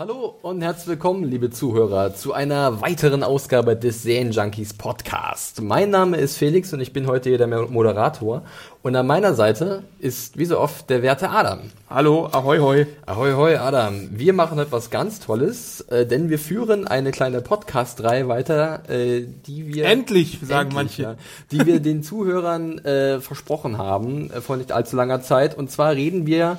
Hallo 0.00 0.34
und 0.40 0.62
herzlich 0.62 0.86
willkommen, 0.86 1.24
liebe 1.24 1.50
Zuhörer, 1.50 2.14
zu 2.14 2.32
einer 2.32 2.80
weiteren 2.80 3.22
Ausgabe 3.22 3.76
des 3.76 4.04
Junkies 4.04 4.72
Podcast. 4.72 5.60
Mein 5.60 5.90
Name 5.90 6.16
ist 6.16 6.38
Felix 6.38 6.72
und 6.72 6.80
ich 6.80 6.94
bin 6.94 7.06
heute 7.06 7.28
hier 7.28 7.36
der 7.36 7.46
Moderator. 7.46 8.40
Und 8.82 8.96
an 8.96 9.06
meiner 9.06 9.34
Seite 9.34 9.82
ist 9.98 10.38
wie 10.38 10.46
so 10.46 10.58
oft 10.58 10.88
der 10.88 11.02
werte 11.02 11.28
Adam. 11.28 11.58
Hallo, 11.90 12.30
ahoi 12.32 12.60
hoi. 12.60 12.86
Ahoi 13.04 13.32
hoi, 13.32 13.56
Adam. 13.56 14.08
Wir 14.10 14.32
machen 14.32 14.58
etwas 14.58 14.88
ganz 14.88 15.20
Tolles, 15.20 15.82
äh, 15.90 16.06
denn 16.06 16.30
wir 16.30 16.38
führen 16.38 16.88
eine 16.88 17.10
kleine 17.10 17.42
Podcast-Reihe 17.42 18.26
weiter, 18.26 18.88
äh, 18.88 19.26
die 19.46 19.66
wir... 19.66 19.84
Endlich, 19.84 20.38
sagen 20.42 20.70
endlich, 20.70 20.74
manche. 20.74 21.02
Ja, 21.02 21.16
die 21.52 21.66
wir 21.66 21.78
den 21.80 22.02
Zuhörern 22.02 22.78
äh, 22.86 23.20
versprochen 23.20 23.76
haben, 23.76 24.30
äh, 24.30 24.40
vor 24.40 24.56
nicht 24.56 24.72
allzu 24.72 24.96
langer 24.96 25.20
Zeit. 25.20 25.58
Und 25.58 25.70
zwar 25.70 25.92
reden 25.92 26.26
wir 26.26 26.56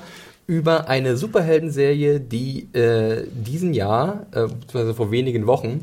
über 0.52 0.86
eine 0.88 1.16
Superhelden-Serie, 1.16 2.20
die 2.20 2.68
äh, 2.74 3.24
diesen 3.32 3.72
Jahr, 3.72 4.26
äh, 4.32 4.42
beziehungsweise 4.42 4.94
vor 4.94 5.10
wenigen 5.10 5.46
Wochen, 5.46 5.80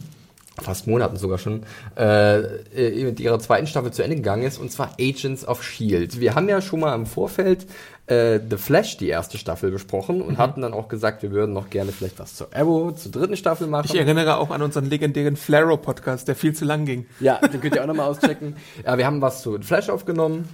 fast 0.62 0.86
Monaten 0.86 1.18
sogar 1.18 1.40
schon, 1.40 1.64
äh, 1.98 2.38
äh, 2.40 3.04
mit 3.04 3.20
ihrer 3.20 3.40
zweiten 3.40 3.66
Staffel 3.66 3.92
zu 3.92 4.04
Ende 4.04 4.18
gegangen 4.18 4.44
ist, 4.44 4.60
und 4.60 4.72
zwar 4.72 4.92
Agents 5.00 5.48
of 5.48 5.62
S.H.I.E.L.D. 5.62 6.20
Wir 6.20 6.36
haben 6.36 6.48
ja 6.48 6.62
schon 6.62 6.82
mal 6.82 6.94
im 6.94 7.08
Vorfeld 7.08 7.66
äh, 8.06 8.40
The 8.48 8.58
Flash, 8.58 8.98
die 8.98 9.08
erste 9.08 9.40
Staffel, 9.40 9.72
besprochen 9.72 10.22
und 10.22 10.34
mhm. 10.34 10.38
hatten 10.38 10.62
dann 10.62 10.74
auch 10.74 10.88
gesagt, 10.88 11.24
wir 11.24 11.32
würden 11.32 11.54
noch 11.54 11.72
gerne 11.72 11.92
vielleicht 11.92 12.20
was 12.20 12.36
zur 12.36 12.50
Arrow, 12.54 12.94
zur 12.94 13.12
dritten 13.12 13.38
Staffel 13.38 13.66
machen. 13.66 13.88
Ich 13.90 13.98
erinnere 13.98 14.38
auch 14.38 14.52
an 14.52 14.62
unseren 14.62 14.86
legendären 14.86 15.36
Flaro-Podcast, 15.36 16.28
der 16.28 16.36
viel 16.36 16.54
zu 16.54 16.66
lang 16.66 16.86
ging. 16.86 17.08
Ja, 17.20 17.38
den 17.38 17.60
könnt 17.60 17.76
ihr 17.76 17.82
auch 17.82 17.88
nochmal 17.88 18.08
auschecken. 18.08 18.56
Ja, 18.86 18.98
wir 19.00 19.06
haben 19.08 19.22
was 19.22 19.42
zu 19.42 19.58
Flash 19.62 19.90
aufgenommen 19.90 20.48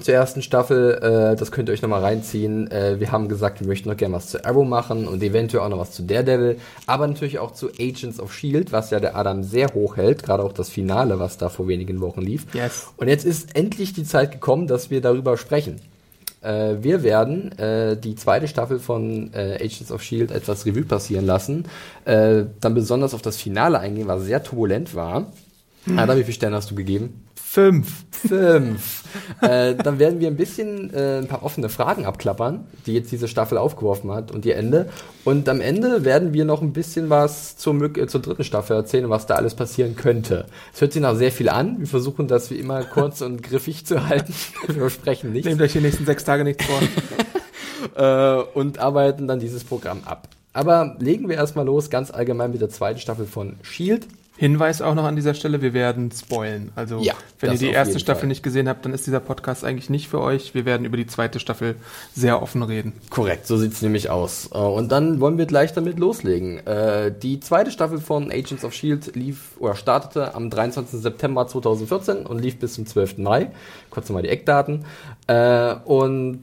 zur 0.00 0.14
ersten 0.14 0.42
Staffel, 0.42 1.32
äh, 1.32 1.36
das 1.36 1.50
könnt 1.50 1.68
ihr 1.68 1.72
euch 1.72 1.82
nochmal 1.82 2.02
reinziehen. 2.02 2.70
Äh, 2.70 3.00
wir 3.00 3.12
haben 3.12 3.28
gesagt, 3.28 3.60
wir 3.60 3.66
möchten 3.66 3.88
noch 3.88 3.96
gerne 3.96 4.14
was 4.14 4.28
zu 4.28 4.44
Arrow 4.44 4.66
machen 4.66 5.08
und 5.08 5.22
eventuell 5.22 5.64
auch 5.64 5.68
noch 5.70 5.78
was 5.78 5.92
zu 5.92 6.02
Daredevil, 6.02 6.58
aber 6.86 7.06
natürlich 7.06 7.38
auch 7.38 7.52
zu 7.52 7.70
Agents 7.70 8.20
of 8.20 8.32
Shield, 8.32 8.72
was 8.72 8.90
ja 8.90 9.00
der 9.00 9.16
Adam 9.16 9.42
sehr 9.42 9.72
hoch 9.72 9.96
hält, 9.96 10.22
gerade 10.22 10.42
auch 10.42 10.52
das 10.52 10.68
Finale, 10.68 11.18
was 11.18 11.38
da 11.38 11.48
vor 11.48 11.66
wenigen 11.66 12.00
Wochen 12.00 12.20
lief. 12.20 12.46
Yes. 12.52 12.88
Und 12.98 13.08
jetzt 13.08 13.24
ist 13.24 13.56
endlich 13.56 13.94
die 13.94 14.04
Zeit 14.04 14.32
gekommen, 14.32 14.66
dass 14.66 14.90
wir 14.90 15.00
darüber 15.00 15.38
sprechen. 15.38 15.80
Äh, 16.42 16.76
wir 16.82 17.02
werden 17.02 17.52
äh, 17.58 17.96
die 17.96 18.16
zweite 18.16 18.48
Staffel 18.48 18.78
von 18.78 19.32
äh, 19.32 19.54
Agents 19.54 19.90
of 19.90 20.02
Shield 20.02 20.30
etwas 20.30 20.66
Revue 20.66 20.84
passieren 20.84 21.24
lassen, 21.24 21.64
äh, 22.04 22.44
dann 22.60 22.74
besonders 22.74 23.14
auf 23.14 23.22
das 23.22 23.38
Finale 23.38 23.78
eingehen, 23.78 24.08
was 24.08 24.24
sehr 24.24 24.42
turbulent 24.42 24.94
war. 24.94 25.32
Hm. 25.84 25.98
Adam, 25.98 26.18
wie 26.18 26.24
viele 26.24 26.34
Sterne 26.34 26.56
hast 26.56 26.70
du 26.70 26.74
gegeben? 26.74 27.25
Fünf. 27.56 28.04
Fünf. 28.10 29.04
äh, 29.40 29.74
dann 29.74 29.98
werden 29.98 30.20
wir 30.20 30.28
ein 30.28 30.36
bisschen 30.36 30.92
äh, 30.92 31.20
ein 31.20 31.26
paar 31.26 31.42
offene 31.42 31.70
Fragen 31.70 32.04
abklappern, 32.04 32.66
die 32.84 32.92
jetzt 32.92 33.10
diese 33.10 33.28
Staffel 33.28 33.56
aufgeworfen 33.56 34.12
hat 34.12 34.30
und 34.30 34.44
ihr 34.44 34.56
Ende. 34.56 34.90
Und 35.24 35.48
am 35.48 35.62
Ende 35.62 36.04
werden 36.04 36.34
wir 36.34 36.44
noch 36.44 36.60
ein 36.60 36.74
bisschen 36.74 37.08
was 37.08 37.56
zur, 37.56 37.80
äh, 37.96 38.06
zur 38.08 38.20
dritten 38.20 38.44
Staffel 38.44 38.76
erzählen, 38.76 39.08
was 39.08 39.24
da 39.24 39.36
alles 39.36 39.54
passieren 39.54 39.96
könnte. 39.96 40.44
Es 40.74 40.82
hört 40.82 40.92
sich 40.92 41.00
nach 41.00 41.16
sehr 41.16 41.32
viel 41.32 41.48
an. 41.48 41.78
Wir 41.78 41.86
versuchen 41.86 42.28
das 42.28 42.50
wie 42.50 42.56
immer 42.56 42.84
kurz 42.84 43.22
und 43.22 43.42
griffig 43.42 43.86
zu 43.86 44.06
halten. 44.06 44.34
wir 44.66 44.74
versprechen 44.74 45.32
nichts. 45.32 45.48
Nehmt 45.48 45.62
euch 45.62 45.72
die 45.72 45.80
nächsten 45.80 46.04
sechs 46.04 46.24
Tage 46.24 46.44
nichts 46.44 46.62
vor. 46.66 46.82
äh, 47.96 48.42
und 48.52 48.80
arbeiten 48.80 49.26
dann 49.28 49.40
dieses 49.40 49.64
Programm 49.64 50.02
ab. 50.04 50.28
Aber 50.52 50.96
legen 50.98 51.26
wir 51.30 51.36
erstmal 51.36 51.64
los, 51.64 51.88
ganz 51.88 52.10
allgemein 52.10 52.50
mit 52.50 52.60
der 52.60 52.68
zweiten 52.68 53.00
Staffel 53.00 53.24
von 53.24 53.56
Shield. 53.62 54.06
Hinweis 54.36 54.82
auch 54.82 54.94
noch 54.94 55.04
an 55.04 55.16
dieser 55.16 55.34
Stelle, 55.34 55.62
wir 55.62 55.72
werden 55.72 56.10
spoilen. 56.12 56.70
Also 56.76 57.00
ja, 57.00 57.14
wenn 57.40 57.52
ihr 57.52 57.58
die 57.58 57.70
erste 57.70 57.98
Staffel 57.98 58.20
Fall. 58.20 58.28
nicht 58.28 58.42
gesehen 58.42 58.68
habt, 58.68 58.84
dann 58.84 58.92
ist 58.92 59.06
dieser 59.06 59.20
Podcast 59.20 59.64
eigentlich 59.64 59.88
nicht 59.88 60.08
für 60.08 60.20
euch. 60.20 60.54
Wir 60.54 60.64
werden 60.66 60.84
über 60.84 60.96
die 60.96 61.06
zweite 61.06 61.40
Staffel 61.40 61.76
sehr 62.14 62.42
offen 62.42 62.62
reden. 62.62 62.92
Korrekt, 63.08 63.46
so 63.46 63.56
sieht's 63.56 63.80
nämlich 63.80 64.10
aus. 64.10 64.50
Äh, 64.52 64.58
und 64.58 64.92
dann 64.92 65.20
wollen 65.20 65.38
wir 65.38 65.46
gleich 65.46 65.72
damit 65.72 65.98
loslegen. 65.98 66.66
Äh, 66.66 67.12
die 67.12 67.40
zweite 67.40 67.70
Staffel 67.70 67.98
von 67.98 68.30
Agents 68.30 68.64
of 68.64 68.74
Shield 68.74 69.16
lief 69.16 69.52
oder 69.58 69.74
startete 69.74 70.34
am 70.34 70.50
23. 70.50 71.00
September 71.00 71.46
2014 71.46 72.26
und 72.26 72.38
lief 72.38 72.58
bis 72.58 72.74
zum 72.74 72.86
12. 72.86 73.18
Mai. 73.18 73.50
Kurz 73.90 74.08
nochmal 74.08 74.22
die 74.22 74.28
Eckdaten. 74.28 74.84
Äh, 75.28 75.74
und 75.84 76.42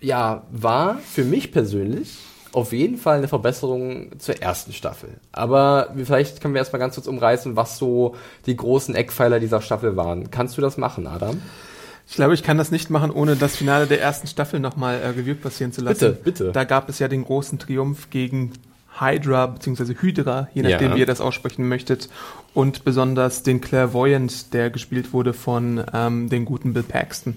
ja, 0.00 0.44
war 0.50 0.98
für 0.98 1.24
mich 1.24 1.52
persönlich 1.52 2.18
auf 2.56 2.72
jeden 2.72 2.96
Fall 2.96 3.18
eine 3.18 3.28
Verbesserung 3.28 4.18
zur 4.18 4.40
ersten 4.40 4.72
Staffel. 4.72 5.10
Aber 5.30 5.92
vielleicht 5.94 6.40
können 6.40 6.54
wir 6.54 6.58
erstmal 6.60 6.80
ganz 6.80 6.94
kurz 6.94 7.06
umreißen, 7.06 7.54
was 7.54 7.76
so 7.76 8.16
die 8.46 8.56
großen 8.56 8.94
Eckpfeiler 8.94 9.40
dieser 9.40 9.60
Staffel 9.60 9.94
waren. 9.94 10.30
Kannst 10.30 10.56
du 10.56 10.62
das 10.62 10.78
machen, 10.78 11.06
Adam? 11.06 11.42
Ich 12.08 12.14
glaube, 12.14 12.32
ich 12.32 12.42
kann 12.42 12.56
das 12.56 12.70
nicht 12.70 12.88
machen, 12.88 13.10
ohne 13.10 13.36
das 13.36 13.56
Finale 13.56 13.86
der 13.86 14.00
ersten 14.00 14.26
Staffel 14.26 14.58
nochmal 14.58 14.98
äh, 15.00 15.08
Revue 15.08 15.34
passieren 15.34 15.72
zu 15.72 15.82
lassen. 15.82 16.12
Bitte, 16.12 16.22
bitte. 16.22 16.52
Da 16.52 16.64
gab 16.64 16.88
es 16.88 16.98
ja 16.98 17.08
den 17.08 17.24
großen 17.24 17.58
Triumph 17.58 18.08
gegen 18.08 18.52
Hydra 18.98 19.48
bzw. 19.48 19.94
Hydra, 20.00 20.48
je 20.54 20.62
nachdem, 20.62 20.90
ja. 20.90 20.96
wie 20.96 21.00
ihr 21.00 21.06
das 21.06 21.20
aussprechen 21.20 21.68
möchtet. 21.68 22.08
Und 22.54 22.84
besonders 22.84 23.42
den 23.42 23.60
Clairvoyant, 23.60 24.54
der 24.54 24.70
gespielt 24.70 25.12
wurde 25.12 25.34
von 25.34 25.84
ähm, 25.92 26.30
den 26.30 26.46
guten 26.46 26.72
Bill 26.72 26.84
Paxton 26.84 27.36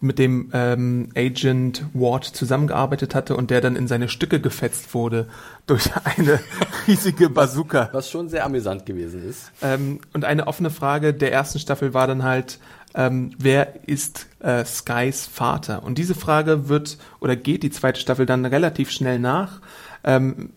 mit 0.00 0.18
dem 0.18 0.50
ähm, 0.52 1.08
Agent 1.16 1.84
Ward 1.92 2.24
zusammengearbeitet 2.24 3.14
hatte 3.14 3.36
und 3.36 3.50
der 3.50 3.60
dann 3.60 3.76
in 3.76 3.86
seine 3.86 4.08
Stücke 4.08 4.40
gefetzt 4.40 4.94
wurde 4.94 5.28
durch 5.66 5.90
eine 6.04 6.40
riesige 6.86 7.28
Bazooka. 7.28 7.90
Was 7.92 8.10
schon 8.10 8.28
sehr 8.28 8.44
amüsant 8.44 8.86
gewesen 8.86 9.28
ist. 9.28 9.52
Ähm, 9.62 10.00
und 10.12 10.24
eine 10.24 10.46
offene 10.46 10.70
Frage 10.70 11.12
der 11.12 11.32
ersten 11.32 11.58
Staffel 11.58 11.94
war 11.94 12.06
dann 12.06 12.22
halt, 12.22 12.58
ähm, 12.94 13.32
wer 13.38 13.88
ist 13.88 14.26
äh, 14.40 14.64
Skys 14.64 15.26
Vater? 15.26 15.82
Und 15.82 15.98
diese 15.98 16.14
Frage 16.14 16.68
wird 16.68 16.98
oder 17.20 17.36
geht 17.36 17.62
die 17.62 17.70
zweite 17.70 18.00
Staffel 18.00 18.26
dann 18.26 18.44
relativ 18.44 18.90
schnell 18.90 19.18
nach. 19.18 19.60
Ähm, 20.02 20.50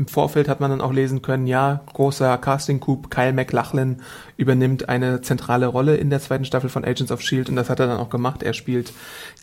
im 0.00 0.08
Vorfeld 0.08 0.48
hat 0.48 0.60
man 0.60 0.70
dann 0.70 0.80
auch 0.80 0.94
lesen 0.94 1.20
können, 1.20 1.46
ja, 1.46 1.82
großer 1.92 2.38
Casting-Coup, 2.38 3.10
Kyle 3.10 3.34
McLachlan 3.34 4.00
übernimmt 4.38 4.88
eine 4.88 5.20
zentrale 5.20 5.66
Rolle 5.66 5.96
in 5.96 6.08
der 6.08 6.20
zweiten 6.20 6.46
Staffel 6.46 6.70
von 6.70 6.86
Agents 6.86 7.12
of 7.12 7.20
S.H.I.E.L.D. 7.20 7.50
und 7.50 7.56
das 7.56 7.68
hat 7.68 7.80
er 7.80 7.86
dann 7.86 7.98
auch 7.98 8.08
gemacht. 8.08 8.42
Er 8.42 8.54
spielt 8.54 8.94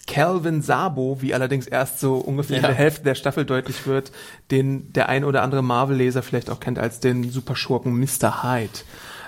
Calvin 0.08 0.64
Sabo, 0.64 1.22
wie 1.22 1.36
allerdings 1.36 1.68
erst 1.68 2.00
so 2.00 2.16
ungefähr 2.16 2.58
ja. 2.58 2.64
in 2.64 2.70
der 2.70 2.76
Hälfte 2.76 3.04
der 3.04 3.14
Staffel 3.14 3.46
deutlich 3.46 3.86
wird, 3.86 4.12
den 4.50 4.92
der 4.94 5.10
ein 5.10 5.26
oder 5.26 5.44
andere 5.44 5.62
Marvel-Leser 5.62 6.24
vielleicht 6.24 6.50
auch 6.50 6.60
kennt 6.60 6.80
als 6.80 7.00
den 7.00 7.30
Superschurken 7.30 7.94
Mr. 7.94 8.42
Hyde. 8.42 8.80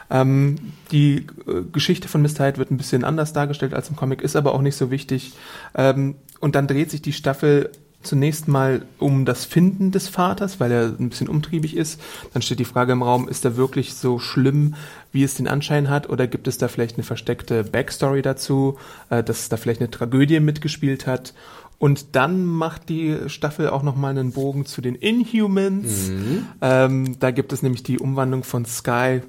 Ähm, 0.10 0.56
die 0.92 1.28
äh, 1.48 1.62
Geschichte 1.72 2.08
von 2.08 2.24
Mr. 2.24 2.48
Hyde 2.48 2.58
wird 2.58 2.72
ein 2.72 2.78
bisschen 2.78 3.04
anders 3.04 3.34
dargestellt 3.34 3.76
als 3.76 3.90
im 3.90 3.96
Comic, 3.96 4.24
ist 4.24 4.36
aber 4.36 4.56
auch 4.56 4.64
nicht 4.64 4.78
so 4.78 4.90
wichtig. 4.90 5.34
Ähm, 5.76 6.16
und 6.40 6.56
dann 6.56 6.66
dreht 6.66 6.90
sich 6.90 7.04
die 7.04 7.14
Staffel 7.14 7.70
zunächst 8.02 8.48
mal 8.48 8.86
um 8.98 9.26
das 9.26 9.46
Finden 9.46 9.92
des 9.92 10.08
Vaters, 10.08 10.60
weil 10.60 10.72
er 10.72 10.96
ein 11.00 11.10
bisschen 11.10 11.28
umtriebig 11.28 11.76
ist. 11.76 12.00
Dann 12.34 12.42
steht 12.42 12.60
die 12.60 12.66
Frage 12.66 12.94
im 12.94 13.04
Raum, 13.04 13.28
ist 13.28 13.44
er 13.46 13.58
wirklich 13.58 13.94
so 13.94 14.20
schlimm, 14.20 14.76
wie 15.12 15.24
es 15.24 15.36
den 15.36 15.48
Anschein 15.48 15.90
hat, 15.90 16.10
oder 16.10 16.28
gibt 16.28 16.48
es 16.48 16.58
da 16.58 16.68
vielleicht 16.68 16.96
eine 16.96 17.04
versteckte 17.04 17.64
Backstory 17.64 18.22
dazu, 18.22 18.78
äh, 19.10 19.24
dass 19.24 19.50
da 19.50 19.58
vielleicht 19.58 19.82
eine 19.82 19.92
Tragödie 19.92 20.40
mitgespielt 20.40 21.08
hat? 21.08 21.34
Und 21.78 22.16
dann 22.16 22.46
macht 22.46 22.90
die 22.90 23.18
Staffel 23.28 23.69
auch 23.69 23.84
nochmal 23.84 24.12
einen 24.12 24.34
Bogen 24.34 24.66
zu 24.66 24.81
den 24.81 24.96
Inhumans. 24.96 26.10
Mhm. 26.10 26.46
Ähm, 26.62 27.19
da 27.19 27.31
gibt 27.31 27.54
es 27.54 27.63
nämlich 27.63 27.84
die 27.84 28.00
Umwandlung 28.00 28.44
von 28.44 28.66
Sky, 28.66 29.22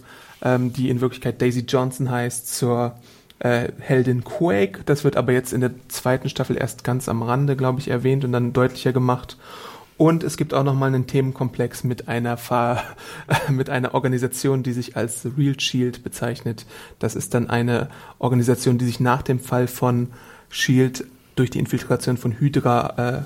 ähm, 0.42 0.72
die 0.72 0.90
in 0.90 1.00
Wirklichkeit 1.00 1.40
Daisy 1.40 1.60
Johnson 1.60 2.10
heißt, 2.10 2.52
zur 2.56 2.96
äh, 3.40 3.72
Heldin 3.80 4.22
Quake. 4.24 4.82
Das 4.86 5.04
wird 5.04 5.16
aber 5.16 5.32
jetzt 5.32 5.52
in 5.52 5.60
der 5.60 5.72
zweiten 5.88 6.28
Staffel 6.28 6.56
erst 6.56 6.84
ganz 6.84 7.08
am 7.08 7.22
Rande, 7.22 7.56
glaube 7.56 7.80
ich, 7.80 7.88
erwähnt 7.88 8.24
und 8.24 8.32
dann 8.32 8.52
deutlicher 8.52 8.92
gemacht. 8.92 9.36
Und 9.96 10.24
es 10.24 10.38
gibt 10.38 10.54
auch 10.54 10.64
nochmal 10.64 10.88
einen 10.88 11.06
Themenkomplex 11.06 11.84
mit 11.84 12.08
einer, 12.08 12.36
Ver 12.38 12.82
mit 13.50 13.68
einer 13.68 13.92
Organisation, 13.94 14.62
die 14.62 14.72
sich 14.72 14.96
als 14.96 15.26
Real 15.36 15.58
Shield 15.58 16.02
bezeichnet. 16.02 16.64
Das 16.98 17.14
ist 17.16 17.34
dann 17.34 17.50
eine 17.50 17.88
Organisation, 18.18 18.78
die 18.78 18.86
sich 18.86 19.00
nach 19.00 19.22
dem 19.22 19.40
Fall 19.40 19.66
von 19.66 20.08
Shield 20.48 21.04
durch 21.36 21.50
die 21.50 21.58
Infiltration 21.58 22.16
von 22.16 22.32
Hydra 22.32 22.94
äh, 22.96 23.22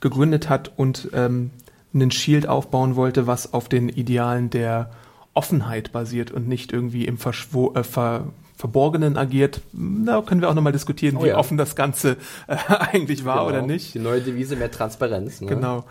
gegründet 0.00 0.48
hat 0.48 0.72
und 0.76 1.10
ähm, 1.12 1.50
einen 1.92 2.10
Shield 2.10 2.46
aufbauen 2.48 2.96
wollte, 2.96 3.26
was 3.26 3.52
auf 3.52 3.68
den 3.68 3.88
Idealen 3.88 4.50
der 4.50 4.90
Offenheit 5.34 5.92
basiert 5.92 6.30
und 6.30 6.48
nicht 6.48 6.72
irgendwie 6.72 7.04
im 7.06 7.18
Verschwo 7.18 7.74
äh, 7.74 7.84
Ver 7.84 8.28
Verborgenen 8.56 9.16
agiert. 9.16 9.60
Da 9.72 10.22
können 10.22 10.40
wir 10.40 10.48
auch 10.48 10.54
nochmal 10.54 10.72
diskutieren, 10.72 11.16
Oh 11.18 11.24
wie 11.24 11.28
ja. 11.28 11.36
offen 11.38 11.56
das 11.56 11.74
Ganze 11.76 12.16
äh, 12.46 12.56
eigentlich 12.68 13.24
war 13.24 13.46
oder 13.46 13.56
Genau. 13.60 13.72
nicht. 13.72 13.94
Die 13.94 13.98
neue 13.98 14.20
Devise, 14.20 14.56
mehr 14.56 14.70
Transparenz. 14.70 15.40
Ne? 15.40 15.48
Genau. 15.48 15.84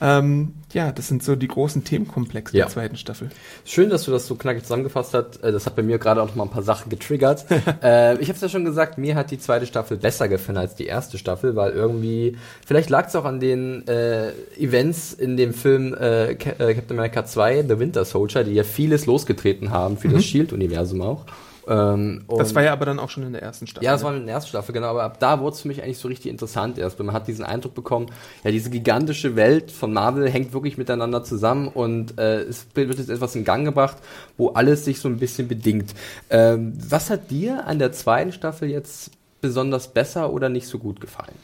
Ähm, 0.00 0.54
ja, 0.72 0.90
das 0.90 1.06
sind 1.06 1.22
so 1.22 1.36
die 1.36 1.46
großen 1.46 1.84
Themenkomplexe 1.84 2.56
Ja. 2.56 2.64
der 2.64 2.72
zweiten 2.72 2.96
Staffel. 2.96 3.28
Schön, 3.64 3.88
dass 3.88 4.02
du 4.04 4.10
das 4.10 4.26
so 4.26 4.34
knackig 4.34 4.62
zusammengefasst 4.64 5.14
hast. 5.14 5.44
Äh, 5.44 5.52
Das 5.52 5.64
hat 5.64 5.76
bei 5.76 5.82
mir 5.82 5.98
gerade 5.98 6.20
auch 6.20 6.26
noch 6.26 6.34
mal 6.34 6.42
ein 6.44 6.50
paar 6.50 6.64
Sachen 6.64 6.88
getriggert. 6.90 7.44
äh, 7.82 8.14
ich 8.18 8.26
habe 8.28 8.34
es 8.34 8.40
ja 8.40 8.48
schon 8.48 8.64
gesagt, 8.64 8.98
mir 8.98 9.14
hat 9.14 9.30
die 9.30 9.38
zweite 9.38 9.64
Staffel 9.64 9.96
besser 9.98 10.28
gefallen 10.28 10.58
als 10.58 10.74
die 10.74 10.86
erste 10.86 11.18
Staffel, 11.18 11.54
weil 11.54 11.70
irgendwie, 11.72 12.36
vielleicht 12.66 12.90
lag 12.90 13.06
es 13.06 13.14
auch 13.14 13.24
an 13.24 13.38
den 13.38 13.86
äh, 13.86 14.32
Events 14.58 15.12
in 15.12 15.36
dem 15.36 15.54
Film 15.54 15.94
äh, 15.94 16.32
äh, 16.32 16.36
Captain 16.36 16.98
America 16.98 17.24
2, 17.24 17.62
The 17.68 17.78
Winter 17.78 18.04
Soldier, 18.04 18.42
die 18.42 18.54
ja 18.54 18.64
vieles 18.64 19.06
losgetreten 19.06 19.70
haben 19.70 19.98
für 19.98 20.08
das 20.08 20.24
Shield-Universum 20.24 21.00
auch. 21.00 21.24
Ähm, 21.66 22.24
Das 22.28 22.54
war 22.54 22.62
ja 22.62 22.72
aber 22.72 22.86
dann 22.86 22.98
auch 22.98 23.10
schon 23.10 23.22
in 23.22 23.32
der 23.32 23.42
ersten 23.42 23.66
Staffel. 23.66 23.84
ja, 23.84 23.92
das 23.92 24.02
ne? 24.02 24.08
war 24.08 24.16
in 24.16 24.26
der 24.26 24.34
ersten 24.34 24.48
Staffel, 24.48 24.72
genau, 24.72 24.88
aber 24.88 25.04
ab 25.04 25.18
da 25.20 25.40
wurde 25.40 25.54
es 25.54 25.62
für 25.62 25.68
mich 25.68 25.82
eigentlich 25.82 25.98
so 25.98 26.08
richtig 26.08 26.30
interessant 26.30 26.78
erst, 26.78 26.98
weil 26.98 27.06
man 27.06 27.14
hat 27.14 27.28
diesen 27.28 27.44
Eindruck 27.44 27.74
bekommen, 27.74 28.06
ja, 28.44 28.50
diese 28.50 28.70
gigantische 28.70 29.36
Welt 29.36 29.70
von 29.70 29.92
Marvel 29.92 30.28
hängt 30.28 30.52
wirklich 30.52 30.78
miteinander 30.78 31.24
zusammen 31.24 31.68
und 31.68 32.18
äh, 32.18 32.40
es 32.42 32.66
wird 32.74 32.98
jetzt 32.98 33.10
etwas 33.10 33.36
in 33.36 33.44
Gang 33.44 33.64
gebracht, 33.64 33.98
wo 34.36 34.48
alles 34.50 34.84
sich 34.84 35.00
so 35.00 35.08
ein 35.08 35.18
bisschen 35.18 35.48
bedingt. 35.48 35.94
Ähm, 36.30 36.74
was 36.88 37.10
hat 37.10 37.30
dir 37.30 37.66
an 37.66 37.78
der 37.78 37.92
zweiten 37.92 38.32
Staffel 38.32 38.68
jetzt 38.68 39.12
besonders 39.40 39.88
besser 39.88 40.32
oder 40.32 40.48
nicht 40.48 40.66
so 40.66 40.78
gut 40.78 41.00
gefallen? 41.00 41.34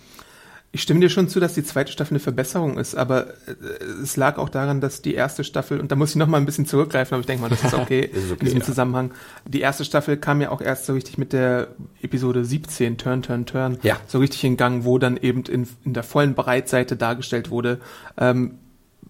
Ich 0.70 0.82
stimme 0.82 1.00
dir 1.00 1.08
schon 1.08 1.28
zu, 1.28 1.40
dass 1.40 1.54
die 1.54 1.64
zweite 1.64 1.90
Staffel 1.90 2.12
eine 2.12 2.20
Verbesserung 2.20 2.76
ist, 2.76 2.94
aber 2.94 3.28
äh, 3.46 3.84
es 4.02 4.16
lag 4.16 4.36
auch 4.36 4.50
daran, 4.50 4.82
dass 4.82 5.00
die 5.00 5.14
erste 5.14 5.42
Staffel, 5.42 5.80
und 5.80 5.90
da 5.90 5.96
muss 5.96 6.10
ich 6.10 6.16
noch 6.16 6.26
mal 6.26 6.36
ein 6.36 6.44
bisschen 6.44 6.66
zurückgreifen, 6.66 7.14
aber 7.14 7.20
ich 7.20 7.26
denke 7.26 7.42
mal, 7.42 7.48
das 7.48 7.64
ist 7.64 7.72
okay, 7.78 8.00
ist 8.00 8.30
okay, 8.32 8.40
in 8.40 8.44
diesem 8.44 8.58
ja. 8.60 8.64
Zusammenhang. 8.64 9.12
Die 9.46 9.60
erste 9.60 9.84
Staffel 9.86 10.18
kam 10.18 10.42
ja 10.42 10.50
auch 10.50 10.60
erst 10.60 10.84
so 10.84 10.92
richtig 10.92 11.16
mit 11.16 11.32
der 11.32 11.68
Episode 12.02 12.44
17, 12.44 12.98
Turn, 12.98 13.22
Turn, 13.22 13.46
Turn, 13.46 13.78
Ja. 13.82 13.96
so 14.06 14.18
richtig 14.18 14.44
in 14.44 14.58
Gang, 14.58 14.84
wo 14.84 14.98
dann 14.98 15.16
eben 15.16 15.42
in, 15.44 15.66
in 15.84 15.94
der 15.94 16.02
vollen 16.02 16.34
Breitseite 16.34 16.96
dargestellt 16.96 17.48
wurde, 17.50 17.80
ähm, 18.18 18.58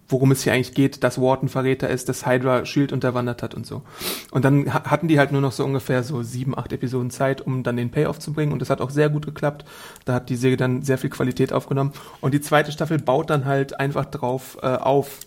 worum 0.09 0.31
es 0.31 0.43
hier 0.43 0.53
eigentlich 0.53 0.73
geht, 0.73 1.03
dass 1.03 1.21
Wharton 1.21 1.49
Verräter 1.49 1.89
ist, 1.89 2.09
dass 2.09 2.25
Hydra 2.25 2.65
Shield 2.65 2.91
unterwandert 2.91 3.43
hat 3.43 3.53
und 3.53 3.65
so. 3.65 3.83
Und 4.31 4.43
dann 4.43 4.73
ha- 4.73 4.83
hatten 4.85 5.07
die 5.07 5.19
halt 5.19 5.31
nur 5.31 5.41
noch 5.41 5.51
so 5.51 5.63
ungefähr 5.63 6.03
so 6.03 6.23
sieben, 6.23 6.57
acht 6.57 6.73
Episoden 6.73 7.11
Zeit, 7.11 7.41
um 7.41 7.61
dann 7.63 7.77
den 7.77 7.91
Payoff 7.91 8.19
zu 8.19 8.33
bringen. 8.33 8.51
Und 8.51 8.59
das 8.59 8.69
hat 8.71 8.81
auch 8.81 8.89
sehr 8.89 9.09
gut 9.09 9.25
geklappt. 9.25 9.65
Da 10.05 10.13
hat 10.15 10.29
die 10.29 10.35
Serie 10.35 10.57
dann 10.57 10.81
sehr 10.81 10.97
viel 10.97 11.11
Qualität 11.11 11.53
aufgenommen. 11.53 11.93
Und 12.21 12.33
die 12.33 12.41
zweite 12.41 12.71
Staffel 12.71 12.97
baut 12.97 13.29
dann 13.29 13.45
halt 13.45 13.79
einfach 13.79 14.05
drauf 14.05 14.57
äh, 14.63 14.65
auf, 14.67 15.19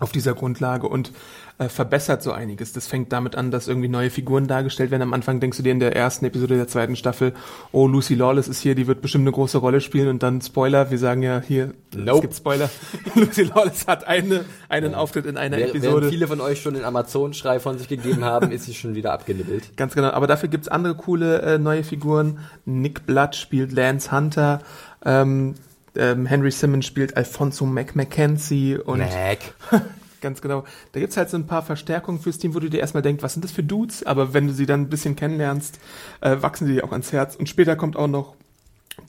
auf 0.00 0.12
dieser 0.12 0.34
Grundlage 0.34 0.88
und 0.88 1.12
äh, 1.58 1.68
verbessert 1.68 2.22
so 2.22 2.32
einiges. 2.32 2.72
Das 2.74 2.86
fängt 2.86 3.12
damit 3.12 3.34
an, 3.34 3.50
dass 3.50 3.66
irgendwie 3.66 3.88
neue 3.88 4.10
Figuren 4.10 4.46
dargestellt 4.46 4.90
werden. 4.90 5.02
Am 5.02 5.14
Anfang 5.14 5.40
denkst 5.40 5.56
du 5.56 5.62
dir 5.62 5.72
in 5.72 5.80
der 5.80 5.96
ersten 5.96 6.26
Episode 6.26 6.56
der 6.56 6.68
zweiten 6.68 6.96
Staffel, 6.96 7.32
oh, 7.72 7.86
Lucy 7.86 8.14
Lawless 8.14 8.46
ist 8.48 8.60
hier, 8.60 8.74
die 8.74 8.86
wird 8.86 9.00
bestimmt 9.00 9.22
eine 9.22 9.32
große 9.32 9.58
Rolle 9.58 9.80
spielen 9.80 10.08
und 10.08 10.22
dann 10.22 10.42
Spoiler, 10.42 10.90
wir 10.90 10.98
sagen 10.98 11.22
ja 11.22 11.40
hier, 11.40 11.72
es 11.92 11.96
Nope. 11.96 12.22
gibt 12.22 12.34
Spoiler. 12.34 12.68
Lucy 13.14 13.44
Lawless 13.44 13.86
hat 13.86 14.06
eine, 14.06 14.44
einen 14.68 14.94
Auftritt 14.94 15.24
in 15.24 15.36
einer 15.38 15.56
Während 15.56 15.76
Episode. 15.76 16.10
viele 16.10 16.26
von 16.28 16.42
euch 16.42 16.60
schon 16.60 16.74
den 16.74 16.84
Amazon-Schrei 16.84 17.58
von 17.58 17.78
sich 17.78 17.88
gegeben 17.88 18.24
haben, 18.24 18.50
ist 18.52 18.66
sie 18.66 18.74
schon 18.74 18.94
wieder 18.94 19.12
abgenibbelt. 19.14 19.76
Ganz 19.76 19.94
genau, 19.94 20.10
aber 20.10 20.26
dafür 20.26 20.50
gibt's 20.50 20.68
andere 20.68 20.94
coole 20.94 21.40
äh, 21.40 21.58
neue 21.58 21.84
Figuren. 21.84 22.40
Nick 22.66 23.06
Blood 23.06 23.34
spielt 23.34 23.72
Lance 23.72 24.12
Hunter, 24.12 24.60
ähm, 25.04 25.54
ähm, 25.96 26.26
Henry 26.26 26.50
Simmons 26.50 26.84
spielt 26.84 27.16
Alfonso 27.16 27.64
Mac 27.64 27.96
Mackenzie 27.96 28.76
und 28.76 28.98
Mac. 28.98 29.38
ganz 30.26 30.42
genau. 30.42 30.64
Da 30.92 31.00
gibt's 31.00 31.16
halt 31.16 31.30
so 31.30 31.36
ein 31.36 31.46
paar 31.46 31.62
Verstärkungen 31.62 32.18
fürs 32.18 32.38
Team, 32.38 32.54
wo 32.54 32.58
du 32.58 32.68
dir 32.68 32.80
erstmal 32.80 33.02
denkst, 33.02 33.22
was 33.22 33.34
sind 33.34 33.44
das 33.44 33.52
für 33.52 33.62
Dudes? 33.62 34.02
Aber 34.04 34.34
wenn 34.34 34.48
du 34.48 34.52
sie 34.52 34.66
dann 34.66 34.82
ein 34.82 34.88
bisschen 34.88 35.14
kennenlernst, 35.14 35.78
äh, 36.20 36.36
wachsen 36.40 36.66
sie 36.66 36.74
dir 36.74 36.84
auch 36.84 36.92
ans 36.92 37.12
Herz. 37.12 37.36
Und 37.36 37.48
später 37.48 37.76
kommt 37.76 37.96
auch 37.96 38.08
noch 38.08 38.34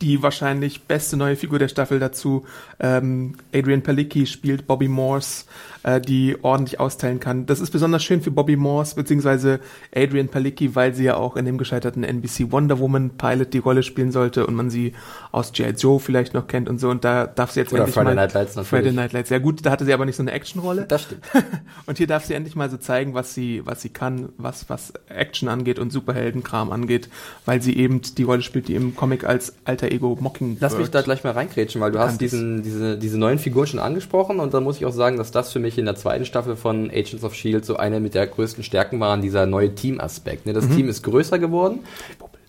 die 0.02 0.22
wahrscheinlich 0.22 0.84
beste 0.84 1.18
neue 1.18 1.36
Figur 1.36 1.60
der 1.60 1.70
Staffel 1.70 2.00
dazu. 2.00 2.46
Ähm, 2.80 3.36
Adrian 3.54 3.82
Palicki 3.82 4.28
spielt 4.28 4.68
Bobby 4.68 4.88
Morse, 4.88 5.46
äh, 5.88 6.02
die 6.02 6.36
ordentlich 6.42 6.82
austeilen 6.82 7.22
kann. 7.22 7.46
Das 7.46 7.62
ist 7.62 7.72
besonders 7.72 8.04
schön 8.04 8.22
für 8.22 8.30
Bobby 8.30 8.58
Morse 8.58 8.94
beziehungsweise 8.94 9.62
Adrian 9.96 10.28
Palicki, 10.28 10.76
weil 10.76 10.94
sie 10.94 11.06
ja 11.06 11.16
auch 11.16 11.38
in 11.38 11.46
dem 11.46 11.58
gescheiterten 11.58 12.04
NBC 12.04 12.52
Wonder 12.52 12.80
Woman 12.80 13.12
Pilot 13.12 13.54
die 13.54 13.60
Rolle 13.60 13.84
spielen 13.84 14.12
sollte 14.12 14.46
und 14.46 14.54
man 14.54 14.70
sie 14.70 14.92
aus 15.32 15.54
G.I. 15.54 15.70
Joe 15.78 16.02
vielleicht 16.02 16.34
noch 16.34 16.48
kennt 16.48 16.68
und 16.68 16.80
so. 16.80 16.90
Und 16.90 17.06
da 17.06 17.26
darf 17.26 17.52
sie 17.52 17.62
jetzt 17.62 17.72
Oder 17.72 17.84
endlich 17.84 17.96
Friday 17.96 18.16
mal 18.16 18.22
Night 18.22 18.34
Lights 18.34 18.56
natürlich. 18.58 18.70
Friday 18.70 18.92
Night 18.92 19.14
Lights. 19.14 19.30
Ja 19.30 19.40
gut, 19.40 19.66
da 19.66 19.72
hatte 19.72 19.86
sie 19.86 19.94
aber 19.94 20.06
nicht 20.06 20.18
so 20.18 20.24
eine 20.24 20.32
Actionrolle. 20.34 20.86
Das 20.88 21.04
stimmt. 21.04 21.24
Und 21.86 21.98
hier 21.98 22.08
darf 22.08 22.26
sie 22.26 22.34
endlich 22.34 22.58
mal 22.58 22.70
so 22.70 22.76
zeigen, 22.76 23.14
was 23.14 23.34
sie, 23.34 23.62
was 23.66 23.82
sie 23.82 23.90
kann, 23.90 24.30
was, 24.38 24.70
was 24.70 24.92
Action 25.08 25.48
angeht 25.48 25.80
und 25.80 25.94
Superheldenkram 25.94 26.70
angeht, 26.72 27.08
weil 27.46 27.62
sie 27.62 27.78
eben 27.78 28.02
die 28.02 28.24
Rolle 28.24 28.42
spielt, 28.42 28.68
die 28.68 28.76
im 28.76 28.96
Comic 28.96 29.24
als 29.24 29.54
alter 29.64 29.90
Ego 29.90 30.18
Mockingbird. 30.20 30.62
Lass 30.62 30.78
mich 30.78 30.90
da 30.90 31.02
gleich 31.02 31.24
mal 31.24 31.32
reingrätschen, 31.32 31.80
weil 31.80 31.92
du 31.92 32.00
hast 32.00 32.18
Bekannt 32.18 32.22
diesen, 32.22 32.64
diese, 32.64 32.98
diese 32.98 33.18
neuen 33.18 33.40
Figuren 33.40 33.68
schon 33.68 33.80
angesprochen 33.80 34.42
und 34.42 34.54
da 34.54 34.60
muss 34.60 34.78
ich 34.78 34.86
auch 34.86 34.92
sagen, 34.92 35.18
dass 35.18 35.32
das 35.32 35.54
für 35.54 35.60
mich 35.60 35.77
in 35.78 35.86
der 35.86 35.96
zweiten 35.96 36.26
Staffel 36.26 36.56
von 36.56 36.90
Agents 36.90 37.24
of 37.24 37.34
S.H.I.E.L.D. 37.34 37.66
so 37.66 37.78
eine 37.78 38.00
mit 38.00 38.14
der 38.14 38.28
größten 38.28 38.64
Stärken 38.64 39.00
waren, 39.00 39.22
dieser 39.22 39.46
neue 39.46 39.74
Team-Aspekt. 39.76 40.46
Ne? 40.46 40.54
Das 40.54 40.68
Team 40.70 40.90
ist 40.90 41.04
größer 41.04 41.40
geworden. 41.40 41.80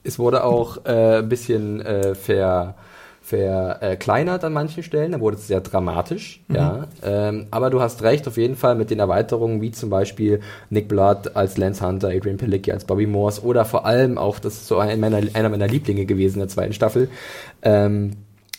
Es 0.04 0.18
wurde 0.18 0.44
auch 0.44 0.84
äh, 0.86 1.18
ein 1.18 1.28
bisschen 1.28 1.80
äh, 1.80 2.14
ver 2.14 2.74
verkleinert 3.28 4.42
an 4.42 4.54
manchen 4.54 4.82
Stellen, 4.82 5.12
da 5.12 5.20
wurde 5.20 5.36
es 5.36 5.46
sehr 5.46 5.60
dramatisch, 5.60 6.42
ja. 6.48 6.86
Ähm, 7.04 7.46
aber 7.50 7.68
du 7.68 7.82
hast 7.82 8.02
recht, 8.02 8.26
auf 8.26 8.38
jeden 8.38 8.56
Fall 8.56 8.74
mit 8.74 8.88
den 8.90 9.00
Erweiterungen, 9.00 9.60
wie 9.60 9.70
zum 9.70 9.90
Beispiel 9.90 10.40
Nick 10.70 10.88
Blood 10.88 11.36
als 11.36 11.58
Lance 11.58 11.86
Hunter, 11.86 12.08
Adrian 12.08 12.38
Palicki 12.38 12.72
als 12.72 12.86
Bobby 12.86 13.06
Morse 13.06 13.42
oder 13.42 13.66
vor 13.66 13.84
allem 13.84 14.16
auch, 14.16 14.38
das 14.38 14.54
ist 14.54 14.68
so 14.68 14.78
ein 14.78 14.98
meiner, 14.98 15.20
einer 15.34 15.50
meiner 15.50 15.68
Lieblinge 15.68 16.06
gewesen 16.06 16.36
in 16.36 16.40
der 16.40 16.48
zweiten 16.48 16.72
Staffel, 16.72 17.10
ähm, 17.60 18.12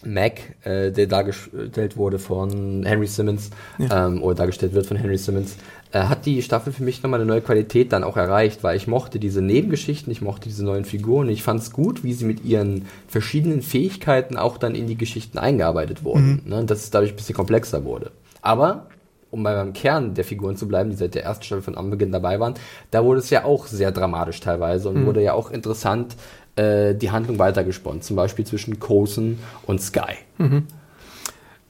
Mac, 0.06 0.42
äh, 0.63 0.92
der 0.92 1.07
dargestellt 1.07 1.98
wurde 1.98 2.19
von 2.19 2.84
Henry 2.86 3.07
Simmons, 3.07 3.50
ähm, 3.80 4.24
oder 4.24 4.36
dargestellt 4.36 4.74
wird 4.74 4.86
von 4.86 4.98
Henry 4.98 5.18
Simmons, 5.18 5.57
äh, 5.92 6.00
hat 6.00 6.25
die 6.25 6.42
Staffel 6.42 6.72
für 6.72 6.84
mich 6.84 7.04
nochmal 7.04 7.19
eine 7.19 7.28
neue 7.28 7.42
Qualität 7.42 7.92
dann 7.92 8.04
auch 8.04 8.16
erreicht, 8.16 8.63
weil 8.63 8.78
ich 8.78 8.88
mochte 8.88 9.19
diese 9.19 9.42
Nebengeschichten, 9.42 10.12
ich 10.12 10.22
mochte 10.22 10.48
diese 10.48 10.63
neuen 10.63 10.86
Figuren, 10.86 11.30
ich 11.30 11.44
fand 11.44 11.62
es 11.62 11.72
gut, 11.72 12.04
wie 12.04 12.13
sie 12.13 12.25
mit 12.25 12.46
ihren 12.46 12.86
verschiedenen 13.07 13.62
Fähigkeiten 13.62 14.38
auch 14.38 14.57
dann 14.57 14.75
in 14.75 14.88
die 14.88 14.98
Geschichten 14.98 15.38
eingearbeitet 15.38 16.04
wurden, 16.04 16.44
ne, 16.46 16.63
dass 16.63 16.84
es 16.84 16.92
dadurch 16.92 17.12
ein 17.12 17.16
bisschen 17.16 17.36
komplexer 17.36 17.84
wurde. 17.84 18.12
Aber 18.42 18.88
um 19.31 19.44
bei 19.44 19.56
meinem 19.56 19.74
Kern 19.74 20.16
der 20.16 20.24
Figuren 20.24 20.56
zu 20.56 20.68
bleiben, 20.68 20.90
die 20.90 20.96
seit 20.96 21.13
der 21.13 21.24
ersten 21.24 21.44
Staffel 21.44 21.62
von 21.62 21.78
Anbeginn 21.78 22.12
dabei 22.12 22.40
waren, 22.40 22.56
da 22.92 23.04
wurde 23.04 23.19
es 23.19 23.30
ja 23.30 23.44
auch 23.44 23.68
sehr 23.68 23.92
dramatisch 23.92 24.40
teilweise 24.40 24.90
und 24.90 25.06
wurde 25.06 25.22
ja 25.22 25.34
auch 25.34 25.51
interessant 25.51 26.16
äh, 26.60 26.96
die 26.96 27.12
Handlung 27.12 27.40
weitergesponnen, 27.40 28.02
zum 28.02 28.16
Beispiel 28.16 28.46
zwischen 28.46 28.80
Coulson 28.80 29.40
und 29.66 29.82
Sky. 29.82 30.16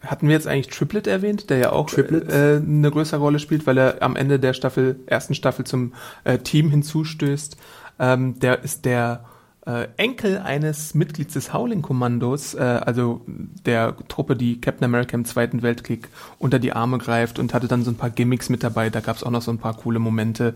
Hatten 0.02 0.28
wir 0.28 0.34
jetzt 0.34 0.48
eigentlich 0.48 0.68
Triplet 0.68 1.08
erwähnt, 1.08 1.50
der 1.50 1.58
ja 1.58 1.72
auch 1.72 1.90
Triplet? 1.90 2.32
äh, 2.32 2.56
eine 2.58 2.90
größere 2.90 3.20
Rolle 3.20 3.40
spielt, 3.40 3.68
weil 3.68 3.78
er 3.78 4.02
am 4.02 4.16
Ende 4.16 4.40
der 4.40 4.54
Staffel, 4.54 5.00
ersten 5.06 5.36
Staffel 5.36 5.66
zum 5.66 5.94
äh, 6.24 6.38
Team 6.38 6.70
hinzustößt. 6.70 7.58
Ähm, 8.00 8.40
der 8.40 8.64
ist 8.64 8.86
der 8.86 9.26
äh, 9.66 9.88
Enkel 9.98 10.38
eines 10.38 10.96
Mitglieds 10.96 11.34
des 11.34 11.54
Howling-Kommandos, 11.54 12.56
äh, 12.56 12.60
also 12.60 13.22
der 13.28 13.96
Truppe, 14.08 14.38
die 14.38 14.62
Captain 14.62 14.86
America 14.86 15.16
im 15.16 15.26
Zweiten 15.26 15.62
Weltkrieg 15.62 16.08
unter 16.38 16.60
die 16.60 16.72
Arme 16.72 16.98
greift 16.98 17.38
und 17.38 17.54
hatte 17.54 17.68
dann 17.68 17.84
so 17.84 17.92
ein 17.92 17.98
paar 17.98 18.10
Gimmicks 18.10 18.48
mit 18.48 18.64
dabei. 18.64 18.90
Da 18.90 19.02
gab 19.02 19.18
es 19.18 19.24
auch 19.24 19.32
noch 19.32 19.42
so 19.42 19.52
ein 19.52 19.58
paar 19.58 19.76
coole 19.76 20.00
Momente. 20.00 20.56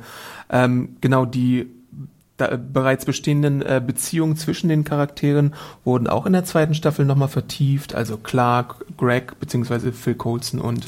Ähm, 0.49 0.95
genau 1.01 1.25
die 1.25 1.82
da, 2.51 2.57
bereits 2.57 3.05
bestehenden 3.05 3.61
äh, 3.61 3.81
Beziehungen 3.85 4.35
zwischen 4.35 4.69
den 4.69 4.83
Charakteren 4.83 5.53
wurden 5.83 6.07
auch 6.07 6.25
in 6.25 6.33
der 6.33 6.43
zweiten 6.45 6.73
Staffel 6.75 7.05
nochmal 7.05 7.27
vertieft. 7.29 7.95
Also 7.95 8.17
Clark, 8.17 8.85
Greg 8.97 9.39
beziehungsweise 9.39 9.91
Phil 9.91 10.15
Coulson 10.15 10.59
und 10.59 10.87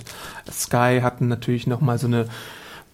Sky 0.52 1.00
hatten 1.02 1.28
natürlich 1.28 1.68
nochmal 1.68 1.98
so 1.98 2.08
eine 2.08 2.26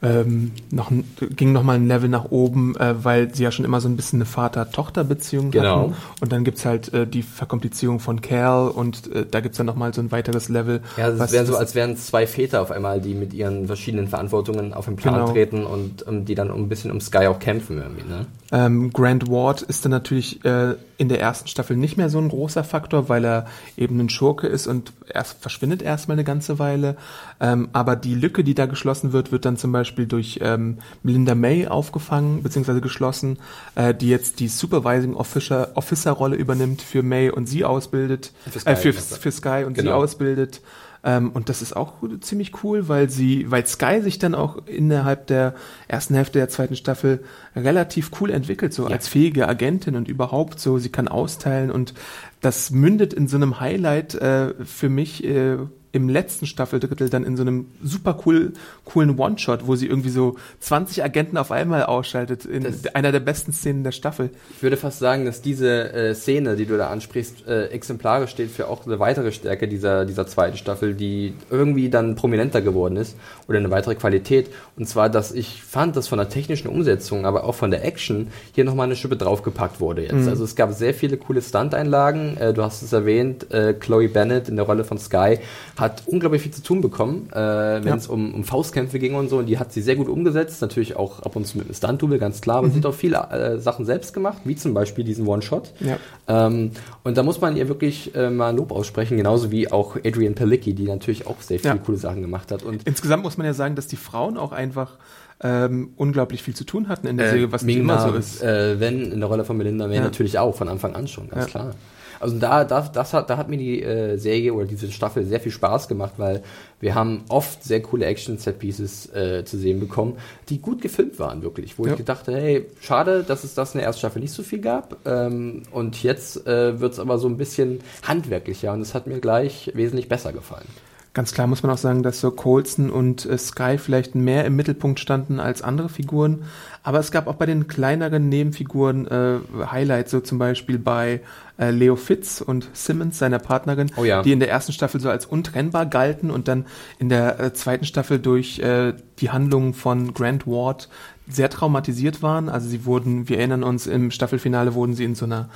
ähm, 0.04 0.52
noch 0.72 0.90
ein, 0.90 1.04
ging 1.36 1.52
noch 1.52 1.62
mal 1.62 1.76
ein 1.76 1.88
Level 1.88 2.10
nach 2.10 2.26
oben, 2.32 2.76
äh, 2.78 3.04
weil 3.04 3.36
sie 3.36 3.44
ja 3.44 3.52
schon 3.52 3.66
immer 3.66 3.80
so 3.82 3.88
ein 3.88 3.96
bisschen 3.96 4.18
eine 4.18 4.26
Vater-Tochter-Beziehung 4.26 5.52
Genau. 5.52 5.82
hatten. 5.82 5.96
Und 6.22 6.32
dann 6.32 6.44
gibt's 6.44 6.66
halt 6.66 6.92
äh, 6.94 7.06
die 7.06 7.22
Verkomplizierung 7.22 8.00
von 8.00 8.20
Cal 8.22 8.70
und 8.70 9.14
äh, 9.14 9.26
da 9.30 9.42
gibt's 9.42 9.58
dann 9.58 9.68
noch 9.68 9.76
mal 9.76 9.94
so 9.94 10.02
ein 10.02 10.12
weiteres 10.12 10.50
Level. 10.50 10.82
Ja, 10.98 11.10
es 11.10 11.32
wäre 11.32 11.46
so, 11.46 11.56
als 11.56 11.76
wären 11.76 11.98
zwei 11.98 12.26
Väter 12.26 12.62
auf 12.64 12.72
einmal, 12.72 13.00
die 13.00 13.14
mit 13.14 13.34
ihren 13.34 13.68
verschiedenen 13.68 14.08
Verantwortungen 14.08 14.74
auf 14.74 14.86
den 14.86 14.96
Plan 14.96 15.14
Genau. 15.14 15.32
treten 15.34 15.66
und 15.66 16.04
ähm, 16.08 16.26
die 16.26 16.34
dann 16.34 16.50
ein 16.50 16.68
bisschen 16.70 16.90
um 16.90 17.00
Sky 17.00 17.28
auch 17.28 17.38
kämpfen 17.40 17.78
irgendwie, 17.78 18.08
ne? 18.08 18.26
Ähm, 18.52 18.92
Grant 18.92 19.30
Ward 19.30 19.62
ist 19.62 19.86
dann 19.86 19.92
natürlich 19.92 20.44
äh, 20.44 20.76
in 20.98 21.10
der 21.10 21.22
ersten 21.22 21.48
Staffel 21.48 21.78
nicht 21.78 21.98
mehr 21.98 22.10
so 22.10 22.20
ein 22.20 22.30
großer 22.30 22.64
Faktor, 22.64 23.10
weil 23.10 23.26
er 23.26 23.46
eben 23.78 24.00
ein 24.00 24.10
Schurke 24.10 24.48
ist 24.48 24.68
und 24.68 24.92
erst 25.12 25.42
verschwindet 25.42 25.82
erstmal 25.82 26.16
eine 26.16 26.24
ganze 26.24 26.60
Weile. 26.60 26.98
Ähm, 27.40 27.70
aber 27.74 27.96
die 27.96 28.14
Lücke, 28.14 28.44
die 28.44 28.54
da 28.54 28.66
geschlossen 28.66 29.14
wird, 29.14 29.32
wird 29.32 29.46
dann 29.46 29.58
zum 29.58 29.72
Beispiel 29.72 30.06
durch 30.06 30.40
ähm, 30.44 30.80
Melinda 31.02 31.34
May 31.34 31.68
aufgefangen 31.68 32.44
bzw. 32.44 32.82
geschlossen, 32.82 33.40
äh, 33.76 33.94
die 33.96 34.10
jetzt 34.10 34.40
die 34.40 34.48
Supervising 34.48 35.16
Officer, 35.16 35.70
Officer 35.76 36.12
Rolle 36.12 36.36
übernimmt 36.36 36.82
für 36.82 37.04
May 37.04 37.32
und 37.32 37.48
sie 37.48 37.64
ausbildet, 37.64 38.32
Für 38.50 38.60
Sky, 38.60 38.70
äh, 38.70 38.76
für, 38.76 38.94
für 38.94 39.32
Sky 39.32 39.64
und 39.66 39.76
sie 39.76 39.84
Genau. 39.84 39.96
ausbildet. 39.96 40.62
Ähm, 41.04 41.32
und 41.32 41.50
das 41.50 41.62
ist 41.62 41.76
auch 41.76 41.96
ziemlich 42.22 42.64
cool, 42.64 42.88
weil 42.88 43.10
sie, 43.10 43.50
weil 43.50 43.66
Sky 43.66 44.02
sich 44.02 44.20
dann 44.20 44.36
auch 44.36 44.68
innerhalb 44.68 45.28
der 45.28 45.56
ersten 45.88 46.14
Hälfte 46.14 46.40
der 46.40 46.50
zweiten 46.50 46.76
Staffel 46.76 47.24
relativ 47.56 48.12
cool 48.20 48.30
entwickelt, 48.30 48.74
so 48.74 48.84
ja. 48.84 48.92
als 48.92 49.08
fähige 49.08 49.48
Agentin 49.48 49.96
und 49.96 50.08
überhaupt 50.08 50.60
so, 50.60 50.78
sie 50.78 50.90
kann 50.90 51.08
austeilen 51.08 51.72
und 51.72 51.94
das 52.40 52.72
mündet 52.72 53.14
in 53.14 53.28
so 53.28 53.38
einem 53.38 53.60
Highlight 53.60 54.16
äh, 54.16 54.54
für 54.64 54.90
mich 54.90 55.24
äh, 55.24 55.58
im 55.94 56.08
letzten 56.08 56.46
Staffeldrittel 56.46 57.10
dann 57.10 57.26
in 57.26 57.36
so 57.36 57.42
einem 57.42 57.68
super 57.84 58.20
cool, 58.26 58.54
coolen 58.86 59.18
One-Shot, 59.18 59.68
wo 59.68 59.76
sie 59.76 59.88
irgendwie 59.88 60.10
so 60.10 60.38
20 60.62 61.04
Agenten 61.04 61.38
auf 61.38 61.52
einmal 61.52 61.84
ausschaltet, 61.84 62.46
in 62.46 62.64
das 62.64 62.86
einer 62.96 63.12
der 63.12 63.20
besten 63.20 63.52
Szenen 63.52 63.84
der 63.84 63.92
Staffel. 63.92 64.30
Ich 64.56 64.64
würde 64.64 64.78
fast 64.78 65.00
sagen, 65.00 65.26
dass 65.26 65.42
diese 65.42 65.92
äh, 65.94 66.16
Szene, 66.16 66.56
die 66.56 66.66
du 66.66 66.78
da 66.78 66.90
ansprichst, 66.90 67.48
äh, 67.48 67.68
exemplarisch 67.68 68.32
steht 68.32 68.52
für 68.52 68.70
auch 68.70 68.86
eine 68.86 69.00
weitere 69.00 69.32
Stärke 69.32 69.68
dieser, 69.68 70.06
dieser 70.06 70.28
zweiten 70.28 70.58
Staffel, 70.58 70.94
die 70.94 71.34
irgendwie 71.50 71.90
dann 71.90 72.16
prominenter 72.16 72.62
geworden 72.62 72.96
ist 72.96 73.18
oder 73.48 73.58
eine 73.58 73.72
weitere 73.72 73.96
Qualität. 73.96 74.50
Und 74.78 74.88
zwar, 74.88 75.10
dass 75.10 75.34
ich 75.34 75.62
fand, 75.62 75.98
dass 75.98 76.08
von 76.08 76.20
der 76.20 76.30
technischen 76.30 76.70
Umsetzung, 76.70 77.26
aber 77.26 77.44
auch 77.44 77.56
von 77.56 77.70
der 77.70 77.84
Action 77.84 78.28
hier 78.54 78.64
nochmal 78.64 78.86
eine 78.86 78.96
Schippe 78.96 79.18
draufgepackt 79.18 79.82
wurde 79.82 80.04
jetzt. 80.04 80.14
Mhm. 80.14 80.30
Also 80.30 80.46
es 80.46 80.56
gab 80.56 80.72
sehr 80.72 80.94
viele 80.94 81.18
coole 81.18 81.42
Stunt-Einlagen. 81.42 82.38
Äh, 82.38 82.54
du 82.54 82.64
hast 82.64 82.82
es 82.82 82.94
erwähnt, 82.94 83.52
äh, 83.52 83.74
Chloe 83.74 84.08
Bennett 84.08 84.48
in 84.48 84.56
der 84.56 84.66
Rolle 84.66 84.86
von 84.86 84.98
Sky 84.98 85.40
hat 85.82 86.04
unglaublich 86.06 86.44
viel 86.44 86.52
zu 86.52 86.64
tun 86.64 86.80
bekommen, 86.80 87.28
äh, 87.32 87.36
wenn 87.36 87.88
ja. 87.88 87.96
es 87.96 88.08
um, 88.08 88.34
um 88.34 88.44
Faustkämpfe 88.44 89.00
ging 89.00 89.16
und 89.16 89.30
so. 89.30 89.40
Und 89.40 89.48
die 89.48 89.58
hat 89.60 89.74
sie 89.74 89.82
sehr 89.82 89.96
gut 89.96 90.08
umgesetzt. 90.08 90.62
Natürlich 90.62 90.96
auch 90.96 91.20
ab 91.22 91.36
und 91.36 91.46
zu 91.46 91.58
mit 91.58 91.66
einem 91.66 91.74
Stunt-Double, 91.74 92.20
ganz 92.20 92.40
klar. 92.40 92.58
Aber 92.58 92.68
mhm. 92.68 92.72
sie 92.72 92.78
hat 92.78 92.86
auch 92.86 92.94
viele 92.94 93.18
äh, 93.18 93.60
Sachen 93.60 93.86
selbst 93.86 94.14
gemacht, 94.14 94.38
wie 94.46 94.56
zum 94.56 94.74
Beispiel 94.74 95.04
diesen 95.04 95.28
One-Shot. 95.28 95.74
Ja. 95.80 95.98
Ähm, 96.28 96.72
und 97.04 97.18
da 97.18 97.24
muss 97.24 97.42
man 97.42 97.58
ihr 97.58 97.68
wirklich 97.68 98.16
äh, 98.16 98.30
mal 98.30 98.56
Lob 98.56 98.72
aussprechen, 98.72 99.18
genauso 99.18 99.52
wie 99.52 99.72
auch 99.72 99.98
Adrian 100.06 100.36
Pelicki, 100.36 100.74
die 100.74 100.86
natürlich 100.86 101.28
auch 101.28 101.42
sehr 101.42 101.60
viele 101.60 101.76
ja. 101.76 101.82
coole 101.84 101.98
Sachen 101.98 102.22
gemacht 102.22 102.52
hat. 102.52 102.64
Und 102.64 102.84
Insgesamt 102.88 103.24
muss 103.24 103.38
man 103.38 103.48
ja 103.48 103.54
sagen, 103.54 103.76
dass 103.76 103.88
die 103.88 103.98
Frauen 103.98 104.38
auch 104.38 104.52
einfach 104.52 104.98
ähm, 105.44 105.94
unglaublich 105.98 106.44
viel 106.44 106.56
zu 106.56 106.64
tun 106.64 106.88
hatten 106.88 107.08
in 107.08 107.18
der 107.18 107.28
äh, 107.28 107.30
Serie, 107.32 107.52
was 107.52 107.64
nicht 107.64 107.78
immer 107.78 108.00
so 108.08 108.14
ist. 108.14 108.44
Äh, 108.44 108.80
wenn 108.80 109.12
in 109.12 109.20
der 109.20 109.28
Rolle 109.28 109.44
von 109.44 109.58
Melinda 109.58 109.88
May 109.88 110.00
natürlich 110.00 110.38
auch 110.38 110.56
von 110.56 110.68
Anfang 110.68 110.96
an 110.96 111.08
schon, 111.08 111.30
ganz 111.30 111.48
klar. 111.48 111.74
Also 112.22 112.38
da, 112.38 112.64
da, 112.64 112.82
das 112.82 113.14
hat, 113.14 113.30
da 113.30 113.38
hat 113.38 113.50
mir 113.50 113.58
die 113.58 113.82
äh, 113.82 114.18
Serie 114.18 114.54
oder 114.54 114.66
diese 114.66 114.92
Staffel 114.92 115.26
sehr 115.26 115.40
viel 115.40 115.52
Spaß 115.52 115.88
gemacht, 115.88 116.14
weil 116.18 116.44
wir 116.80 116.96
haben 116.96 117.24
oft 117.30 117.64
sehr 117.64 117.82
coole 117.82 118.06
Action-Set-Pieces 118.06 119.14
äh, 119.14 119.46
zu 119.46 119.58
sehen 119.58 119.80
bekommen, 119.80 120.18
die 120.50 120.60
gut 120.60 120.82
gefilmt 120.82 121.20
waren, 121.20 121.42
wirklich. 121.42 121.78
Wo 121.78 121.86
ja. 121.86 121.92
ich 121.92 121.98
gedacht 121.98 122.28
habe, 122.28 122.38
hey, 122.38 122.66
schade, 122.82 123.24
dass 123.24 123.44
es 123.44 123.54
das 123.54 123.74
in 123.74 123.80
der 123.80 123.88
ersten 123.88 124.00
Staffel 124.00 124.22
nicht 124.22 124.34
so 124.34 124.44
viel 124.44 124.60
gab. 124.60 124.98
Ähm, 125.06 125.64
und 125.72 126.02
jetzt 126.04 126.46
äh, 126.48 126.80
wird 126.80 126.94
es 126.94 127.00
aber 127.00 127.18
so 127.18 127.28
ein 127.28 127.38
bisschen 127.38 127.80
handwerklicher 128.04 128.74
und 128.74 128.82
es 128.82 128.94
hat 128.94 129.08
mir 129.08 129.20
gleich 129.20 129.72
wesentlich 129.74 130.08
besser 130.08 130.34
gefallen. 130.34 130.68
Ganz 131.14 131.34
klar 131.34 131.46
muss 131.46 131.62
man 131.62 131.74
auch 131.74 131.78
sagen, 131.78 132.04
dass 132.04 132.22
so 132.22 132.32
Colson 132.32 132.90
und 132.90 133.26
äh, 133.26 133.38
Sky 133.38 133.78
vielleicht 133.78 134.16
mehr 134.16 134.46
im 134.46 134.56
Mittelpunkt 134.56 134.98
standen 134.98 135.42
als 135.42 135.62
andere 135.62 135.90
Figuren. 135.90 136.44
Aber 136.84 137.00
es 137.00 137.12
gab 137.12 137.28
auch 137.28 137.36
bei 137.36 137.46
den 137.46 137.68
kleineren 137.68 138.30
Nebenfiguren 138.30 139.08
äh, 139.08 139.40
Highlights, 139.70 140.12
so 140.12 140.22
zum 140.22 140.38
Beispiel 140.38 140.80
bei 140.80 141.20
äh, 141.60 141.72
Leo 141.72 141.98
Fitz 141.98 142.40
und 142.40 142.70
Simmons, 142.72 143.20
seiner 143.20 143.40
Partnerin, 143.40 143.92
oh 143.98 144.06
ja. 144.06 144.22
die 144.22 144.32
in 144.32 144.40
der 144.40 144.50
ersten 144.50 144.72
Staffel 144.72 145.02
so 145.02 145.10
als 145.10 145.26
untrennbar 145.26 145.86
galten 145.86 146.32
und 146.32 146.48
dann 146.48 146.66
in 146.98 147.10
der 147.10 147.42
äh, 147.42 147.54
zweiten 147.54 147.84
Staffel 147.84 148.20
durch 148.20 148.60
äh, 148.60 148.94
die 149.20 149.32
Handlungen 149.32 149.74
von 149.74 150.14
Grant 150.14 150.48
Ward 150.48 150.88
sehr 151.28 151.50
traumatisiert 151.50 152.22
waren. 152.22 152.48
Also 152.48 152.70
sie 152.70 152.86
wurden, 152.86 153.28
wir 153.28 153.38
erinnern 153.38 153.64
uns, 153.64 153.86
im 153.86 154.12
Staffelfinale 154.12 154.74
wurden 154.76 154.94
sie 154.94 155.04
in 155.04 155.16
so 155.16 155.26
einer 155.26 155.50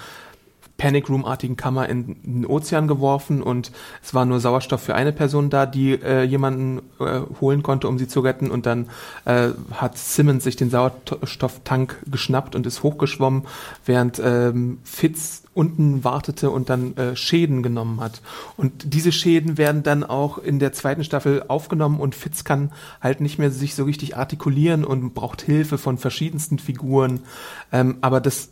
Panic 0.78 1.10
Room-artigen 1.10 1.56
Kammer 1.56 1.88
in 1.88 2.18
den 2.24 2.46
Ozean 2.46 2.88
geworfen 2.88 3.42
und 3.42 3.72
es 4.04 4.14
war 4.14 4.26
nur 4.26 4.40
Sauerstoff 4.40 4.82
für 4.82 4.96
eine 4.96 5.14
Person 5.14 5.50
da, 5.50 5.66
die 5.66 5.94
äh, 5.94 6.24
jemanden 6.24 6.82
äh, 7.00 7.22
holen 7.40 7.64
konnte, 7.64 7.88
um 7.88 7.98
sie 7.98 8.08
zu 8.08 8.20
retten 8.20 8.52
und 8.52 8.66
dann 8.66 8.90
äh, 9.24 9.50
hat 9.72 9.98
Simmons 9.98 10.44
sich 10.44 10.58
den 10.58 10.70
Sauerstofftank 10.70 11.98
geschnappt 12.12 12.56
und 12.56 12.66
ist 12.66 12.84
hochgeschwommen, 12.84 13.44
während 13.86 14.22
ähm, 14.24 14.80
Fitz 14.84 15.44
unten 15.54 16.04
wartete 16.04 16.50
und 16.50 16.70
dann 16.70 16.98
äh, 16.98 17.16
Schäden 17.16 17.64
genommen 17.64 18.02
hat. 18.02 18.22
Und 18.58 18.94
diese 18.94 19.14
Schäden 19.14 19.58
werden 19.58 19.84
dann 19.84 20.04
auch 20.04 20.38
in 20.38 20.60
der 20.60 20.74
zweiten 20.74 21.06
Staffel 21.06 21.46
aufgenommen 21.48 22.02
und 22.02 22.14
Fitz 22.14 22.44
kann 22.44 22.74
halt 23.02 23.22
nicht 23.22 23.40
mehr 23.40 23.50
sich 23.50 23.74
so 23.74 23.86
richtig 23.86 24.18
artikulieren 24.18 24.84
und 24.84 25.14
braucht 25.14 25.42
Hilfe 25.42 25.78
von 25.78 25.98
verschiedensten 25.98 26.60
Figuren. 26.60 27.22
Ähm, 27.72 27.98
aber 28.02 28.20
das 28.20 28.50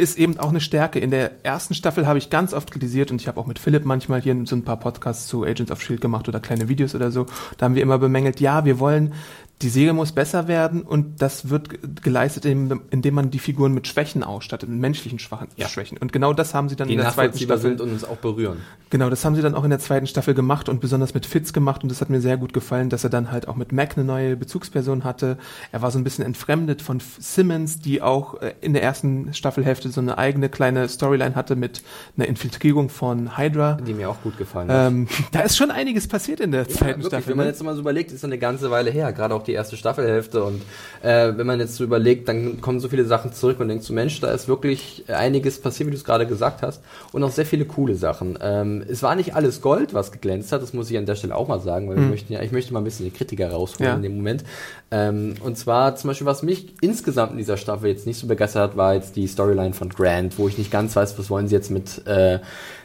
ist 0.00 0.18
eben 0.18 0.38
auch 0.38 0.48
eine 0.48 0.60
Stärke. 0.60 0.98
In 0.98 1.10
der 1.10 1.44
ersten 1.44 1.74
Staffel 1.74 2.06
habe 2.06 2.18
ich 2.18 2.30
ganz 2.30 2.54
oft 2.54 2.70
kritisiert 2.70 3.10
und 3.10 3.20
ich 3.20 3.28
habe 3.28 3.38
auch 3.38 3.46
mit 3.46 3.58
Philipp 3.58 3.84
manchmal 3.84 4.20
hier 4.20 4.36
so 4.46 4.56
ein 4.56 4.64
paar 4.64 4.78
Podcasts 4.78 5.26
zu 5.26 5.44
Agents 5.44 5.70
of 5.70 5.82
Shield 5.82 6.00
gemacht 6.00 6.28
oder 6.28 6.40
kleine 6.40 6.68
Videos 6.68 6.94
oder 6.94 7.10
so. 7.10 7.26
Da 7.58 7.66
haben 7.66 7.74
wir 7.74 7.82
immer 7.82 7.98
bemängelt, 7.98 8.40
ja, 8.40 8.64
wir 8.64 8.78
wollen 8.78 9.12
die 9.62 9.68
Serie 9.68 9.92
muss 9.92 10.12
besser 10.12 10.48
werden 10.48 10.82
und 10.82 11.20
das 11.20 11.50
wird 11.50 12.02
geleistet, 12.02 12.46
indem 12.46 13.14
man 13.14 13.30
die 13.30 13.38
Figuren 13.38 13.74
mit 13.74 13.86
Schwächen 13.86 14.22
ausstattet, 14.22 14.70
mit 14.70 14.78
menschlichen 14.78 15.18
Schwachen, 15.18 15.48
ja. 15.56 15.68
Schwächen. 15.68 15.98
Und 15.98 16.12
genau 16.12 16.32
das 16.32 16.54
haben 16.54 16.70
sie 16.70 16.76
dann 16.76 16.88
die 16.88 16.94
in 16.94 17.00
der 17.00 17.12
zweiten 17.12 17.36
Staffel 17.36 17.58
sind 17.58 17.80
und 17.80 17.90
uns 17.90 18.04
auch 18.04 18.16
berühren. 18.16 18.58
Genau, 18.88 19.10
das 19.10 19.24
haben 19.24 19.34
sie 19.34 19.42
dann 19.42 19.54
auch 19.54 19.64
in 19.64 19.70
der 19.70 19.78
zweiten 19.78 20.06
Staffel 20.06 20.32
gemacht 20.32 20.68
und 20.68 20.80
besonders 20.80 21.12
mit 21.12 21.26
Fitz 21.26 21.52
gemacht 21.52 21.82
und 21.82 21.90
das 21.90 22.00
hat 22.00 22.08
mir 22.08 22.20
sehr 22.20 22.38
gut 22.38 22.54
gefallen, 22.54 22.88
dass 22.88 23.04
er 23.04 23.10
dann 23.10 23.30
halt 23.30 23.48
auch 23.48 23.54
mit 23.54 23.70
Mac 23.70 23.96
eine 23.96 24.04
neue 24.04 24.36
Bezugsperson 24.36 25.04
hatte. 25.04 25.36
Er 25.72 25.82
war 25.82 25.90
so 25.90 25.98
ein 25.98 26.04
bisschen 26.04 26.24
entfremdet 26.24 26.80
von 26.80 27.00
Simmons, 27.18 27.80
die 27.80 28.00
auch 28.00 28.40
äh, 28.40 28.54
in 28.62 28.72
der 28.72 28.82
ersten 28.82 29.34
Staffelhälfte 29.34 29.90
so 29.90 30.00
eine 30.00 30.16
eigene 30.16 30.48
kleine 30.48 30.88
Storyline 30.88 31.34
hatte 31.34 31.54
mit 31.54 31.82
einer 32.16 32.26
Infiltrierung 32.26 32.88
von 32.88 33.36
Hydra. 33.36 33.74
Die 33.74 33.92
mir 33.92 34.08
auch 34.08 34.22
gut 34.22 34.38
gefallen 34.38 34.70
hat. 34.70 34.88
Ähm, 34.88 35.06
da 35.32 35.40
ist 35.40 35.56
schon 35.56 35.70
einiges 35.70 36.08
passiert 36.08 36.40
in 36.40 36.50
der 36.50 36.62
ja, 36.62 36.68
zweiten 36.68 36.86
wirklich, 37.02 37.06
Staffel. 37.06 37.28
Wenn 37.28 37.36
man 37.36 37.46
ne? 37.46 37.52
jetzt 37.52 37.62
mal 37.62 37.74
so 37.74 37.80
überlegt, 37.82 38.10
ist 38.10 38.24
eine 38.24 38.38
ganze 38.38 38.70
Weile 38.70 38.90
her, 38.90 39.12
gerade 39.12 39.34
auch 39.34 39.42
die 39.42 39.49
erste 39.52 39.76
Staffelhälfte. 39.76 40.42
Und 40.44 40.62
äh, 41.02 41.32
wenn 41.36 41.46
man 41.46 41.60
jetzt 41.60 41.76
so 41.76 41.84
überlegt, 41.84 42.28
dann 42.28 42.60
kommen 42.60 42.80
so 42.80 42.88
viele 42.88 43.04
Sachen 43.04 43.32
zurück 43.32 43.60
und 43.60 43.68
denkt 43.68 43.84
so, 43.84 43.92
Mensch, 43.92 44.20
da 44.20 44.30
ist 44.30 44.48
wirklich 44.48 45.04
einiges 45.08 45.60
passiert, 45.60 45.86
wie 45.88 45.92
du 45.92 45.96
es 45.96 46.04
gerade 46.04 46.26
gesagt 46.26 46.62
hast. 46.62 46.82
Und 47.12 47.22
auch 47.22 47.30
sehr 47.30 47.46
viele 47.46 47.64
coole 47.64 47.94
Sachen. 47.94 48.38
Ähm, 48.42 48.84
es 48.88 49.02
war 49.02 49.14
nicht 49.14 49.34
alles 49.34 49.60
Gold, 49.60 49.94
was 49.94 50.12
geglänzt 50.12 50.52
hat, 50.52 50.62
das 50.62 50.72
muss 50.72 50.90
ich 50.90 50.98
an 50.98 51.06
der 51.06 51.14
Stelle 51.14 51.34
auch 51.34 51.48
mal 51.48 51.60
sagen, 51.60 51.88
weil 51.88 51.96
mhm. 51.96 52.02
wir 52.02 52.08
möchten 52.08 52.32
ja, 52.32 52.42
ich 52.42 52.52
möchte 52.52 52.72
mal 52.72 52.80
ein 52.80 52.84
bisschen 52.84 53.06
die 53.06 53.12
Kritiker 53.12 53.50
rausholen 53.50 53.90
ja. 53.90 53.96
in 53.96 54.02
dem 54.02 54.16
Moment. 54.16 54.44
Ähm, 54.90 55.34
und 55.44 55.56
zwar 55.56 55.96
zum 55.96 56.08
Beispiel, 56.08 56.26
was 56.26 56.42
mich 56.42 56.74
insgesamt 56.80 57.32
in 57.32 57.38
dieser 57.38 57.56
Staffel 57.56 57.90
jetzt 57.90 58.06
nicht 58.06 58.18
so 58.18 58.26
begeistert 58.26 58.70
hat, 58.70 58.76
war 58.76 58.94
jetzt 58.94 59.16
die 59.16 59.26
Storyline 59.26 59.74
von 59.74 59.88
Grant, 59.88 60.38
wo 60.38 60.48
ich 60.48 60.58
nicht 60.58 60.70
ganz 60.70 60.96
weiß, 60.96 61.18
was 61.18 61.30
wollen 61.30 61.48
sie 61.48 61.54
jetzt 61.54 61.70
mit 61.70 62.06
äh, 62.06 62.40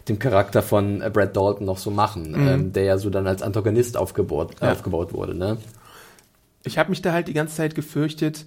dem 0.08 0.20
Charakter 0.20 0.62
von 0.62 1.02
äh, 1.02 1.10
Brad 1.10 1.36
Dalton 1.36 1.66
noch 1.66 1.78
so 1.78 1.92
machen, 1.92 2.32
mhm. 2.32 2.48
ähm, 2.48 2.74
der 2.74 2.84
ja 2.84 2.98
so 2.98 3.10
dann 3.10 3.28
als 3.28 3.42
Antagonist 3.42 3.98
aufgebaut, 3.98 4.52
ja. 4.62 4.72
aufgebaut 4.72 5.14
wurde. 5.14 5.36
Ne? 5.36 5.58
Ich 6.66 6.78
habe 6.78 6.90
mich 6.90 7.02
da 7.02 7.12
halt 7.14 7.28
die 7.28 7.34
ganze 7.34 7.56
Zeit 7.56 7.76
gefürchtet, 7.76 8.46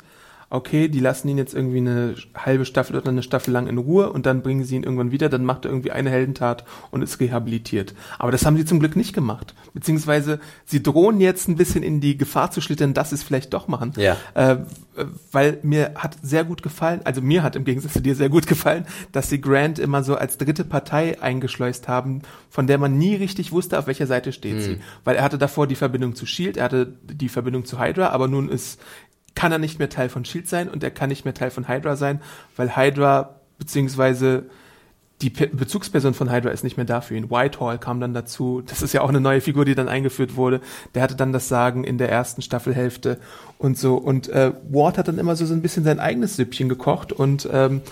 okay, 0.50 0.88
die 0.88 1.00
lassen 1.00 1.28
ihn 1.28 1.37
jetzt 1.37 1.55
irgendwie 1.55 1.78
eine 1.78 2.14
halbe 2.35 2.64
Staffel 2.64 2.97
oder 2.97 3.11
eine 3.11 3.23
Staffel 3.23 3.52
lang 3.52 3.67
in 3.67 3.76
Ruhe 3.76 4.11
und 4.11 4.25
dann 4.25 4.43
bringen 4.43 4.64
sie 4.64 4.76
ihn 4.76 4.83
irgendwann 4.83 5.12
wieder, 5.12 5.28
dann 5.28 5.45
macht 5.45 5.67
er 5.67 5.71
irgendwie 5.71 5.93
eine 5.93 6.11
Heldentat 6.11 6.64
und 6.90 7.02
ist 7.02 7.21
rehabilitiert. 7.21 7.95
Aber 8.19 8.33
das 8.33 8.47
haben 8.47 8.57
sie 8.57 8.64
zum 8.64 8.81
Glück 8.81 8.97
nicht 8.97 9.14
gemacht. 9.14 9.55
Beziehungsweise 9.75 10.40
sie 10.64 10.83
drohen 10.83 11.21
jetzt 11.21 11.49
ein 11.49 11.57
bisschen 11.57 11.83
in 11.83 12.00
die 12.00 12.17
Gefahr 12.17 12.50
zu 12.50 12.62
schlittern, 12.62 12.95
dass 12.95 13.11
sie 13.11 13.17
es 13.17 13.23
vielleicht 13.23 13.52
doch 13.52 13.69
machen. 13.69 13.93
Ja. 13.97 14.17
Äh, 14.35 14.59
weil 15.31 15.59
mir 15.62 15.93
hat 15.97 16.17
sehr 16.23 16.45
gut 16.45 16.62
gefallen, 16.62 17.02
also 17.05 17.21
mir 17.21 17.43
hat 17.43 17.55
im 17.55 17.64
Gegensatz 17.64 17.93
zu 17.93 18.00
dir 18.00 18.14
sehr 18.14 18.31
gut 18.31 18.47
gefallen, 18.47 18.87
dass 19.12 19.28
sie 19.28 19.40
Grant 19.40 19.78
immer 19.78 20.02
so 20.02 20.17
als 20.17 20.38
dritte 20.38 20.64
Partei 20.64 21.21
eingeschleust 21.21 21.88
haben, 21.88 22.23
von 22.50 22.67
der 22.67 22.78
man 22.78 22.99
nie 22.99 23.14
richtig 23.14 23.52
wusste, 23.52 23.78
auf 23.78 23.87
welcher 23.87 24.07
Seite 24.07 24.33
steht 24.33 24.57
mhm. 24.57 24.61
sie. 24.61 24.81
Weil 25.05 25.17
er 25.17 25.25
hatte 25.25 25.38
davor 25.38 25.67
die 25.67 25.75
Verbindung 25.75 26.14
zu 26.14 26.26
Shield, 26.26 26.57
er 26.57 26.64
hatte 26.64 26.95
die 27.05 27.28
Verbindung 27.28 27.64
zu 27.64 27.78
Hydra, 27.78 28.09
aber 28.09 28.28
nun 28.28 28.49
ist 28.49 28.81
kann 29.38 29.52
er 29.52 29.59
nicht 29.59 29.78
mehr 29.78 29.88
Teil 29.88 30.09
von 30.09 30.25
Shield 30.25 30.49
sein 30.49 30.68
und 30.68 30.83
er 30.83 30.90
kann 30.90 31.11
nicht 31.11 31.25
mehr 31.25 31.33
Teil 31.33 31.52
von 31.52 31.68
Hydra 31.68 31.95
sein, 31.95 32.21
weil 32.57 32.75
Hydra 32.76 33.37
beziehungsweise 33.57 34.47
die 35.23 35.30
Pe 35.30 35.47
Bezugsperson 35.47 36.12
von 36.12 36.33
Hydra 36.33 36.50
ist 36.50 36.64
nicht 36.64 36.76
mehr 36.76 36.87
da 36.87 37.00
für 37.00 37.14
ihn. 37.14 37.30
Whitehall 37.30 37.78
kam 37.78 38.00
dann 38.00 38.14
dazu. 38.14 38.62
Das 38.66 38.83
ist 38.83 38.95
ja 38.95 39.02
auch 39.02 39.11
eine 39.11 39.21
neue 39.21 39.40
Figur, 39.40 39.64
die 39.64 39.76
dann 39.76 39.88
eingeführt 39.88 40.35
wurde. 40.35 40.61
Der 40.97 41.02
hatte 41.02 41.14
dann 41.14 41.33
das 41.33 41.47
Sagen 41.47 41.85
in 41.85 41.99
der 41.99 42.11
ersten 42.11 42.42
Staffelhälfte 42.42 43.18
und 43.59 43.78
so. 43.78 43.95
Und 43.95 44.28
äh, 44.28 44.50
Ward 44.71 44.99
hat 44.99 45.07
dann 45.07 45.18
immer 45.18 45.37
so, 45.37 45.47
so 45.47 45.54
ein 45.54 45.62
bisschen 45.62 45.85
sein 45.85 46.00
eigenes 46.00 46.35
Süppchen 46.35 46.68
gekocht 46.68 47.12
und 47.12 47.49
ähm, 47.52 47.83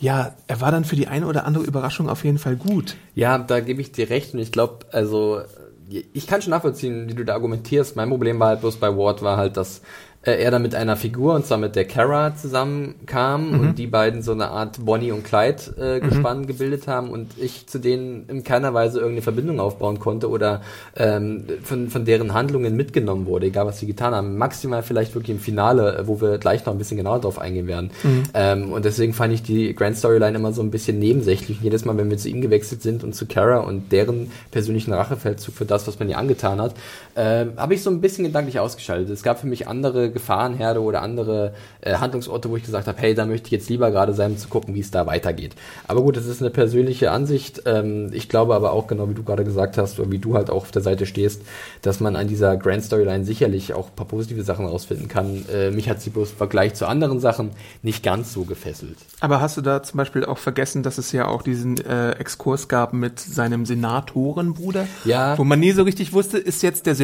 ja, 0.00 0.34
er 0.48 0.60
war 0.60 0.72
dann 0.72 0.84
für 0.84 0.96
die 0.96 1.06
eine 1.06 1.28
oder 1.28 1.46
andere 1.46 1.62
Überraschung 1.62 2.08
auf 2.08 2.24
jeden 2.24 2.38
Fall 2.38 2.56
gut. 2.56 2.96
Ja, 3.14 3.38
da 3.38 3.60
gebe 3.60 3.80
ich 3.80 3.92
dir 3.92 4.10
recht 4.10 4.34
und 4.34 4.40
ich 4.40 4.50
glaube, 4.50 4.86
also 4.90 5.42
ich 5.88 6.26
kann 6.26 6.42
schon 6.42 6.50
nachvollziehen, 6.50 7.08
wie 7.08 7.14
du 7.14 7.24
da 7.24 7.34
argumentierst. 7.34 7.94
Mein 7.94 8.08
Problem 8.08 8.40
war 8.40 8.48
halt 8.48 8.60
bloß 8.60 8.76
bei 8.76 8.96
Ward 8.96 9.22
war 9.22 9.36
halt, 9.36 9.56
dass 9.56 9.82
äh, 10.24 10.42
er 10.42 10.50
dann 10.50 10.62
mit 10.62 10.74
einer 10.74 10.96
Figur, 10.96 11.34
und 11.34 11.46
zwar 11.46 11.58
mit 11.58 11.76
der 11.76 11.84
Kara 11.84 12.34
zusammenkam 12.34 13.50
mhm. 13.50 13.60
und 13.60 13.78
die 13.78 13.86
beiden 13.86 14.22
so 14.22 14.32
eine 14.32 14.48
Art 14.48 14.84
Bonnie 14.84 15.12
und 15.12 15.24
Clyde 15.24 15.74
äh, 15.78 16.00
mhm. 16.00 16.08
Gespann 16.08 16.38
mhm. 16.40 16.46
gebildet 16.46 16.86
haben 16.88 17.10
und 17.10 17.38
ich 17.38 17.66
zu 17.66 17.78
denen 17.78 18.26
in 18.28 18.44
keiner 18.44 18.74
Weise 18.74 18.98
irgendeine 18.98 19.22
Verbindung 19.22 19.60
aufbauen 19.60 19.98
konnte 19.98 20.28
oder 20.28 20.62
ähm, 20.96 21.44
von, 21.62 21.88
von 21.88 22.04
deren 22.04 22.32
Handlungen 22.32 22.76
mitgenommen 22.76 23.26
wurde, 23.26 23.46
egal 23.46 23.66
was 23.66 23.78
sie 23.78 23.86
getan 23.86 24.14
haben. 24.14 24.38
Maximal 24.38 24.82
vielleicht 24.82 25.14
wirklich 25.14 25.36
im 25.36 25.40
Finale, 25.40 25.98
äh, 25.98 26.06
wo 26.06 26.20
wir 26.20 26.38
gleich 26.38 26.64
noch 26.64 26.72
ein 26.72 26.78
bisschen 26.78 26.96
genauer 26.96 27.20
drauf 27.20 27.38
eingehen 27.38 27.66
werden. 27.66 27.90
Mhm. 28.02 28.22
Ähm, 28.34 28.72
und 28.72 28.84
deswegen 28.84 29.12
fand 29.12 29.34
ich 29.34 29.42
die 29.42 29.74
Grand 29.74 29.96
Storyline 29.96 30.36
immer 30.36 30.52
so 30.52 30.62
ein 30.62 30.70
bisschen 30.70 30.98
nebensächlich. 30.98 31.58
Und 31.58 31.64
jedes 31.64 31.84
Mal, 31.84 31.96
wenn 31.96 32.10
wir 32.10 32.18
zu 32.18 32.28
ihm 32.28 32.40
gewechselt 32.40 32.82
sind 32.82 33.04
und 33.04 33.14
zu 33.14 33.26
Kara 33.26 33.58
und 33.58 33.92
deren 33.92 34.30
persönlichen 34.50 34.92
Rachefeldzug 34.92 35.54
für 35.54 35.64
das, 35.64 35.86
was 35.86 35.98
man 35.98 36.08
ihr 36.08 36.18
angetan 36.18 36.60
hat, 36.60 36.74
äh, 37.14 37.46
habe 37.56 37.74
ich 37.74 37.82
so 37.82 37.90
ein 37.90 38.00
bisschen 38.00 38.24
gedanklich 38.24 38.58
ausgeschaltet. 38.58 39.10
Es 39.10 39.22
gab 39.22 39.40
für 39.40 39.46
mich 39.46 39.68
andere 39.68 40.10
Gefahrenherde 40.10 40.82
oder 40.82 41.02
andere 41.02 41.54
äh, 41.80 41.94
Handlungsorte, 41.94 42.50
wo 42.50 42.56
ich 42.56 42.64
gesagt 42.64 42.88
habe, 42.88 43.00
hey, 43.00 43.14
da 43.14 43.26
möchte 43.26 43.46
ich 43.46 43.52
jetzt 43.52 43.68
lieber 43.68 43.90
gerade 43.90 44.12
sein, 44.14 44.32
um 44.32 44.38
zu 44.38 44.48
gucken, 44.48 44.74
wie 44.74 44.80
es 44.80 44.90
da 44.90 45.06
weitergeht. 45.06 45.52
Aber 45.86 46.02
gut, 46.02 46.16
das 46.16 46.26
ist 46.26 46.40
eine 46.40 46.50
persönliche 46.50 47.10
Ansicht. 47.10 47.62
Ähm, 47.66 48.10
ich 48.12 48.28
glaube 48.28 48.54
aber 48.54 48.72
auch, 48.72 48.86
genau 48.86 49.08
wie 49.08 49.14
du 49.14 49.22
gerade 49.22 49.44
gesagt 49.44 49.78
hast, 49.78 50.00
oder 50.00 50.10
wie 50.10 50.18
du 50.18 50.34
halt 50.34 50.50
auch 50.50 50.64
auf 50.64 50.70
der 50.70 50.82
Seite 50.82 51.06
stehst, 51.06 51.42
dass 51.82 52.00
man 52.00 52.16
an 52.16 52.26
dieser 52.26 52.56
Grand 52.56 52.82
Storyline 52.82 53.24
sicherlich 53.24 53.74
auch 53.74 53.88
ein 53.88 53.96
paar 53.96 54.06
positive 54.06 54.42
Sachen 54.42 54.66
rausfinden 54.66 55.08
kann. 55.08 55.44
Äh, 55.52 55.70
mich 55.70 55.88
hat 55.88 56.00
sie 56.00 56.10
bloß 56.10 56.32
im 56.32 56.36
Vergleich 56.36 56.74
zu 56.74 56.86
anderen 56.86 57.20
Sachen 57.20 57.50
nicht 57.82 58.02
ganz 58.02 58.32
so 58.32 58.44
gefesselt. 58.44 58.96
Aber 59.20 59.40
hast 59.40 59.56
du 59.56 59.60
da 59.60 59.82
zum 59.82 59.98
Beispiel 59.98 60.24
auch 60.24 60.38
vergessen, 60.38 60.82
dass 60.82 60.98
es 60.98 61.12
ja 61.12 61.28
auch 61.28 61.42
diesen 61.42 61.78
äh, 61.84 62.12
Exkurs 62.12 62.68
gab 62.68 62.92
mit 62.92 63.20
seinem 63.20 63.66
Senatorenbruder? 63.66 64.86
Ja. 65.04 65.38
Wo 65.38 65.44
man 65.44 65.60
nie 65.60 65.72
so 65.72 65.84
richtig 65.84 66.12
wusste, 66.12 66.38
ist 66.38 66.62
jetzt 66.62 66.86
der 66.86 66.94
Senator 66.94 67.03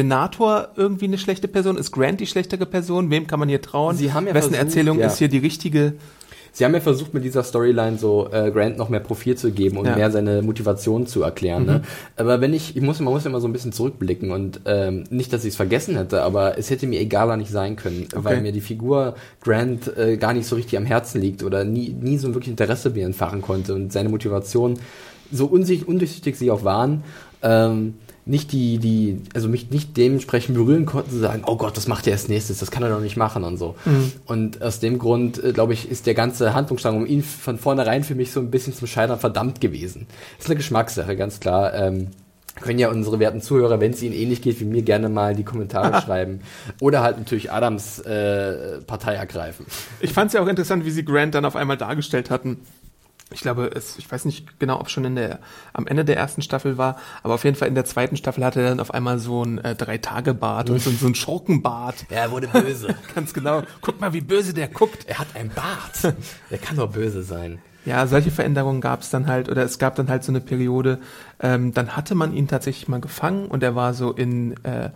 irgendwie 0.75 1.05
eine 1.05 1.17
schlechte 1.17 1.47
Person? 1.47 1.77
Ist 1.77 1.91
Grant 1.91 2.19
die 2.19 2.27
schlechtere 2.27 2.65
Person? 2.65 3.09
Wem 3.09 3.27
kann 3.27 3.39
man 3.39 3.49
hier 3.49 3.61
trauen? 3.61 3.95
Sie 3.95 4.13
haben 4.13 4.27
ja 4.27 4.33
Wessen 4.33 4.51
versucht, 4.51 4.67
Erzählung 4.67 4.99
ja. 4.99 5.07
ist 5.07 5.17
hier 5.17 5.27
die 5.27 5.39
richtige? 5.39 5.93
Sie 6.53 6.65
haben 6.65 6.73
ja 6.73 6.81
versucht, 6.81 7.13
mit 7.13 7.23
dieser 7.23 7.43
Storyline 7.43 7.97
so 7.97 8.27
äh, 8.31 8.51
Grant 8.51 8.77
noch 8.77 8.89
mehr 8.89 8.99
Profil 8.99 9.37
zu 9.37 9.51
geben 9.51 9.77
und 9.77 9.85
ja. 9.85 9.95
mehr 9.95 10.11
seine 10.11 10.41
Motivation 10.41 11.07
zu 11.07 11.23
erklären. 11.23 11.65
Ne? 11.65 11.71
Mhm. 11.71 11.77
Ne? 11.77 11.83
Aber 12.17 12.41
wenn 12.41 12.53
ich, 12.53 12.75
ich 12.75 12.81
muss, 12.81 12.99
man 12.99 13.13
muss 13.13 13.25
immer 13.25 13.39
so 13.39 13.47
ein 13.47 13.53
bisschen 13.53 13.71
zurückblicken 13.71 14.31
und 14.31 14.61
ähm, 14.65 15.05
nicht, 15.09 15.31
dass 15.31 15.45
ich 15.45 15.51
es 15.51 15.55
vergessen 15.55 15.95
hätte, 15.95 16.23
aber 16.23 16.57
es 16.57 16.69
hätte 16.69 16.87
mir 16.87 16.99
egaler 16.99 17.37
nicht 17.37 17.51
sein 17.51 17.77
können, 17.77 18.07
okay. 18.11 18.23
weil 18.23 18.41
mir 18.41 18.51
die 18.51 18.61
Figur 18.61 19.15
Grant 19.41 19.95
äh, 19.97 20.17
gar 20.17 20.33
nicht 20.33 20.45
so 20.45 20.57
richtig 20.57 20.77
am 20.77 20.85
Herzen 20.85 21.21
liegt 21.21 21.43
oder 21.43 21.63
nie, 21.63 21.89
nie 21.89 22.17
so 22.17 22.27
wirklich 22.33 22.49
Interesse 22.49 22.89
mir 22.89 23.05
entfachen 23.05 23.41
konnte 23.41 23.73
und 23.73 23.93
seine 23.93 24.09
Motivation 24.09 24.77
so 25.31 25.45
undurchsichtig 25.45 26.35
sie 26.35 26.51
auch 26.51 26.65
waren. 26.65 27.03
Ähm, 27.41 27.95
nicht 28.31 28.51
die, 28.53 28.79
die, 28.79 29.21
also 29.35 29.49
mich 29.49 29.69
nicht 29.69 29.97
dementsprechend 29.97 30.55
berühren 30.55 30.85
konnten, 30.85 31.11
zu 31.11 31.19
sagen, 31.19 31.43
oh 31.45 31.57
Gott, 31.57 31.77
das 31.77 31.87
macht 31.87 32.07
er 32.07 32.13
als 32.13 32.29
nächstes, 32.29 32.59
das 32.59 32.71
kann 32.71 32.81
er 32.81 32.89
doch 32.89 33.01
nicht 33.01 33.17
machen 33.17 33.43
und 33.43 33.57
so. 33.57 33.75
Mhm. 33.85 34.13
Und 34.25 34.61
aus 34.61 34.79
dem 34.79 34.97
Grund, 34.97 35.43
äh, 35.43 35.51
glaube 35.51 35.73
ich, 35.73 35.91
ist 35.91 36.07
der 36.07 36.15
ganze 36.15 36.53
Handlungsstrang 36.53 36.95
um 36.95 37.05
ihn 37.05 37.21
von 37.21 37.59
vornherein 37.59 38.03
für 38.03 38.15
mich 38.15 38.31
so 38.31 38.39
ein 38.39 38.49
bisschen 38.49 38.73
zum 38.73 38.87
Scheitern 38.87 39.19
verdammt 39.19 39.61
gewesen. 39.61 40.07
ist 40.39 40.47
eine 40.47 40.55
Geschmackssache, 40.55 41.15
ganz 41.15 41.39
klar. 41.39 41.73
Ähm, 41.73 42.07
können 42.59 42.79
ja 42.79 42.89
unsere 42.89 43.19
werten 43.19 43.41
Zuhörer, 43.41 43.79
wenn 43.79 43.91
es 43.91 44.01
ihnen 44.01 44.13
ähnlich 44.13 44.41
geht 44.41 44.59
wie 44.59 44.65
mir, 44.65 44.81
gerne 44.81 45.09
mal 45.09 45.35
die 45.35 45.43
Kommentare 45.43 46.01
schreiben. 46.05 46.41
Oder 46.79 47.01
halt 47.01 47.17
natürlich 47.17 47.51
Adams 47.51 47.99
äh, 47.99 48.79
Partei 48.87 49.15
ergreifen. 49.15 49.65
Ich 49.99 50.13
fand 50.13 50.27
es 50.27 50.33
ja 50.33 50.41
auch 50.41 50.47
interessant, 50.47 50.85
wie 50.85 50.91
sie 50.91 51.03
Grant 51.03 51.35
dann 51.35 51.45
auf 51.45 51.55
einmal 51.55 51.77
dargestellt 51.77 52.29
hatten 52.29 52.59
ich 53.31 53.41
glaube, 53.41 53.71
es, 53.73 53.97
ich 53.97 54.11
weiß 54.11 54.25
nicht 54.25 54.59
genau, 54.59 54.79
ob 54.79 54.87
es 54.87 54.91
schon 54.91 55.05
in 55.05 55.15
der, 55.15 55.39
am 55.73 55.87
Ende 55.87 56.05
der 56.05 56.17
ersten 56.17 56.41
Staffel 56.41 56.77
war, 56.77 56.97
aber 57.23 57.33
auf 57.33 57.43
jeden 57.43 57.55
Fall 57.55 57.67
in 57.67 57.75
der 57.75 57.85
zweiten 57.85 58.17
Staffel 58.17 58.43
hatte 58.43 58.61
er 58.61 58.69
dann 58.69 58.79
auf 58.79 58.93
einmal 58.93 59.19
so 59.19 59.43
ein 59.43 59.57
äh, 59.59 59.75
Drei-Tage-Bart 59.75 60.69
und 60.69 60.81
so, 60.81 60.91
so 60.91 61.07
ein 61.07 61.15
Schurkenbart. 61.15 61.95
Ja, 62.11 62.17
er 62.17 62.31
wurde 62.31 62.47
böse. 62.47 62.93
Ganz 63.15 63.33
genau. 63.33 63.63
Guck 63.81 64.01
mal, 64.01 64.11
wie 64.11 64.21
böse 64.21 64.53
der 64.53 64.67
guckt. 64.67 65.05
Er 65.07 65.19
hat 65.19 65.27
ein 65.35 65.49
Bart. 65.49 66.13
Der 66.49 66.57
kann 66.57 66.75
doch 66.75 66.91
böse 66.91 67.23
sein. 67.23 67.59
Ja, 67.85 68.05
solche 68.05 68.31
Veränderungen 68.31 68.81
gab 68.81 69.01
es 69.01 69.09
dann 69.09 69.27
halt, 69.27 69.49
oder 69.49 69.63
es 69.63 69.79
gab 69.79 69.95
dann 69.95 70.09
halt 70.09 70.23
so 70.23 70.31
eine 70.31 70.41
Periode, 70.41 70.99
ähm, 71.39 71.73
dann 71.73 71.95
hatte 71.95 72.15
man 72.15 72.33
ihn 72.33 72.47
tatsächlich 72.47 72.87
mal 72.87 73.01
gefangen 73.01 73.47
und 73.47 73.63
er 73.63 73.75
war 73.75 73.93
so 73.93 74.11
in, 74.11 74.53
äh, 74.63 74.89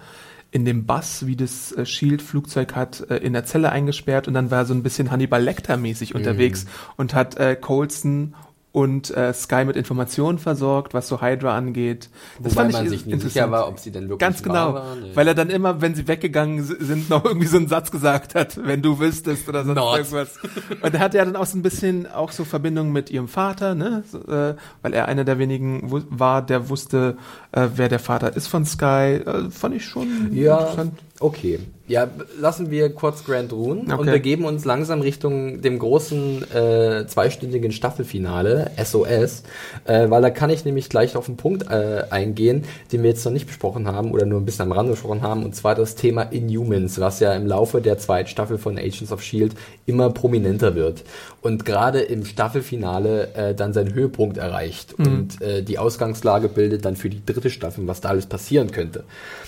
in 0.55 0.63
dem 0.63 0.85
Bass, 0.85 1.25
wie 1.27 1.35
das 1.35 1.73
äh, 1.73 1.85
Shield-Flugzeug 1.85 2.75
hat, 2.75 3.09
äh, 3.09 3.17
in 3.17 3.33
der 3.33 3.43
Zelle 3.43 3.73
eingesperrt 3.73 4.29
und 4.29 4.33
dann 4.33 4.51
war 4.51 4.59
er 4.59 4.65
so 4.65 4.73
ein 4.73 4.83
bisschen 4.83 5.11
Hannibal 5.11 5.43
Lecter-mäßig 5.43 6.13
mhm. 6.13 6.19
unterwegs 6.19 6.65
und 6.95 7.13
hat 7.13 7.35
äh, 7.35 7.57
Colson 7.59 8.35
und 8.75 9.09
äh, 9.15 9.33
Sky 9.33 9.63
mit 9.63 9.77
Informationen 9.77 10.37
versorgt, 10.37 10.93
was 10.93 11.07
so 11.07 11.21
Hydra 11.21 11.55
angeht. 11.55 12.09
Das 12.43 12.57
Wobei 12.57 12.67
man 12.67 12.89
sich 12.89 13.05
nicht 13.05 13.21
sicher 13.21 13.49
war, 13.49 13.69
ob 13.69 13.79
sie 13.79 13.89
denn 13.89 14.09
wirklich 14.09 14.19
Ganz 14.19 14.43
genau, 14.43 14.73
waren, 14.73 15.01
nee. 15.01 15.11
weil 15.13 15.29
er 15.29 15.33
dann 15.33 15.49
immer, 15.49 15.79
wenn 15.79 15.95
sie 15.95 16.09
weggegangen 16.09 16.61
sind, 16.61 17.09
noch 17.09 17.23
irgendwie 17.23 17.47
so 17.47 17.55
einen 17.55 17.69
Satz 17.69 17.89
gesagt 17.89 18.35
hat, 18.35 18.59
wenn 18.61 18.81
du 18.81 18.99
wüsstest 18.99 19.47
oder 19.47 19.63
sonst 19.63 19.77
Not. 19.77 19.97
irgendwas. 19.99 20.37
Und 20.81 20.93
er 20.93 20.99
hatte 20.99 21.17
ja 21.17 21.23
dann 21.23 21.37
auch 21.37 21.45
so 21.45 21.57
ein 21.57 21.61
bisschen 21.61 22.05
auch 22.11 22.33
so 22.33 22.43
Verbindungen 22.43 22.91
mit 22.91 23.09
ihrem 23.09 23.29
Vater, 23.29 23.75
ne, 23.75 24.03
so, 24.11 24.17
äh, 24.27 24.55
weil 24.81 24.93
er 24.93 25.07
einer 25.07 25.23
der 25.23 25.39
wenigen 25.39 25.89
war, 26.09 26.41
der 26.41 26.67
wusste, 26.67 27.15
äh, 27.53 27.69
wer 27.75 27.87
der 27.87 27.99
Vater 27.99 28.35
ist 28.35 28.47
von 28.47 28.65
Sky. 28.65 29.21
Äh, 29.25 29.49
fand 29.51 29.73
ich 29.75 29.85
schon 29.85 30.33
ja. 30.33 30.59
interessant. 30.59 30.99
Okay. 31.19 31.59
Ja, 31.87 32.09
lassen 32.39 32.71
wir 32.71 32.89
kurz 32.89 33.23
Grand 33.23 33.53
ruhen 33.53 33.91
okay. 33.91 33.93
und 33.93 34.05
begeben 34.07 34.45
uns 34.45 34.65
langsam 34.65 35.01
Richtung 35.01 35.61
dem 35.61 35.77
großen 35.77 36.51
äh, 36.51 37.05
zweistündigen 37.05 37.71
Staffelfinale, 37.71 38.71
SOS, 38.83 39.43
äh, 39.85 40.09
weil 40.09 40.23
da 40.23 40.31
kann 40.31 40.49
ich 40.49 40.65
nämlich 40.65 40.89
gleich 40.89 41.15
auf 41.15 41.27
einen 41.27 41.37
Punkt 41.37 41.69
äh, 41.69 42.05
eingehen, 42.09 42.63
den 42.91 43.03
wir 43.03 43.11
jetzt 43.11 43.23
noch 43.23 43.31
nicht 43.31 43.45
besprochen 43.45 43.87
haben 43.87 44.11
oder 44.11 44.25
nur 44.25 44.41
ein 44.41 44.45
bisschen 44.45 44.63
am 44.63 44.71
Rande 44.71 44.93
besprochen 44.93 45.21
haben, 45.21 45.45
und 45.45 45.55
zwar 45.55 45.75
das 45.75 45.93
Thema 45.93 46.23
Inhumans, 46.23 46.99
was 46.99 47.19
ja 47.19 47.33
im 47.33 47.45
Laufe 47.45 47.81
der 47.81 47.99
zweiten 47.99 48.29
Staffel 48.29 48.57
von 48.57 48.79
Agents 48.79 49.11
of 49.11 49.21
S.H.I.E.L.D. 49.21 49.55
immer 49.85 50.09
prominenter 50.09 50.73
wird 50.73 51.03
und 51.41 51.65
gerade 51.65 52.01
im 52.01 52.25
Staffelfinale 52.25 53.31
äh, 53.35 53.53
dann 53.53 53.73
seinen 53.73 53.93
Höhepunkt 53.93 54.37
erreicht 54.37 54.97
mhm. 54.97 55.05
und 55.05 55.41
äh, 55.41 55.61
die 55.61 55.77
Ausgangslage 55.77 56.49
bildet 56.49 56.83
dann 56.83 56.95
für 56.95 57.11
die 57.11 57.23
dritte 57.23 57.51
Staffel, 57.51 57.85
was 57.85 58.01
da 58.01 58.09
alles 58.09 58.25
passieren 58.25 58.71
könnte. 58.71 59.03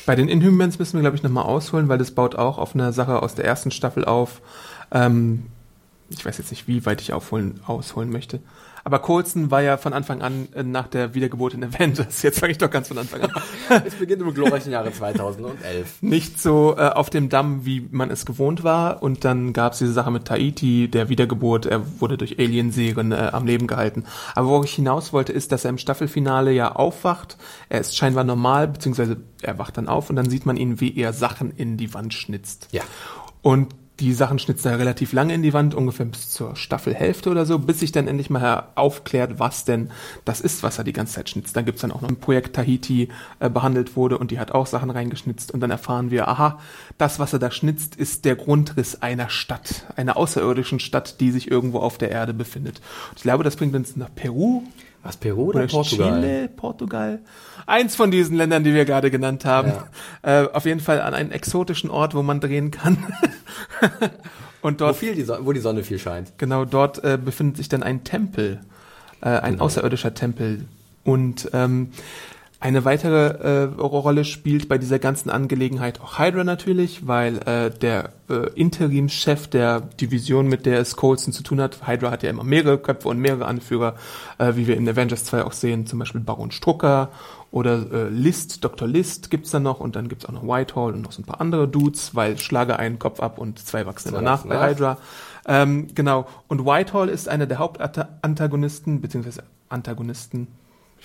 Bei 0.05 0.15
den 0.15 0.29
Inhumans 0.29 0.77
müssen 0.77 0.97
wir, 0.97 1.01
glaube 1.01 1.17
ich, 1.17 1.23
nochmal 1.23 1.45
ausholen, 1.57 1.89
weil 1.89 1.97
das 1.97 2.11
baut 2.11 2.35
auch 2.35 2.57
auf 2.57 2.73
eine 2.73 2.93
Sache 2.93 3.21
aus 3.21 3.35
der 3.35 3.45
ersten 3.45 3.71
Staffel 3.71 4.05
auf. 4.05 4.41
Ähm, 4.91 5.47
ich 6.09 6.25
weiß 6.25 6.37
jetzt 6.37 6.51
nicht, 6.51 6.67
wie 6.67 6.85
weit 6.85 7.01
ich 7.01 7.13
aufholen, 7.13 7.59
ausholen 7.65 8.09
möchte. 8.09 8.39
Aber 8.87 8.99
Coulson 8.99 9.51
war 9.51 9.61
ja 9.61 9.75
von 9.75 9.91
Anfang 9.91 10.21
an 10.21 10.47
äh, 10.55 10.63
nach 10.63 10.87
der 10.87 11.13
Wiedergeburt 11.13 11.53
in 11.53 11.61
Avengers. 11.61 12.21
Jetzt 12.23 12.39
fange 12.39 12.53
ich 12.53 12.57
doch 12.57 12.69
ganz 12.69 12.87
von 12.87 12.97
Anfang 12.97 13.19
an. 13.19 13.31
es 13.85 13.95
beginnt 13.95 14.21
im 14.21 14.33
glorreichen 14.33 14.71
Jahre 14.71 14.93
2011. 14.93 16.01
Nicht 16.01 16.39
so 16.39 16.73
äh, 16.77 16.87
auf 16.87 17.09
dem 17.09 17.27
Damm, 17.27 17.65
wie 17.65 17.85
man 17.91 18.09
es 18.09 18.25
gewohnt 18.25 18.63
war. 18.63 19.03
Und 19.03 19.25
dann 19.25 19.51
gab 19.51 19.73
es 19.73 19.79
diese 19.79 19.91
Sache 19.91 20.09
mit 20.09 20.23
Tahiti, 20.23 20.87
der 20.87 21.09
Wiedergeburt. 21.09 21.65
Er 21.65 21.99
wurde 21.99 22.17
durch 22.17 22.39
Alienserien 22.39 23.11
äh, 23.11 23.31
am 23.33 23.45
Leben 23.45 23.67
gehalten. 23.67 24.05
Aber 24.35 24.47
wo 24.47 24.63
ich 24.63 24.75
hinaus 24.75 25.11
wollte, 25.11 25.33
ist, 25.33 25.51
dass 25.51 25.65
er 25.65 25.71
im 25.71 25.79
Staffelfinale 25.79 26.53
ja 26.53 26.71
aufwacht. 26.71 27.35
Er 27.67 27.81
ist 27.81 27.97
scheinbar 27.97 28.23
normal, 28.23 28.69
beziehungsweise 28.69 29.17
er 29.41 29.59
wacht 29.59 29.75
dann 29.75 29.89
auf 29.89 30.09
und 30.09 30.15
dann 30.15 30.29
sieht 30.29 30.45
man 30.45 30.55
ihn, 30.55 30.79
wie 30.79 30.95
er 30.97 31.11
Sachen 31.11 31.51
in 31.51 31.75
die 31.75 31.93
Wand 31.93 32.13
schnitzt. 32.13 32.69
Ja. 32.71 32.83
Und 33.41 33.67
die 33.99 34.13
Sachen 34.13 34.37
schnitzt 34.37 34.65
er 34.65 34.77
relativ 34.77 35.11
lange 35.11 35.33
in 35.33 35.41
die 35.41 35.53
Wand, 35.53 35.73
ungefähr 35.73 36.05
bis 36.05 36.29
zur 36.29 36.55
Staffelhälfte 36.55 37.29
oder 37.29 37.45
so, 37.45 37.57
bis 37.57 37.79
sich 37.79 37.91
dann 37.91 38.07
endlich 38.07 38.29
mal 38.29 38.67
aufklärt, 38.75 39.39
was 39.39 39.65
denn 39.65 39.89
das 40.23 40.39
ist, 40.39 40.61
was 40.61 40.77
er 40.77 40.83
die 40.83 40.93
ganze 40.93 41.15
Zeit 41.15 41.29
schnitzt. 41.29 41.55
Dann 41.55 41.65
gibt's 41.65 41.81
dann 41.81 41.91
auch 41.91 42.01
noch 42.01 42.09
ein 42.09 42.19
Projekt 42.19 42.55
Tahiti 42.55 43.09
äh, 43.39 43.49
behandelt 43.49 43.95
wurde 43.95 44.17
und 44.17 44.31
die 44.31 44.39
hat 44.39 44.51
auch 44.51 44.67
Sachen 44.67 44.89
reingeschnitzt 44.89 45.51
und 45.51 45.61
dann 45.61 45.71
erfahren 45.71 46.11
wir, 46.11 46.27
aha, 46.27 46.59
das, 46.97 47.19
was 47.19 47.33
er 47.33 47.39
da 47.39 47.49
schnitzt, 47.49 47.95
ist 47.95 48.25
der 48.25 48.35
Grundriss 48.35 49.01
einer 49.01 49.29
Stadt, 49.29 49.85
einer 49.95 50.17
außerirdischen 50.17 50.79
Stadt, 50.79 51.19
die 51.19 51.31
sich 51.31 51.49
irgendwo 51.49 51.79
auf 51.79 51.97
der 51.97 52.11
Erde 52.11 52.33
befindet. 52.33 52.81
Und 53.09 53.17
ich 53.17 53.23
glaube, 53.23 53.43
das 53.43 53.55
bringt 53.55 53.75
uns 53.75 53.95
nach 53.95 54.13
Peru. 54.13 54.63
Was, 55.07 55.15
Peru 55.15 55.45
oder, 55.45 55.59
oder 55.59 55.67
Portugal? 55.67 56.21
Chile, 56.21 56.49
Portugal. 56.49 57.19
Eins 57.65 57.95
von 57.95 58.11
diesen 58.11 58.35
Ländern, 58.35 58.65
die 58.65 58.73
wir 58.73 58.83
gerade 58.83 59.09
genannt 59.09 59.45
haben. 59.45 59.71
Ja. 60.25 60.43
Äh, 60.43 60.49
auf 60.51 60.65
jeden 60.65 60.81
Fall 60.81 60.99
an 60.99 61.13
einen 61.13 61.31
exotischen 61.31 61.89
Ort, 61.89 62.13
wo 62.13 62.23
man 62.23 62.41
drehen 62.41 62.71
kann. 62.71 62.97
Und 64.61 64.81
dort, 64.81 64.95
wo, 64.95 64.99
viel 64.99 65.15
die 65.15 65.21
Sonne, 65.21 65.45
wo 65.45 65.53
die 65.53 65.61
Sonne 65.61 65.83
viel 65.83 65.97
scheint. 65.97 66.37
Genau, 66.37 66.65
dort 66.65 67.01
äh, 67.05 67.17
befindet 67.17 67.55
sich 67.55 67.69
dann 67.69 67.83
ein 67.83 68.03
Tempel, 68.03 68.59
äh, 69.21 69.29
ein 69.29 69.53
genau. 69.53 69.65
außerirdischer 69.65 70.13
Tempel. 70.13 70.65
Und 71.05 71.49
ähm, 71.53 71.91
eine 72.59 72.85
weitere 72.85 73.27
äh, 73.27 73.63
Rolle 73.79 74.25
spielt 74.25 74.67
bei 74.67 74.79
dieser 74.79 74.97
ganzen 74.97 75.29
Angelegenheit 75.29 76.01
auch 76.01 76.17
Hydra 76.17 76.43
natürlich, 76.43 77.05
weil 77.05 77.37
äh, 77.47 77.69
der 77.69 78.13
äh, 78.29 78.49
Interimschef 78.55 79.47
der 79.47 79.81
Division, 79.81 80.47
mit 80.47 80.65
der 80.65 80.79
es 80.79 80.95
Coulson 80.95 81.33
zu 81.33 81.43
tun 81.43 81.61
hat, 81.61 81.87
Hydra 81.87 82.09
hat 82.09 82.23
ja 82.23 82.31
immer 82.31 82.43
mehrere 82.43 82.79
Köpfe 82.79 83.09
und 83.09 83.19
mehrere 83.19 83.45
Anführer, 83.45 83.95
äh, 84.39 84.55
wie 84.55 84.65
wir 84.65 84.75
in 84.75 84.89
Avengers 84.89 85.25
2 85.25 85.43
auch 85.43 85.51
sehen, 85.51 85.85
zum 85.85 85.99
Beispiel 85.99 86.21
Baron 86.21 86.49
Strucker 86.49 87.11
oder 87.51 87.91
äh, 87.91 88.09
List, 88.09 88.63
Dr. 88.63 88.87
List 88.87 89.29
gibt's 89.29 89.51
dann 89.51 89.63
noch 89.63 89.79
und 89.79 89.95
dann 89.95 90.09
gibt's 90.09 90.25
auch 90.25 90.33
noch 90.33 90.43
Whitehall 90.43 90.93
und 90.93 91.01
noch 91.03 91.11
so 91.11 91.21
ein 91.21 91.25
paar 91.25 91.39
andere 91.39 91.67
Dudes, 91.67 92.15
weil 92.15 92.39
schlage 92.39 92.79
einen 92.79 92.97
Kopf 92.97 93.19
ab 93.19 93.37
und 93.37 93.59
zwei 93.59 93.85
wachsen 93.85 94.09
immer 94.09 94.21
nach 94.21 94.45
bei 94.45 94.71
Hydra. 94.71 94.97
Ähm, 95.47 95.87
genau. 95.93 96.27
Und 96.47 96.65
Whitehall 96.65 97.07
ist 97.07 97.29
einer 97.29 97.45
der 97.45 97.59
Hauptantagonisten, 97.59 98.99
beziehungsweise 98.99 99.43
Antagonisten, 99.69 100.47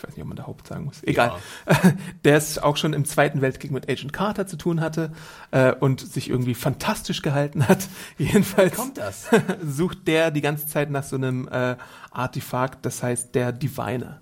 ich 0.03 0.09
weiß 0.09 0.17
nicht, 0.17 0.23
ob 0.23 0.29
man 0.29 0.37
da 0.37 0.47
Haupt 0.47 0.67
sagen 0.67 0.85
muss, 0.85 1.03
egal, 1.05 1.33
ja. 1.69 1.93
der 2.25 2.37
es 2.37 2.59
auch 2.59 2.77
schon 2.77 2.93
im 2.93 3.05
Zweiten 3.05 3.41
Weltkrieg 3.41 3.71
mit 3.71 3.89
Agent 3.89 4.13
Carter 4.13 4.47
zu 4.49 4.57
tun 4.57 4.81
hatte 4.81 5.13
äh, 5.53 5.73
und 5.73 6.01
sich 6.01 6.29
irgendwie 6.29 6.55
fantastisch 6.55 7.23
gehalten 7.23 7.69
hat. 7.69 7.87
Jedenfalls 8.19 8.75
kommt 8.75 8.99
das? 8.99 9.29
sucht 9.65 10.09
der 10.09 10.33
die 10.33 10.41
ganze 10.41 10.67
Zeit 10.67 10.91
nach 10.91 11.05
so 11.05 11.17
einem 11.17 11.49
äh, 11.49 11.77
Artefakt, 12.11 12.85
das 12.85 13.03
heißt 13.03 13.35
der 13.37 13.53
Diviner. 13.53 14.21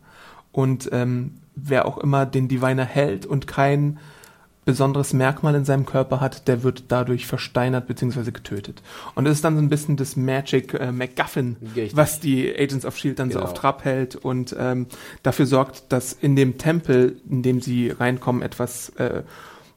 Und 0.53 0.91
ähm, 0.93 1.41
wer 1.55 1.87
auch 1.87 1.97
immer 1.97 2.27
den 2.27 2.49
Diviner 2.49 2.85
hält 2.85 3.25
und 3.25 3.47
kein 3.47 3.99
besonderes 4.71 5.13
Merkmal 5.13 5.57
in 5.57 5.65
seinem 5.65 5.85
Körper 5.85 6.21
hat, 6.21 6.47
der 6.47 6.63
wird 6.63 6.85
dadurch 6.89 7.27
versteinert 7.27 7.89
bzw. 7.89 8.31
getötet. 8.31 8.83
Und 9.17 9.25
das 9.25 9.35
ist 9.35 9.45
dann 9.45 9.57
so 9.57 9.63
ein 9.63 9.69
bisschen 9.69 9.97
das 9.97 10.15
Magic 10.17 10.75
äh, 10.75 10.93
MacGuffin, 10.93 11.57
Richtig. 11.75 11.97
was 11.97 12.21
die 12.21 12.49
Agents 12.57 12.87
of 12.87 12.97
Shield 12.97 13.19
dann 13.19 13.31
genau. 13.31 13.41
so 13.41 13.47
auf 13.47 13.55
Trab 13.55 13.85
hält 13.85 14.15
und 14.15 14.55
ähm, 14.57 14.87
dafür 15.25 15.47
sorgt, 15.47 15.93
dass 15.93 16.13
in 16.13 16.37
dem 16.37 16.57
Tempel, 16.57 17.17
in 17.29 17.43
dem 17.43 17.61
sie 17.61 17.91
reinkommen, 17.91 18.43
etwas 18.43 18.91
äh, 18.91 19.23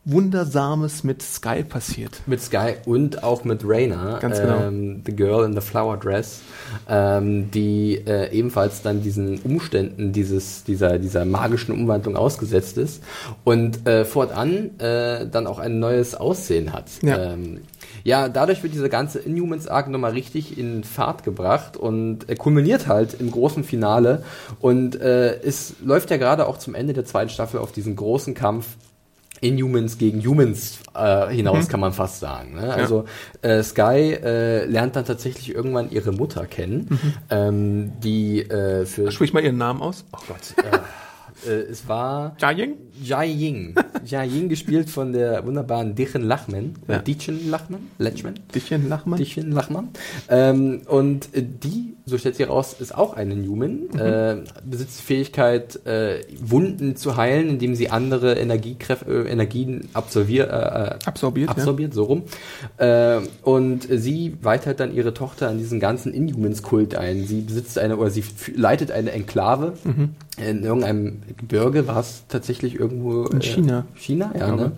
Wundersames 0.05 1.05
mit 1.05 1.21
Sky 1.21 1.63
passiert. 1.63 2.21
Mit 2.25 2.41
Sky 2.41 2.73
und 2.85 3.23
auch 3.23 3.45
mit 3.45 3.61
Raina, 3.63 4.19
Ganz 4.19 4.39
genau. 4.39 4.59
ähm, 4.63 5.01
The 5.05 5.15
Girl 5.15 5.45
in 5.45 5.53
the 5.53 5.61
Flower 5.61 5.95
Dress, 5.95 6.41
ähm, 6.89 7.49
die 7.51 8.01
äh, 8.05 8.29
ebenfalls 8.31 8.81
dann 8.81 9.01
diesen 9.01 9.39
Umständen 9.39 10.11
dieses, 10.11 10.65
dieser, 10.65 10.99
dieser 10.99 11.23
magischen 11.23 11.73
Umwandlung 11.73 12.17
ausgesetzt 12.17 12.77
ist 12.77 13.01
und 13.45 13.87
äh, 13.87 14.03
fortan 14.03 14.77
äh, 14.79 15.25
dann 15.25 15.47
auch 15.47 15.59
ein 15.59 15.79
neues 15.79 16.15
Aussehen 16.15 16.73
hat. 16.73 16.87
Ja. 17.01 17.33
Ähm, 17.33 17.61
ja, 18.03 18.27
dadurch 18.27 18.61
wird 18.61 18.73
diese 18.73 18.89
ganze 18.89 19.19
Inhumans 19.19 19.67
Arc 19.67 19.87
nochmal 19.87 20.11
richtig 20.11 20.57
in 20.57 20.83
Fahrt 20.83 21.23
gebracht 21.23 21.77
und 21.77 22.29
äh, 22.29 22.35
kulminiert 22.35 22.87
halt 22.87 23.15
im 23.21 23.31
großen 23.31 23.63
Finale 23.63 24.23
und 24.59 24.99
äh, 24.99 25.39
es 25.41 25.75
läuft 25.81 26.11
ja 26.11 26.17
gerade 26.17 26.47
auch 26.47 26.57
zum 26.57 26.75
Ende 26.75 26.91
der 26.91 27.05
zweiten 27.05 27.29
Staffel 27.29 27.61
auf 27.61 27.71
diesen 27.71 27.95
großen 27.95 28.33
Kampf 28.33 28.75
Inhumans 29.43 29.97
gegen 29.97 30.25
Humans 30.25 30.79
äh, 30.95 31.27
hinaus, 31.27 31.65
mhm. 31.65 31.67
kann 31.69 31.79
man 31.79 31.93
fast 31.93 32.19
sagen. 32.19 32.55
Ne? 32.55 32.73
Also 32.73 33.05
äh, 33.41 33.61
Sky 33.61 34.13
äh, 34.13 34.65
lernt 34.65 34.95
dann 34.95 35.05
tatsächlich 35.05 35.53
irgendwann 35.53 35.91
ihre 35.91 36.11
Mutter 36.11 36.45
kennen, 36.45 36.87
mhm. 36.89 37.13
ähm, 37.29 37.91
die 37.99 38.41
äh, 38.41 38.85
für... 38.85 39.11
Sprich 39.11 39.33
mal 39.33 39.43
ihren 39.43 39.57
Namen 39.57 39.81
aus. 39.81 40.05
Oh 40.13 40.19
Gott. 40.27 40.65
Äh, 40.65 41.49
äh, 41.49 41.53
es 41.69 41.87
war 41.87 42.35
Jia 42.39 42.67
Jia 43.01 43.23
Ying. 43.23 43.75
Jia 44.05 44.23
Ying 44.23 44.49
gespielt 44.49 44.89
von 44.89 45.13
der 45.13 45.45
wunderbaren 45.45 45.95
Dichen 45.95 46.23
Lachman. 46.23 46.75
Ja. 46.87 46.99
Dichen 46.99 47.49
Lachman? 47.49 47.87
Lechman? 47.97 48.35
Dichen 48.53 48.89
Lachman? 48.89 49.17
Dichen 49.17 49.51
Lachman. 49.51 49.89
Ähm, 50.29 50.81
und 50.87 51.29
die, 51.33 51.95
so 52.05 52.17
stellt 52.17 52.35
sich 52.35 52.45
heraus, 52.45 52.75
ist 52.79 52.95
auch 52.95 53.13
eine 53.15 53.35
Newman. 53.35 53.89
Mhm. 53.93 53.99
Äh, 53.99 54.35
besitzt 54.63 54.99
die 54.99 55.03
Fähigkeit, 55.03 55.85
äh, 55.85 56.21
Wunden 56.39 56.95
zu 56.95 57.17
heilen, 57.17 57.49
indem 57.49 57.75
sie 57.75 57.89
andere 57.89 58.35
Energiekräfte, 58.35 59.05
äh, 59.11 59.31
Energien 59.31 59.89
absolvier, 59.93 60.49
äh, 60.49 61.05
absorbiert. 61.05 61.49
Absorbiert, 61.49 61.91
ja. 61.91 61.95
so 61.95 62.03
rum. 62.03 62.23
Äh, 62.77 63.21
und 63.41 63.87
sie 63.89 64.37
weitert 64.41 64.79
dann 64.79 64.93
ihre 64.93 65.13
Tochter 65.13 65.49
an 65.49 65.57
diesen 65.57 65.79
ganzen 65.79 66.13
Inhumans-Kult 66.13 66.95
ein. 66.95 67.25
Sie 67.25 67.41
besitzt 67.41 67.77
eine, 67.77 67.97
oder 67.97 68.09
sie 68.09 68.23
leitet 68.55 68.91
eine 68.91 69.11
Enklave 69.11 69.73
mhm. 69.83 70.09
in 70.37 70.63
irgendeinem 70.63 71.21
Gebirge 71.37 71.87
war 71.87 71.99
es 71.99 72.23
tatsächlich 72.27 72.75
irgendwo. 72.83 73.25
In 73.25 73.41
China. 73.41 73.85
Äh, 73.95 73.99
China, 73.99 74.33
ja. 74.37 74.55
Ne? 74.55 74.71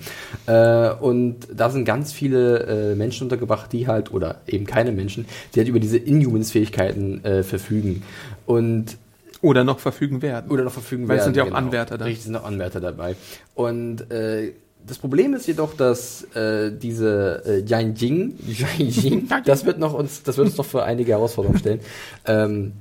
Äh, 0.48 1.04
und 1.04 1.36
da 1.54 1.70
sind 1.70 1.86
ganz 1.86 2.14
viele 2.14 2.92
äh, 2.92 2.96
Menschen 2.96 3.24
untergebracht, 3.24 3.72
die 3.74 3.88
halt, 3.88 4.14
oder 4.14 4.42
eben 4.48 4.66
keine 4.66 4.92
Menschen, 4.92 5.26
die 5.54 5.60
halt 5.60 5.68
über 5.68 5.80
diese 5.80 5.98
Inhumans-Fähigkeiten 5.98 7.24
äh, 7.24 7.44
verfügen. 7.44 8.04
Und 8.46 8.98
oder 9.42 9.64
noch 9.64 9.80
verfügen 9.80 10.22
werden. 10.22 10.50
Oder 10.50 10.64
noch 10.64 10.72
verfügen 10.72 11.04
Weil 11.04 11.18
werden. 11.18 11.18
Weil 11.18 11.20
es 11.20 11.26
sind 11.26 11.38
ja 11.38 11.44
auch 11.44 11.48
genau. 11.48 11.60
Anwärter 11.60 11.98
da. 11.98 12.06
Richtig, 12.06 12.26
sind 12.26 12.36
auch 12.36 12.46
Anwärter 12.46 12.80
dabei. 12.80 13.16
Und 13.54 14.10
äh, 14.12 14.54
das 14.88 14.98
Problem 14.98 15.34
ist 15.34 15.48
jedoch, 15.48 15.74
dass 15.74 16.24
äh, 16.36 16.72
diese 16.72 17.44
äh, 17.46 17.64
Yang 17.68 17.96
Jing, 17.96 18.34
Yang 18.48 18.90
Jing, 18.90 19.30
das 19.46 19.66
wird 19.66 19.80
noch 19.80 19.94
uns, 19.94 20.24
das 20.24 20.38
wird 20.38 20.48
uns 20.48 20.58
noch 20.58 20.66
für 20.66 20.84
einige 20.84 21.12
Herausforderungen 21.12 21.60
stellen. 21.60 21.80
Ähm, 22.26 22.74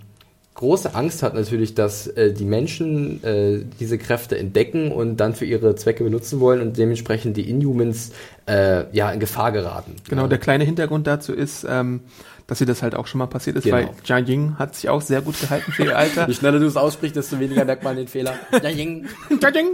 große 0.55 0.95
Angst 0.95 1.23
hat 1.23 1.35
natürlich, 1.35 1.75
dass 1.75 2.07
äh, 2.07 2.33
die 2.33 2.45
Menschen 2.45 3.23
äh, 3.25 3.65
diese 3.81 3.99
Kräfte 3.99 4.39
entdecken 4.39 4.93
und 4.93 5.17
dann 5.19 5.35
für 5.35 5.45
ihre 5.45 5.75
Zwecke 5.75 6.05
benutzen 6.05 6.41
wollen 6.41 6.61
und 6.61 6.79
dementsprechend 6.79 7.37
die 7.37 7.51
Inhumans 7.51 8.13
äh, 8.47 8.85
ja 8.93 9.11
in 9.11 9.21
Gefahr 9.21 9.53
geraten. 9.53 9.97
Genau, 10.09 10.27
der 10.27 10.39
kleine 10.39 10.65
Hintergrund 10.65 11.07
dazu 11.07 11.33
ist, 11.33 11.67
ähm, 11.69 12.01
dass 12.47 12.61
ihr 12.61 12.67
das 12.67 12.83
halt 12.83 12.95
auch 12.95 13.07
schon 13.07 13.19
mal 13.19 13.27
passiert 13.27 13.57
ist, 13.57 13.65
genau. 13.65 13.77
weil 13.77 13.91
Jia 14.05 14.19
Ying 14.19 14.59
hat 14.59 14.75
sich 14.75 14.89
auch 14.89 15.01
sehr 15.01 15.23
gut 15.23 15.41
gehalten 15.41 15.73
für 15.73 15.85
ihr 15.85 15.97
Alter. 15.97 16.27
Je 16.29 16.35
schneller 16.35 16.59
du 16.59 16.67
es 16.67 16.77
aussprichst, 16.77 17.17
desto 17.17 17.41
weniger 17.41 17.65
merkt 17.65 17.83
man 17.83 17.97
den 17.97 18.09
Fehler. 18.09 18.35
Jia 18.53 18.71
Ying. 18.71 19.07
Jia 19.31 19.51
Ying. 19.51 19.69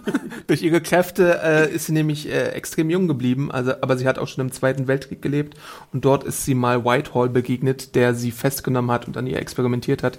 Durch 0.46 0.62
ihre 0.62 0.80
Kräfte 0.80 1.40
äh, 1.42 1.72
ist 1.72 1.86
sie 1.86 1.92
nämlich 1.92 2.28
äh, 2.28 2.50
extrem 2.50 2.90
jung 2.90 3.08
geblieben, 3.08 3.50
also, 3.50 3.72
aber 3.80 3.96
sie 3.96 4.06
hat 4.06 4.18
auch 4.18 4.28
schon 4.28 4.44
im 4.44 4.52
Zweiten 4.52 4.88
Weltkrieg 4.88 5.22
gelebt 5.22 5.56
und 5.92 6.04
dort 6.04 6.24
ist 6.24 6.44
sie 6.44 6.54
mal 6.54 6.84
Whitehall 6.84 7.28
begegnet, 7.28 7.94
der 7.94 8.14
sie 8.14 8.30
festgenommen 8.30 8.90
hat 8.90 9.06
und 9.06 9.16
an 9.16 9.26
ihr 9.26 9.38
experimentiert 9.38 10.02
hat 10.02 10.18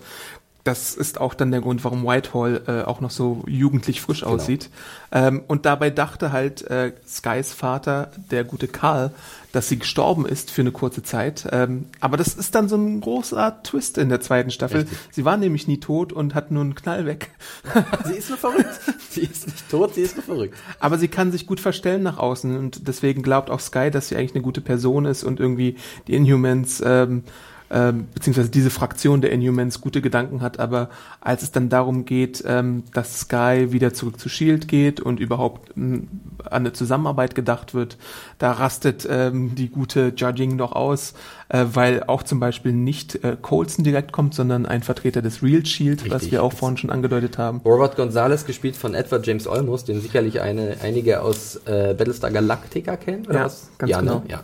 das 0.68 0.96
ist 0.96 1.22
auch 1.22 1.34
dann 1.34 1.52
der 1.52 1.62
Grund, 1.62 1.86
warum 1.86 2.04
Whitehall 2.04 2.62
äh, 2.68 2.82
auch 2.82 3.00
noch 3.00 3.10
so 3.10 3.44
jugendlich 3.48 4.02
frisch 4.02 4.20
genau. 4.20 4.34
aussieht. 4.34 4.70
Ähm, 5.14 5.44
und 5.48 5.66
dabei 5.66 5.90
dachte 5.90 6.34
halt 6.34 6.62
äh, 6.70 6.92
Skys 7.08 7.54
Vater, 7.54 8.12
der 8.32 8.44
gute 8.44 8.68
Karl, 8.68 9.12
dass 9.54 9.70
sie 9.70 9.80
gestorben 9.80 10.26
ist 10.26 10.52
für 10.52 10.62
eine 10.62 10.74
kurze 10.74 11.04
Zeit. 11.04 11.48
Ähm, 11.54 11.86
aber 12.02 12.18
das 12.18 12.36
ist 12.36 12.54
dann 12.54 12.68
so 12.68 12.76
ein 12.76 13.00
großer 13.00 13.64
Twist 13.64 13.98
in 13.98 14.10
der 14.10 14.20
zweiten 14.20 14.52
Staffel. 14.52 14.82
Richtig. 14.82 14.98
Sie 15.10 15.24
war 15.24 15.38
nämlich 15.38 15.70
nie 15.70 15.80
tot 15.80 16.12
und 16.12 16.36
hat 16.36 16.52
nur 16.52 16.64
einen 16.64 16.76
Knall 16.76 17.06
weg. 17.06 17.32
sie 18.06 18.16
ist 18.16 18.28
nur 18.28 18.38
verrückt. 18.38 18.80
Sie 19.10 19.22
ist 19.22 19.48
nicht 19.48 19.70
tot, 19.72 19.96
sie 19.96 20.02
ist 20.02 20.18
nur 20.18 20.26
verrückt. 20.26 20.58
Aber 20.82 20.98
sie 20.98 21.08
kann 21.08 21.32
sich 21.32 21.48
gut 21.48 21.62
verstellen 21.62 22.04
nach 22.04 22.18
außen 22.18 22.58
und 22.58 22.90
deswegen 22.90 23.24
glaubt 23.24 23.50
auch 23.50 23.62
Sky, 23.62 23.90
dass 23.90 24.10
sie 24.10 24.18
eigentlich 24.18 24.36
eine 24.36 24.44
gute 24.44 24.62
Person 24.62 25.06
ist 25.06 25.24
und 25.24 25.40
irgendwie 25.40 25.78
die 26.08 26.16
Inhumans 26.16 26.84
ähm, 26.86 27.24
ähm, 27.70 28.08
beziehungsweise 28.14 28.50
diese 28.50 28.70
Fraktion 28.70 29.22
der 29.22 29.32
Inhumans 29.32 29.82
gute 29.82 30.02
Gedanken 30.02 30.42
hat, 30.42 30.60
aber 30.60 30.90
als 31.22 31.44
es 31.44 31.52
dann 31.52 31.70
darum 31.70 32.06
geht, 32.06 32.44
ähm, 32.48 32.84
dass 32.94 33.22
Sky 33.22 33.68
wieder 33.72 33.94
zurück 33.94 34.20
zu 34.20 34.30
Shield 34.30 34.68
geht 34.68 35.00
und 35.00 35.20
überhaupt 35.20 35.76
ähm, 35.76 36.08
an 36.46 36.64
eine 36.64 36.74
Zusammenarbeit 36.74 37.36
gedacht 37.36 37.74
wird, 37.74 37.98
da 38.38 38.52
rastet 38.52 39.08
ähm, 39.10 39.56
die 39.56 39.70
gute 39.70 40.14
Judging 40.16 40.56
noch 40.56 40.72
aus, 40.72 41.14
äh, 41.50 41.66
weil 41.74 42.04
auch 42.04 42.24
zum 42.24 42.40
Beispiel 42.40 42.72
nicht 42.72 43.24
äh, 43.24 43.36
Colson 43.42 43.84
direkt 43.84 44.12
kommt, 44.12 44.34
sondern 44.34 44.66
ein 44.66 44.84
Vertreter 44.84 45.22
des 45.22 45.44
Real 45.44 45.66
Shield, 45.66 46.04
Richtig. 46.04 46.14
was 46.14 46.32
wir 46.32 46.44
auch 46.44 46.54
vorhin 46.54 46.78
schon 46.78 46.90
angedeutet 46.90 47.38
haben. 47.38 47.62
Robert 47.66 47.96
Gonzalez, 47.96 48.46
gespielt 48.46 48.78
von 48.78 48.94
Edward 48.94 49.26
James 49.26 49.48
Olmos, 49.48 49.86
den 49.86 50.02
sicherlich 50.02 50.42
eine, 50.42 50.78
einige 50.82 51.22
aus 51.22 51.58
äh, 51.66 51.94
Battlestar 51.98 52.32
Galactica 52.32 52.96
kennen. 52.96 53.26
Oder 53.26 53.40
ja, 53.40 53.46
was? 53.46 53.70
ganz 53.78 53.92
ja, 53.92 54.00
genau. 54.00 54.20
Ne? 54.20 54.24
Ja. 54.30 54.44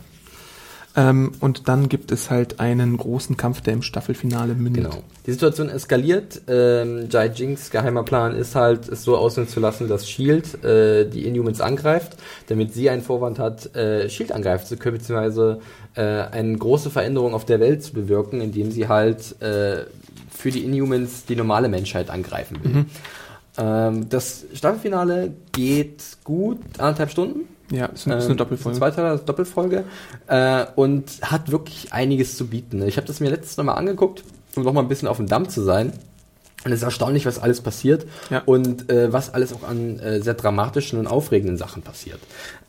Ähm, 0.96 1.32
und 1.40 1.68
dann 1.68 1.88
gibt 1.88 2.12
es 2.12 2.30
halt 2.30 2.60
einen 2.60 2.96
großen 2.96 3.36
Kampf, 3.36 3.60
der 3.60 3.72
im 3.72 3.82
Staffelfinale 3.82 4.54
mündet. 4.54 4.84
Genau. 4.84 5.02
Die 5.26 5.32
Situation 5.32 5.68
eskaliert. 5.68 6.42
Ähm, 6.46 7.08
Jai 7.10 7.26
Jinks 7.26 7.70
geheimer 7.70 8.04
Plan 8.04 8.36
ist 8.36 8.54
halt, 8.54 8.88
es 8.88 9.02
so 9.02 9.16
aussehen 9.16 9.48
zu 9.48 9.58
lassen, 9.58 9.88
dass 9.88 10.08
Shield 10.08 10.62
äh, 10.62 11.08
die 11.08 11.26
Inhumans 11.26 11.60
angreift, 11.60 12.16
damit 12.48 12.74
sie 12.74 12.90
einen 12.90 13.02
Vorwand 13.02 13.40
hat, 13.40 13.74
äh, 13.74 14.08
Shield 14.08 14.30
angreifen 14.30 14.66
zu 14.66 14.76
können, 14.76 14.98
beziehungsweise 14.98 15.60
äh, 15.94 16.02
eine 16.02 16.56
große 16.56 16.90
Veränderung 16.90 17.34
auf 17.34 17.44
der 17.44 17.58
Welt 17.58 17.82
zu 17.82 17.92
bewirken, 17.92 18.40
indem 18.40 18.70
sie 18.70 18.86
halt 18.86 19.40
äh, 19.42 19.84
für 20.30 20.50
die 20.52 20.64
Inhumans 20.64 21.24
die 21.24 21.34
normale 21.34 21.68
Menschheit 21.68 22.08
angreifen 22.08 22.62
will. 22.62 22.72
Mhm. 22.72 22.86
Ähm, 23.56 24.08
das 24.08 24.44
Staffelfinale 24.54 25.32
geht 25.52 26.02
gut, 26.22 26.58
anderthalb 26.78 27.10
Stunden. 27.10 27.53
Ja, 27.70 27.86
ist, 27.86 28.06
eine, 28.06 28.16
ist 28.16 28.26
eine 28.26 28.36
Doppelfolge. 28.36 28.78
Zweiter 28.78 29.18
Doppelfolge 29.18 29.84
äh, 30.26 30.66
und 30.76 31.04
hat 31.22 31.50
wirklich 31.50 31.92
einiges 31.92 32.36
zu 32.36 32.46
bieten. 32.46 32.82
Ich 32.86 32.96
habe 32.96 33.06
das 33.06 33.20
mir 33.20 33.30
letztes 33.30 33.56
Mal 33.56 33.72
angeguckt, 33.72 34.22
um 34.54 34.64
noch 34.64 34.72
mal 34.72 34.82
ein 34.82 34.88
bisschen 34.88 35.08
auf 35.08 35.16
dem 35.16 35.26
Damm 35.26 35.48
zu 35.48 35.62
sein. 35.62 35.92
Und 36.64 36.72
es 36.72 36.78
ist 36.78 36.84
erstaunlich, 36.84 37.26
was 37.26 37.38
alles 37.38 37.60
passiert 37.60 38.06
ja. 38.30 38.42
und 38.46 38.90
äh, 38.90 39.12
was 39.12 39.32
alles 39.34 39.52
auch 39.52 39.62
an 39.62 39.98
äh, 39.98 40.20
sehr 40.20 40.34
dramatischen 40.34 40.98
und 40.98 41.06
aufregenden 41.06 41.56
Sachen 41.56 41.82
passiert. 41.82 42.20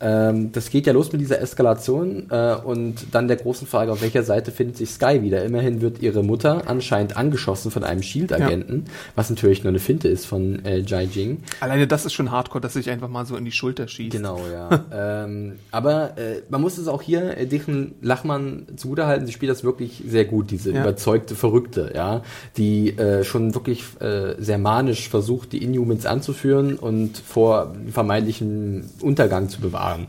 Ähm, 0.01 0.51
das 0.51 0.69
geht 0.69 0.85
ja 0.85 0.93
los 0.93 1.11
mit 1.13 1.21
dieser 1.21 1.41
Eskalation 1.41 2.27
äh, 2.29 2.55
und 2.55 3.07
dann 3.13 3.27
der 3.27 3.37
großen 3.37 3.67
Frage, 3.67 3.91
auf 3.93 4.01
welcher 4.01 4.23
Seite 4.23 4.51
findet 4.51 4.77
sich 4.77 4.89
Sky 4.89 5.21
wieder. 5.21 5.45
Immerhin 5.45 5.79
wird 5.79 6.01
ihre 6.01 6.23
Mutter 6.23 6.63
anscheinend 6.67 7.15
angeschossen 7.15 7.71
von 7.71 7.83
einem 7.83 8.03
Shield-Agenten, 8.03 8.83
ja. 8.85 8.91
was 9.15 9.29
natürlich 9.29 9.63
nur 9.63 9.69
eine 9.69 9.79
Finte 9.79 10.09
ist 10.09 10.25
von 10.25 10.63
äh, 10.65 10.79
Jai 10.79 11.03
Jing. 11.03 11.43
Alleine 11.61 11.87
das 11.87 12.05
ist 12.05 12.13
schon 12.13 12.31
hardcore, 12.31 12.61
dass 12.61 12.73
sich 12.73 12.89
einfach 12.89 13.07
mal 13.07 13.25
so 13.25 13.37
in 13.37 13.45
die 13.45 13.51
Schulter 13.51 13.87
schießt. 13.87 14.11
Genau, 14.11 14.41
ja. 14.51 14.85
ähm, 15.25 15.53
aber 15.71 16.17
äh, 16.17 16.41
man 16.49 16.61
muss 16.61 16.77
es 16.77 16.89
auch 16.89 17.01
hier 17.01 17.37
äh, 17.37 17.45
Dichen 17.45 17.95
Lachmann 18.01 18.67
zugutehalten, 18.75 19.25
sie 19.25 19.33
spielt 19.33 19.51
das 19.51 19.63
wirklich 19.63 20.03
sehr 20.05 20.25
gut, 20.25 20.51
diese 20.51 20.71
ja. 20.73 20.81
überzeugte 20.81 21.35
Verrückte, 21.35 21.93
ja, 21.95 22.23
die 22.57 22.89
äh, 22.97 23.23
schon 23.23 23.55
wirklich 23.55 23.84
äh, 23.99 24.35
sehr 24.37 24.57
manisch 24.57 25.09
versucht, 25.09 25.51
die 25.51 25.63
Inhumans 25.63 26.05
anzuführen 26.05 26.75
und 26.75 27.17
vor 27.17 27.75
vermeintlichem 27.89 28.83
Untergang 29.01 29.49
zu 29.49 29.61
bewahren. 29.61 30.07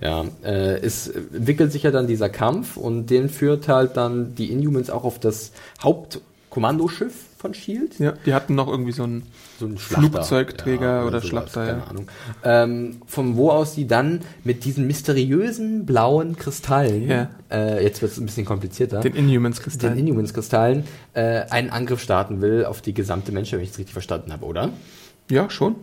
Ja, 0.00 0.24
äh, 0.44 0.78
es 0.80 1.08
entwickelt 1.08 1.72
sich 1.72 1.84
ja 1.84 1.90
dann 1.90 2.06
dieser 2.06 2.28
Kampf 2.28 2.76
und 2.76 3.06
den 3.06 3.28
führt 3.30 3.68
halt 3.68 3.96
dann 3.96 4.34
die 4.34 4.52
Inhumans 4.52 4.90
auch 4.90 5.04
auf 5.04 5.18
das 5.18 5.52
Haupt 5.82 6.20
Kommandoschiff 6.56 7.12
von 7.36 7.52
Shield. 7.52 7.98
Ja, 7.98 8.14
die 8.24 8.32
hatten 8.32 8.54
noch 8.54 8.66
irgendwie 8.66 8.92
so 8.92 9.02
ein, 9.04 9.24
so 9.60 9.66
ein 9.66 9.76
Flugzeugträger 9.76 11.02
oder, 11.06 11.18
sowas, 11.20 11.28
Schlachter, 11.28 11.66
keine 11.66 11.78
ja. 11.80 11.84
Ahnung. 11.84 12.08
Ähm, 12.44 12.96
von 13.06 13.36
wo 13.36 13.50
aus 13.50 13.74
die 13.74 13.86
dann 13.86 14.22
mit 14.42 14.64
diesen 14.64 14.86
mysteriösen 14.86 15.84
blauen 15.84 16.36
Kristallen, 16.36 17.06
Ja. 17.08 17.28
äh, 17.50 17.84
jetzt 17.84 18.00
wird 18.00 18.12
es 18.12 18.18
ein 18.18 18.24
bisschen 18.24 18.46
komplizierter, 18.46 19.00
Den 19.00 19.14
Inhumans-Kristall. 19.14 19.90
den 19.90 19.98
Inhumans-Kristallen, 20.06 20.84
äh, 21.12 21.42
einen 21.50 21.68
Angriff 21.68 22.00
starten 22.00 22.40
will 22.40 22.64
auf 22.64 22.80
die 22.80 22.94
gesamte 22.94 23.32
Menschheit, 23.32 23.58
wenn 23.58 23.64
ich 23.64 23.72
es 23.72 23.78
richtig 23.78 23.92
verstanden 23.92 24.32
habe, 24.32 24.46
oder? 24.46 24.70
Ja, 25.30 25.50
schon. 25.50 25.76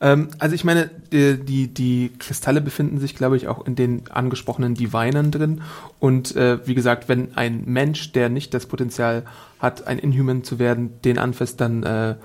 Ähm, 0.00 0.28
also 0.38 0.54
ich 0.54 0.64
meine, 0.64 0.90
die, 1.12 1.38
die, 1.42 1.68
die 1.68 2.12
Kristalle 2.18 2.60
befinden 2.60 2.98
sich, 2.98 3.14
glaube 3.16 3.36
ich, 3.36 3.48
auch 3.48 3.66
in 3.66 3.76
den 3.76 4.02
angesprochenen 4.10 4.74
Divinern 4.74 5.30
drin. 5.30 5.62
Und 6.00 6.36
äh, 6.36 6.66
wie 6.66 6.74
gesagt, 6.74 7.08
wenn 7.08 7.36
ein 7.36 7.62
Mensch, 7.66 8.12
der 8.12 8.28
nicht 8.28 8.52
das 8.54 8.66
Potenzial 8.66 9.24
hat, 9.58 9.86
ein 9.86 9.98
Inhuman 9.98 10.44
zu 10.44 10.58
werden, 10.58 11.00
den 11.02 11.18
anfasst, 11.18 11.60
dann 11.60 11.82
äh, 11.82 12.16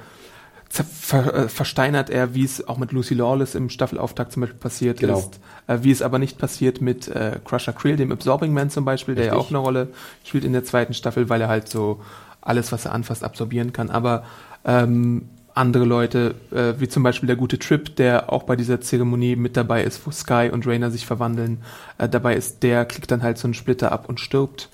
ver, 0.69 1.33
äh, 1.33 1.47
versteinert 1.49 2.09
er, 2.09 2.33
wie 2.33 2.43
es 2.43 2.67
auch 2.67 2.77
mit 2.77 2.91
Lucy 2.91 3.13
Lawless 3.13 3.55
im 3.55 3.69
Staffelauftakt 3.69 4.31
zum 4.31 4.41
Beispiel 4.41 4.59
passiert 4.59 4.99
Genau. 4.99 5.19
ist. 5.19 5.39
Äh, 5.67 5.79
wie 5.81 5.91
es 5.91 6.01
aber 6.01 6.19
nicht 6.19 6.37
passiert 6.37 6.81
mit 6.81 7.07
äh, 7.07 7.39
Crusher 7.43 7.73
Creel, 7.73 7.95
dem 7.95 8.11
Absorbing 8.11 8.53
Man 8.53 8.69
zum 8.69 8.85
Beispiel, 8.85 9.15
der 9.15 9.25
ja 9.25 9.33
Richtig. 9.33 9.47
auch 9.47 9.49
eine 9.51 9.59
Rolle 9.59 9.87
spielt 10.25 10.43
in 10.43 10.53
der 10.53 10.63
zweiten 10.65 10.93
Staffel, 10.93 11.29
weil 11.29 11.41
er 11.41 11.47
halt 11.47 11.69
so 11.69 12.01
alles, 12.41 12.71
was 12.71 12.85
er 12.85 12.93
anfasst, 12.93 13.23
absorbieren 13.23 13.71
kann. 13.71 13.89
Aber 13.89 14.23
ähm, 14.65 15.29
andere 15.53 15.85
Leute, 15.85 16.35
äh, 16.51 16.73
wie 16.79 16.87
zum 16.87 17.03
Beispiel 17.03 17.27
der 17.27 17.35
gute 17.35 17.59
Trip, 17.59 17.95
der 17.95 18.31
auch 18.31 18.43
bei 18.43 18.55
dieser 18.55 18.81
Zeremonie 18.81 19.35
mit 19.35 19.57
dabei 19.57 19.83
ist, 19.83 20.05
wo 20.05 20.11
Sky 20.11 20.49
und 20.51 20.65
Rainer 20.65 20.91
sich 20.91 21.05
verwandeln, 21.05 21.61
äh, 21.97 22.07
dabei 22.07 22.35
ist, 22.35 22.63
der 22.63 22.85
klickt 22.85 23.11
dann 23.11 23.23
halt 23.23 23.37
so 23.37 23.47
einen 23.47 23.53
Splitter 23.53 23.91
ab 23.91 24.07
und 24.07 24.19
stirbt. 24.19 24.69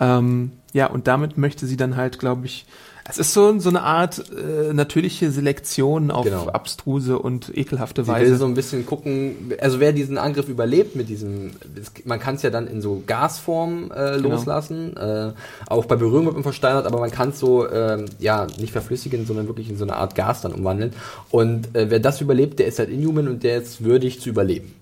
Ähm, 0.00 0.52
ja, 0.72 0.86
und 0.86 1.06
damit 1.06 1.38
möchte 1.38 1.66
sie 1.66 1.76
dann 1.76 1.96
halt, 1.96 2.18
glaube 2.18 2.46
ich, 2.46 2.66
es 3.08 3.18
ist 3.18 3.34
so, 3.34 3.58
so 3.58 3.68
eine 3.68 3.82
Art 3.82 4.24
äh, 4.30 4.72
natürliche 4.72 5.30
Selektion 5.30 6.10
auf 6.10 6.24
Genau. 6.24 6.46
abstruse 6.46 7.18
und 7.18 7.54
ekelhafte 7.56 8.02
Sie 8.04 8.08
will 8.08 8.14
Weise. 8.14 8.36
so 8.36 8.46
ein 8.46 8.54
bisschen 8.54 8.86
gucken, 8.86 9.52
also 9.60 9.78
wer 9.78 9.92
diesen 9.92 10.16
Angriff 10.16 10.48
überlebt 10.48 10.96
mit 10.96 11.08
diesem, 11.10 11.50
es- 11.78 11.92
man 12.06 12.18
kann 12.18 12.36
es 12.36 12.42
ja 12.42 12.48
dann 12.50 12.66
in 12.66 12.80
so 12.80 13.02
Gasform 13.06 13.90
äh, 13.94 14.16
Genau. 14.16 14.30
loslassen, 14.30 14.96
äh, 14.96 15.32
auch 15.66 15.84
bei 15.84 15.96
Berührung 15.96 16.24
wird 16.24 16.34
man 16.34 16.42
versteinert, 16.44 16.86
aber 16.86 16.98
man 16.98 17.10
kann 17.10 17.28
es 17.30 17.38
so, 17.40 17.68
ähm, 17.70 18.06
ja, 18.20 18.46
nicht 18.58 18.72
verflüssigen, 18.72 19.26
sondern 19.26 19.48
wirklich 19.48 19.68
in 19.68 19.76
so 19.76 19.84
eine 19.84 19.96
Art 19.96 20.14
Gas 20.14 20.40
dann 20.40 20.52
umwandeln. 20.52 20.92
Und 21.30 21.74
äh, 21.76 21.90
wer 21.90 22.00
das 22.00 22.22
überlebt, 22.22 22.58
der 22.58 22.66
ist 22.68 22.78
halt 22.78 22.88
Inhuman 22.88 23.28
und 23.28 23.42
der 23.42 23.58
ist 23.58 23.84
würdig 23.84 24.20
zu 24.22 24.30
überleben. 24.30 24.72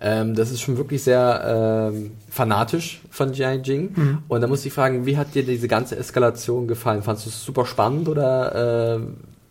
Ähm, 0.00 0.34
das 0.34 0.50
ist 0.50 0.60
schon 0.60 0.76
wirklich 0.78 1.02
sehr 1.02 1.90
ähm, 1.92 2.12
fanatisch 2.30 3.00
von 3.10 3.32
Jiang 3.32 3.62
Jing. 3.62 4.18
Und 4.28 4.40
da 4.42 4.46
muss 4.46 4.64
ich 4.66 4.72
fragen, 4.72 5.06
wie 5.06 5.16
hat 5.16 5.34
dir 5.34 5.42
diese 5.44 5.66
ganze 5.68 5.96
Eskalation 5.96 6.68
gefallen? 6.68 7.02
Fandest 7.02 7.26
du 7.26 7.30
es 7.30 7.42
super 7.44 7.64
spannend 7.66 8.08
oder 8.08 8.96
äh, 8.96 9.00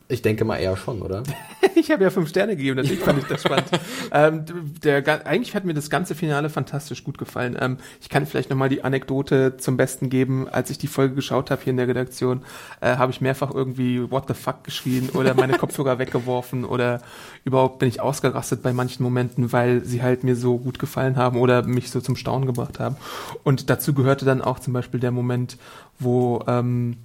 ich 0.08 0.22
denke 0.22 0.46
mal 0.46 0.58
eher 0.58 0.78
schon, 0.78 1.02
oder? 1.02 1.24
Ich 1.78 1.92
habe 1.92 2.04
ja 2.04 2.10
fünf 2.10 2.30
Sterne 2.30 2.56
gegeben, 2.56 2.78
natürlich 2.78 3.02
fand 3.02 3.20
ich 3.20 3.26
das 3.26 3.42
spannend. 3.42 3.68
ähm, 4.14 4.46
der, 4.82 5.28
eigentlich 5.28 5.56
hat 5.56 5.66
mir 5.66 5.74
das 5.74 5.90
ganze 5.90 6.16
Finale 6.16 6.50
fantastisch 6.50 7.04
gut 7.04 7.18
gefallen. 7.18 7.58
Ähm, 7.60 7.78
ich 8.00 8.08
kann 8.08 8.26
vielleicht 8.26 8.50
nochmal 8.50 8.70
die 8.70 8.86
Anekdote 8.86 9.58
zum 9.58 9.76
Besten 9.76 10.10
geben. 10.10 10.48
Als 10.48 10.70
ich 10.70 10.78
die 10.78 10.88
Folge 10.88 11.16
geschaut 11.16 11.52
habe 11.52 11.62
hier 11.62 11.72
in 11.72 11.78
der 11.78 11.90
Redaktion, 11.90 12.44
äh, 12.80 12.96
habe 12.96 13.12
ich 13.12 13.20
mehrfach 13.20 13.54
irgendwie 13.54 14.10
What 14.10 14.24
the 14.30 14.34
fuck 14.34 14.64
geschrien 14.64 15.10
oder 15.10 15.34
meine 15.34 15.54
Kopfhörer 15.58 16.00
weggeworfen 16.00 16.64
oder 16.64 17.02
überhaupt 17.44 17.80
bin 17.80 17.90
ich 17.90 18.00
ausgerastet 18.00 18.64
bei 18.64 18.72
manchen 18.72 19.04
Momenten, 19.04 19.52
weil 19.52 19.84
sie 19.84 20.02
halt 20.02 20.24
mir 20.24 20.38
so 20.38 20.58
gut 20.58 20.80
gefallen 20.80 21.18
haben 21.18 21.38
oder 21.38 21.64
mich 21.64 21.92
so 21.92 22.00
zum 22.00 22.16
Staunen 22.16 22.46
gebracht 22.46 22.80
haben. 22.80 22.96
Und 23.44 23.70
dazu 23.70 23.94
gehörte 23.94 24.24
dann 24.24 24.42
auch 24.42 24.60
zum 24.60 24.72
Beispiel 24.72 25.02
der 25.02 25.12
Moment, 25.12 25.58
wo 26.00 26.42
ähm, 26.48 26.96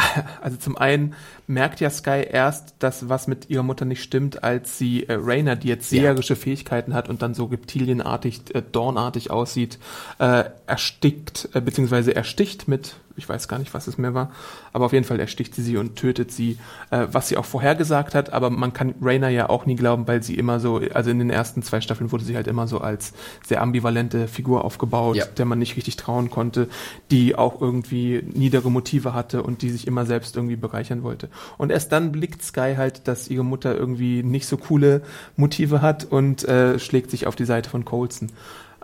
also 0.42 0.56
zum 0.56 0.76
einen 0.76 1.14
merkt 1.46 1.80
ja 1.80 1.90
Sky 1.90 2.24
erst, 2.30 2.74
dass 2.78 3.08
was 3.08 3.26
mit 3.26 3.50
ihrer 3.50 3.62
Mutter 3.62 3.84
nicht 3.84 4.02
stimmt, 4.02 4.42
als 4.44 4.78
sie 4.78 5.04
äh, 5.08 5.14
Rainer, 5.18 5.56
die 5.56 5.68
jetzt 5.68 5.90
Ja. 5.92 6.02
seherische 6.02 6.36
Fähigkeiten 6.36 6.94
hat 6.94 7.08
und 7.08 7.22
dann 7.22 7.34
so 7.34 7.44
reptilienartig, 7.46 8.54
äh, 8.54 8.62
dornartig 8.72 9.30
aussieht, 9.30 9.78
äh, 10.18 10.44
erstickt, 10.66 11.48
äh, 11.54 11.60
beziehungsweise 11.60 12.14
ersticht 12.14 12.68
mit, 12.68 12.96
ich 13.18 13.28
weiß 13.28 13.48
gar 13.48 13.58
nicht, 13.58 13.74
was 13.74 13.86
es 13.86 13.98
mehr 13.98 14.14
war, 14.14 14.30
aber 14.72 14.86
auf 14.86 14.92
jeden 14.92 15.04
Fall 15.04 15.20
ersticht 15.20 15.54
sie 15.54 15.62
sie 15.62 15.76
und 15.76 15.96
tötet 15.96 16.32
sie, 16.32 16.58
äh, 16.90 17.06
was 17.10 17.28
sie 17.28 17.36
auch 17.36 17.44
vorhergesagt 17.44 18.14
hat, 18.14 18.32
aber 18.32 18.48
man 18.50 18.72
kann 18.72 18.94
Rainer 19.02 19.28
ja 19.28 19.48
auch 19.50 19.66
nie 19.66 19.76
glauben, 19.76 20.06
weil 20.08 20.22
sie 20.22 20.34
immer 20.34 20.60
so, 20.60 20.80
also 20.94 21.10
in 21.10 21.18
den 21.18 21.30
ersten 21.30 21.62
zwei 21.62 21.80
Staffeln 21.80 22.12
wurde 22.12 22.24
sie 22.24 22.36
halt 22.36 22.46
immer 22.46 22.66
so 22.68 22.80
als 22.80 23.12
sehr 23.46 23.60
ambivalente 23.60 24.28
Figur 24.28 24.64
aufgebaut, 24.64 25.16
Ja. 25.16 25.24
der 25.26 25.44
man 25.44 25.58
nicht 25.58 25.76
richtig 25.76 25.96
trauen 25.96 26.30
konnte, 26.30 26.68
die 27.10 27.34
auch 27.36 27.60
irgendwie 27.60 28.22
niedere 28.32 28.70
Motive 28.70 29.12
hatte 29.14 29.42
und 29.42 29.62
die 29.62 29.70
sich 29.70 29.86
immer 29.86 30.06
selbst 30.06 30.36
irgendwie 30.36 30.56
bereichern 30.56 31.02
wollte. 31.02 31.28
Und 31.58 31.70
erst 31.72 31.92
dann 31.92 32.12
blickt 32.12 32.42
Sky 32.42 32.74
halt, 32.76 33.08
dass 33.08 33.28
ihre 33.28 33.44
Mutter 33.44 33.74
irgendwie 33.76 34.22
nicht 34.22 34.46
so 34.46 34.56
coole 34.56 35.02
Motive 35.36 35.82
hat 35.82 36.04
und 36.04 36.44
äh, 36.46 36.78
schlägt 36.78 37.10
sich 37.10 37.26
auf 37.26 37.34
die 37.36 37.44
Seite 37.44 37.68
von 37.68 37.84
Colson. 37.84 38.30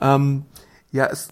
Ähm, 0.00 0.42
ja, 0.90 1.06
es, 1.06 1.28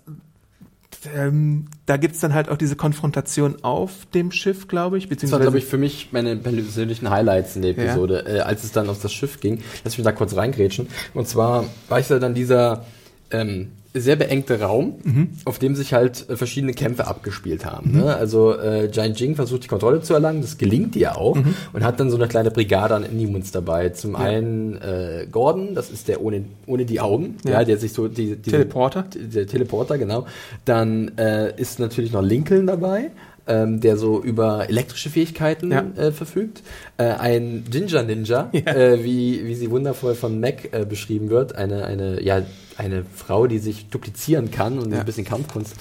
ähm, 1.14 1.66
da 1.86 1.96
gibt's 1.96 2.20
dann 2.20 2.34
halt 2.34 2.48
auch 2.48 2.56
diese 2.56 2.76
Konfrontation 2.76 3.62
auf 3.62 4.06
dem 4.14 4.30
Schiff, 4.30 4.68
glaube 4.68 4.98
ich, 4.98 5.04
Das 5.04 5.10
war, 5.10 5.14
beziehungsweise 5.16 5.42
glaube 5.42 5.58
ich, 5.58 5.64
für 5.64 5.78
mich 5.78 6.08
meine 6.12 6.36
persönlichen 6.36 7.10
Highlights 7.10 7.56
in 7.56 7.62
der 7.62 7.72
Ja. 7.72 7.84
Episode, 7.84 8.24
äh, 8.26 8.40
als 8.40 8.64
es 8.64 8.72
dann 8.72 8.88
auf 8.88 9.00
das 9.00 9.12
Schiff 9.12 9.40
ging. 9.40 9.60
Lass 9.84 9.96
mich 9.96 10.04
da 10.04 10.12
kurz 10.12 10.36
reingrätschen. 10.36 10.88
Und 11.14 11.28
zwar 11.28 11.64
war 11.88 12.00
ich 12.00 12.06
da 12.08 12.18
dann 12.18 12.34
dieser 12.34 12.84
ähm, 13.30 13.72
sehr 13.94 14.16
beengte 14.16 14.58
Raum, 14.60 14.94
Mhm. 15.04 15.28
auf 15.44 15.58
dem 15.58 15.76
sich 15.76 15.92
halt 15.92 16.28
äh, 16.30 16.36
verschiedene 16.36 16.72
Kämpfe 16.72 17.06
abgespielt 17.06 17.66
haben. 17.66 17.92
Ne? 17.92 18.14
Also 18.16 18.54
äh, 18.58 18.86
Jian 18.90 19.12
Jing 19.12 19.34
versucht 19.36 19.64
die 19.64 19.68
Kontrolle 19.68 20.00
zu 20.00 20.14
erlangen, 20.14 20.40
das 20.40 20.56
gelingt 20.56 20.96
ihr 20.96 21.18
auch 21.18 21.34
Mhm. 21.36 21.54
und 21.74 21.84
hat 21.84 22.00
dann 22.00 22.10
so 22.10 22.16
eine 22.16 22.26
kleine 22.26 22.50
Brigade 22.50 22.94
an 22.94 23.02
Inhumans 23.04 23.50
dabei. 23.52 23.90
Zum 23.90 24.16
einen 24.16 24.76
äh, 24.80 25.26
Gordon, 25.30 25.74
das 25.74 25.90
ist 25.90 26.08
der 26.08 26.22
ohne, 26.22 26.44
ohne 26.66 26.86
die 26.86 27.00
Augen, 27.00 27.36
ja. 27.44 27.52
Ja. 27.52 27.64
der 27.64 27.76
sich 27.76 27.92
so 27.92 28.08
die, 28.08 28.36
diese- 28.36 28.56
Teleporter. 28.56 29.04
der 29.14 29.46
Teleporter, 29.46 29.98
genau. 29.98 30.26
Dann 30.64 31.12
äh, 31.18 31.52
ist 31.60 31.78
natürlich 31.78 32.12
noch 32.12 32.22
Lincoln 32.22 32.66
dabei, 32.66 33.10
ähm, 33.46 33.80
der 33.80 33.96
so 33.96 34.22
über 34.22 34.68
elektrische 34.68 35.10
Fähigkeiten 35.10 35.70
Ja. 35.72 35.84
äh, 35.96 36.12
verfügt. 36.12 36.62
Äh, 36.96 37.04
ein 37.04 37.64
Ginger 37.70 38.02
Ninja, 38.02 38.50
Ja. 38.52 38.60
äh, 38.74 39.04
wie, 39.04 39.44
wie 39.46 39.54
sie 39.54 39.70
wundervoll 39.70 40.14
von 40.14 40.38
Mac 40.40 40.68
äh, 40.72 40.84
beschrieben 40.84 41.28
wird. 41.30 41.54
Eine, 41.54 41.84
eine, 41.84 42.22
ja, 42.22 42.42
eine 42.78 43.04
Frau, 43.14 43.46
die 43.46 43.58
sich 43.58 43.88
duplizieren 43.90 44.50
kann 44.50 44.78
und 44.78 44.92
Ja. 44.92 45.00
ein 45.00 45.06
bisschen 45.06 45.24
Kampfkunst 45.24 45.74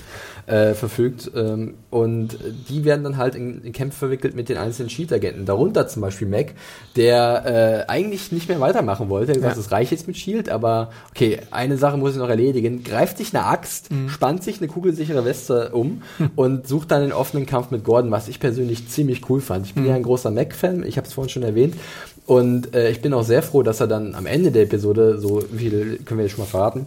äh, 0.48 0.74
verfügt. 0.74 1.32
Ähm, 1.36 1.76
und 1.90 2.38
die 2.70 2.86
werden 2.86 3.04
dann 3.04 3.18
halt 3.18 3.36
in, 3.36 3.62
in 3.64 3.74
Kämpfe 3.74 3.98
verwickelt 4.00 4.36
mit 4.36 4.50
den 4.50 4.58
einzelnen 4.58 4.90
Shield-Agenten. 4.90 5.46
Darunter 5.46 5.88
zum 5.88 6.02
Beispiel 6.02 6.28
Mac, 6.28 6.54
der 6.96 7.86
äh, 7.88 7.92
eigentlich 7.92 8.32
nicht 8.32 8.50
mehr 8.50 8.60
weitermachen 8.60 9.10
wollte. 9.10 9.32
Er 9.32 9.36
hat 9.36 9.42
gesagt, 9.42 9.56
Ja. 9.58 9.62
es 9.62 9.72
reicht 9.72 9.92
jetzt 9.92 10.08
mit 10.08 10.18
Shield, 10.18 10.50
aber 10.50 10.92
okay, 11.12 11.40
eine 11.52 11.78
Sache 11.78 11.98
muss 11.98 12.12
ich 12.14 12.18
noch 12.18 12.30
erledigen. 12.30 12.84
Greift 12.84 13.18
sich 13.18 13.34
eine 13.36 13.46
Axt, 13.46 13.90
spannt 14.08 14.44
sich 14.44 14.58
eine 14.60 14.68
kugelsichere 14.68 15.26
Weste 15.26 15.70
um 15.72 16.02
und 16.36 16.68
sucht 16.68 16.92
dann 16.92 17.02
den 17.02 17.12
offenen 17.14 17.46
Kampf 17.46 17.72
mit 17.72 17.84
Gordon, 17.84 18.12
was 18.12 18.28
ich 18.28 18.40
persönlich 18.40 18.88
ziemlich 18.90 19.30
cool 19.30 19.42
fand. 19.42 19.66
Ich 19.66 19.74
bin 19.74 19.86
ja 19.86 19.96
ein 19.96 20.04
großer 20.04 20.32
Mac-Fan, 20.32 20.84
ich 20.86 20.98
habe 20.98 21.08
es 21.08 21.14
vorhin 21.14 21.30
schon 21.30 21.44
erwähnt. 21.44 21.76
Und 22.28 22.76
äh, 22.76 22.90
ich 22.92 23.02
bin 23.02 23.14
auch 23.14 23.24
sehr 23.24 23.42
froh, 23.44 23.64
dass 23.64 23.80
er 23.82 23.88
dann 23.88 24.16
am 24.16 24.26
Ende 24.26 24.52
der 24.52 24.64
Episode, 24.64 25.20
so 25.20 25.42
viel 25.42 26.00
können 26.06 26.20
wir 26.20 26.26
jetzt 26.26 26.36
schon 26.36 26.44
mal 26.46 26.50
verraten, 26.50 26.86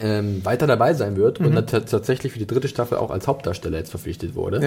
ähm, 0.00 0.44
weiter 0.44 0.66
dabei 0.66 0.94
sein 0.94 1.16
wird 1.16 1.40
und 1.40 1.54
dann 1.54 1.66
tatsächlich 1.66 2.32
für 2.32 2.38
die 2.38 2.46
dritte 2.46 2.68
Staffel 2.68 2.98
auch 2.98 3.10
als 3.10 3.26
Hauptdarsteller 3.26 3.78
jetzt 3.78 3.90
verpflichtet 3.90 4.34
wurde. 4.34 4.60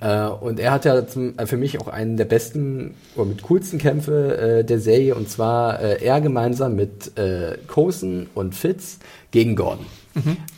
Äh, 0.00 0.26
und 0.26 0.60
er 0.60 0.72
hat 0.72 0.84
ja 0.84 1.06
zum, 1.06 1.38
äh, 1.38 1.46
für 1.46 1.56
mich 1.56 1.80
auch 1.80 1.88
einen 1.88 2.16
der 2.16 2.24
besten 2.24 2.94
oder 3.14 3.26
mit 3.26 3.42
coolsten 3.42 3.78
Kämpfe 3.78 4.36
äh, 4.36 4.64
der 4.64 4.80
Serie 4.80 5.14
und 5.14 5.28
zwar 5.28 5.80
äh, 5.80 6.04
er 6.04 6.20
gemeinsam 6.20 6.74
mit 6.76 7.16
äh, 7.18 7.56
Coulson 7.66 8.28
und 8.34 8.54
Fitz 8.54 8.98
gegen 9.30 9.56
Gordon. 9.56 9.86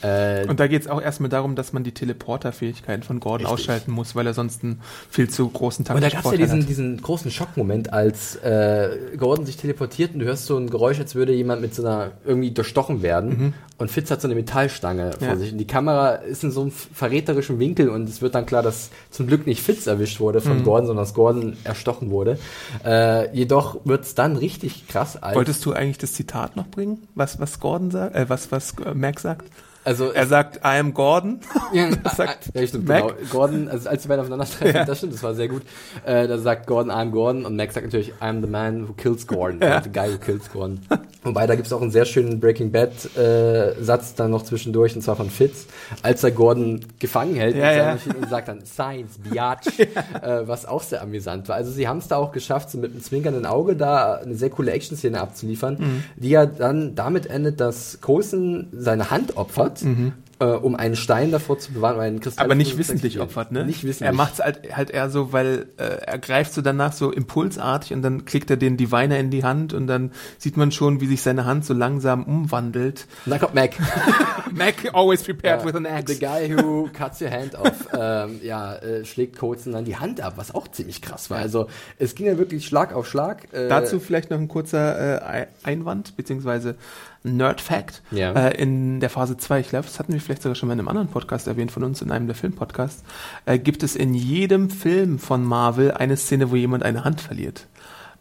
Äh, 0.03 0.47
Und 0.49 0.61
da 0.61 0.66
geht's 0.66 0.87
auch 0.87 1.01
erstmal 1.01 1.31
darum, 1.31 1.55
dass 1.57 1.73
man 1.73 1.83
die 1.85 1.92
Teleporter-Fähigkeiten 1.92 3.03
von 3.03 3.21
Gordon 3.21 3.47
Richtig. 3.47 3.62
ausschalten 3.64 3.90
muss, 3.92 4.14
weil 4.14 4.27
er 4.27 4.35
sonst 4.35 4.62
einen 4.62 4.81
viel 5.11 5.29
zu 5.31 5.49
großen 5.49 5.87
Und 5.87 6.03
da 6.03 6.09
gab 6.09 6.25
es 6.25 6.31
ja 6.33 6.37
diesen, 6.37 6.61
hat. 6.62 6.69
diesen 6.69 7.01
großen 7.01 7.31
Schockmoment, 7.31 7.92
als 7.92 8.37
äh, 8.37 8.90
Gordon 9.16 9.47
sich 9.47 9.57
teleportiert 9.57 10.12
und 10.14 10.21
du 10.21 10.27
hörst 10.27 10.47
so 10.47 10.57
ein 10.59 10.69
Geräusch, 10.71 10.99
als 10.99 11.14
würde 11.14 11.33
jemand 11.33 11.62
mit 11.62 11.75
so 11.75 11.83
einer 11.85 12.12
irgendwie 12.25 12.51
durchstochen 12.51 13.03
werden. 13.03 13.55
Und 13.79 13.90
Fitz 13.90 14.11
hat 14.11 14.23
so 14.23 14.29
eine 14.29 14.35
Metallstange 14.35 15.12
vor 15.12 15.21
Mhm. 15.21 15.27
Ja. 15.35 15.37
sich. 15.37 15.53
Und 15.53 15.59
die 15.59 15.66
Kamera 15.66 16.11
ist 16.14 16.45
in 16.45 16.51
so 16.51 16.62
einem 16.62 16.71
verräterischen 16.71 17.59
Winkel 17.59 17.88
und 17.90 18.09
es 18.09 18.23
wird 18.23 18.35
dann 18.35 18.47
klar, 18.47 18.62
dass 18.62 18.90
zum 19.11 19.27
Glück 19.27 19.47
nicht 19.47 19.62
Fitz 19.62 19.87
erwischt 19.87 20.19
wurde 20.21 20.38
Mhm. 20.40 20.45
von 20.45 20.64
Gordon, 20.64 20.87
sondern 20.88 21.05
dass 21.05 21.14
Gordon 21.14 21.57
erstochen 21.64 22.11
wurde. 22.11 22.38
Äh, 22.85 23.35
jedoch 23.37 23.81
wird's 23.85 24.14
dann 24.14 24.37
richtig 24.37 24.88
krass, 24.88 25.19
Wolltest 25.35 25.64
du 25.66 25.73
eigentlich 25.73 25.99
das 25.99 26.12
Zitat 26.14 26.57
noch 26.57 26.69
bringen, 26.69 27.07
was, 27.14 27.38
was 27.40 27.61
Gordon 27.61 27.90
sagt, 27.90 28.14
äh, 28.14 28.29
was, 28.29 28.51
was 28.53 28.75
äh, 28.85 28.95
Mac 28.95 29.21
sagt? 29.21 29.45
Also 29.87 30.11
Er 30.11 30.27
sagt, 30.27 30.57
I 30.57 30.79
am 30.79 30.92
Gordon. 30.94 31.40
Ja, 31.72 31.88
Das 32.03 32.16
sagt 32.16 32.51
ja, 32.55 32.66
stimmt, 32.66 32.88
Mac. 32.88 33.03
genau. 33.09 33.31
Gordon, 33.31 33.68
also 33.68 33.88
als 33.88 34.03
die 34.03 34.09
beiden 34.09 34.20
aufeinandertreffen, 34.20 34.75
Ja. 34.75 34.85
das 34.85 34.99
stimmt, 34.99 35.14
das 35.14 35.22
war 35.22 35.35
sehr 35.35 35.49
gut. 35.49 35.62
Äh, 36.05 36.29
da 36.29 36.38
sagt 36.38 36.66
Gordon, 36.66 36.90
I'm 36.92 37.11
Gordon 37.11 37.44
und 37.44 37.57
Max 37.57 37.75
sagt 37.75 37.87
natürlich, 37.87 38.12
I'm 38.20 38.40
the 38.40 38.46
man 38.46 38.88
who 38.88 38.92
kills 38.92 39.27
Gordon. 39.27 39.61
Ja. 39.61 39.83
The 39.83 39.90
guy 39.90 40.12
who 40.12 40.18
kills 40.18 40.51
Gordon. 40.53 40.81
Wobei, 41.22 41.46
da 41.46 41.55
gibt 41.55 41.66
es 41.66 41.72
auch 41.72 41.83
einen 41.83 41.90
sehr 41.90 42.05
schönen 42.05 42.40
Breaking 42.40 42.70
Bad-Satz 42.72 44.11
äh, 44.11 44.14
dann 44.16 44.31
noch 44.31 44.42
zwischendurch, 44.42 44.94
und 44.96 45.03
zwar 45.03 45.16
von 45.16 45.31
Fitz, 45.31 45.66
als 46.03 46.22
er 46.25 46.31
Gordon 46.31 46.81
gefangen 46.99 47.35
hält 47.37 47.57
ja, 47.57 47.72
ja. 47.72 47.92
und 47.92 48.29
sagt 48.29 48.49
dann 48.49 48.64
Science, 48.64 49.18
Biatch, 49.18 49.79
äh, 49.79 50.46
was 50.46 50.66
auch 50.66 50.83
sehr 50.83 51.03
amüsant 51.03 51.49
war. 51.49 51.57
Also 51.57 51.70
sie 51.70 51.88
haben 51.88 51.99
es 51.99 52.09
da 52.09 52.16
auch 52.16 52.33
geschafft, 52.33 52.70
so 52.70 52.79
mit 52.79 52.92
einem 52.92 53.03
zwinkernden 53.03 53.46
Auge 53.46 53.77
da 53.77 54.14
eine 54.16 54.35
sehr 54.35 54.51
coole 54.51 54.72
Action-Szene 54.72 55.20
abzuliefern, 55.20 55.77
mhm. 55.79 56.05
die 56.16 56.31
ja 56.31 56.46
dann 56.46 56.94
damit 56.94 57.27
endet, 57.27 57.61
dass 57.61 58.01
Coulson 58.01 58.68
seine 58.72 59.11
Hand 59.11 59.37
opfert 59.37 59.75
mhm 59.84 60.12
äh, 60.38 60.44
um 60.44 60.76
einen 60.76 60.96
Stein 60.96 61.30
davor 61.30 61.58
zu 61.58 61.72
bewahren, 61.72 61.96
um 61.96 62.00
einen 62.00 62.20
Kristall 62.20 62.44
Aber 62.44 62.54
nicht 62.54 62.76
wissentlich 62.76 63.20
opfert, 63.20 63.52
ne? 63.52 63.64
Nicht 63.64 63.84
wissentlich. 63.84 64.06
Er 64.06 64.12
macht 64.12 64.34
es 64.34 64.40
halt, 64.40 64.76
halt 64.76 64.90
eher 64.90 65.08
so, 65.08 65.32
weil 65.32 65.68
äh, 65.78 65.84
er 65.84 66.18
greift 66.18 66.52
so 66.52 66.60
danach 66.60 66.92
so 66.92 67.10
impulsartig 67.10 67.92
und 67.94 68.02
dann 68.02 68.24
klickt 68.24 68.50
er 68.50 68.56
den 68.56 68.76
Diviner 68.76 69.18
in 69.18 69.30
die 69.30 69.44
Hand 69.44 69.72
und 69.72 69.86
dann 69.86 70.12
sieht 70.38 70.56
man 70.56 70.72
schon, 70.72 71.00
wie 71.00 71.06
sich 71.06 71.22
seine 71.22 71.46
Hand 71.46 71.64
so 71.64 71.72
langsam 71.72 72.24
umwandelt. 72.24 73.06
Und 73.24 73.30
dann 73.30 73.40
kommt 73.40 73.54
Mac. 73.54 73.76
Mac 74.52 74.74
always 74.92 75.22
prepared 75.22 75.60
ja, 75.60 75.66
with 75.66 75.74
an 75.74 75.86
axe. 75.86 76.14
The 76.14 76.20
guy 76.20 76.54
who 76.54 76.88
cuts 76.92 77.20
your 77.20 77.30
hand 77.30 77.54
off, 77.54 77.88
ähm, 77.98 78.40
ja, 78.42 78.76
äh, 78.76 79.04
schlägt 79.04 79.38
Colson 79.38 79.72
dann 79.72 79.84
die 79.84 79.96
Hand 79.96 80.20
ab, 80.20 80.34
was 80.36 80.54
auch 80.54 80.68
ziemlich 80.68 81.00
krass 81.00 81.30
war. 81.30 81.38
Also 81.38 81.68
es 81.98 82.14
ging 82.14 82.26
ja 82.26 82.36
wirklich 82.36 82.66
Schlag 82.66 82.94
auf 82.94 83.08
Schlag. 83.08 83.52
Äh, 83.54 83.68
Dazu 83.68 84.00
vielleicht 84.00 84.30
noch 84.30 84.38
ein 84.38 84.48
kurzer 84.48 85.22
äh, 85.22 85.46
Einwand, 85.62 86.16
beziehungsweise 86.16 86.76
Nerd 87.22 87.61
Fact 87.61 88.02
ja. 88.11 88.33
äh, 88.33 88.61
in 88.61 89.00
der 89.00 89.11
Phase 89.11 89.37
2, 89.37 89.61
ich 89.61 89.68
glaube, 89.68 89.87
das 89.87 89.98
hatten 89.98 90.12
wir 90.12 90.20
vielleicht 90.20 90.42
sogar 90.42 90.55
schon 90.55 90.68
mal 90.68 90.74
in 90.74 90.81
einem 90.81 90.88
anderen 90.88 91.09
Podcast 91.09 91.46
erwähnt 91.46 91.72
von 91.72 91.85
uns, 91.85 92.02
in 92.02 92.11
einem 92.11 92.26
der 92.26 92.37
Filmpodcasts, 92.37 93.02
äh, 93.46 93.59
gibt 93.59 93.83
es 93.83 93.96
in 93.96 94.14
jedem 94.14 94.70
Film 94.70 95.18
von 95.18 95.44
Marvel 95.44 95.92
eine 95.92 96.16
Szene, 96.16 96.50
wo 96.50 96.57
jemand 96.57 96.83
eine 96.83 97.05
Hand 97.05 97.20
verliert. 97.20 97.66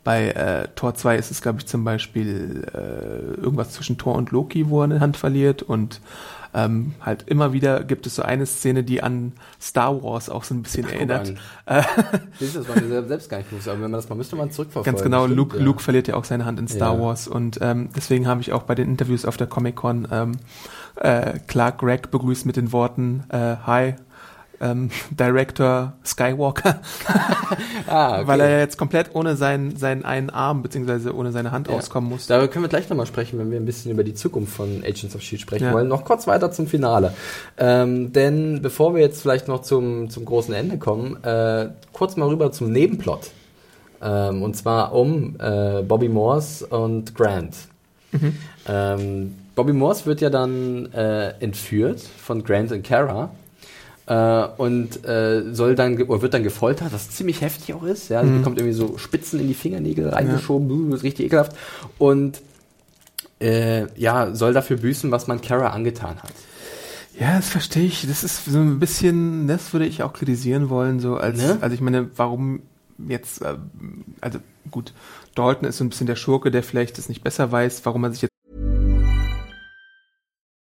Bei 0.05 0.29
äh, 0.29 0.67
Tor 0.75 0.93
2 0.93 1.17
ist 1.17 1.31
es, 1.31 1.41
glaube 1.41 1.57
ich, 1.59 1.65
zum 1.65 1.83
Beispiel 1.83 2.63
äh, 2.73 3.41
irgendwas 3.41 3.71
zwischen 3.71 3.97
Tor 3.97 4.15
und 4.15 4.29
Loki, 4.29 4.69
wo 4.69 4.81
er 4.81 4.83
eine 4.83 4.99
Hand 4.99 5.17
verliert 5.17 5.63
und 5.63 5.99
ähm, 6.53 6.93
halt 7.01 7.23
immer 7.27 7.53
wieder 7.53 7.83
gibt 7.83 8.05
es 8.05 8.15
so 8.15 8.21
eine 8.21 8.45
Szene, 8.45 8.83
die 8.83 9.01
an 9.01 9.33
Star 9.59 10.03
Wars 10.03 10.29
auch 10.29 10.43
so 10.43 10.53
ein 10.53 10.61
bisschen 10.61 10.85
Ach, 10.87 10.93
erinnert. 10.93 11.33
Äh, 11.67 11.81
Siehst 12.39 12.55
du, 12.55 12.59
das 12.59 12.69
war 12.69 12.79
mir 12.79 13.03
selbst 13.07 13.27
gar 13.27 13.37
nicht 13.37 13.49
bewusst, 13.49 13.67
aber 13.67 13.77
wenn 13.77 13.89
man 13.89 13.93
das 13.93 14.07
mal 14.07 14.13
müsste 14.13 14.35
man 14.35 14.51
zurückverfolgen. 14.51 14.93
Ganz 14.93 15.03
genau, 15.03 15.23
Stimmt, 15.23 15.37
Luke, 15.37 15.57
ja. 15.57 15.63
Luke 15.63 15.81
verliert 15.81 16.07
ja 16.07 16.13
auch 16.13 16.23
seine 16.23 16.45
Hand 16.45 16.59
in 16.59 16.67
Star 16.67 16.93
ja. 16.93 17.01
Wars 17.01 17.27
und 17.27 17.57
ähm, 17.61 17.89
deswegen 17.95 18.27
habe 18.27 18.41
ich 18.41 18.53
auch 18.53 18.61
bei 18.63 18.75
den 18.75 18.87
Interviews 18.87 19.25
auf 19.25 19.35
der 19.35 19.47
Comic 19.47 19.75
Con 19.75 20.07
ähm, 20.11 20.33
äh, 20.97 21.39
Clark 21.47 21.79
Gregg 21.79 22.09
begrüßt 22.11 22.45
mit 22.45 22.55
den 22.55 22.71
Worten 22.71 23.23
äh, 23.29 23.55
Hi, 23.65 23.95
ähm, 24.61 24.89
Director 25.11 25.93
Skywalker, 26.05 26.81
ah, 27.87 28.19
okay. 28.19 28.27
weil 28.27 28.39
er 28.41 28.59
jetzt 28.59 28.77
komplett 28.77 29.13
ohne 29.13 29.35
seinen, 29.35 29.77
seinen 29.77 30.05
einen 30.05 30.29
Arm 30.29 30.61
beziehungsweise 30.61 31.15
ohne 31.15 31.31
seine 31.31 31.51
Hand 31.51 31.67
ja. 31.67 31.75
auskommen 31.75 32.09
muss. 32.09 32.27
Darüber 32.27 32.47
können 32.47 32.65
wir 32.65 32.69
gleich 32.69 32.89
nochmal 32.89 33.05
sprechen, 33.05 33.39
wenn 33.39 33.51
wir 33.51 33.59
ein 33.59 33.65
bisschen 33.65 33.91
über 33.91 34.03
die 34.03 34.13
Zukunft 34.13 34.53
von 34.53 34.83
Agents 34.83 35.15
of 35.15 35.21
S.H.I.E.L.D. 35.21 35.41
sprechen 35.41 35.65
ja. 35.65 35.73
wollen. 35.73 35.87
Noch 35.87 36.05
kurz 36.05 36.27
weiter 36.27 36.51
zum 36.51 36.67
Finale. 36.67 37.13
Ähm, 37.57 38.13
denn 38.13 38.61
bevor 38.61 38.95
wir 38.95 39.01
jetzt 39.01 39.21
vielleicht 39.21 39.47
noch 39.47 39.61
zum, 39.61 40.09
zum 40.09 40.25
großen 40.25 40.53
Ende 40.53 40.77
kommen, 40.77 41.23
äh, 41.23 41.69
kurz 41.93 42.15
mal 42.15 42.27
rüber 42.27 42.51
zum 42.51 42.71
Nebenplot. 42.71 43.31
Ähm, 44.01 44.43
und 44.43 44.55
zwar 44.55 44.93
um 44.93 45.35
äh, 45.39 45.81
Bobby 45.81 46.09
Morse 46.09 46.65
und 46.65 47.15
Grant. 47.15 47.55
Mhm. 48.11 48.35
Ähm, 48.67 49.35
Bobby 49.55 49.73
Morse 49.73 50.05
wird 50.05 50.21
ja 50.21 50.29
dann 50.29 50.91
äh, 50.93 51.29
entführt 51.39 52.01
von 52.01 52.43
Grant 52.43 52.71
und 52.71 52.83
Kara 52.83 53.31
äh, 54.07 54.47
und 54.57 55.05
äh, 55.05 55.53
soll 55.53 55.75
dann 55.75 56.01
oder 56.01 56.21
wird 56.21 56.33
dann 56.33 56.43
gefoltert, 56.43 56.93
was 56.93 57.09
ziemlich 57.09 57.41
heftig 57.41 57.73
auch 57.73 57.83
ist. 57.83 58.09
Ja, 58.09 58.23
sie 58.23 58.29
mhm. 58.29 58.37
bekommt 58.39 58.59
irgendwie 58.59 58.75
so 58.75 58.97
Spitzen 58.97 59.39
in 59.39 59.47
die 59.47 59.53
Fingernägel 59.53 60.09
reingeschoben, 60.09 60.89
ja. 60.89 60.95
ist 60.95 61.03
richtig 61.03 61.27
ekelhaft 61.27 61.55
und 61.97 62.41
äh, 63.39 63.87
ja 63.99 64.33
soll 64.33 64.53
dafür 64.53 64.77
büßen, 64.77 65.11
was 65.11 65.27
man 65.27 65.41
Kara 65.41 65.69
angetan 65.69 66.21
hat. 66.21 66.33
Ja, 67.19 67.37
das 67.37 67.49
verstehe 67.49 67.85
ich. 67.85 68.05
Das 68.07 68.23
ist 68.23 68.45
so 68.45 68.59
ein 68.59 68.79
bisschen, 68.79 69.47
das 69.47 69.71
würde 69.73 69.85
ich 69.85 70.03
auch 70.03 70.13
kritisieren 70.13 70.69
wollen, 70.69 70.99
so 70.99 71.15
als, 71.15 71.37
ne? 71.37 71.57
also 71.61 71.73
ich 71.73 71.81
meine, 71.81 72.09
warum 72.17 72.61
jetzt, 73.07 73.41
äh, 73.41 73.55
also 74.21 74.39
gut, 74.69 74.93
Dalton 75.33 75.67
ist 75.67 75.77
so 75.77 75.83
ein 75.83 75.89
bisschen 75.89 76.07
der 76.07 76.15
Schurke, 76.15 76.51
der 76.51 76.63
vielleicht 76.63 76.97
es 76.97 77.09
nicht 77.09 77.23
besser 77.23 77.51
weiß, 77.51 77.85
warum 77.85 78.03
er 78.03 78.11
sich 78.11 78.23
jetzt 78.23 78.34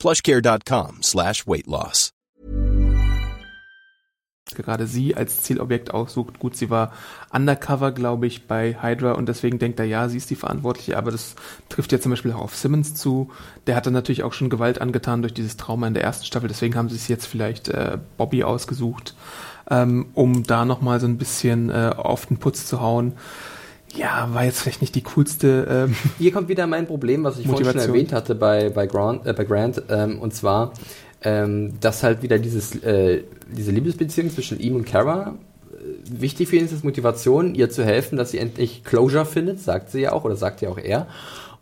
plushcare.com 0.00 1.02
slash 1.02 1.46
weight 1.46 1.66
loss. 1.66 2.10
Gerade 4.56 4.86
sie 4.86 5.14
als 5.14 5.42
Zielobjekt 5.42 5.92
aussucht. 5.92 6.40
Gut, 6.40 6.56
sie 6.56 6.70
war 6.70 6.92
undercover, 7.32 7.92
glaube 7.92 8.26
ich, 8.26 8.48
bei 8.48 8.76
Hydra 8.82 9.12
und 9.12 9.28
deswegen 9.28 9.58
denkt 9.60 9.78
er, 9.78 9.86
ja, 9.86 10.08
sie 10.08 10.16
ist 10.16 10.30
die 10.30 10.36
Verantwortliche, 10.36 10.98
aber 10.98 11.12
das 11.12 11.36
trifft 11.68 11.92
ja 11.92 12.00
zum 12.00 12.10
Beispiel 12.10 12.32
auch 12.32 12.40
auf 12.40 12.56
Simmons 12.56 12.94
zu. 12.94 13.30
Der 13.68 13.76
hatte 13.76 13.92
natürlich 13.92 14.24
auch 14.24 14.32
schon 14.32 14.50
Gewalt 14.50 14.80
angetan 14.80 15.22
durch 15.22 15.34
dieses 15.34 15.56
Trauma 15.56 15.86
in 15.86 15.94
der 15.94 16.02
ersten 16.02 16.24
Staffel, 16.24 16.48
deswegen 16.48 16.74
haben 16.74 16.88
sie 16.88 16.96
es 16.96 17.06
jetzt 17.06 17.26
vielleicht 17.26 17.68
äh, 17.68 17.98
Bobby 18.16 18.42
ausgesucht, 18.42 19.14
ähm, 19.70 20.06
um 20.14 20.42
da 20.42 20.64
nochmal 20.64 20.98
so 20.98 21.06
ein 21.06 21.18
bisschen 21.18 21.70
äh, 21.70 21.92
auf 21.96 22.26
den 22.26 22.38
Putz 22.38 22.66
zu 22.66 22.80
hauen. 22.80 23.12
Ja, 23.96 24.28
war 24.32 24.44
jetzt 24.44 24.60
vielleicht 24.60 24.80
nicht 24.80 24.94
die 24.94 25.02
coolste. 25.02 25.66
Ähm, 25.88 25.96
Hier 26.18 26.32
kommt 26.32 26.48
wieder 26.48 26.66
mein 26.66 26.86
Problem, 26.86 27.24
was 27.24 27.38
ich 27.38 27.46
Motivation. 27.46 27.72
vorhin 27.72 27.80
schon 27.80 27.94
erwähnt 27.94 28.12
hatte 28.12 28.34
bei, 28.34 28.70
bei 28.70 28.86
Grant, 28.86 29.26
äh, 29.26 29.32
bei 29.32 29.44
Grant 29.44 29.82
ähm, 29.88 30.18
und 30.20 30.32
zwar, 30.34 30.72
ähm, 31.22 31.78
dass 31.80 32.02
halt 32.02 32.22
wieder 32.22 32.38
dieses, 32.38 32.76
äh, 32.82 33.24
diese 33.50 33.72
Liebesbeziehung 33.72 34.30
zwischen 34.30 34.60
ihm 34.60 34.76
und 34.76 34.84
Kara 34.86 35.34
äh, 35.72 36.20
wichtig 36.20 36.48
für 36.48 36.56
ihn 36.56 36.64
ist, 36.64 36.72
ist 36.72 36.84
Motivation, 36.84 37.54
ihr 37.54 37.68
zu 37.70 37.84
helfen, 37.84 38.16
dass 38.16 38.30
sie 38.30 38.38
endlich 38.38 38.84
Closure 38.84 39.26
findet, 39.26 39.60
sagt 39.60 39.90
sie 39.90 40.00
ja 40.02 40.12
auch, 40.12 40.24
oder 40.24 40.36
sagt 40.36 40.60
ja 40.60 40.68
auch 40.68 40.78
er. 40.78 41.06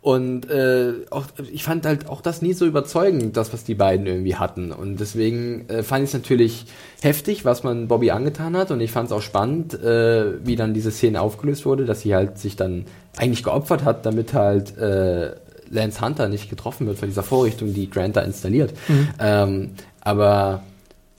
Und 0.01 0.49
äh, 0.49 0.93
auch, 1.09 1.25
ich 1.51 1.63
fand 1.63 1.85
halt 1.85 2.07
auch 2.07 2.21
das 2.21 2.41
nie 2.41 2.53
so 2.53 2.65
überzeugend, 2.65 3.35
das, 3.35 3.51
was 3.51 3.65
die 3.65 3.75
beiden 3.75 4.07
irgendwie 4.07 4.35
hatten. 4.35 4.71
Und 4.71 4.99
deswegen 4.99 5.67
äh, 5.67 5.83
fand 5.83 6.03
ich 6.03 6.09
es 6.09 6.13
natürlich 6.13 6.65
heftig, 7.01 7.43
was 7.43 7.63
man 7.63 7.89
Bobby 7.89 8.11
angetan 8.11 8.55
hat. 8.55 8.71
Und 8.71 8.79
ich 8.79 8.91
fand 8.91 9.07
es 9.07 9.11
auch 9.11 9.21
spannend, 9.21 9.73
äh, 9.73 10.45
wie 10.45 10.55
dann 10.55 10.73
diese 10.73 10.91
Szene 10.91 11.19
aufgelöst 11.19 11.65
wurde, 11.65 11.85
dass 11.85 12.01
sie 12.01 12.15
halt 12.15 12.37
sich 12.37 12.55
dann 12.55 12.85
eigentlich 13.17 13.43
geopfert 13.43 13.83
hat, 13.83 14.05
damit 14.05 14.33
halt 14.33 14.77
äh, 14.77 15.31
Lance 15.69 16.01
Hunter 16.01 16.29
nicht 16.29 16.49
getroffen 16.49 16.87
wird 16.87 16.97
von 16.97 17.09
dieser 17.09 17.23
Vorrichtung, 17.23 17.73
die 17.73 17.89
Grant 17.89 18.15
da 18.15 18.21
installiert. 18.21 18.73
Mhm. 18.87 19.09
Ähm, 19.19 19.69
aber 19.99 20.63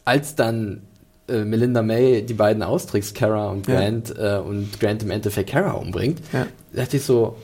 als 0.06 0.36
dann 0.36 0.82
äh, 1.28 1.44
Melinda 1.44 1.82
May 1.82 2.22
die 2.22 2.34
beiden 2.34 2.62
austrickst, 2.62 3.14
Kara 3.14 3.50
und 3.50 3.66
Grant, 3.66 4.14
ja. 4.16 4.38
äh, 4.38 4.40
und 4.40 4.80
Grant 4.80 5.02
im 5.02 5.10
Endeffekt 5.10 5.50
Kara 5.50 5.72
umbringt, 5.72 6.20
ja. 6.32 6.46
dachte 6.72 6.96
ich 6.96 7.04
so, 7.04 7.36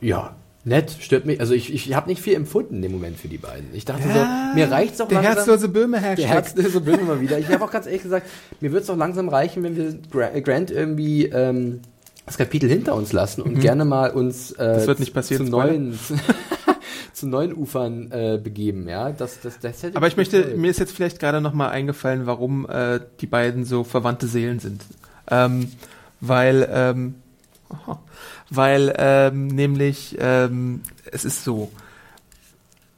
ja, 0.00 0.36
nett, 0.64 0.96
stört 1.00 1.26
mich. 1.26 1.40
Also 1.40 1.54
ich, 1.54 1.72
ich 1.72 1.94
habe 1.94 2.08
nicht 2.08 2.22
viel 2.22 2.34
empfunden 2.34 2.76
in 2.76 2.82
dem 2.82 2.92
Moment 2.92 3.18
für 3.18 3.28
die 3.28 3.38
beiden. 3.38 3.68
Ich 3.72 3.84
dachte 3.84 4.08
ja, 4.08 4.50
so, 4.52 4.54
mir 4.54 4.70
reicht's 4.70 5.00
auch 5.00 5.08
der 5.08 5.22
langsam. 5.22 5.34
Der 5.34 5.44
herzlose 5.44 5.68
Böhme 5.68 6.00
herrscht. 6.00 6.22
Der 6.22 6.28
herzlose 6.28 6.80
Böhme 6.80 7.02
mal 7.02 7.20
wieder. 7.20 7.38
Ich 7.38 7.48
habe 7.48 7.64
auch 7.64 7.70
ganz 7.70 7.86
ehrlich 7.86 8.02
gesagt, 8.02 8.26
mir 8.60 8.72
wird's 8.72 8.88
auch 8.90 8.96
langsam 8.96 9.28
reichen, 9.28 9.62
wenn 9.62 9.76
wir 9.76 10.42
Grant 10.42 10.70
irgendwie 10.70 11.26
ähm, 11.26 11.80
das 12.26 12.36
Kapitel 12.36 12.68
hinter 12.68 12.94
uns 12.94 13.12
lassen 13.12 13.42
und 13.42 13.54
mhm. 13.54 13.60
gerne 13.60 13.84
mal 13.84 14.10
uns 14.10 14.52
äh, 14.52 14.74
das 14.74 14.86
wird 14.86 15.00
nicht 15.00 15.14
passieren, 15.14 15.46
zu 15.46 15.50
neuen 15.50 15.98
zu 17.18 17.26
neuen 17.26 17.52
Ufern 17.52 18.12
äh, 18.12 18.38
begeben, 18.42 18.88
ja. 18.88 19.10
Das, 19.10 19.40
das, 19.40 19.58
das 19.58 19.82
hätte 19.82 19.96
Aber 19.96 20.06
ich 20.06 20.16
möchte, 20.16 20.42
toll. 20.42 20.56
mir 20.56 20.70
ist 20.70 20.78
jetzt 20.78 20.92
vielleicht 20.92 21.18
gerade 21.18 21.40
noch 21.40 21.52
mal 21.52 21.68
eingefallen, 21.68 22.26
warum 22.26 22.68
äh, 22.68 23.00
die 23.20 23.26
beiden 23.26 23.64
so 23.64 23.82
verwandte 23.82 24.28
Seelen 24.28 24.60
sind. 24.60 24.82
Ähm, 25.30 25.72
weil 26.20 26.68
ähm, 26.70 27.14
weil 28.50 28.94
ähm, 28.98 29.48
nämlich 29.48 30.16
ähm, 30.20 30.82
es 31.10 31.24
ist 31.24 31.44
so, 31.44 31.70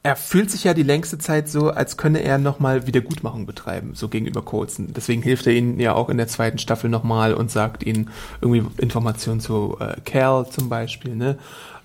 er 0.03 0.15
fühlt 0.15 0.49
sich 0.49 0.63
ja 0.63 0.73
die 0.73 0.83
längste 0.83 1.19
Zeit 1.19 1.47
so, 1.47 1.69
als 1.69 1.95
könne 1.95 2.23
er 2.23 2.39
nochmal 2.39 2.87
Wiedergutmachung 2.87 3.45
betreiben, 3.45 3.91
so 3.93 4.09
gegenüber 4.09 4.41
Colson. 4.41 4.93
Deswegen 4.93 5.21
hilft 5.21 5.45
er 5.45 5.53
ihnen 5.53 5.79
ja 5.79 5.93
auch 5.93 6.09
in 6.09 6.17
der 6.17 6.27
zweiten 6.27 6.57
Staffel 6.57 6.89
nochmal 6.89 7.33
und 7.33 7.51
sagt 7.51 7.83
ihnen 7.83 8.09
irgendwie 8.41 8.65
Informationen 8.81 9.41
zu 9.41 9.77
äh, 9.79 9.99
Cal 10.03 10.49
zum 10.49 10.69
Beispiel, 10.69 11.15
ne? 11.15 11.37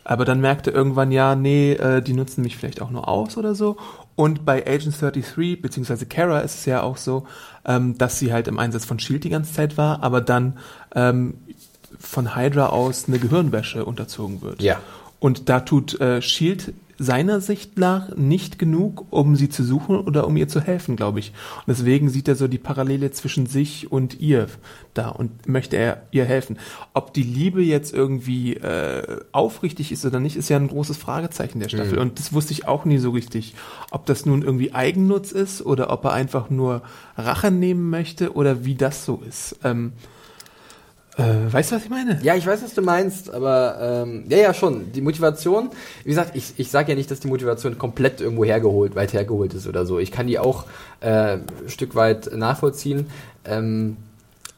Aber 0.02 0.24
dann 0.24 0.40
merkt 0.40 0.68
er 0.68 0.72
irgendwann, 0.72 1.11
ja, 1.11 1.35
nee, 1.35 1.72
äh, 1.72 2.00
die 2.00 2.12
nutzen 2.12 2.42
mich 2.42 2.57
vielleicht 2.57 2.81
auch 2.81 2.90
nur 2.90 3.09
aus 3.09 3.37
oder 3.37 3.57
so. 3.57 3.76
Und 4.14 4.46
bei 4.46 4.64
Agent 4.64 5.00
33, 5.00 5.61
beziehungsweise 5.61 6.07
Kara 6.07 6.38
ist 6.40 6.55
es 6.55 6.64
ja 6.64 6.83
auch 6.83 6.96
so, 6.96 7.26
ähm, 7.66 7.98
dass 7.98 8.18
sie 8.20 8.33
halt 8.33 8.46
im 8.46 8.59
Einsatz 8.59 8.85
von 8.85 8.98
S.H.I.E.L.D. 8.98 9.24
die 9.24 9.31
ganze 9.31 9.52
Zeit 9.52 9.76
war, 9.76 10.02
aber 10.05 10.20
dann 10.20 10.59
ähm, 10.94 11.35
von 11.99 12.37
Hydra 12.37 12.68
aus 12.68 13.07
eine 13.09 13.18
Gehirnwäsche 13.18 13.85
unterzogen 13.85 14.42
wird. 14.42 14.62
Ja. 14.62 14.81
Und 15.18 15.49
da 15.49 15.61
tut 15.61 16.01
äh, 16.01 16.20
Shield 16.20 16.75
seiner 16.99 17.40
Sicht 17.40 17.79
nach 17.79 18.16
nicht 18.16 18.59
genug, 18.59 19.07
um 19.11 19.37
sie 19.37 19.49
zu 19.49 19.62
suchen 19.64 20.01
oder 20.01 20.27
um 20.27 20.37
ihr 20.37 20.49
zu 20.49 20.61
helfen, 20.61 20.96
glaube 20.96 21.18
ich. 21.18 21.33
Und 21.59 21.68
deswegen 21.68 22.09
sieht 22.09 22.29
er 22.29 22.37
so 22.37 22.49
die 22.49 22.59
Parallele 22.59 23.11
zwischen 23.11 23.46
sich 23.46 23.92
und 23.92 24.18
ihr 24.20 24.46
da 24.94 25.09
und 25.09 25.46
möchte 25.46 25.77
er 25.77 26.03
ihr 26.11 26.25
helfen. 26.25 26.58
Ob 26.94 27.13
die 27.13 27.23
Liebe 27.23 27.63
jetzt 27.63 27.92
irgendwie 27.92 28.54
äh, 28.54 29.21
aufrichtig 29.33 29.92
ist 29.92 30.06
oder 30.06 30.21
nicht, 30.21 30.37
ist 30.37 30.48
ja 30.48 30.56
ein 30.56 30.69
großes 30.69 30.96
Fragezeichen 30.96 31.61
der 31.61 31.69
Staffel. 31.69 31.94
Mhm. 31.94 32.02
Und 32.02 32.19
das 32.19 32.33
wusste 32.33 32.52
ich 32.52 32.67
auch 32.67 32.85
nie 32.85 32.98
so 32.98 33.11
richtig. 33.11 33.54
Ob 33.90 34.06
das 34.06 34.25
nun 34.25 34.42
irgendwie 34.42 34.73
Eigennutz 34.73 35.33
ist 35.33 35.65
oder 35.65 35.90
ob 35.90 36.04
er 36.04 36.13
einfach 36.13 36.48
nur 36.48 36.83
Rache 37.17 37.50
nehmen 37.50 37.90
möchte 37.90 38.35
oder 38.35 38.65
wie 38.65 38.75
das 38.75 39.04
so 39.04 39.23
ist. 39.27 39.58
Ähm, 39.65 39.92
äh, 41.19 41.52
weißt 41.52 41.71
du, 41.71 41.77
was 41.77 41.85
ich 41.85 41.90
meine? 41.90 42.19
Ja, 42.23 42.35
ich 42.35 42.46
weiß, 42.46 42.62
was 42.62 42.75
du 42.75 42.83
meinst, 42.83 43.33
aber 43.33 44.04
ähm, 44.04 44.25
ja, 44.29 44.37
ja, 44.37 44.54
schon. 44.54 44.92
Die 44.92 45.00
Motivation, 45.00 45.71
wie 46.04 46.10
gesagt, 46.10 46.37
ich, 46.37 46.52
ich 46.58 46.71
sage 46.71 46.92
ja 46.92 46.96
nicht, 46.96 47.10
dass 47.10 47.21
die 47.21 47.29
Motivation 47.29 47.79
komplett 47.79 48.21
irgendwo 48.21 48.44
hergeholt, 48.44 48.94
weit 48.96 49.14
hergeholt 49.14 49.54
ist 49.54 49.67
oder 49.67 49.87
so. 49.87 49.98
Ich 49.98 50.12
kann 50.12 50.27
die 50.27 50.38
auch 50.38 50.64
äh, 51.00 51.38
ein 51.38 51.44
Stück 51.69 51.94
weit 51.94 52.37
nachvollziehen. 52.37 53.06
Ähm, 53.46 53.96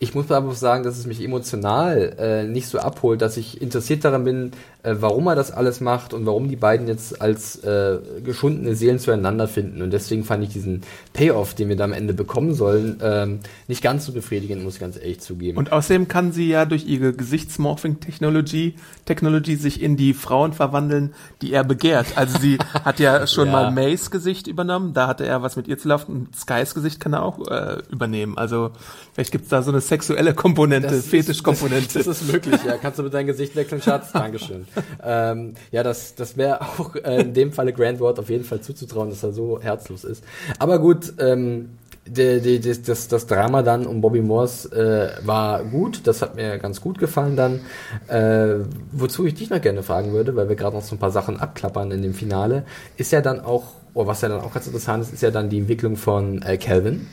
ich 0.01 0.15
muss 0.15 0.31
aber 0.31 0.55
sagen, 0.55 0.85
dass 0.85 0.97
es 0.97 1.07
mich 1.07 1.23
emotional 1.23 2.15
äh, 2.19 2.45
nicht 2.45 2.69
so 2.69 2.79
abholt, 2.79 3.21
dass 3.21 3.37
ich 3.37 3.61
interessiert 3.61 4.05
daran 4.05 4.25
bin, 4.25 4.53
äh, 4.85 4.95
warum 5.01 5.27
er 5.27 5.35
das 5.35 5.51
alles 5.51 5.81
macht 5.81 6.15
und 6.15 6.25
warum 6.25 6.49
die 6.49 6.57
beiden 6.57 6.87
jetzt 6.87 7.21
als 7.21 7.57
äh, 7.65 7.99
geschundene 8.25 8.77
Seelen 8.77 9.01
zueinander 9.01 9.49
finden. 9.49 9.83
Und 9.83 9.93
deswegen 9.93 10.23
fand 10.23 10.45
ich 10.45 10.51
diesen 10.51 10.83
Payoff, 11.15 11.55
den 11.55 11.69
wir 11.69 11.75
da 11.75 11.83
am 11.83 11.93
Ende 11.93 12.15
bekommen 12.15 12.55
sollen, 12.55 13.01
ähm, 13.03 13.41
nicht 13.67 13.83
ganz 13.83 14.07
so 14.07 14.13
befriedigend, 14.13 14.63
muss 14.63 14.75
ich 14.75 14.81
ganz 14.81 14.97
ehrlich 14.97 15.21
zugeben. 15.21 15.59
Und 15.59 15.73
außerdem 15.73 16.07
kann 16.07 16.31
sie 16.31 16.49
ja 16.49 16.65
durch 16.65 16.87
ihre 16.87 17.13
Gesichtsmorphing-Technologie 17.13 18.77
Technologie 19.05 19.57
sich 19.57 19.83
in 19.83 19.97
die 19.97 20.15
Frauen 20.15 20.53
verwandeln, 20.53 21.13
die 21.43 21.53
er 21.53 21.65
begehrt. 21.65 22.17
Also 22.17 22.39
sie 22.39 22.59
hat 22.85 23.01
ja 23.01 23.27
schon 23.27 23.47
ja. 23.47 23.53
mal 23.53 23.71
Mays 23.73 24.13
Gesicht 24.13 24.47
übernommen, 24.47 24.95
da 24.95 25.09
hatte 25.09 25.27
er 25.27 25.43
was 25.43 25.57
mit 25.57 25.67
ihr 25.67 25.79
zu 25.79 25.89
laufen 25.89 26.15
und 26.15 26.37
Skys 26.37 26.75
Gesicht 26.75 27.01
kann 27.01 27.15
er 27.15 27.25
auch 27.25 27.49
äh, 27.49 27.79
übernehmen. 27.91 28.39
Also 28.39 28.71
vielleicht 29.13 29.33
gibt's 29.33 29.49
da 29.49 29.63
so 29.63 29.73
eine 29.73 29.81
sexuelle 29.89 30.35
Komponente, 30.35 31.03
Fetischkomponente. 31.03 31.95
Das, 31.95 32.05
das, 32.07 32.23
ist 32.23 32.33
möglich, 32.33 32.61
ja. 32.65 32.77
Kannst 32.77 32.99
du 32.99 33.03
mit 33.03 33.15
deinem 33.15 33.29
Gesicht 33.29 33.57
wechseln, 33.57 33.83
Schatz? 33.83 34.13
Dankeschön 34.13 34.67
ähm, 35.03 35.55
ja, 35.71 35.83
das, 35.83 36.15
das 36.15 36.37
wäre 36.37 36.61
auch 36.61 36.95
äh, 36.97 37.23
in 37.23 37.35
dem 37.35 37.53
Falle 37.53 37.73
Grand 37.73 38.01
Ward 38.01 38.19
auf 38.19 38.29
jeden 38.29 38.45
Fall 38.45 38.61
zuzutrauen, 38.61 39.11
dass 39.11 39.23
er 39.23 39.33
so 39.33 39.61
herzlos 39.61 40.05
ist. 40.05 40.25
Aber 40.59 40.79
gut, 40.79 41.15
ähm, 41.19 41.71
die, 42.07 42.41
die, 42.41 42.61
die, 42.61 42.83
das, 42.83 43.09
das 43.09 43.27
Drama 43.27 43.63
dann 43.63 43.87
um 43.87 44.01
Bobby 44.01 44.23
Morse 44.23 44.71
äh, 44.73 45.27
war 45.27 45.65
gut, 45.65 46.07
das 46.07 46.23
hat 46.23 46.37
mir 46.37 46.59
ganz 46.59 46.81
gut 46.81 46.99
gefallen 46.99 47.37
dann. 47.37 47.61
Äh, 48.09 48.65
wozu 48.93 49.27
ich 49.27 49.35
dich 49.35 49.51
noch 49.51 49.61
gerne 49.61 49.83
fragen 49.83 50.13
würde, 50.13 50.35
weil 50.35 50.49
wir 50.49 50.57
gerade 50.57 50.77
noch 50.77 50.83
so 50.83 50.95
ein 50.95 50.99
paar 50.99 51.11
Sachen 51.11 51.39
abklappern 51.39 51.91
in 51.91 52.03
dem 52.03 52.15
Finale, 52.15 52.65
ist 52.97 53.13
ja 53.13 53.21
dann 53.21 53.41
auch, 53.41 53.75
oder 53.95 54.09
was 54.09 54.23
ja 54.23 54.29
dann 54.29 54.41
auch 54.41 54.55
ganz 54.55 54.67
interessant 54.67 55.05
ist, 55.05 55.13
ist 55.13 55.23
ja 55.23 55.31
dann 55.31 55.51
die 55.51 55.59
Entwicklung 55.59 55.97
von 55.97 56.43
äh, 56.43 56.57
Calvin, 56.57 57.07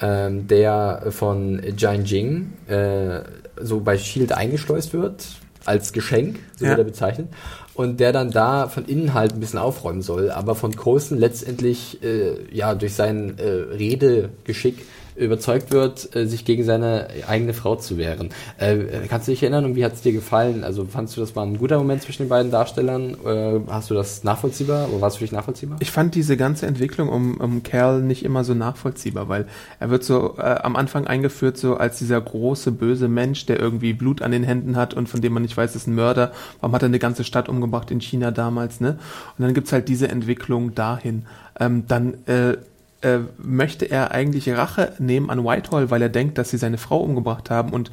ähm, 0.00 0.46
der 0.46 1.06
von 1.10 1.60
Jian 1.76 2.04
Jing 2.04 2.52
äh, 2.68 3.20
so 3.60 3.80
bei 3.80 3.98
Shield 3.98 4.32
eingeschleust 4.32 4.92
wird 4.94 5.26
als 5.64 5.92
Geschenk, 5.92 6.38
so 6.56 6.64
ja. 6.64 6.70
wird 6.70 6.80
er 6.80 6.84
bezeichnet, 6.84 7.28
und 7.74 8.00
der 8.00 8.12
dann 8.12 8.30
da 8.30 8.68
von 8.68 8.86
innen 8.86 9.14
halt 9.14 9.34
ein 9.34 9.40
bisschen 9.40 9.58
aufräumen 9.58 10.02
soll, 10.02 10.30
aber 10.30 10.54
von 10.54 10.74
Coulson 10.74 11.18
letztendlich 11.18 12.02
äh, 12.02 12.34
ja 12.52 12.74
durch 12.74 12.94
sein 12.94 13.38
äh, 13.38 13.74
Redegeschick 13.76 14.86
überzeugt 15.20 15.70
wird, 15.70 16.14
äh, 16.16 16.26
sich 16.26 16.44
gegen 16.44 16.64
seine 16.64 17.08
eigene 17.28 17.52
Frau 17.52 17.76
zu 17.76 17.98
wehren. 17.98 18.30
Äh, 18.58 19.06
kannst 19.08 19.28
du 19.28 19.32
dich 19.32 19.42
erinnern 19.42 19.64
und 19.64 19.76
wie 19.76 19.84
hat 19.84 19.94
es 19.94 20.02
dir 20.02 20.12
gefallen? 20.12 20.64
Also 20.64 20.84
fandst 20.84 21.16
du, 21.16 21.20
das 21.20 21.36
war 21.36 21.44
ein 21.44 21.58
guter 21.58 21.78
Moment 21.78 22.02
zwischen 22.02 22.24
den 22.24 22.28
beiden 22.28 22.50
Darstellern? 22.50 23.16
Äh, 23.24 23.60
hast 23.68 23.90
du 23.90 23.94
das 23.94 24.24
nachvollziehbar 24.24 24.88
oder 24.88 25.00
war 25.00 25.08
es 25.08 25.16
für 25.16 25.24
dich 25.24 25.32
nachvollziehbar? 25.32 25.78
Ich 25.80 25.90
fand 25.90 26.14
diese 26.14 26.36
ganze 26.36 26.66
Entwicklung 26.66 27.08
um, 27.08 27.38
um 27.38 27.62
Kerl 27.62 28.02
nicht 28.02 28.24
immer 28.24 28.44
so 28.44 28.54
nachvollziehbar, 28.54 29.28
weil 29.28 29.46
er 29.78 29.90
wird 29.90 30.04
so 30.04 30.36
äh, 30.38 30.42
am 30.42 30.76
Anfang 30.76 31.06
eingeführt 31.06 31.56
so 31.56 31.76
als 31.76 31.98
dieser 31.98 32.20
große 32.20 32.72
böse 32.72 33.08
Mensch, 33.08 33.46
der 33.46 33.60
irgendwie 33.60 33.92
Blut 33.92 34.22
an 34.22 34.32
den 34.32 34.44
Händen 34.44 34.76
hat 34.76 34.94
und 34.94 35.08
von 35.08 35.20
dem 35.20 35.32
man 35.32 35.42
nicht 35.42 35.56
weiß, 35.56 35.76
ist 35.76 35.86
ein 35.86 35.94
Mörder. 35.94 36.32
Warum 36.60 36.74
hat 36.74 36.82
er 36.82 36.86
eine 36.86 36.98
ganze 36.98 37.24
Stadt 37.24 37.48
umgebracht 37.48 37.90
in 37.90 38.00
China 38.00 38.30
damals, 38.30 38.80
ne? 38.80 38.98
Und 39.38 39.44
dann 39.44 39.54
gibt's 39.54 39.72
halt 39.72 39.88
diese 39.88 40.08
Entwicklung 40.08 40.74
dahin. 40.74 41.26
Ähm, 41.58 41.84
dann 41.86 42.14
äh, 42.26 42.56
äh, 43.02 43.18
möchte 43.38 43.86
er 43.86 44.10
eigentlich 44.10 44.48
Rache 44.50 44.92
nehmen 44.98 45.30
an 45.30 45.44
Whitehall, 45.44 45.90
weil 45.90 46.02
er 46.02 46.08
denkt, 46.08 46.38
dass 46.38 46.50
sie 46.50 46.58
seine 46.58 46.78
Frau 46.78 47.00
umgebracht 47.00 47.50
haben 47.50 47.72
und 47.72 47.90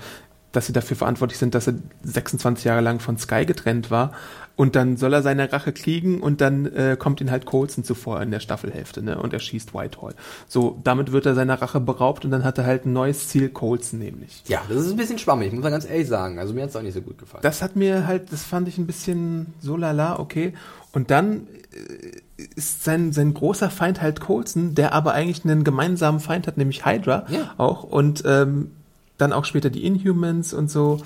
dass 0.51 0.65
sie 0.65 0.73
dafür 0.73 0.97
verantwortlich 0.97 1.37
sind, 1.37 1.53
dass 1.53 1.67
er 1.67 1.75
26 2.03 2.65
Jahre 2.65 2.81
lang 2.81 2.99
von 2.99 3.17
Sky 3.17 3.45
getrennt 3.45 3.91
war. 3.91 4.11
Und 4.55 4.75
dann 4.75 4.97
soll 4.97 5.13
er 5.13 5.21
seine 5.21 5.53
Rache 5.53 5.71
kriegen 5.71 6.19
und 6.19 6.41
dann 6.41 6.65
äh, 6.65 6.97
kommt 6.97 7.21
ihn 7.21 7.29
halt 7.29 7.45
Colson 7.45 7.83
zuvor 7.83 8.19
in 8.23 8.31
der 8.31 8.39
Staffelhälfte, 8.39 9.03
ne? 9.03 9.21
Und 9.21 9.33
er 9.33 9.39
schießt 9.39 9.75
Whitehall. 9.75 10.15
So, 10.47 10.79
damit 10.83 11.11
wird 11.11 11.27
er 11.27 11.35
seiner 11.35 11.61
Rache 11.61 11.79
beraubt 11.79 12.25
und 12.25 12.31
dann 12.31 12.43
hat 12.43 12.57
er 12.57 12.65
halt 12.65 12.87
ein 12.87 12.93
neues 12.93 13.27
Ziel, 13.27 13.49
Colson 13.49 13.99
nämlich. 13.99 14.41
Ja, 14.47 14.63
das 14.67 14.79
ist 14.79 14.91
ein 14.91 14.97
bisschen 14.97 15.19
schwammig, 15.19 15.53
muss 15.53 15.61
man 15.61 15.71
ganz 15.71 15.87
ehrlich 15.87 16.07
sagen. 16.07 16.39
Also 16.39 16.55
mir 16.55 16.63
hat 16.63 16.71
es 16.71 16.75
auch 16.75 16.81
nicht 16.81 16.95
so 16.95 17.01
gut 17.01 17.19
gefallen. 17.19 17.43
Das 17.43 17.61
hat 17.61 17.75
mir 17.75 18.07
halt, 18.07 18.31
das 18.31 18.43
fand 18.43 18.67
ich 18.67 18.79
ein 18.79 18.87
bisschen 18.87 19.53
so 19.59 19.77
lala, 19.77 20.17
okay. 20.17 20.53
Und 20.91 21.11
dann 21.11 21.45
äh, 21.71 22.21
ist 22.55 22.83
sein, 22.83 23.11
sein 23.11 23.33
großer 23.33 23.69
Feind 23.69 24.01
halt 24.01 24.19
Colson, 24.19 24.75
der 24.75 24.93
aber 24.93 25.13
eigentlich 25.13 25.43
einen 25.43 25.63
gemeinsamen 25.63 26.19
Feind 26.19 26.47
hat, 26.47 26.57
nämlich 26.57 26.85
Hydra 26.85 27.25
ja. 27.29 27.53
auch. 27.57 27.83
Und 27.83 28.23
ähm, 28.25 28.71
dann 29.17 29.33
auch 29.33 29.45
später 29.45 29.69
die 29.69 29.85
Inhumans 29.85 30.53
und 30.53 30.69
so. 30.69 31.01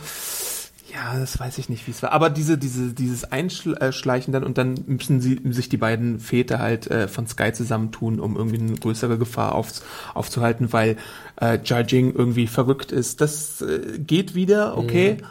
Ja, 0.94 1.18
das 1.18 1.40
weiß 1.40 1.58
ich 1.58 1.70
nicht, 1.70 1.88
wie 1.88 1.92
es 1.92 2.04
war. 2.04 2.12
Aber 2.12 2.30
diese, 2.30 2.58
diese, 2.58 2.92
dieses 2.92 3.24
Einschleichen 3.32 4.34
dann 4.34 4.44
und 4.44 4.58
dann 4.58 4.76
müssen 4.88 5.22
sie 5.22 5.40
sich 5.52 5.70
die 5.70 5.78
beiden 5.78 6.20
Väter 6.20 6.60
halt 6.60 6.88
äh, 6.88 7.08
von 7.08 7.28
Sky 7.28 7.54
zusammentun, 7.54 8.20
um 8.20 8.36
irgendwie 8.36 8.60
eine 8.60 8.74
größere 8.74 9.18
Gefahr 9.18 9.56
auf, 9.56 9.72
aufzuhalten, 10.14 10.74
weil 10.74 10.98
äh, 11.40 11.60
Judging 11.64 12.14
irgendwie 12.14 12.48
verrückt 12.48 12.92
ist. 12.92 13.22
Das 13.22 13.62
äh, 13.62 14.00
geht 14.00 14.36
wieder, 14.36 14.78
okay. 14.78 15.18
Mhm. 15.22 15.26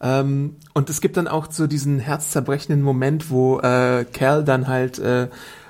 Ähm, 0.00 0.56
und 0.74 0.90
es 0.90 1.00
gibt 1.00 1.16
dann 1.16 1.28
auch 1.28 1.50
so 1.50 1.66
diesen 1.66 1.98
herzzerbrechenden 1.98 2.82
Moment, 2.82 3.30
wo 3.30 3.58
äh, 3.60 4.04
Cal 4.12 4.44
dann 4.44 4.68
halt 4.68 4.98
äh, 4.98 5.28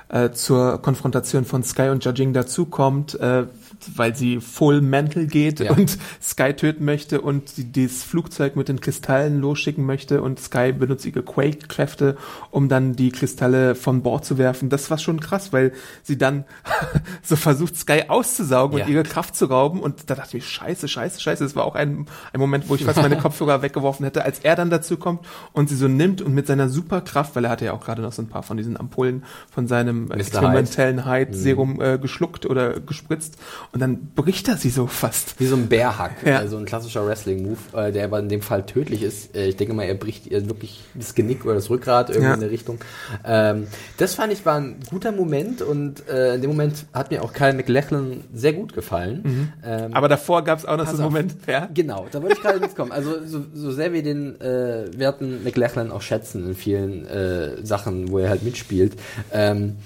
äh, 0.09 0.31
zur 0.33 0.81
Konfrontation 0.83 1.45
von 1.45 1.62
Sky 1.62 1.89
und 1.89 2.05
Judging 2.05 2.33
dazukommt, 2.33 3.18
äh, 3.18 3.47
weil 3.95 4.14
sie 4.16 4.41
full 4.41 4.80
mental 4.80 5.26
geht 5.26 5.61
ja. 5.61 5.72
und 5.72 5.99
Sky 6.22 6.53
töten 6.55 6.84
möchte 6.84 7.20
und 7.20 7.57
die, 7.57 7.64
dieses 7.64 8.03
Flugzeug 8.03 8.57
mit 8.57 8.68
den 8.68 8.80
Kristallen 8.80 9.41
losschicken 9.41 9.84
möchte 9.84 10.22
und 10.22 10.41
Sky 10.41 10.72
benutzt 10.72 11.07
ihre 11.07 11.22
Quake-Kräfte, 11.22 12.16
um 12.51 12.68
dann 12.68 12.95
die 12.95 13.11
Kristalle 13.11 13.74
von 13.74 14.03
Bord 14.03 14.24
zu 14.24 14.39
werfen. 14.39 14.68
Das 14.68 14.91
war 14.91 14.99
schon 14.99 15.20
krass, 15.20 15.53
weil 15.53 15.72
sie 16.03 16.18
dann 16.18 16.45
so 17.22 17.37
versucht, 17.37 17.76
Sky 17.76 18.05
auszusaugen 18.09 18.78
ja. 18.78 18.84
und 18.84 18.91
ihre 18.91 19.03
Kraft 19.03 19.37
zu 19.37 19.47
rauben 19.47 19.80
und 19.80 20.11
da 20.11 20.14
dachte 20.14 20.37
ich, 20.37 20.49
scheiße, 20.49 20.89
scheiße, 20.89 21.20
scheiße. 21.20 21.45
Das 21.45 21.57
war 21.57 21.64
auch 21.64 21.74
ein, 21.74 22.07
ein 22.32 22.41
Moment, 22.41 22.68
wo 22.68 22.74
ich 22.74 22.84
fast 22.84 22.99
meine 22.99 23.16
Kopfhörer 23.26 23.62
weggeworfen 23.62 24.05
hätte, 24.05 24.24
als 24.24 24.41
er 24.41 24.57
dann 24.57 24.70
dazu 24.70 24.97
kommt 24.97 25.20
und 25.53 25.68
sie 25.68 25.76
so 25.76 25.89
nimmt 25.89 26.22
und 26.22 26.34
mit 26.34 26.47
seiner 26.47 26.68
Superkraft, 26.68 27.37
weil 27.37 27.45
er 27.45 27.51
hatte 27.51 27.64
ja 27.66 27.72
auch 27.72 27.84
gerade 27.84 28.03
noch 28.03 28.12
so 28.12 28.22
ein 28.22 28.28
paar 28.28 28.43
von 28.43 28.57
diesen 28.57 28.76
Ampullen 28.76 29.24
von 29.51 29.66
seinem 29.66 30.11
experimentellen 30.11 31.07
Hyde-Serum 31.07 31.74
mhm. 31.74 31.80
äh, 31.80 31.99
geschluckt 31.99 32.47
oder 32.47 32.80
gespritzt 32.80 33.37
und 33.77 33.81
dann 33.81 34.07
bricht 34.14 34.49
er 34.49 34.57
sie 34.57 34.70
so 34.70 34.87
fast. 34.87 35.39
Wie 35.39 35.45
so 35.45 35.55
ein 35.55 35.66
Bärhack, 35.66 36.12
ja. 36.24 36.39
also 36.39 36.57
ein 36.57 36.64
klassischer 36.64 37.07
Wrestling-Move, 37.07 37.59
äh, 37.74 37.93
der 37.93 38.05
aber 38.07 38.20
in 38.20 38.31
dem 38.31 38.41
Fall 38.41 38.64
tödlich 38.64 39.03
ist. 39.03 39.37
Äh, 39.37 39.49
ich 39.49 39.57
denke 39.57 39.74
mal, 39.74 39.83
er 39.83 39.93
bricht 39.93 40.27
ihr 40.27 40.49
wirklich 40.49 40.81
das 40.95 41.14
Genick 41.14 41.45
oder 41.45 41.57
das 41.57 41.68
Rückgrat 41.68 42.09
irgendwie 42.09 42.27
ja. 42.27 42.35
in 42.35 42.41
der 42.41 42.51
Richtung. 42.51 42.79
Ähm, 43.22 43.66
das 43.99 44.14
fand 44.14 44.33
ich 44.33 44.47
war 44.47 44.57
ein 44.57 44.77
guter 44.89 45.12
Moment 45.12 45.61
und 45.61 46.09
äh, 46.09 46.37
in 46.37 46.41
dem 46.41 46.53
Moment 46.53 46.87
hat 46.95 47.11
mir 47.11 47.22
auch 47.22 47.35
Kyle 47.35 47.53
McLachlan 47.53 48.24
sehr 48.33 48.55
gut 48.55 48.72
gefallen. 48.72 49.20
Mhm. 49.22 49.53
Ähm, 49.62 49.93
aber 49.93 50.09
davor 50.09 50.43
gab 50.43 50.59
es 50.59 50.64
auch 50.64 50.79
noch 50.79 50.87
so 50.87 50.95
einen 50.95 51.03
Moment. 51.03 51.35
Ja? 51.47 51.68
Genau, 51.74 52.07
da 52.11 52.22
wollte 52.22 52.37
ich 52.37 52.43
gerade 52.43 52.61
mitkommen. 52.61 52.93
Also 52.93 53.27
so, 53.27 53.45
so 53.53 53.72
sehr 53.72 53.93
wir 53.93 54.03
den 54.03 54.41
äh, 54.41 54.87
werten 54.97 55.45
McLachlan 55.45 55.91
auch 55.93 56.01
schätzen 56.01 56.49
in 56.49 56.55
vielen 56.55 57.07
äh, 57.09 57.62
Sachen, 57.62 58.11
wo 58.11 58.20
er 58.20 58.31
halt 58.31 58.43
mitspielt. 58.43 58.97
Ähm, 59.35 59.77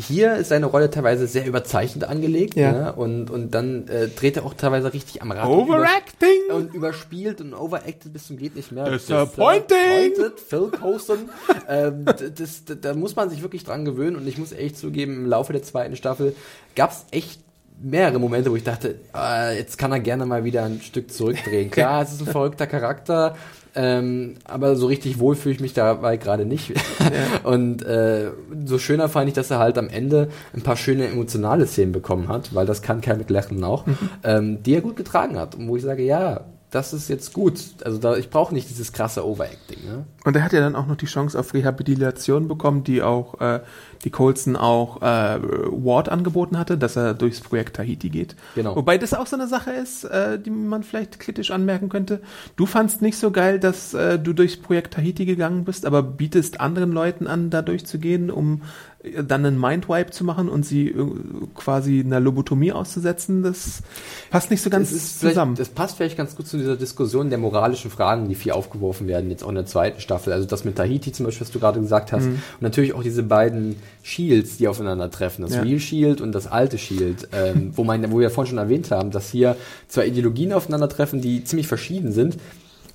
hier 0.00 0.36
ist 0.36 0.50
seine 0.50 0.66
Rolle 0.66 0.90
teilweise 0.90 1.26
sehr 1.26 1.44
überzeichnet 1.44 2.04
angelegt 2.04 2.54
ja. 2.54 2.70
ne? 2.70 2.92
und, 2.92 3.30
und 3.30 3.52
dann 3.52 3.88
äh, 3.88 4.06
dreht 4.06 4.36
er 4.36 4.46
auch 4.46 4.54
teilweise 4.54 4.92
richtig 4.92 5.22
am 5.22 5.32
Rad. 5.32 5.48
Overacting! 5.48 6.28
Und, 6.50 6.54
und 6.54 6.74
überspielt 6.74 7.40
und 7.40 7.52
overacted 7.52 8.12
bis 8.12 8.28
zum 8.28 8.36
geht 8.36 8.54
nicht 8.54 8.70
mehr. 8.70 8.88
Disappointing! 8.90 10.12
Phil 10.48 10.70
Coulson. 10.70 11.28
ähm, 11.68 12.04
das, 12.04 12.64
das, 12.64 12.80
da 12.80 12.94
muss 12.94 13.16
man 13.16 13.28
sich 13.28 13.42
wirklich 13.42 13.64
dran 13.64 13.84
gewöhnen 13.84 14.14
und 14.14 14.28
ich 14.28 14.38
muss 14.38 14.52
echt 14.52 14.78
zugeben, 14.78 15.14
im 15.14 15.26
Laufe 15.26 15.52
der 15.52 15.64
zweiten 15.64 15.96
Staffel 15.96 16.36
gab 16.76 16.92
es 16.92 17.04
echt 17.10 17.40
mehrere 17.80 18.18
Momente, 18.18 18.50
wo 18.50 18.56
ich 18.56 18.64
dachte, 18.64 19.00
äh, 19.14 19.56
jetzt 19.56 19.78
kann 19.78 19.92
er 19.92 20.00
gerne 20.00 20.26
mal 20.26 20.44
wieder 20.44 20.64
ein 20.64 20.80
Stück 20.80 21.12
zurückdrehen. 21.12 21.70
Klar, 21.72 22.02
es 22.02 22.12
ist 22.12 22.20
ein 22.20 22.26
verrückter 22.26 22.66
Charakter, 22.66 23.36
ähm, 23.74 24.34
aber 24.44 24.76
so 24.76 24.86
richtig 24.86 25.18
wohl 25.18 25.36
fühle 25.36 25.54
ich 25.54 25.60
mich 25.60 25.72
dabei 25.72 26.16
gerade 26.16 26.44
nicht. 26.44 26.70
Ja. 26.70 26.76
Und 27.44 27.82
äh, 27.84 28.30
so 28.64 28.78
schöner 28.78 29.08
fand 29.08 29.28
ich, 29.28 29.34
dass 29.34 29.50
er 29.50 29.58
halt 29.58 29.78
am 29.78 29.88
Ende 29.88 30.28
ein 30.54 30.62
paar 30.62 30.76
schöne 30.76 31.06
emotionale 31.06 31.66
Szenen 31.66 31.92
bekommen 31.92 32.28
hat, 32.28 32.54
weil 32.54 32.66
das 32.66 32.82
kann 32.82 33.00
Kyle 33.00 33.16
McLachlan 33.16 33.62
auch, 33.64 33.86
mhm. 33.86 33.98
ähm, 34.24 34.62
die 34.62 34.74
er 34.74 34.80
gut 34.80 34.96
getragen 34.96 35.38
hat. 35.38 35.54
Und 35.54 35.68
wo 35.68 35.76
ich 35.76 35.82
sage, 35.82 36.02
ja, 36.02 36.44
das 36.70 36.92
ist 36.92 37.08
jetzt 37.08 37.32
gut. 37.32 37.60
Also 37.84 37.98
da, 37.98 38.16
ich 38.16 38.30
brauche 38.30 38.52
nicht 38.52 38.68
dieses 38.68 38.92
krasse 38.92 39.26
Overacting. 39.26 39.84
Ne? 39.86 40.04
Und 40.24 40.36
er 40.36 40.44
hat 40.44 40.52
ja 40.52 40.60
dann 40.60 40.76
auch 40.76 40.86
noch 40.86 40.96
die 40.96 41.06
Chance 41.06 41.38
auf 41.38 41.54
Rehabilitation 41.54 42.46
bekommen, 42.48 42.84
die 42.84 43.02
auch 43.02 43.40
äh, 43.40 43.60
die 44.04 44.10
Colson 44.10 44.56
auch 44.56 45.02
äh, 45.02 45.38
Ward 45.40 46.08
angeboten 46.08 46.58
hatte, 46.58 46.78
dass 46.78 46.96
er 46.96 47.14
durchs 47.14 47.40
Projekt 47.40 47.76
Tahiti 47.76 48.08
geht. 48.08 48.36
Genau. 48.54 48.76
Wobei 48.76 48.98
das 48.98 49.14
auch 49.14 49.26
so 49.26 49.36
eine 49.36 49.48
Sache 49.48 49.72
ist, 49.72 50.04
äh, 50.04 50.38
die 50.38 50.50
man 50.50 50.82
vielleicht 50.82 51.20
kritisch 51.20 51.50
anmerken 51.50 51.88
könnte. 51.88 52.20
Du 52.56 52.66
fandst 52.66 53.02
nicht 53.02 53.18
so 53.18 53.30
geil, 53.30 53.58
dass 53.58 53.94
äh, 53.94 54.18
du 54.18 54.32
durchs 54.32 54.56
Projekt 54.56 54.94
Tahiti 54.94 55.24
gegangen 55.24 55.64
bist, 55.64 55.86
aber 55.86 56.02
bietest 56.02 56.60
anderen 56.60 56.92
Leuten 56.92 57.26
an, 57.26 57.50
da 57.50 57.62
durchzugehen, 57.62 58.30
um 58.30 58.62
dann 59.02 59.46
einen 59.46 59.60
Mindwipe 59.60 60.10
zu 60.10 60.24
machen 60.24 60.48
und 60.48 60.66
sie 60.66 60.88
äh, 60.88 61.06
quasi 61.54 62.02
einer 62.04 62.18
Lobotomie 62.18 62.72
auszusetzen. 62.72 63.44
Das 63.44 63.82
passt 64.30 64.50
nicht 64.50 64.60
so 64.60 64.70
ganz 64.70 65.18
zusammen. 65.20 65.54
Das 65.54 65.68
passt 65.68 65.96
vielleicht 65.96 66.16
ganz 66.16 66.34
gut 66.34 66.48
zu 66.48 66.58
dieser 66.58 66.74
Diskussion 66.74 67.30
der 67.30 67.38
moralischen 67.38 67.92
Fragen, 67.92 68.28
die 68.28 68.34
viel 68.34 68.50
aufgeworfen 68.52 69.06
werden, 69.06 69.30
jetzt 69.30 69.44
auch 69.44 69.50
in 69.50 69.54
der 69.54 69.66
zweiten 69.66 70.00
Staffel. 70.00 70.32
Also 70.32 70.48
das 70.48 70.64
mit 70.64 70.76
Tahiti 70.76 71.12
zum 71.12 71.26
Beispiel, 71.26 71.46
was 71.46 71.52
du 71.52 71.60
gerade 71.60 71.80
gesagt 71.80 72.10
hast. 72.10 72.24
Mhm. 72.24 72.32
Und 72.32 72.62
natürlich 72.62 72.92
auch 72.92 73.04
diese 73.04 73.22
beiden 73.22 73.76
Shields, 74.02 74.56
die 74.56 74.66
aufeinandertreffen. 74.66 75.44
Das 75.44 75.54
Ja. 75.54 75.62
Real 75.62 75.78
Shield 75.78 76.20
und 76.20 76.32
das 76.32 76.48
alte 76.48 76.76
Shield. 76.76 77.28
Ähm, 77.32 77.72
wo, 77.76 77.84
man, 77.84 78.10
wo 78.10 78.18
wir 78.18 78.30
vorhin 78.30 78.50
schon 78.50 78.58
erwähnt 78.58 78.90
haben, 78.90 79.12
dass 79.12 79.30
hier 79.30 79.56
zwei 79.86 80.08
Ideologien 80.08 80.52
aufeinandertreffen, 80.52 81.20
die 81.20 81.44
ziemlich 81.44 81.68
verschieden 81.68 82.10
sind, 82.10 82.36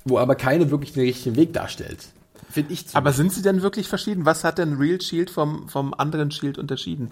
wo 0.04 0.18
aber 0.18 0.34
keine 0.34 0.70
wirklich 0.70 0.92
den 0.92 1.04
richtigen 1.04 1.36
Weg 1.36 1.54
darstellt. 1.54 2.08
Finde 2.50 2.72
ich 2.72 2.84
Aber 2.92 3.12
sind 3.12 3.32
sie 3.32 3.42
denn 3.42 3.62
wirklich 3.62 3.88
verschieden? 3.88 4.24
Was 4.26 4.44
hat 4.44 4.58
denn 4.58 4.74
Real 4.74 5.00
Shield 5.00 5.30
vom, 5.30 5.68
vom 5.68 5.94
anderen 5.94 6.30
Shield 6.30 6.58
unterschieden? 6.58 7.10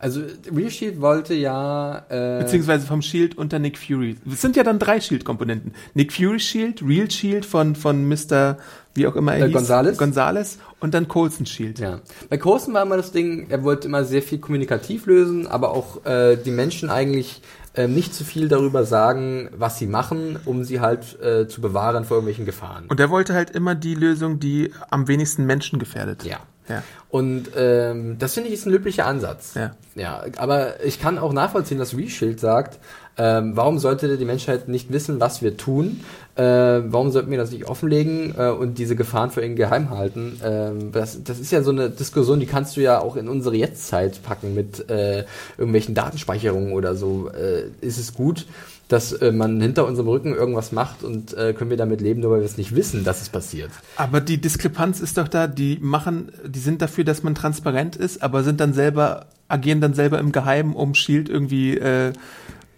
Also 0.00 0.20
Real 0.54 0.70
Shield 0.70 1.00
wollte 1.00 1.34
ja 1.34 2.04
äh, 2.08 2.38
Beziehungsweise 2.44 2.86
vom 2.86 3.02
Shield 3.02 3.36
unter 3.36 3.58
Nick 3.58 3.76
Fury. 3.76 4.16
Es 4.32 4.40
sind 4.40 4.54
ja 4.54 4.62
dann 4.62 4.78
drei 4.78 5.00
Shield-Komponenten. 5.00 5.72
Nick 5.94 6.12
Fury 6.12 6.38
Shield, 6.38 6.82
Real 6.86 7.10
Shield 7.10 7.44
von, 7.44 7.74
von 7.74 8.08
Mr. 8.08 8.58
wie 8.94 9.08
auch 9.08 9.16
immer 9.16 9.32
er 9.34 9.40
Äh, 9.40 9.48
hieß. 9.48 9.54
Gonzales. 9.56 9.98
Gonzales 9.98 10.58
und 10.78 10.94
dann 10.94 11.08
Colson 11.08 11.46
Shield. 11.46 11.80
Ja. 11.80 11.98
Bei 12.30 12.38
Coulson 12.38 12.74
war 12.74 12.82
immer 12.84 12.96
das 12.96 13.10
Ding, 13.10 13.46
er 13.48 13.64
wollte 13.64 13.88
immer 13.88 14.04
sehr 14.04 14.22
viel 14.22 14.38
kommunikativ 14.38 15.06
lösen, 15.06 15.48
aber 15.48 15.72
auch 15.72 16.04
äh, 16.06 16.36
die 16.36 16.52
Menschen 16.52 16.90
eigentlich 16.90 17.42
äh, 17.74 17.86
nicht 17.86 18.14
zu 18.14 18.24
viel 18.24 18.48
darüber 18.48 18.84
sagen, 18.84 19.50
was 19.56 19.78
sie 19.78 19.86
machen, 19.86 20.38
um 20.44 20.64
sie 20.64 20.80
halt 20.80 21.20
äh, 21.20 21.46
zu 21.48 21.60
bewahren 21.60 22.04
vor 22.04 22.16
irgendwelchen 22.16 22.46
Gefahren. 22.46 22.86
Und 22.88 23.00
er 23.00 23.10
wollte 23.10 23.34
halt 23.34 23.50
immer 23.50 23.74
die 23.74 23.94
Lösung, 23.94 24.40
die 24.40 24.72
am 24.90 25.08
wenigsten 25.08 25.44
Menschen 25.46 25.78
gefährdet. 25.78 26.24
ja. 26.24 26.38
Ja. 26.68 26.82
Und 27.08 27.48
ähm, 27.56 28.16
das 28.18 28.34
finde 28.34 28.48
ich 28.48 28.54
ist 28.54 28.66
ein 28.66 28.72
löblicher 28.72 29.06
Ansatz. 29.06 29.54
Ja. 29.54 29.74
Ja, 29.94 30.22
aber 30.36 30.84
ich 30.84 31.00
kann 31.00 31.18
auch 31.18 31.32
nachvollziehen, 31.32 31.78
dass 31.78 31.96
Reshield 31.96 32.38
sagt, 32.40 32.78
ähm, 33.16 33.56
warum 33.56 33.78
sollte 33.78 34.16
die 34.16 34.24
Menschheit 34.24 34.68
nicht 34.68 34.92
wissen, 34.92 35.18
was 35.18 35.42
wir 35.42 35.56
tun? 35.56 36.04
Äh, 36.38 36.92
warum 36.92 37.10
sollten 37.10 37.32
wir 37.32 37.38
das 37.38 37.50
nicht 37.50 37.66
offenlegen 37.66 38.32
äh, 38.38 38.50
und 38.50 38.78
diese 38.78 38.94
Gefahren 38.94 39.32
für 39.32 39.44
ihn 39.44 39.56
geheim 39.56 39.90
halten? 39.90 40.40
Ähm, 40.44 40.92
das, 40.92 41.24
das 41.24 41.40
ist 41.40 41.50
ja 41.50 41.62
so 41.62 41.72
eine 41.72 41.90
Diskussion, 41.90 42.38
die 42.38 42.46
kannst 42.46 42.76
du 42.76 42.80
ja 42.80 43.00
auch 43.00 43.16
in 43.16 43.28
unsere 43.28 43.56
Jetztzeit 43.56 44.22
packen 44.22 44.54
mit 44.54 44.88
äh, 44.88 45.24
irgendwelchen 45.56 45.96
Datenspeicherungen 45.96 46.74
oder 46.74 46.94
so. 46.94 47.28
Äh, 47.30 47.64
ist 47.84 47.98
es 47.98 48.14
gut, 48.14 48.46
dass 48.86 49.12
äh, 49.12 49.32
man 49.32 49.60
hinter 49.60 49.84
unserem 49.84 50.06
Rücken 50.06 50.32
irgendwas 50.32 50.70
macht 50.70 51.02
und 51.02 51.36
äh, 51.36 51.54
können 51.54 51.70
wir 51.70 51.76
damit 51.76 52.00
leben, 52.00 52.20
nur 52.20 52.30
weil 52.30 52.38
wir 52.38 52.46
es 52.46 52.56
nicht 52.56 52.72
wissen, 52.72 53.02
dass 53.02 53.20
es 53.20 53.30
passiert? 53.30 53.70
Aber 53.96 54.20
die 54.20 54.40
Diskrepanz 54.40 55.00
ist 55.00 55.18
doch 55.18 55.26
da, 55.26 55.48
die 55.48 55.78
machen, 55.80 56.30
die 56.46 56.60
sind 56.60 56.80
dafür, 56.82 57.02
dass 57.02 57.24
man 57.24 57.34
transparent 57.34 57.96
ist, 57.96 58.22
aber 58.22 58.44
sind 58.44 58.60
dann 58.60 58.74
selber, 58.74 59.26
agieren 59.48 59.80
dann 59.80 59.94
selber 59.94 60.20
im 60.20 60.30
Geheimen, 60.30 60.76
um 60.76 60.94
Shield 60.94 61.28
irgendwie 61.28 61.76
äh, 61.76 62.12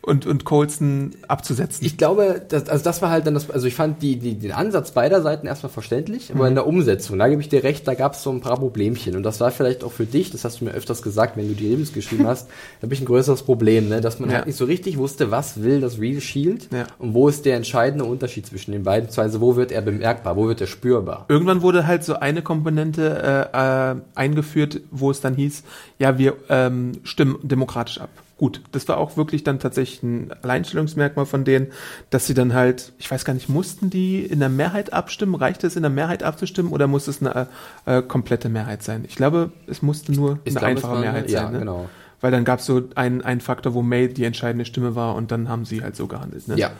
und, 0.02 0.26
und 0.26 0.44
Colson 0.44 1.12
abzusetzen. 1.28 1.84
Ich 1.84 1.98
glaube, 1.98 2.40
das, 2.48 2.68
also 2.68 2.82
das 2.82 3.02
war 3.02 3.10
halt 3.10 3.26
dann 3.26 3.34
das, 3.34 3.50
also 3.50 3.66
ich 3.66 3.74
fand 3.74 4.00
die, 4.02 4.16
die, 4.16 4.34
den 4.34 4.52
Ansatz 4.52 4.92
beider 4.92 5.20
Seiten 5.22 5.46
erstmal 5.46 5.70
verständlich, 5.70 6.32
aber 6.34 6.48
in 6.48 6.54
der 6.54 6.66
Umsetzung, 6.66 7.18
da 7.18 7.28
gebe 7.28 7.42
ich 7.42 7.48
dir 7.50 7.62
recht, 7.62 7.86
da 7.86 7.94
gab 7.94 8.14
es 8.14 8.22
so 8.22 8.30
ein 8.30 8.40
paar 8.40 8.56
Problemchen 8.56 9.14
und 9.16 9.22
das 9.22 9.40
war 9.40 9.50
vielleicht 9.50 9.84
auch 9.84 9.92
für 9.92 10.06
dich, 10.06 10.30
das 10.30 10.44
hast 10.44 10.60
du 10.60 10.64
mir 10.64 10.72
öfters 10.72 11.02
gesagt, 11.02 11.36
wenn 11.36 11.48
du 11.48 11.54
die 11.54 11.70
Reviews 11.72 11.92
geschrieben 11.92 12.26
hast, 12.26 12.48
da 12.80 12.86
habe 12.86 12.94
ich 12.94 13.00
ein 13.00 13.06
größeres 13.06 13.42
Problem, 13.42 13.88
ne, 13.88 14.00
dass 14.00 14.18
man 14.20 14.30
Ja. 14.30 14.36
halt 14.36 14.46
nicht 14.46 14.56
so 14.56 14.64
richtig 14.64 14.96
wusste, 14.96 15.30
was 15.30 15.62
will 15.62 15.80
das 15.80 15.98
Real 16.00 16.20
Shield 16.20 16.68
Ja. 16.72 16.86
und 16.98 17.12
wo 17.14 17.28
ist 17.28 17.44
der 17.44 17.56
entscheidende 17.56 18.04
Unterschied 18.06 18.46
zwischen 18.46 18.72
den 18.72 18.84
beiden, 18.84 19.06
beziehungsweise 19.06 19.40
wo 19.40 19.56
wird 19.56 19.70
er 19.70 19.82
bemerkbar, 19.82 20.36
wo 20.36 20.48
wird 20.48 20.60
er 20.62 20.66
spürbar. 20.66 21.26
Irgendwann 21.28 21.60
wurde 21.62 21.86
halt 21.86 22.04
so 22.04 22.14
eine 22.14 22.40
Komponente 22.42 23.48
äh, 23.52 23.90
äh, 23.92 23.96
eingeführt, 24.14 24.80
wo 24.90 25.10
es 25.10 25.20
dann 25.20 25.34
hieß, 25.34 25.62
ja, 25.98 26.16
wir 26.18 26.36
ähm, 26.48 26.92
stimmen 27.04 27.38
demokratisch 27.42 28.00
ab. 28.00 28.08
Gut, 28.40 28.62
das 28.72 28.88
war 28.88 28.96
auch 28.96 29.18
wirklich 29.18 29.44
dann 29.44 29.58
tatsächlich 29.58 30.02
ein 30.02 30.32
Alleinstellungsmerkmal 30.42 31.26
von 31.26 31.44
denen, 31.44 31.66
dass 32.08 32.26
sie 32.26 32.32
dann 32.32 32.54
halt, 32.54 32.94
ich 32.96 33.10
weiß 33.10 33.26
gar 33.26 33.34
nicht, 33.34 33.50
mussten 33.50 33.90
die 33.90 34.24
in 34.24 34.40
der 34.40 34.48
Mehrheit 34.48 34.94
abstimmen? 34.94 35.34
Reichte 35.34 35.66
es 35.66 35.76
in 35.76 35.82
der 35.82 35.90
Mehrheit 35.90 36.22
abzustimmen 36.22 36.72
oder 36.72 36.86
muss 36.86 37.06
es 37.06 37.20
eine 37.20 37.48
äh, 37.84 38.00
komplette 38.00 38.48
Mehrheit 38.48 38.82
sein? 38.82 39.04
Ich 39.06 39.14
glaube, 39.14 39.52
es 39.66 39.82
musste 39.82 40.12
nur 40.12 40.38
Ich 40.44 40.52
eine 40.52 40.60
glaube, 40.60 40.66
einfache 40.68 40.92
war 40.94 41.00
Mehrheit 41.00 41.30
ja, 41.30 41.42
sein. 41.42 41.52
Ne? 41.52 41.58
genau. 41.58 41.90
Weil 42.22 42.30
dann 42.30 42.46
gab 42.46 42.60
es 42.60 42.64
so 42.64 42.82
einen, 42.94 43.20
einen 43.20 43.42
Faktor, 43.42 43.74
wo 43.74 43.82
May 43.82 44.08
die 44.08 44.24
entscheidende 44.24 44.64
Stimme 44.64 44.94
war 44.94 45.16
und 45.16 45.30
dann 45.30 45.50
haben 45.50 45.66
sie 45.66 45.82
halt 45.82 45.94
so 45.94 46.06
gehandelt. 46.06 46.48
Ne? 46.48 46.56
Ja. 46.56 46.70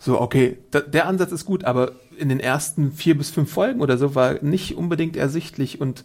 So, 0.00 0.20
okay, 0.20 0.58
da, 0.72 0.80
der 0.80 1.06
Ansatz 1.06 1.30
ist 1.30 1.44
gut, 1.44 1.62
aber 1.62 1.92
in 2.18 2.28
den 2.28 2.40
ersten 2.40 2.90
vier 2.90 3.16
bis 3.16 3.30
fünf 3.30 3.52
Folgen 3.52 3.82
oder 3.82 3.98
so 3.98 4.16
war 4.16 4.42
nicht 4.42 4.76
unbedingt 4.76 5.16
ersichtlich 5.16 5.80
und 5.80 6.02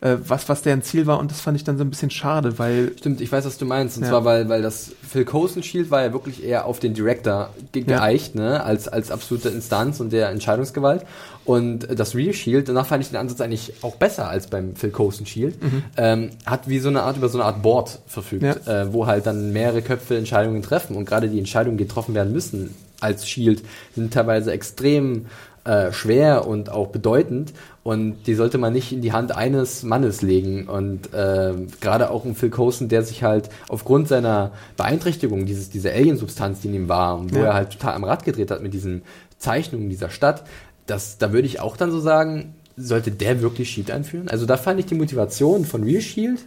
äh, 0.00 0.16
was, 0.26 0.48
was 0.48 0.62
deren 0.62 0.82
Ziel 0.82 1.06
war 1.06 1.18
und 1.18 1.30
das 1.30 1.40
fand 1.40 1.56
ich 1.56 1.64
dann 1.64 1.76
so 1.76 1.82
ein 1.84 1.90
bisschen 1.90 2.10
schade, 2.10 2.58
weil 2.58 2.92
Stimmt, 2.98 3.20
ich 3.20 3.32
weiß, 3.32 3.44
was 3.44 3.58
du 3.58 3.64
meinst. 3.64 3.96
Und 3.96 4.04
Ja. 4.04 4.10
zwar, 4.10 4.24
weil, 4.24 4.48
weil 4.48 4.62
das 4.62 4.92
Phil 5.08 5.24
Coulson 5.24 5.62
Shield 5.64 5.90
war 5.90 6.02
ja 6.02 6.12
wirklich 6.12 6.44
eher 6.44 6.66
auf 6.66 6.78
den 6.78 6.94
Director 6.94 7.50
ge 7.72 7.82
Ja. 7.86 7.98
geeicht, 7.98 8.34
ne, 8.36 8.62
als, 8.62 8.86
als 8.86 9.10
absolute 9.10 9.48
Instanz 9.48 9.98
und 10.00 10.12
der 10.12 10.28
Entscheidungsgewalt. 10.30 11.04
Und 11.44 11.88
das 11.98 12.14
Real 12.14 12.32
Shield, 12.34 12.68
danach 12.68 12.86
fand 12.86 13.02
ich 13.02 13.08
den 13.10 13.16
Ansatz 13.16 13.40
eigentlich 13.40 13.72
auch 13.82 13.96
besser 13.96 14.28
als 14.28 14.46
beim 14.48 14.76
Phil 14.76 14.90
Coulson 14.90 15.26
Shield, 15.26 15.56
ähm, 15.96 16.30
hat 16.46 16.68
wie 16.68 16.78
so 16.78 16.90
eine 16.90 17.02
Art, 17.02 17.16
über 17.16 17.28
so 17.28 17.38
eine 17.38 17.46
Art 17.46 17.62
Board 17.62 17.98
verfügt, 18.06 18.42
Ja. 18.44 18.82
äh, 18.82 18.92
wo 18.92 19.06
halt 19.06 19.26
dann 19.26 19.52
mehrere 19.52 19.80
Köpfe 19.82 20.16
Entscheidungen 20.16 20.62
treffen 20.62 20.94
und 20.94 21.06
gerade 21.06 21.28
die 21.28 21.38
Entscheidungen, 21.38 21.78
die 21.78 21.84
getroffen 21.84 22.14
werden 22.14 22.32
müssen 22.32 22.74
als 23.00 23.26
Shield, 23.28 23.62
sind 23.96 24.12
teilweise 24.12 24.52
extrem 24.52 25.26
äh, 25.64 25.92
schwer 25.92 26.46
und 26.46 26.70
auch 26.70 26.88
bedeutend 26.88 27.52
und 27.88 28.24
die 28.26 28.34
sollte 28.34 28.58
man 28.58 28.74
nicht 28.74 28.92
in 28.92 29.00
die 29.00 29.12
Hand 29.12 29.34
eines 29.34 29.82
Mannes 29.82 30.20
legen 30.20 30.68
und 30.68 31.14
äh, 31.14 31.54
gerade 31.80 32.10
auch 32.10 32.26
um 32.26 32.34
Phil 32.34 32.50
Coulson, 32.50 32.88
der 32.90 33.02
sich 33.02 33.22
halt 33.22 33.48
aufgrund 33.68 34.08
seiner 34.08 34.52
Beeinträchtigung, 34.76 35.46
dieses, 35.46 35.70
diese 35.70 35.90
Alien-Substanz, 35.90 36.60
die 36.60 36.68
in 36.68 36.74
ihm 36.74 36.88
war 36.90 37.16
und 37.18 37.34
wo 37.34 37.38
Ja. 37.38 37.46
er 37.46 37.54
halt 37.54 37.70
total 37.70 37.94
am 37.94 38.04
Rad 38.04 38.26
gedreht 38.26 38.50
hat 38.50 38.62
mit 38.62 38.74
diesen 38.74 39.00
Zeichnungen 39.38 39.88
dieser 39.88 40.10
Stadt, 40.10 40.44
das, 40.84 41.16
da 41.16 41.32
würde 41.32 41.46
ich 41.46 41.60
auch 41.60 41.78
dann 41.78 41.90
so 41.90 41.98
sagen, 41.98 42.54
sollte 42.76 43.10
der 43.10 43.40
wirklich 43.40 43.70
Shield 43.70 43.90
einführen? 43.90 44.28
Also 44.28 44.44
da 44.44 44.58
fand 44.58 44.78
ich 44.80 44.84
die 44.86 44.94
Motivation 44.94 45.64
von 45.64 45.82
Real 45.82 46.02
Shield, 46.02 46.40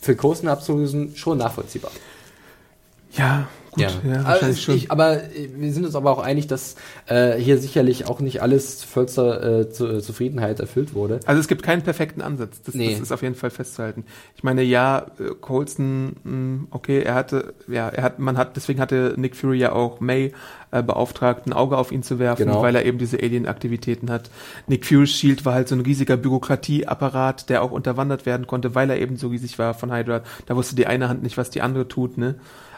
Phil 0.00 0.14
Coulson 0.14 0.48
abzulösen, 0.48 1.16
schon 1.16 1.38
nachvollziehbar. 1.38 1.90
ja, 3.16 3.48
gut, 3.74 3.82
ja, 4.04 4.20
aber, 4.20 4.24
wahrscheinlich 4.28 4.62
schon. 4.62 4.74
ich, 4.76 4.90
aber 4.90 5.22
äh, 5.22 5.48
wir 5.56 5.72
sind 5.72 5.84
uns 5.84 5.94
aber 5.94 6.10
auch 6.10 6.18
einig, 6.22 6.46
dass 6.46 6.76
äh, 7.06 7.32
hier 7.38 7.58
sicherlich 7.58 8.06
auch 8.08 8.20
nicht 8.20 8.40
alles 8.42 8.82
vollster 8.82 9.60
äh, 9.60 9.70
zu, 9.70 9.86
äh, 9.88 10.00
Zufriedenheit 10.00 10.60
erfüllt 10.60 10.94
wurde. 10.94 11.20
Also 11.26 11.40
es 11.40 11.48
gibt 11.48 11.62
keinen 11.62 11.82
perfekten 11.82 12.22
Ansatz. 12.22 12.62
Das, 12.62 12.74
Nee. 12.74 12.90
das 12.92 13.00
ist 13.00 13.12
auf 13.12 13.22
jeden 13.22 13.34
Fall 13.34 13.50
festzuhalten. 13.50 14.04
Ich 14.36 14.42
meine, 14.42 14.62
ja, 14.62 15.06
äh, 15.18 15.34
Colson, 15.40 16.16
mh, 16.24 16.66
okay, 16.70 17.02
er 17.02 17.14
hatte, 17.14 17.54
ja, 17.68 17.88
er 17.88 18.02
hat, 18.02 18.18
man 18.18 18.36
hat, 18.38 18.56
deswegen 18.56 18.80
hatte 18.80 19.14
Nick 19.16 19.36
Fury 19.36 19.58
ja 19.58 19.72
auch 19.72 20.00
May 20.00 20.32
äh, 20.70 20.82
beauftragt, 20.82 21.46
ein 21.46 21.52
Auge 21.52 21.76
auf 21.78 21.92
ihn 21.92 22.02
zu 22.02 22.18
werfen, 22.18 22.46
Genau. 22.46 22.62
weil 22.62 22.74
er 22.74 22.84
eben 22.84 22.98
diese 22.98 23.18
Alien-Aktivitäten 23.18 24.10
hat. 24.10 24.30
Nick 24.66 24.86
Fury's 24.86 25.10
Shield 25.12 25.44
war 25.44 25.54
halt 25.54 25.68
so 25.68 25.74
ein 25.74 25.80
riesiger 25.82 26.16
Bürokratieapparat, 26.16 27.48
der 27.48 27.62
auch 27.62 27.70
unterwandert 27.70 28.26
werden 28.26 28.46
konnte, 28.46 28.74
weil 28.74 28.90
er 28.90 28.98
eben 29.00 29.16
so 29.16 29.28
riesig 29.28 29.58
war 29.58 29.74
von 29.74 29.92
Hydra. 29.92 30.22
Da 30.46 30.56
wusste 30.56 30.76
die 30.76 30.86
eine 30.86 31.08
Hand 31.08 31.22
nicht, 31.22 31.36
was 31.36 31.50
die 31.50 31.62
andere 31.62 31.88
tut, 31.88 32.18
ne? 32.18 32.36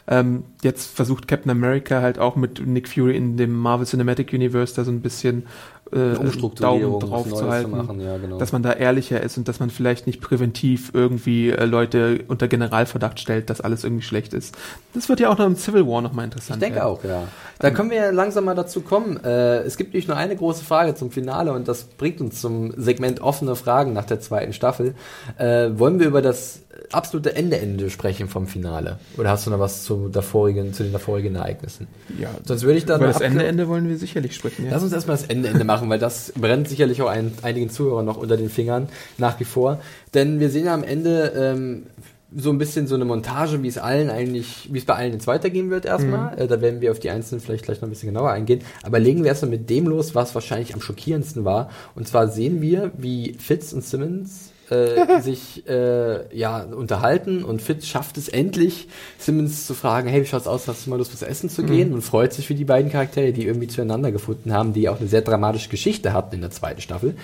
Ähm, 0.09 0.45
jetzt 0.63 0.95
versucht 0.95 1.27
Captain 1.27 1.51
America 1.51 2.01
halt 2.01 2.19
auch 2.19 2.37
mit 2.37 2.65
Nick 2.65 2.89
Fury 2.89 3.17
in 3.17 3.37
dem 3.37 3.53
Marvel 3.53 3.87
Cinematic 3.87 4.33
Universe 4.33 4.75
da 4.75 4.85
so 4.85 4.91
ein 4.91 5.01
bisschen 5.01 5.47
äh, 5.93 6.15
Daumen 6.57 7.01
drauf 7.01 7.29
zu 7.29 7.49
halten, 7.49 7.71
zu 7.71 7.77
machen, 7.77 8.01
ja, 8.01 8.17
genau. 8.19 8.39
dass 8.39 8.53
man 8.53 8.63
da 8.63 8.73
ehrlicher 8.73 9.23
ist 9.23 9.39
und 9.39 9.47
dass 9.47 9.61
man 9.61 9.71
vielleicht 9.71 10.07
nicht 10.07 10.21
präventiv 10.21 10.91
irgendwie 10.95 11.51
äh, 11.51 11.65
Leute 11.65 12.25
unter 12.29 12.49
Generalverdacht 12.49 13.21
stellt, 13.21 13.51
dass 13.51 13.61
alles 13.61 13.85
irgendwie 13.85 14.03
schlecht 14.03 14.35
ist. 14.35 14.57
Das 14.95 15.09
wird 15.09 15.21
ja 15.21 15.29
auch 15.29 15.39
noch 15.39 15.47
im 15.47 15.57
Civil 15.57 15.87
War 15.87 16.03
nochmal 16.03 16.25
interessant. 16.25 16.57
Ich 16.57 16.61
denke 16.61 16.81
werden. 16.81 16.89
auch, 16.89 17.05
ja. 17.05 17.29
Da 17.59 17.71
können 17.71 17.91
wir 17.91 17.97
ja 17.99 18.11
langsam 18.11 18.45
mal 18.45 18.55
dazu 18.55 18.81
kommen. 18.81 19.23
Äh, 19.25 19.59
es 19.59 19.77
gibt 19.77 19.93
nämlich 19.93 20.09
nur 20.09 20.17
eine 20.17 20.37
große 20.37 20.65
Frage 20.65 20.95
zum 20.95 21.11
Finale 21.11 21.53
und 21.53 21.69
das 21.69 21.85
bringt 21.85 22.21
uns 22.21 22.41
zum 22.41 22.73
Segment 22.77 23.21
offene 23.21 23.57
Fragen 23.57 23.93
nach 23.93 24.05
der 24.05 24.21
zweiten 24.21 24.53
Staffel. 24.53 24.95
Äh, 25.39 25.71
wollen 25.79 26.01
wir 26.01 26.07
über 26.07 26.23
das 26.23 26.63
absolute 26.93 27.35
Ende-Ende 27.35 27.91
sprechen 27.91 28.29
vom 28.29 28.47
Finale? 28.47 28.99
Oder 29.17 29.31
hast 29.31 29.47
du 29.47 29.51
noch 29.51 29.59
was 29.59 29.85
zu, 29.85 30.09
der 30.09 30.23
vorigen, 30.23 30.73
zu 30.73 30.83
den 30.83 30.93
davorigen 30.93 31.35
Ereignissen? 31.35 31.87
Ja, 32.19 32.31
Sonst 32.45 32.63
würde 32.63 32.79
ich 32.79 32.87
dann 32.87 33.01
über 33.01 33.09
das 33.09 33.21
Ende, 33.21 33.47
Ende 33.47 33.69
wollen 33.69 33.89
wir 33.89 33.97
sicherlich 33.97 34.35
sprechen. 34.35 34.67
Ja. 34.67 34.73
Lass 34.73 34.83
uns 34.83 34.93
erstmal 34.93 35.17
das 35.17 35.27
Ende 35.27 35.49
Ende 35.49 35.65
machen, 35.65 35.76
weil 35.83 35.99
das 35.99 36.33
brennt 36.33 36.69
sicherlich 36.69 37.03
auch 37.03 37.09
ein, 37.09 37.33
einigen 37.43 37.71
Zuhörern 37.71 38.05
noch 38.05 38.17
unter 38.17 38.37
den 38.37 38.51
Fingern 38.51 38.89
nach 39.19 39.39
wie 39.41 39.45
vor. 39.45 39.81
Denn 40.15 40.41
wir 40.41 40.51
sehen 40.51 40.67
ja 40.67 40.75
am 40.75 40.85
Ende, 40.85 41.33
ähm, 41.37 41.87
so 42.35 42.51
ein 42.51 42.59
bisschen 42.59 42.87
so 42.87 42.95
eine 42.95 43.05
Montage, 43.05 43.63
wie 43.63 43.69
es 43.69 43.79
allen 43.79 44.11
eigentlich, 44.11 44.69
wie 44.73 44.79
es 44.79 44.85
bei 44.85 44.95
allen 44.95 45.13
jetzt 45.13 45.27
weitergehen 45.27 45.71
wird 45.71 45.85
erstmal. 45.85 46.35
Mhm. 46.35 46.43
Äh, 46.43 46.47
da 46.49 46.61
werden 46.61 46.81
wir 46.81 46.91
auf 46.91 46.99
die 46.99 47.11
einzelnen 47.11 47.41
vielleicht 47.41 47.65
gleich 47.65 47.81
noch 47.81 47.89
ein 47.89 47.91
bisschen 47.91 48.09
genauer 48.09 48.31
eingehen. 48.31 48.61
Aber 48.83 48.99
legen 48.99 49.23
wir 49.23 49.29
erstmal 49.29 49.51
mit 49.51 49.71
dem 49.71 49.87
los, 49.87 50.15
was 50.15 50.35
wahrscheinlich 50.35 50.75
am 50.75 50.81
schockierendsten 50.81 51.45
war. 51.45 51.71
Und 51.95 52.09
zwar 52.09 52.29
sehen 52.29 52.61
wir, 52.61 52.91
wie 52.97 53.35
Fitz 53.39 53.73
und 53.73 53.85
Simmons 53.85 54.51
äh, 54.71 55.21
sich 55.21 55.69
äh, 55.69 56.37
ja 56.37 56.63
unterhalten 56.63 57.45
und 57.45 57.63
Fitz 57.63 57.87
schafft 57.87 58.19
es 58.19 58.29
endlich, 58.29 58.89
Simmons 59.19 59.67
zu 59.67 59.75
fragen, 59.75 60.09
hey, 60.09 60.23
wie 60.23 60.27
schaut's 60.27 60.47
aus, 60.47 60.69
hast 60.69 60.87
du 60.87 60.91
mal 60.91 60.97
Lust, 60.97 61.13
was 61.13 61.23
essen 61.23 61.51
zu 61.51 61.63
gehen? 61.63 61.89
Mhm. 61.89 61.95
Und 61.95 62.03
freut 62.03 62.33
sich 62.33 62.47
für 62.47 62.55
die 62.55 62.65
beiden 62.65 62.91
Charaktere, 62.91 63.33
die 63.33 63.47
irgendwie 63.47 63.69
zueinander 63.69 64.13
gefunden 64.13 64.53
haben, 64.53 64.73
die 64.73 64.89
auch 64.89 64.99
eine 64.99 65.09
sehr 65.09 65.23
dramatische 65.23 65.69
Geschichte 65.69 66.13
hatten 66.13 66.35
in 66.35 66.41
der 66.41 66.51
zweiten 66.51 66.81
Staffel. 66.81 67.15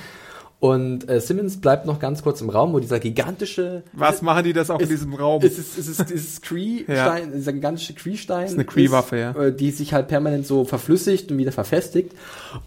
Und 0.62 1.10
äh, 1.10 1.20
Simmons 1.20 1.60
bleibt 1.60 1.86
noch 1.86 1.98
ganz 1.98 2.22
kurz 2.22 2.40
im 2.40 2.48
Raum, 2.48 2.72
wo 2.72 2.78
dieser 2.78 3.00
gigantische. 3.00 3.82
Was 3.94 4.22
machen 4.22 4.44
die 4.44 4.52
das 4.52 4.70
auch 4.70 4.78
ist, 4.78 4.84
in 4.84 4.90
diesem 4.90 5.12
Raum? 5.12 5.42
Es 5.42 5.58
ist, 5.58 5.76
es 5.76 5.88
ist 5.88 6.08
dieses 6.08 6.40
Cree-Stein, 6.40 7.30
ja. 7.30 7.36
dieser 7.36 7.52
gigantische 7.52 7.94
Cree-Stein. 7.94 8.46
ist 8.46 8.54
eine 8.54 8.64
Cree-Waffe, 8.64 9.16
ja. 9.16 9.32
Äh, 9.32 9.52
die 9.52 9.72
sich 9.72 9.92
halt 9.92 10.06
permanent 10.06 10.46
so 10.46 10.64
verflüssigt 10.64 11.32
und 11.32 11.38
wieder 11.38 11.50
verfestigt. 11.50 12.12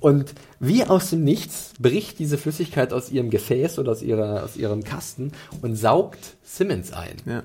Und 0.01 0.33
wie 0.59 0.83
aus 0.83 1.11
dem 1.11 1.23
Nichts 1.23 1.71
bricht 1.79 2.19
diese 2.19 2.37
Flüssigkeit 2.37 2.91
aus 2.91 3.09
ihrem 3.11 3.29
Gefäß 3.29 3.79
oder 3.79 3.93
aus, 3.93 4.01
ihrer, 4.01 4.43
aus 4.43 4.57
ihrem 4.57 4.83
Kasten 4.83 5.31
und 5.61 5.77
saugt 5.77 6.35
Simmons 6.43 6.91
ein. 6.91 7.15
Ja. 7.25 7.43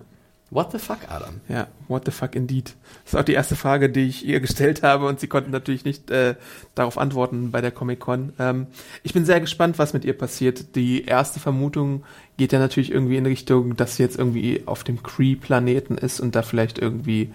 What 0.50 0.72
the 0.72 0.78
fuck, 0.78 0.98
Adam? 1.08 1.40
Ja, 1.48 1.68
what 1.86 2.04
the 2.04 2.10
fuck 2.10 2.34
indeed. 2.34 2.74
Das 3.04 3.14
ist 3.14 3.20
auch 3.20 3.24
die 3.24 3.34
erste 3.34 3.54
Frage, 3.54 3.88
die 3.88 4.08
ich 4.08 4.26
ihr 4.26 4.40
gestellt 4.40 4.82
habe 4.82 5.06
und 5.06 5.20
sie 5.20 5.28
konnten 5.28 5.52
natürlich 5.52 5.84
nicht 5.84 6.10
äh, 6.10 6.34
darauf 6.74 6.98
antworten 6.98 7.52
bei 7.52 7.60
der 7.60 7.70
Comic-Con. 7.70 8.32
Ähm, 8.40 8.66
ich 9.04 9.12
bin 9.14 9.24
sehr 9.24 9.40
gespannt, 9.40 9.78
was 9.78 9.92
mit 9.92 10.04
ihr 10.04 10.18
passiert. 10.18 10.74
Die 10.74 11.04
erste 11.04 11.38
Vermutung 11.38 12.02
geht 12.36 12.52
ja 12.52 12.58
natürlich 12.58 12.90
irgendwie 12.90 13.16
in 13.16 13.26
Richtung, 13.26 13.76
dass 13.76 13.94
sie 13.94 14.02
jetzt 14.02 14.18
irgendwie 14.18 14.64
auf 14.66 14.82
dem 14.82 15.04
Cree-Planeten 15.04 15.96
ist 15.96 16.18
und 16.18 16.34
da 16.34 16.42
vielleicht 16.42 16.78
irgendwie 16.80 17.32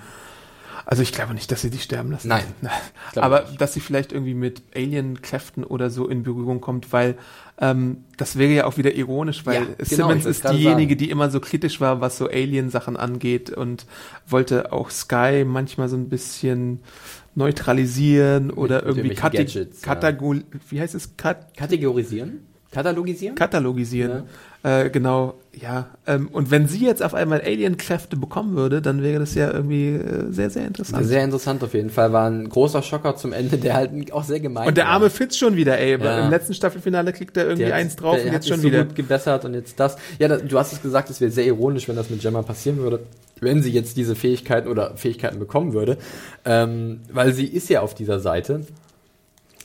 also 0.86 1.02
ich 1.02 1.12
glaube 1.12 1.34
nicht, 1.34 1.52
dass 1.52 1.62
sie 1.62 1.72
die 1.72 1.80
sterben 1.80 2.12
lassen. 2.12 2.28
Nein. 2.28 2.44
Aber 3.16 3.42
nicht. 3.42 3.60
dass 3.60 3.74
sie 3.74 3.80
vielleicht 3.80 4.12
irgendwie 4.12 4.36
mit 4.36 4.62
Alien-Kräften 4.76 5.64
oder 5.64 5.90
so 5.90 6.08
in 6.08 6.24
Berührung 6.24 6.62
kommt, 6.62 6.94
weil 6.94 7.18
ähm, 7.60 8.04
das 8.18 8.38
wäre 8.38 8.52
ja 8.52 8.66
auch 8.66 8.78
wieder 8.78 8.94
ironisch, 8.96 9.46
weil 9.46 9.56
ja, 9.56 9.62
genau, 9.78 10.10
Simmons 10.10 10.26
ist 10.26 10.44
diejenige, 10.44 10.92
sagen. 10.92 10.98
die 10.98 11.10
immer 11.10 11.30
so 11.30 11.40
kritisch 11.40 11.80
war, 11.80 12.02
was 12.02 12.18
so 12.18 12.28
Alien-Sachen 12.28 12.98
angeht 12.98 13.50
und 13.50 13.86
wollte 14.28 14.74
auch 14.74 14.90
Sky 14.90 15.46
manchmal 15.46 15.88
so 15.88 15.96
ein 15.96 16.10
bisschen 16.10 16.80
neutralisieren 17.34 18.52
oder 18.52 18.78
mit, 18.78 18.86
irgendwie 18.86 19.16
Kate 19.16 19.38
Gadgets, 19.38 19.86
ja. 19.86 20.18
wie 20.70 20.82
heißt 20.82 20.96
es? 20.96 21.16
Kat 21.18 21.56
Kategorisieren? 21.56 22.46
Katalogisieren? 22.72 23.36
Katalogisieren. 23.36 24.12
Ja. 24.12 24.26
Äh, 24.66 24.90
genau, 24.90 25.36
ja. 25.54 25.86
Ähm, 26.08 26.28
und 26.32 26.50
wenn 26.50 26.68
sie 26.68 26.84
jetzt 26.84 27.04
auf 27.04 27.14
einmal 27.14 27.40
Alien-Kräfte 27.42 28.18
bekommen 28.18 28.56
würde, 28.56 28.82
dann 28.82 29.04
wäre 29.04 29.20
das 29.20 29.36
ja 29.36 29.52
irgendwie 29.54 29.90
äh, 29.90 30.32
sehr, 30.32 30.50
sehr 30.50 30.66
interessant. 30.66 31.06
Sehr 31.06 31.24
interessant 31.24 31.64
auf 31.64 31.76
jeden 31.76 31.92
Fall. 31.92 32.12
War 32.14 32.28
ein 32.28 32.50
großer 32.50 32.82
Schocker 32.82 33.16
zum 33.16 33.32
Ende, 33.32 33.60
der 33.60 33.76
halt 33.76 34.12
auch 34.12 34.24
sehr 34.24 34.40
gemein 34.40 34.68
Und 34.68 34.76
der 34.76 34.88
arme 34.88 35.12
Fitz 35.12 35.38
schon 35.38 35.56
wieder, 35.56 35.78
ey. 35.78 36.02
Ja. 36.02 36.26
Im 36.26 36.32
letzten 36.32 36.56
Staffelfinale 36.56 37.14
kriegt 37.14 37.38
er 37.38 37.44
irgendwie 37.44 37.66
der, 37.66 37.76
eins 37.76 37.96
drauf 37.96 38.18
und 38.26 38.32
jetzt 38.32 38.48
schon 38.48 38.64
wieder. 38.64 38.80
So 38.80 38.86
gut 38.86 38.96
gebessert 38.96 39.46
und 39.46 39.54
jetzt 39.54 39.80
das. 39.80 39.98
Ja, 40.18 40.30
da, 40.30 40.38
du 40.38 40.58
hast 40.58 40.74
es 40.74 40.82
gesagt, 40.82 41.12
es 41.12 41.22
wäre 41.22 41.30
sehr 41.30 41.46
ironisch, 41.46 41.88
wenn 41.88 41.96
das 41.96 42.10
mit 42.10 42.22
Gemma 42.22 42.42
passieren 42.42 42.78
würde 42.78 43.02
wenn 43.42 43.62
sie 43.62 43.72
jetzt 43.72 43.98
diese 43.98 44.16
Fähigkeiten 44.16 44.70
oder 44.70 44.96
Fähigkeiten 44.96 45.40
bekommen 45.40 45.74
würde, 45.74 45.98
ähm, 46.46 47.02
weil 47.12 47.34
sie 47.34 47.46
ist 47.46 47.70
ja 47.70 47.82
auf 47.82 47.94
dieser 47.94 48.22
Seite 48.22 48.62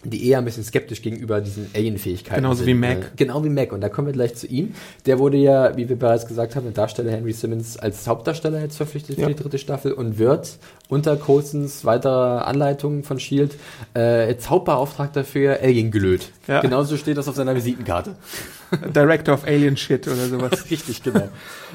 die 0.04 0.28
eher 0.28 0.38
ein 0.38 0.44
bisschen 0.44 0.64
skeptisch 0.64 1.02
gegenüber 1.02 1.40
diesen 1.40 1.70
Alien-Fähigkeiten 1.74 2.42
Genauso 2.42 2.64
sind. 2.64 2.68
wie 2.68 2.74
Mac. 2.74 2.98
Äh, 2.98 3.04
genau 3.16 3.44
wie 3.44 3.50
Mac. 3.50 3.72
Und 3.72 3.82
da 3.82 3.88
kommen 3.88 4.06
wir 4.08 4.12
gleich 4.12 4.34
zu 4.34 4.46
ihm. 4.46 4.74
Der 5.06 5.18
wurde 5.18 5.36
ja, 5.36 5.76
wie 5.76 5.88
wir 5.88 5.96
bereits 5.96 6.26
gesagt 6.26 6.56
haben, 6.56 6.64
der 6.64 6.72
Darsteller 6.72 7.10
Henry 7.10 7.32
Simmons 7.32 7.76
als 7.76 8.06
Hauptdarsteller 8.06 8.62
jetzt 8.62 8.76
verpflichtet 8.76 9.18
ja. 9.18 9.26
für 9.26 9.34
die 9.34 9.42
dritte 9.42 9.58
Staffel 9.58 9.92
und 9.92 10.18
wird 10.18 10.58
unter 10.90 11.16
Coulsons 11.16 11.84
weiterer 11.84 12.46
Anleitung 12.46 13.04
von 13.04 13.16
S.H.I.E.L.D. 13.16 13.54
Äh, 13.94 14.36
Hauptbeauftragter 14.44 15.24
für 15.24 15.60
Alien 15.62 15.90
gelöt. 15.90 16.30
Ja. 16.46 16.60
Genauso 16.60 16.96
steht 16.96 17.16
das 17.16 17.28
auf 17.28 17.36
seiner 17.36 17.54
Visitenkarte. 17.54 18.16
Director 18.94 19.34
of 19.34 19.44
Alien 19.44 19.76
Shit 19.76 20.06
oder 20.08 20.26
sowas. 20.26 20.64
Richtig, 20.70 21.02
genau. 21.02 21.28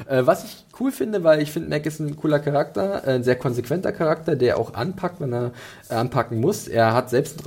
äh, 0.06 0.24
was 0.24 0.44
ich 0.44 0.64
cool 0.78 0.92
finde, 0.92 1.24
weil 1.24 1.40
ich 1.40 1.50
finde, 1.50 1.70
Mac 1.70 1.86
ist 1.86 1.98
ein 1.98 2.16
cooler 2.16 2.38
Charakter, 2.38 3.04
ein 3.04 3.24
sehr 3.24 3.36
konsequenter 3.36 3.92
Charakter, 3.92 4.36
der 4.36 4.58
auch 4.58 4.74
anpackt, 4.74 5.20
wenn 5.20 5.32
er 5.32 5.52
äh, 5.88 5.94
anpacken 5.94 6.40
muss. 6.40 6.68
Er 6.68 6.92
hat 6.94 7.10
selbst 7.10 7.38
ein 7.38 7.42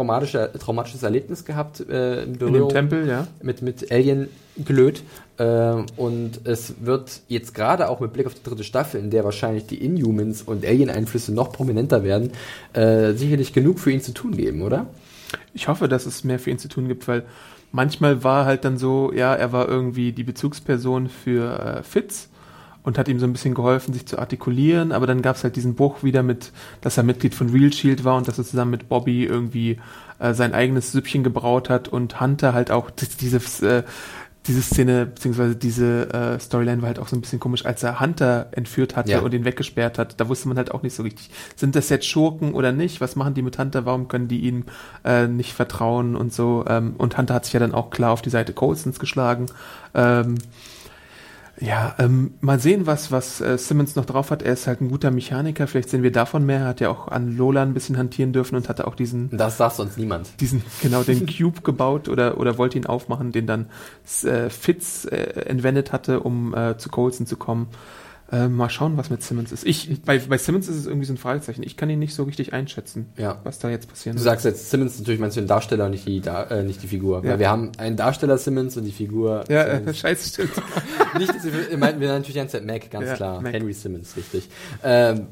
traumatisches 0.59 1.03
Erlebnis 1.03 1.45
gehabt 1.45 1.87
äh, 1.87 2.23
in 2.23 2.33
Berührung 2.33 2.69
in 2.69 2.75
dem 2.75 2.89
Tempel, 2.89 3.07
ja. 3.07 3.27
mit, 3.41 3.61
mit 3.61 3.91
Alien 3.91 4.27
gelöt. 4.65 5.03
Äh, 5.37 5.83
und 5.95 6.41
es 6.43 6.75
wird 6.81 7.21
jetzt 7.27 7.53
gerade 7.53 7.89
auch 7.89 7.99
mit 7.99 8.13
Blick 8.13 8.27
auf 8.27 8.33
die 8.33 8.43
dritte 8.43 8.63
Staffel, 8.63 8.99
in 8.99 9.09
der 9.09 9.23
wahrscheinlich 9.23 9.65
die 9.65 9.83
Inhumans 9.83 10.41
und 10.41 10.65
Alien-Einflüsse 10.65 11.33
noch 11.33 11.51
prominenter 11.51 12.03
werden, 12.03 12.31
äh, 12.73 13.13
sicherlich 13.13 13.53
genug 13.53 13.79
für 13.79 13.91
ihn 13.91 14.01
zu 14.01 14.13
tun 14.13 14.35
geben, 14.35 14.61
oder? 14.61 14.87
Ich 15.53 15.67
hoffe, 15.67 15.87
dass 15.87 16.05
es 16.05 16.23
mehr 16.23 16.39
für 16.39 16.49
ihn 16.49 16.59
zu 16.59 16.67
tun 16.67 16.87
gibt, 16.87 17.07
weil 17.07 17.23
manchmal 17.71 18.23
war 18.23 18.45
halt 18.45 18.65
dann 18.65 18.77
so, 18.77 19.11
ja, 19.13 19.33
er 19.33 19.51
war 19.51 19.67
irgendwie 19.67 20.11
die 20.11 20.23
Bezugsperson 20.23 21.09
für 21.09 21.59
äh, 21.59 21.83
Fitz 21.83 22.29
und 22.83 22.97
hat 22.97 23.07
ihm 23.07 23.19
so 23.19 23.25
ein 23.25 23.33
bisschen 23.33 23.53
geholfen, 23.53 23.93
sich 23.93 24.05
zu 24.05 24.19
artikulieren, 24.19 24.91
aber 24.91 25.05
dann 25.05 25.21
gab 25.21 25.35
es 25.35 25.43
halt 25.43 25.55
diesen 25.55 25.75
Bruch 25.75 26.03
wieder 26.03 26.23
mit, 26.23 26.51
dass 26.81 26.97
er 26.97 27.03
Mitglied 27.03 27.35
von 27.35 27.49
Real 27.49 27.71
Shield 27.71 28.03
war 28.03 28.17
und 28.17 28.27
dass 28.27 28.37
er 28.37 28.45
zusammen 28.45 28.71
mit 28.71 28.89
Bobby 28.89 29.25
irgendwie 29.25 29.77
äh, 30.19 30.33
sein 30.33 30.53
eigenes 30.53 30.91
Süppchen 30.91 31.23
gebraut 31.23 31.69
hat 31.69 31.87
und 31.87 32.19
Hunter 32.21 32.53
halt 32.53 32.71
auch 32.71 32.89
dieses 32.89 33.61
äh, 33.61 33.83
diese 34.49 34.63
Szene, 34.63 35.05
beziehungsweise 35.05 35.55
diese 35.55 36.11
äh, 36.11 36.39
Storyline 36.39 36.81
war 36.81 36.87
halt 36.87 36.97
auch 36.97 37.07
so 37.07 37.15
ein 37.15 37.21
bisschen 37.21 37.39
komisch, 37.39 37.65
als 37.65 37.83
er 37.83 37.99
Hunter 37.99 38.47
entführt 38.51 38.95
hatte 38.95 39.11
ja. 39.11 39.19
und 39.19 39.31
ihn 39.31 39.45
weggesperrt 39.45 39.99
hat. 39.99 40.19
Da 40.19 40.27
wusste 40.27 40.47
man 40.47 40.57
halt 40.57 40.71
auch 40.71 40.81
nicht 40.81 40.95
so 40.95 41.03
richtig, 41.03 41.29
sind 41.55 41.75
das 41.75 41.89
jetzt 41.89 42.07
Schurken 42.07 42.53
oder 42.55 42.71
nicht? 42.71 42.99
Was 42.99 43.15
machen 43.15 43.35
die 43.35 43.43
mit 43.43 43.59
Hunter? 43.59 43.85
Warum 43.85 44.07
können 44.07 44.27
die 44.27 44.39
ihm 44.39 44.65
äh, 45.05 45.27
nicht 45.27 45.53
vertrauen 45.53 46.15
und 46.15 46.33
so? 46.33 46.65
Ähm, 46.67 46.95
und 46.97 47.15
Hunter 47.15 47.35
hat 47.35 47.45
sich 47.45 47.53
ja 47.53 47.59
dann 47.59 47.75
auch 47.75 47.91
klar 47.91 48.11
auf 48.11 48.23
die 48.23 48.31
Seite 48.31 48.51
Colsons 48.51 48.97
geschlagen. 48.97 49.45
Ähm, 49.93 50.39
ja, 51.61 51.95
ähm, 51.99 52.35
mal 52.39 52.59
sehen, 52.59 52.85
was, 52.87 53.11
was 53.11 53.41
äh, 53.41 53.57
Simmons 53.57 53.95
noch 53.95 54.05
drauf 54.05 54.31
hat. 54.31 54.41
Er 54.41 54.53
ist 54.53 54.67
halt 54.67 54.81
ein 54.81 54.89
guter 54.89 55.11
Mechaniker. 55.11 55.67
Vielleicht 55.67 55.89
sehen 55.89 56.03
wir 56.03 56.11
davon 56.11 56.45
mehr. 56.45 56.59
Er 56.59 56.67
hat 56.67 56.79
ja 56.79 56.89
auch 56.89 57.09
an 57.09 57.35
Lola 57.35 57.63
ein 57.63 57.73
bisschen 57.73 57.97
hantieren 57.97 58.31
dürfen 58.31 58.55
und 58.55 58.69
hatte 58.69 58.87
auch 58.87 58.95
diesen. 58.95 59.29
Das 59.35 59.57
sagt 59.57 59.75
sonst 59.75 59.97
niemand. 59.97 60.29
Diesen, 60.39 60.63
genau, 60.81 61.03
den 61.03 61.25
Cube 61.25 61.61
gebaut 61.61 62.07
oder, 62.07 62.37
oder 62.37 62.57
wollte 62.57 62.77
ihn 62.77 62.85
aufmachen, 62.85 63.31
den 63.31 63.45
dann 63.45 63.69
äh, 64.23 64.49
Fitz 64.49 65.05
äh, 65.05 65.15
entwendet 65.15 65.91
hatte, 65.91 66.21
um 66.21 66.53
äh, 66.53 66.77
zu 66.77 66.89
Colson 66.89 67.25
zu 67.25 67.35
kommen. 67.35 67.67
Äh, 68.31 68.47
mal 68.47 68.69
schauen, 68.69 68.95
was 68.95 69.09
mit 69.09 69.23
Simmons 69.23 69.51
ist. 69.51 69.65
Ich, 69.65 70.03
bei, 70.03 70.19
bei 70.19 70.37
Simmons 70.37 70.67
ist 70.67 70.75
es 70.75 70.85
irgendwie 70.85 71.07
so 71.07 71.13
ein 71.13 71.17
Fragezeichen. 71.17 71.63
Ich 71.63 71.77
kann 71.77 71.89
ihn 71.89 71.97
nicht 71.97 72.13
so 72.13 72.23
richtig 72.23 72.53
einschätzen, 72.53 73.07
ja. 73.17 73.39
was 73.43 73.57
da 73.57 73.71
jetzt 73.71 73.89
passieren 73.89 74.17
Du 74.17 74.21
sagst 74.21 74.45
jetzt 74.45 74.69
Simmons, 74.69 74.99
natürlich 74.99 75.19
meinst 75.19 75.35
du 75.35 75.41
den 75.41 75.47
Darsteller 75.47 75.85
und 75.85 75.91
nicht 75.91 76.07
die, 76.07 76.21
äh, 76.27 76.61
nicht 76.61 76.83
die 76.83 76.87
Figur. 76.87 77.23
Ja. 77.23 77.31
Weil 77.31 77.39
wir 77.39 77.49
haben 77.49 77.71
einen 77.79 77.97
Darsteller 77.97 78.37
Simmons 78.37 78.77
und 78.77 78.83
die 78.83 78.91
Figur. 78.91 79.45
Ja, 79.49 79.63
äh, 79.63 79.93
scheiße, 79.93 80.29
stimmt. 80.29 80.51
nicht, 81.17 81.33
wir 81.69 81.77
meinten 81.77 82.01
wir 82.01 82.07
natürlich 82.09 82.27
die 82.27 82.33
ganze 82.33 82.57
Zeit 82.57 82.65
Mac, 82.65 82.89
ganz 82.91 83.07
ja, 83.07 83.15
klar. 83.15 83.41
Mac. 83.41 83.53
Henry 83.53 83.73
Simmons, 83.73 84.15
richtig. 84.15 84.49
Ähm, 84.83 85.27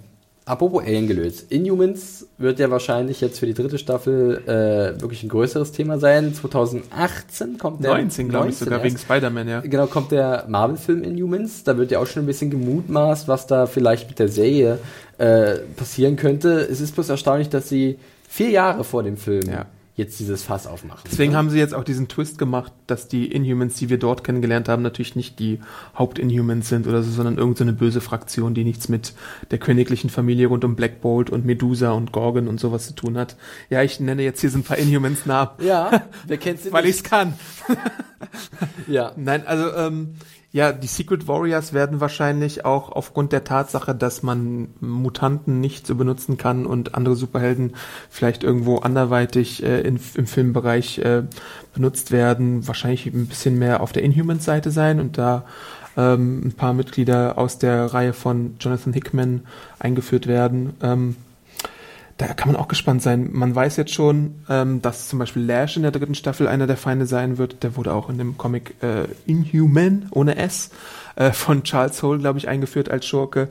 Apropos 0.48 0.82
Alien 0.82 1.08
gelöst. 1.08 1.52
Inhumans 1.52 2.26
wird 2.38 2.58
ja 2.60 2.72
wahrscheinlich 2.72 3.20
jetzt 3.20 3.38
für 3.38 3.46
die 3.46 3.54
dritte 3.54 3.78
Staffel 3.78 4.42
äh, 4.46 5.02
wirklich 5.02 5.22
ein 5.24 5.28
größeres 5.28 5.74
Thema 5.74 6.00
sein. 6.00 6.34
2018 6.34 7.58
kommt 7.58 7.84
der. 7.84 7.92
19, 7.92 8.30
glaube 8.30 8.48
ich, 8.48 8.56
sogar 8.56 8.80
erst. 8.80 8.86
wegen 8.86 8.98
Spider-Man, 8.98 9.50
ja. 9.50 9.60
Genau, 9.60 9.88
kommt 9.88 10.14
der 10.14 10.46
Marvel-Film 10.48 11.04
Inhumans. 11.04 11.66
Da 11.66 11.78
wird 11.78 11.92
ja 11.92 12.00
auch 12.00 12.08
schon 12.08 12.24
ein 12.24 12.28
bisschen 12.28 12.50
gemutmaßt, 12.50 13.28
was 13.28 13.46
da 13.46 13.66
vielleicht 13.66 14.08
mit 14.08 14.20
der 14.20 14.30
Serie 14.30 14.80
äh, 15.18 15.58
passieren 15.76 16.16
könnte. 16.16 16.62
Es 16.62 16.80
ist 16.80 16.96
bloß 16.96 17.10
erstaunlich, 17.10 17.50
dass 17.50 17.68
sie 17.68 18.00
vier 18.30 18.50
Jahre 18.50 18.86
vor 18.86 19.04
dem 19.04 19.18
Film 19.18 19.50
ja 19.50 19.66
jetzt 19.98 20.20
dieses 20.20 20.44
Fass 20.44 20.68
aufmachen. 20.68 21.02
Deswegen 21.10 21.36
haben 21.36 21.50
sie 21.50 21.58
jetzt 21.58 21.74
auch 21.74 21.84
diesen 21.84 22.08
Twist 22.08 22.38
gemacht, 22.38 22.72
dass 22.86 23.08
die 23.08 23.32
Inhumans, 23.32 23.74
die 23.74 23.90
wir 23.90 23.98
dort 23.98 24.24
kennengelernt 24.24 24.70
haben, 24.70 24.84
natürlich 24.84 25.16
nicht 25.16 25.40
die 25.40 25.60
Haupt-Inhumans 25.98 26.70
sind 26.70 26.86
oder 26.86 27.02
so, 27.02 27.10
sondern 27.10 27.40
irgendeine 27.40 27.72
so 27.72 27.78
böse 27.78 28.00
Fraktion, 28.00 28.54
die 28.54 28.64
nichts 28.64 28.90
mit 28.90 29.14
der 29.50 29.58
königlichen 29.58 30.12
Familie 30.12 30.48
rund 30.48 30.64
um 30.64 30.76
Black 30.76 31.02
Bolt 31.02 31.32
und 31.32 31.46
Medusa 31.46 31.94
und 31.94 32.12
Gorgon 32.12 32.48
und 32.48 32.60
sowas 32.60 32.86
zu 32.86 32.94
tun 32.94 33.18
hat. 33.18 33.38
Ja, 33.72 33.82
ich 33.82 34.00
nenne 34.00 34.22
jetzt 34.22 34.40
hier 34.40 34.52
so 34.52 34.60
ein 34.60 34.64
paar 34.64 34.78
Inhumans 34.78 35.26
Namen. 35.26 35.50
Ja, 35.64 36.04
wer 36.28 36.38
kennt 36.38 36.62
sie 36.62 36.72
Weil 36.72 36.86
ich 36.86 36.98
es 36.98 37.04
kann. 37.04 37.34
ja. 38.88 39.14
Nein, 39.18 39.48
also 39.48 39.74
ähm, 39.74 40.14
ja, 40.52 40.72
die 40.72 40.88
Secret 40.88 41.28
Warriors 41.28 41.74
werden 41.74 42.00
wahrscheinlich 42.00 42.64
auch 42.64 42.92
aufgrund 42.92 43.34
der 43.34 43.44
Tatsache, 43.44 43.94
dass 43.94 44.24
man 44.24 44.70
Mutanten 44.80 45.60
nicht 45.60 45.86
so 45.86 45.96
benutzen 45.96 46.38
kann 46.38 46.66
und 46.66 46.96
andere 46.96 47.16
Superhelden 47.16 47.76
vielleicht 48.10 48.44
irgendwo 48.44 48.78
anderweitig 48.78 49.62
äh, 49.62 49.82
in, 49.82 50.00
im 50.16 50.26
Filmbereich 50.26 51.00
äh, 51.00 51.24
benutzt 51.74 52.12
werden, 52.12 52.66
wahrscheinlich 52.66 53.08
ein 53.08 53.28
bisschen 53.28 53.60
mehr 53.60 53.82
auf 53.82 53.92
der 53.92 54.04
Inhumans-Seite 54.04 54.72
sein 54.72 55.02
und 55.02 55.18
da 55.18 55.44
ähm, 55.98 56.44
ein 56.46 56.54
paar 56.54 56.74
Mitglieder 56.74 57.38
aus 57.38 57.58
der 57.58 57.86
Reihe 57.94 58.14
von 58.14 58.56
Jonathan 58.60 58.94
Hickman 58.94 59.42
eingeführt 59.80 60.28
werden. 60.28 60.76
Ähm, 60.82 61.18
da 62.18 62.34
kann 62.34 62.52
man 62.52 62.60
auch 62.60 62.68
gespannt 62.68 63.04
sein. 63.04 63.30
Man 63.32 63.54
weiß 63.54 63.78
jetzt 63.78 63.94
schon, 63.94 64.36
ähm, 64.50 64.82
dass 64.82 65.08
zum 65.08 65.20
Beispiel 65.20 65.44
Lash 65.44 65.78
in 65.78 65.84
der 65.84 65.92
dritten 65.92 66.16
Staffel 66.16 66.48
einer 66.48 66.66
der 66.66 66.78
Feinde 66.78 67.06
sein 67.06 67.38
wird. 67.38 67.64
Der 67.64 67.76
wurde 67.76 67.94
auch 67.94 68.10
in 68.10 68.18
dem 68.18 68.38
Comic 68.38 68.76
äh, 68.82 69.06
Inhuman 69.26 70.08
ohne 70.12 70.36
S 70.38 70.72
äh, 71.16 71.32
von 71.32 71.64
Charles 71.64 72.02
Hole, 72.02 72.20
glaube 72.20 72.40
ich, 72.40 72.48
eingeführt 72.48 72.90
als 72.90 73.06
Schurke. 73.06 73.50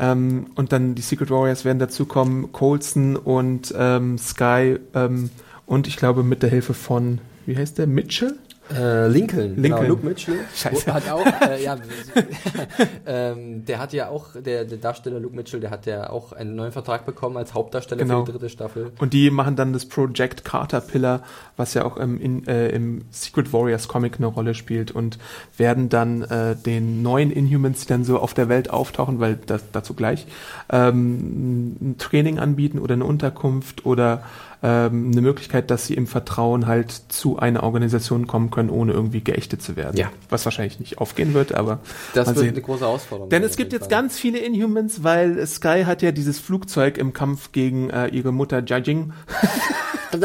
Ähm, 0.00 0.46
und 0.56 0.72
dann 0.72 0.94
die 0.94 1.02
Secret 1.02 1.30
Warriors 1.30 1.64
werden 1.64 1.78
dazukommen, 1.78 2.52
Colson 2.52 3.16
und 3.16 3.72
ähm, 3.76 4.18
Sky 4.18 4.78
ähm, 4.94 5.30
und 5.66 5.86
ich 5.86 5.96
glaube 5.96 6.24
mit 6.24 6.42
der 6.42 6.50
Hilfe 6.50 6.74
von, 6.74 7.20
wie 7.46 7.56
heißt 7.56 7.78
der, 7.78 7.86
Mitchell? 7.86 8.36
Äh, 8.74 9.08
Lincoln, 9.08 9.56
Lincoln. 9.56 9.62
Genau, 9.62 9.82
Luke 9.82 10.06
Mitchell. 10.06 10.38
Scheiße. 10.54 10.92
Hat 10.92 11.10
auch, 11.10 11.26
äh, 11.48 11.62
ja, 11.62 11.76
ähm, 13.06 13.64
der 13.64 13.78
hat 13.78 13.92
ja 13.92 14.08
auch, 14.08 14.28
der, 14.34 14.64
der 14.64 14.78
Darsteller 14.78 15.20
Luke 15.20 15.34
Mitchell, 15.34 15.60
der 15.60 15.70
hat 15.70 15.86
ja 15.86 16.10
auch 16.10 16.32
einen 16.32 16.54
neuen 16.54 16.72
Vertrag 16.72 17.06
bekommen 17.06 17.36
als 17.36 17.54
Hauptdarsteller 17.54 18.02
Genau. 18.02 18.20
für 18.24 18.32
die 18.32 18.38
dritte 18.38 18.50
Staffel. 18.50 18.92
Und 18.98 19.12
die 19.12 19.30
machen 19.30 19.56
dann 19.56 19.72
das 19.72 19.86
Project 19.86 20.44
Caterpillar, 20.44 21.22
was 21.56 21.74
ja 21.74 21.84
auch 21.84 21.96
im, 21.96 22.20
in, 22.20 22.46
äh, 22.46 22.68
im 22.68 23.02
Secret 23.10 23.52
Warriors 23.52 23.88
Comic 23.88 24.16
eine 24.18 24.26
Rolle 24.26 24.54
spielt 24.54 24.90
und 24.92 25.18
werden 25.56 25.88
dann 25.88 26.22
äh, 26.22 26.56
den 26.56 27.02
neuen 27.02 27.30
Inhumans, 27.30 27.82
die 27.82 27.88
dann 27.88 28.04
so 28.04 28.18
auf 28.18 28.34
der 28.34 28.48
Welt 28.48 28.70
auftauchen, 28.70 29.20
weil 29.20 29.38
das 29.46 29.64
dazu 29.72 29.94
gleich, 29.94 30.26
ähm, 30.70 31.76
ein 31.80 31.94
Training 31.98 32.38
anbieten 32.38 32.78
oder 32.78 32.94
eine 32.94 33.04
Unterkunft 33.04 33.86
oder 33.86 34.22
ähm, 34.62 35.10
eine 35.12 35.20
Möglichkeit, 35.20 35.70
dass 35.70 35.86
sie 35.86 35.94
im 35.94 36.06
Vertrauen 36.06 36.66
halt 36.66 36.92
zu 37.08 37.38
einer 37.38 37.62
Organisation 37.62 38.26
kommen 38.26 38.50
können, 38.50 38.70
ohne 38.70 38.92
irgendwie 38.92 39.22
geächtet 39.22 39.62
zu 39.62 39.74
werden. 39.76 39.96
Ja. 39.96 40.10
Was 40.28 40.44
wahrscheinlich 40.44 40.78
nicht 40.78 40.98
aufgehen 40.98 41.34
wird, 41.34 41.54
aber 41.54 41.80
Das 42.14 42.28
wird 42.28 42.38
sehen. 42.38 42.48
eine 42.50 42.60
große 42.60 42.84
Herausforderung. 42.84 43.30
Denn 43.30 43.42
es 43.42 43.56
gibt 43.56 43.72
jetzt 43.72 43.88
ganz 43.88 44.18
viele 44.18 44.38
Inhumans, 44.38 45.02
weil 45.02 45.44
Sky 45.46 45.82
hat 45.84 46.02
ja 46.02 46.12
dieses 46.12 46.38
Flugzeug 46.38 46.96
im 46.96 47.12
Kampf 47.12 47.50
gegen 47.52 47.90
äh, 47.90 48.06
ihre 48.08 48.32
Mutter 48.32 48.62
Jajing 48.64 49.00
Ding. 49.00 49.12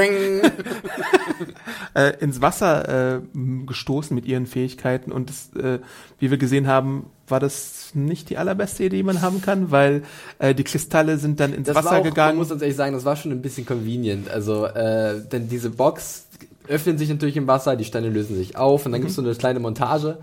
äh, 1.96 2.18
ins 2.20 2.42
Wasser 2.42 3.16
äh, 3.16 3.22
gestoßen 3.66 4.16
mit 4.16 4.26
ihren 4.26 4.46
Fähigkeiten 4.46 5.12
und 5.12 5.30
das, 5.30 5.62
äh, 5.62 5.80
wie 6.20 6.32
wir 6.32 6.38
gesehen 6.38 6.68
haben, 6.68 7.08
war 7.28 7.40
das 7.40 7.92
nicht 7.94 8.30
die 8.30 8.38
allerbeste 8.38 8.84
Idee, 8.84 8.98
die 8.98 9.04
man 9.04 9.22
haben 9.22 9.42
kann, 9.42 9.72
weil 9.72 10.04
äh, 10.40 10.54
die 10.54 10.64
Kristalle 10.64 11.18
sind 11.18 11.40
dann 11.40 11.54
ins 11.54 11.68
Das 11.68 11.76
Wasser 11.76 11.92
war 11.92 12.00
auch, 12.00 12.04
gegangen. 12.04 12.38
Man 12.38 12.38
muss 12.38 12.52
uns 12.52 12.62
ehrlich 12.62 12.78
sagen, 12.78 12.94
das 12.94 13.06
war 13.06 13.16
schon 13.16 13.32
ein 13.32 13.42
bisschen 13.42 13.66
convenient. 13.66 14.30
Also, 14.30 14.66
äh, 14.66 15.22
denn 15.32 15.50
diese 15.50 15.70
Box 15.70 16.25
öffnet 16.68 17.00
sich 17.00 17.10
natürlich 17.10 17.38
im 17.38 17.48
Wasser, 17.48 17.76
die 17.76 17.84
Steine 17.84 18.10
lösen 18.10 18.36
sich 18.36 18.56
auf 18.58 18.86
und 18.86 18.92
dann 18.92 19.02
gibt's 19.02 19.16
so 19.16 19.22
eine 19.22 19.34
kleine 19.36 19.60
Montage, 19.60 20.18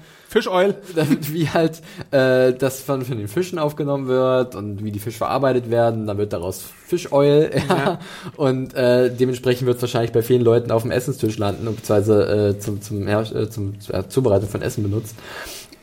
damit, 0.96 1.32
wie 1.32 1.48
halt 1.48 1.82
äh, 2.10 2.52
das 2.52 2.80
von, 2.80 3.02
von 3.04 3.18
den 3.18 3.28
Fischen 3.28 3.58
aufgenommen 3.58 4.08
wird 4.08 4.54
und 4.54 4.82
wie 4.82 4.90
die 4.90 4.98
Fische 4.98 5.18
verarbeitet 5.18 5.70
werden. 5.70 6.06
Dann 6.06 6.18
wird 6.18 6.32
daraus 6.32 6.62
Fischeul. 6.86 7.50
Ja. 7.68 7.76
Ja. 7.76 7.98
Und 8.36 8.74
äh, 8.74 9.14
dementsprechend 9.14 9.66
wird 9.66 9.76
es 9.76 9.82
wahrscheinlich 9.82 10.12
bei 10.12 10.22
vielen 10.22 10.42
Leuten 10.42 10.70
auf 10.70 10.82
dem 10.82 10.90
Essenstisch 10.90 11.38
landen, 11.38 11.64
beziehungsweise 11.64 12.54
äh, 12.56 12.58
zum, 12.58 12.80
zum, 12.80 13.06
Her 13.06 13.24
äh, 13.34 13.48
zum 13.48 13.78
zur 13.80 14.08
Zubereitung 14.08 14.48
von 14.48 14.62
Essen 14.62 14.82
benutzt. 14.82 15.16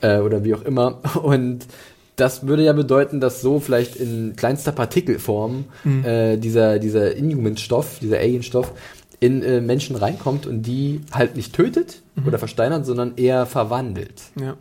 Äh, 0.02 0.20
oder 0.20 0.44
wie 0.44 0.54
auch 0.56 0.62
immer. 0.64 1.00
Und 1.22 1.66
das 2.16 2.48
würde 2.48 2.64
ja 2.64 2.74
bedeuten, 2.74 3.22
dass 3.22 3.42
so 3.42 3.60
vielleicht 3.60 3.96
in 3.96 4.36
kleinster 4.36 4.72
Partikelform 4.72 5.66
Mhm. 5.84 6.06
äh, 6.06 6.38
dieser, 6.38 6.80
dieser 6.80 7.16
Inhuman-Stoff, 7.16 8.00
dieser 8.02 8.18
Alien-Stoff 8.18 8.74
in 9.20 9.44
äh, 9.44 9.60
Menschen 9.62 9.96
reinkommt 9.96 10.46
und 10.48 10.64
die 10.64 11.02
halt 11.12 11.36
nicht 11.36 11.54
tötet 11.54 12.02
Mhm. 12.16 12.28
oder 12.28 12.40
versteinert, 12.40 12.86
sondern 12.86 13.14
eher 13.18 13.46
verwandelt. 13.46 14.22
Ja. 14.40 14.56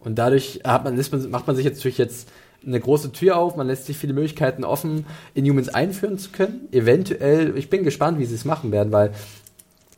Und 0.00 0.18
dadurch 0.18 0.60
hat 0.64 0.84
man, 0.84 0.96
man, 0.96 1.30
macht 1.30 1.46
man 1.46 1.56
sich 1.56 1.64
jetzt 1.64 1.78
natürlich 1.78 1.98
jetzt 1.98 2.28
eine 2.64 2.78
große 2.80 3.10
Tür 3.12 3.36
auf, 3.38 3.56
man 3.56 3.66
lässt 3.66 3.86
sich 3.86 3.96
viele 3.96 4.12
Möglichkeiten 4.12 4.64
offen, 4.64 5.04
Inhumans 5.34 5.68
einführen 5.68 6.18
zu 6.18 6.30
können. 6.30 6.68
Eventuell, 6.72 7.56
ich 7.56 7.70
bin 7.70 7.82
gespannt, 7.84 8.18
wie 8.20 8.24
sie 8.24 8.34
es 8.36 8.44
machen 8.44 8.70
werden, 8.72 8.92
weil 8.92 9.10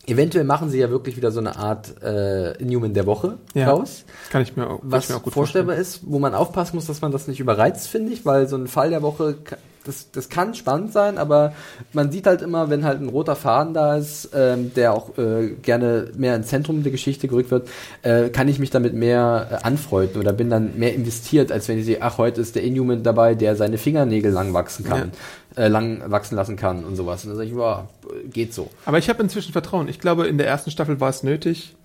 eventuell 0.07 0.45
machen 0.45 0.69
sie 0.71 0.79
ja 0.79 0.91
wirklich 0.91 1.17
wieder 1.17 1.31
so 1.31 1.41
eine 1.41 1.57
Art 1.57 2.03
äh, 2.03 2.53
Inhuman 2.59 2.93
der 2.95 3.07
Woche 3.07 3.39
Ja. 3.55 3.71
raus. 3.71 4.05
Kann 4.31 4.43
ich 4.43 4.57
mir 4.57 4.69
auch, 4.69 4.81
Was 4.83 5.05
ich 5.05 5.11
mir 5.11 5.17
auch 5.17 5.23
gut 5.23 5.33
vorstellbar 5.33 5.77
vorstellen. 5.77 6.03
ist, 6.05 6.11
wo 6.11 6.19
man 6.19 6.35
aufpassen 6.35 6.77
muss, 6.77 6.87
dass 6.87 7.01
man 7.01 7.13
das 7.13 7.27
nicht 7.29 7.41
überreizt, 7.41 7.89
finde 7.89 8.13
ich, 8.13 8.25
weil 8.27 8.47
so 8.49 8.57
ein 8.57 8.67
Fall 8.67 8.91
der 8.91 9.03
Woche, 9.03 9.37
das, 9.85 10.11
das 10.11 10.29
kann 10.29 10.55
spannend 10.55 10.93
sein, 10.93 11.19
aber 11.19 11.53
man 11.93 12.11
sieht 12.11 12.27
halt 12.27 12.43
immer, 12.43 12.71
wenn 12.71 12.85
halt 12.85 13.01
ein 13.01 13.09
roter 13.09 13.37
Faden 13.37 13.75
da 13.75 13.97
ist, 13.97 14.31
ähm, 14.35 14.73
der 14.75 14.95
auch 14.95 15.17
äh, 15.19 15.51
gerne 15.63 16.11
mehr 16.17 16.35
ins 16.37 16.49
Zentrum 16.49 16.83
der 16.83 16.93
Geschichte 16.93 17.29
gerückt 17.29 17.51
wird, 17.51 17.69
äh, 18.03 18.31
kann 18.31 18.49
ich 18.49 18.59
mich 18.59 18.71
damit 18.71 18.95
mehr 18.95 19.49
äh, 19.51 19.67
anfreunden 19.67 20.21
oder 20.21 20.33
bin 20.33 20.51
dann 20.51 20.79
mehr 20.79 20.95
investiert, 20.95 21.53
als 21.53 21.69
wenn 21.69 21.79
ich 21.79 21.85
sehe, 21.85 22.01
ach, 22.01 22.19
heute 22.19 22.41
ist 22.41 22.55
der 22.55 22.63
Inhuman 22.63 23.03
dabei, 23.03 23.35
der 23.35 23.57
seine 23.57 23.79
Fingernägel 23.79 24.33
lang 24.33 24.55
wachsen 24.55 24.85
kann, 24.85 25.13
äh, 25.57 25.69
lang 25.69 26.03
wachsen 26.11 26.37
lassen 26.37 26.57
kann 26.57 26.85
und 26.85 26.97
sowas. 26.97 27.25
Und 27.25 27.31
dann 27.31 27.37
sage 27.37 27.51
ich, 27.51 27.57
wow, 27.57 27.85
geht 28.33 28.55
so. 28.55 28.71
Aber 28.87 28.99
ich 28.99 29.09
habe 29.09 29.23
inzwischen 29.23 29.53
Vertrauen. 29.53 29.89
Ich 29.89 30.01
glaube, 30.01 30.27
in 30.27 30.39
der 30.39 30.47
ersten 30.47 30.71
Staffel 30.71 31.01
war 31.01 31.11
es 31.11 31.23
nötig, 31.23 31.77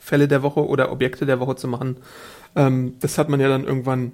Fälle 0.00 0.28
der 0.28 0.42
Woche 0.42 0.66
oder 0.66 0.90
Objekte 0.90 1.26
der 1.26 1.40
Woche 1.40 1.56
zu 1.56 1.68
machen. 1.68 1.96
Ähm, 2.54 2.94
das 3.00 3.18
hat 3.18 3.28
man 3.28 3.40
ja 3.40 3.48
dann 3.48 3.64
irgendwann 3.64 4.12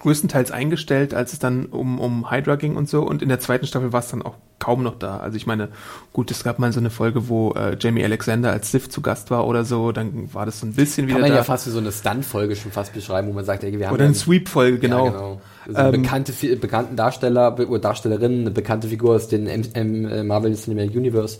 größtenteils 0.00 0.50
eingestellt, 0.50 1.14
als 1.14 1.32
es 1.32 1.38
dann 1.38 1.66
um, 1.66 1.98
um 2.00 2.30
Hydra 2.30 2.56
ging 2.56 2.76
und 2.76 2.88
so. 2.88 3.02
Und 3.02 3.22
in 3.22 3.28
der 3.28 3.40
zweiten 3.40 3.66
Staffel 3.66 3.92
war 3.92 4.00
es 4.00 4.08
dann 4.08 4.22
auch 4.22 4.34
kaum 4.58 4.82
noch 4.82 4.98
da. 4.98 5.18
Also 5.18 5.36
ich 5.36 5.46
meine, 5.46 5.68
gut, 6.12 6.30
es 6.30 6.44
gab 6.44 6.58
mal 6.58 6.72
so 6.72 6.80
eine 6.80 6.90
Folge, 6.90 7.28
wo 7.28 7.52
äh, 7.52 7.76
Jamie 7.78 8.04
Alexander 8.04 8.52
als 8.52 8.70
Sif 8.70 8.88
zu 8.88 9.00
Gast 9.00 9.30
war 9.30 9.46
oder 9.46 9.64
so. 9.64 9.92
Dann 9.92 10.32
war 10.32 10.46
das 10.46 10.60
so 10.60 10.66
ein 10.66 10.72
bisschen 10.72 11.06
wieder 11.06 11.16
Kann 11.16 11.22
man 11.22 11.30
da. 11.30 11.36
ja 11.36 11.44
fast 11.44 11.66
wie 11.66 11.70
so 11.70 11.78
eine 11.78 11.92
Stunt-Folge 11.92 12.56
schon 12.56 12.72
fast 12.72 12.92
beschreiben, 12.92 13.28
wo 13.28 13.32
man 13.32 13.44
sagt, 13.44 13.64
ey, 13.64 13.78
wir 13.78 13.88
haben 13.88 13.94
oder 13.94 14.04
eine 14.04 14.14
Sweep-Folge, 14.14 14.78
genau. 14.78 15.06
Ja, 15.06 15.10
genau. 15.12 15.40
Also 15.66 15.80
Ähm, 15.80 16.02
bekannte, 16.02 16.32
bekannten 16.56 16.96
Darsteller 16.96 17.58
oder 17.58 17.78
Darstellerinnen, 17.78 18.40
eine 18.40 18.50
bekannte 18.50 18.88
Figur 18.88 19.16
aus 19.16 19.28
dem 19.28 19.46
M 19.46 19.62
M 19.74 20.08
äh, 20.08 20.22
Marvel 20.22 20.54
Cinematic 20.54 20.96
Universe. 20.96 21.38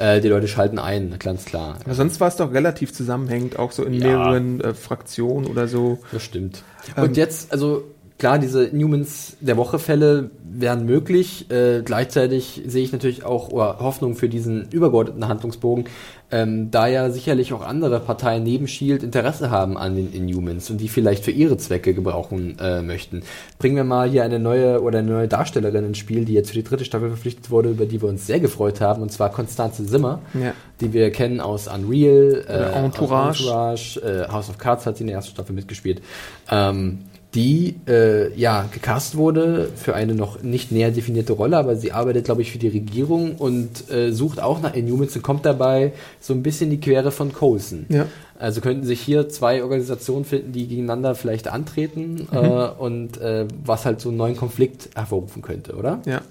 Äh, 0.00 0.22
die 0.22 0.28
Leute 0.28 0.48
schalten 0.48 0.78
ein, 0.78 1.16
ganz 1.18 1.44
klar. 1.44 1.76
Aber 1.84 1.94
sonst 1.94 2.20
war 2.20 2.28
es 2.28 2.36
doch 2.36 2.52
relativ 2.54 2.94
zusammenhängend, 2.94 3.58
auch 3.58 3.70
so 3.70 3.84
in 3.84 3.92
Ja. 3.92 4.06
mehreren 4.06 4.60
äh, 4.62 4.72
Fraktionen 4.72 5.46
oder 5.46 5.68
so. 5.68 5.98
Das 6.10 6.22
stimmt. 6.22 6.62
Ähm, 6.96 7.04
Und 7.04 7.16
jetzt, 7.18 7.52
also 7.52 7.84
klar, 8.20 8.38
diese 8.38 8.64
Inhumans 8.64 9.36
der 9.40 9.56
Woche-Fälle 9.56 10.30
wären 10.44 10.84
möglich. 10.84 11.50
Äh, 11.50 11.82
gleichzeitig 11.82 12.62
sehe 12.66 12.84
ich 12.84 12.92
natürlich 12.92 13.24
auch 13.24 13.48
oder 13.48 13.80
Hoffnung 13.80 14.14
für 14.14 14.28
diesen 14.28 14.68
übergeordneten 14.70 15.26
Handlungsbogen, 15.26 15.86
ähm, 16.30 16.70
da 16.70 16.86
ja 16.86 17.10
sicherlich 17.10 17.52
auch 17.52 17.62
andere 17.66 17.98
Parteien 17.98 18.42
neben 18.44 18.68
Shield 18.68 19.02
Interesse 19.02 19.50
haben 19.50 19.76
an 19.76 19.96
den 19.96 20.12
Inhumans 20.12 20.70
und 20.70 20.78
die 20.78 20.88
vielleicht 20.88 21.24
für 21.24 21.30
ihre 21.30 21.56
Zwecke 21.56 21.94
gebrauchen 21.94 22.56
äh, 22.60 22.82
möchten. 22.82 23.22
Bringen 23.58 23.76
wir 23.76 23.84
mal 23.84 24.08
hier 24.08 24.22
eine 24.22 24.38
neue 24.38 24.82
oder 24.82 25.00
eine 25.00 25.10
neue 25.10 25.28
Darstellerin 25.28 25.86
ins 25.86 25.98
Spiel, 25.98 26.24
die 26.24 26.34
jetzt 26.34 26.50
für 26.50 26.56
die 26.56 26.62
dritte 26.64 26.84
Staffel 26.84 27.08
verpflichtet 27.08 27.50
wurde, 27.50 27.70
über 27.70 27.86
die 27.86 28.00
wir 28.02 28.08
uns 28.08 28.26
sehr 28.26 28.38
gefreut 28.38 28.80
haben, 28.80 29.02
und 29.02 29.10
zwar 29.10 29.30
Konstanze 29.32 29.84
Simmer, 29.84 30.20
Ja. 30.34 30.52
die 30.80 30.92
wir 30.92 31.10
kennen 31.10 31.40
aus 31.40 31.66
Unreal, 31.66 32.44
äh, 32.46 32.78
Entourage. 32.78 33.44
Entourage 33.44 34.00
äh, 34.00 34.28
House 34.30 34.50
of 34.50 34.58
Cards 34.58 34.86
hat 34.86 34.98
sie 34.98 35.04
in 35.04 35.08
der 35.08 35.16
ersten 35.16 35.32
Staffel 35.32 35.54
mitgespielt. 35.54 36.02
Ähm, 36.50 36.98
die 37.34 37.76
äh, 37.86 38.34
ja 38.36 38.68
gecastet 38.72 39.16
wurde 39.16 39.70
für 39.76 39.94
eine 39.94 40.14
noch 40.14 40.42
nicht 40.42 40.72
näher 40.72 40.90
definierte 40.90 41.32
Rolle, 41.32 41.56
aber 41.58 41.76
sie 41.76 41.92
arbeitet, 41.92 42.24
glaube 42.24 42.42
ich, 42.42 42.50
für 42.50 42.58
die 42.58 42.68
Regierung 42.68 43.36
und 43.36 43.90
äh, 43.90 44.10
sucht 44.12 44.42
auch 44.42 44.60
nach 44.60 44.74
Inhumans 44.74 45.14
und 45.14 45.22
kommt 45.22 45.46
dabei 45.46 45.92
so 46.20 46.34
ein 46.34 46.42
bisschen 46.42 46.70
die 46.70 46.80
Quere 46.80 47.12
von 47.12 47.32
Coulson. 47.32 47.86
Ja. 47.88 48.06
Also 48.38 48.60
könnten 48.60 48.84
sich 48.84 49.00
hier 49.00 49.28
zwei 49.28 49.62
Organisationen 49.62 50.24
finden, 50.24 50.52
die 50.52 50.66
gegeneinander 50.66 51.14
vielleicht 51.14 51.46
antreten 51.48 52.26
Mhm. 52.32 52.36
äh, 52.36 52.68
und 52.68 53.20
äh, 53.20 53.46
was 53.64 53.84
halt 53.84 54.00
so 54.00 54.08
einen 54.08 54.18
neuen 54.18 54.36
Konflikt 54.36 54.88
hervorrufen 54.96 55.42
könnte, 55.42 55.76
oder? 55.76 56.00
Ja. 56.06 56.22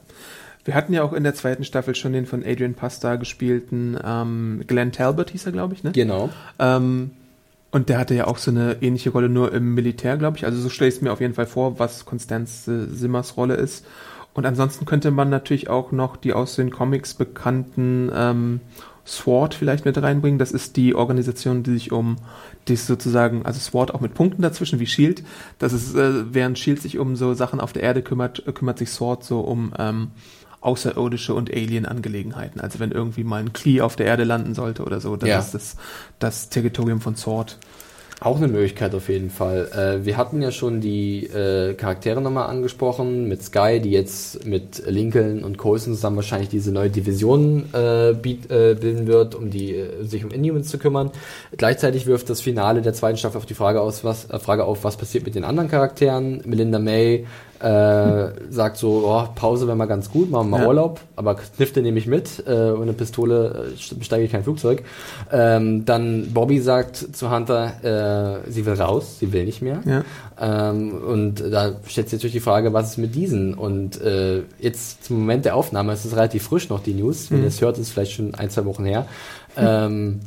Wir 0.65 0.75
hatten 0.75 0.93
ja 0.93 1.03
auch 1.03 1.13
in 1.13 1.23
der 1.23 1.33
zweiten 1.33 1.63
Staffel 1.63 1.95
schon 1.95 2.11
den 2.13 2.25
von 2.25 2.43
Adrian 2.45 2.73
Pasta 2.73 3.15
gespielten 3.15 3.97
ähm, 4.03 4.63
Glenn 4.67 4.91
Talbot, 4.91 5.29
hieß 5.31 5.45
er, 5.45 5.51
glaube 5.53 5.73
ich, 5.73 5.83
ne? 5.83 5.91
Genau. 5.93 6.29
Ähm, 6.59 7.11
und 7.71 7.89
der 7.89 7.99
hatte 7.99 8.15
ja 8.15 8.27
auch 8.27 8.37
so 8.37 8.51
eine 8.51 8.77
ähnliche 8.81 9.11
Rolle 9.11 9.29
nur 9.29 9.53
im 9.53 9.75
Militär, 9.75 10.17
glaube 10.17 10.37
ich. 10.37 10.45
Also 10.45 10.59
so 10.59 10.69
stelle 10.69 10.89
ich 10.89 10.95
es 10.95 11.01
mir 11.01 11.11
auf 11.11 11.21
jeden 11.21 11.35
Fall 11.35 11.45
vor, 11.45 11.77
was 11.79 12.05
Constance 12.05 12.65
Simmers 12.65 13.37
Rolle 13.37 13.55
ist. 13.55 13.85
Und 14.33 14.45
ansonsten 14.45 14.85
könnte 14.85 15.11
man 15.11 15.29
natürlich 15.29 15.69
auch 15.69 15.91
noch 15.91 16.15
die 16.15 16.33
aus 16.33 16.55
den 16.55 16.71
Comics 16.71 17.13
bekannten 17.13 18.11
ähm, 18.13 18.61
SWORD 19.05 19.53
vielleicht 19.53 19.85
mit 19.85 20.01
reinbringen. 20.01 20.39
Das 20.39 20.51
ist 20.51 20.77
die 20.77 20.95
Organisation, 20.95 21.63
die 21.63 21.73
sich 21.73 21.91
um 21.91 22.17
die 22.67 22.75
sozusagen, 22.75 23.45
also 23.45 23.59
SWORD 23.59 23.93
auch 23.93 24.01
mit 24.01 24.13
Punkten 24.13 24.41
dazwischen 24.41 24.79
wie 24.79 24.85
Shield. 24.85 25.23
Das 25.57 25.73
ist, 25.73 25.95
äh, 25.95 26.33
während 26.33 26.57
Shield 26.59 26.81
sich 26.81 26.99
um 26.99 27.15
so 27.15 27.33
Sachen 27.33 27.59
auf 27.59 27.73
der 27.73 27.83
Erde 27.83 28.01
kümmert, 28.01 28.43
kümmert 28.53 28.77
sich 28.77 28.91
SWORD 28.91 29.23
so 29.23 29.41
um 29.41 29.73
ähm, 29.77 30.11
außerirdische 30.61 31.33
und 31.33 31.51
Alien-Angelegenheiten. 31.51 32.59
Also 32.59 32.79
wenn 32.79 32.91
irgendwie 32.91 33.23
mal 33.23 33.41
ein 33.41 33.53
Klee 33.53 33.81
auf 33.81 33.95
der 33.95 34.05
Erde 34.07 34.23
landen 34.23 34.53
sollte 34.55 34.83
oder 34.83 34.99
so, 34.99 35.15
dann 35.15 35.29
Ja. 35.29 35.39
ist 35.39 35.53
das 35.53 35.75
das 36.19 36.49
Territorium 36.49 37.01
von 37.01 37.15
SWORD. 37.15 37.57
Auch 38.21 38.35
eine 38.35 38.49
Möglichkeit 38.49 38.93
auf 38.95 39.07
jeden 39.07 39.29
Fall. 39.29 39.69
Äh, 39.71 40.05
wir 40.05 40.17
hatten 40.17 40.41
ja 40.41 40.51
schon 40.51 40.81
die 40.81 41.23
äh, 41.27 41.73
Charaktere 41.75 42.19
nochmal 42.19 42.49
angesprochen 42.49 43.29
mit 43.29 43.41
Sky, 43.41 43.79
die 43.79 43.91
jetzt 43.91 44.45
mit 44.45 44.83
Lincoln 44.85 45.45
und 45.45 45.57
Coulson 45.57 45.93
zusammen 45.93 46.17
wahrscheinlich 46.17 46.49
diese 46.49 46.73
neue 46.73 46.89
Division 46.89 47.69
äh, 47.71 48.13
biet, 48.21 48.51
äh, 48.51 48.75
bilden 48.77 49.07
wird, 49.07 49.35
um 49.35 49.49
die 49.49 49.73
äh, 49.73 50.03
sich 50.03 50.25
um 50.25 50.31
Inhumans 50.31 50.67
zu 50.67 50.77
kümmern. 50.79 51.11
Gleichzeitig 51.55 52.07
wirft 52.07 52.29
das 52.29 52.41
Finale 52.41 52.81
der 52.81 52.93
zweiten 52.93 53.17
Staffel 53.17 53.37
auf 53.37 53.45
die 53.45 53.53
Frage 53.53 53.79
aus, 53.79 54.03
was 54.03 54.29
äh, 54.29 54.37
Frage 54.37 54.65
auf, 54.65 54.83
was 54.83 54.97
passiert 54.97 55.23
mit 55.23 55.35
den 55.35 55.45
anderen 55.45 55.69
Charakteren. 55.69 56.41
Melinda 56.45 56.77
May 56.79 57.25
äh, 57.59 58.51
sagt 58.51 58.77
so, 58.77 59.03
oh, 59.05 59.27
Pause 59.35 59.67
wäre 59.67 59.75
mal 59.75 59.85
ganz 59.85 60.09
gut, 60.09 60.31
machen 60.31 60.49
wir 60.49 60.57
mal 60.57 60.61
Ja. 60.61 60.67
Urlaub, 60.67 61.01
aber 61.15 61.35
Knifte 61.35 61.81
nehme 61.81 61.99
ich 61.99 62.07
mit, 62.07 62.43
äh, 62.47 62.71
ohne 62.71 62.93
Pistole 62.93 63.69
äh, 63.73 63.95
besteige 63.95 64.25
ich 64.25 64.31
kein 64.31 64.43
Flugzeug. 64.43 64.83
Ähm, 65.31 65.85
dann 65.85 66.33
Bobby 66.33 66.59
sagt 66.59 66.95
zu 66.95 67.31
Hunter, 67.31 68.43
äh, 68.45 68.51
sie 68.51 68.65
will 68.65 68.73
raus, 68.73 69.19
sie 69.19 69.33
will 69.33 69.45
nicht 69.45 69.61
mehr. 69.61 69.81
Ja. 69.85 70.03
Ähm, 70.39 70.93
und 70.93 71.41
da 71.41 71.73
stellt 71.85 72.09
sich 72.09 72.19
natürlich 72.19 72.33
die 72.33 72.39
Frage, 72.39 72.71
was 72.71 72.91
ist 72.91 72.97
mit 72.97 73.13
diesen? 73.13 73.53
Und 73.53 74.01
äh, 74.01 74.43
jetzt 74.59 75.03
zum 75.03 75.19
Moment 75.19 75.45
der 75.45 75.55
Aufnahme, 75.55 75.91
es 75.91 76.05
ist 76.05 76.15
relativ 76.15 76.43
frisch 76.43 76.69
noch 76.69 76.81
die 76.81 76.93
News, 76.93 77.29
wenn 77.29 77.41
ihr 77.41 77.47
es 77.47 77.61
hört, 77.61 77.77
ist 77.77 77.87
es 77.87 77.91
vielleicht 77.91 78.13
schon 78.13 78.35
ein, 78.35 78.49
zwei 78.49 78.65
Wochen 78.65 78.85
her. 78.85 79.05
Ähm, 79.57 80.21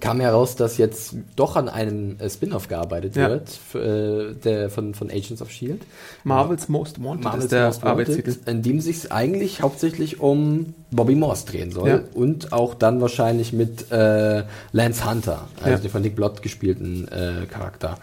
kam 0.00 0.20
heraus, 0.20 0.56
dass 0.56 0.76
jetzt 0.78 1.14
doch 1.36 1.56
an 1.56 1.68
einem 1.68 2.16
äh, 2.18 2.28
Spin-off 2.28 2.68
gearbeitet 2.68 3.16
Ja. 3.16 3.28
wird 3.28 3.58
äh, 3.74 4.34
der, 4.34 4.70
von, 4.70 4.94
von 4.94 5.10
Agents 5.10 5.40
of 5.42 5.48
S.H.I.E.L.D. 5.50 5.80
Marvel's 6.24 6.68
Most 6.68 7.02
Wanted 7.02 7.24
Marvel's 7.24 7.44
ist 7.44 7.52
der 7.52 7.66
Most 7.66 7.82
Wanted, 7.82 7.90
Arbeitstitel. 8.08 8.50
in 8.50 8.62
dem 8.62 8.80
sich 8.80 9.12
eigentlich 9.12 9.62
hauptsächlich 9.62 10.20
um 10.20 10.74
Bobby 10.90 11.14
Morse 11.14 11.46
drehen 11.46 11.70
soll 11.72 11.88
Ja. 11.88 12.00
und 12.14 12.52
auch 12.52 12.74
dann 12.74 13.00
wahrscheinlich 13.00 13.52
mit 13.52 13.90
äh, 13.92 14.44
Lance 14.72 15.08
Hunter, 15.08 15.48
also 15.58 15.70
Ja. 15.70 15.76
den 15.78 15.90
von 15.90 16.02
Nick 16.02 16.16
Blott 16.16 16.42
gespielten 16.42 17.08
äh, 17.08 17.46
Charakter. 17.50 17.98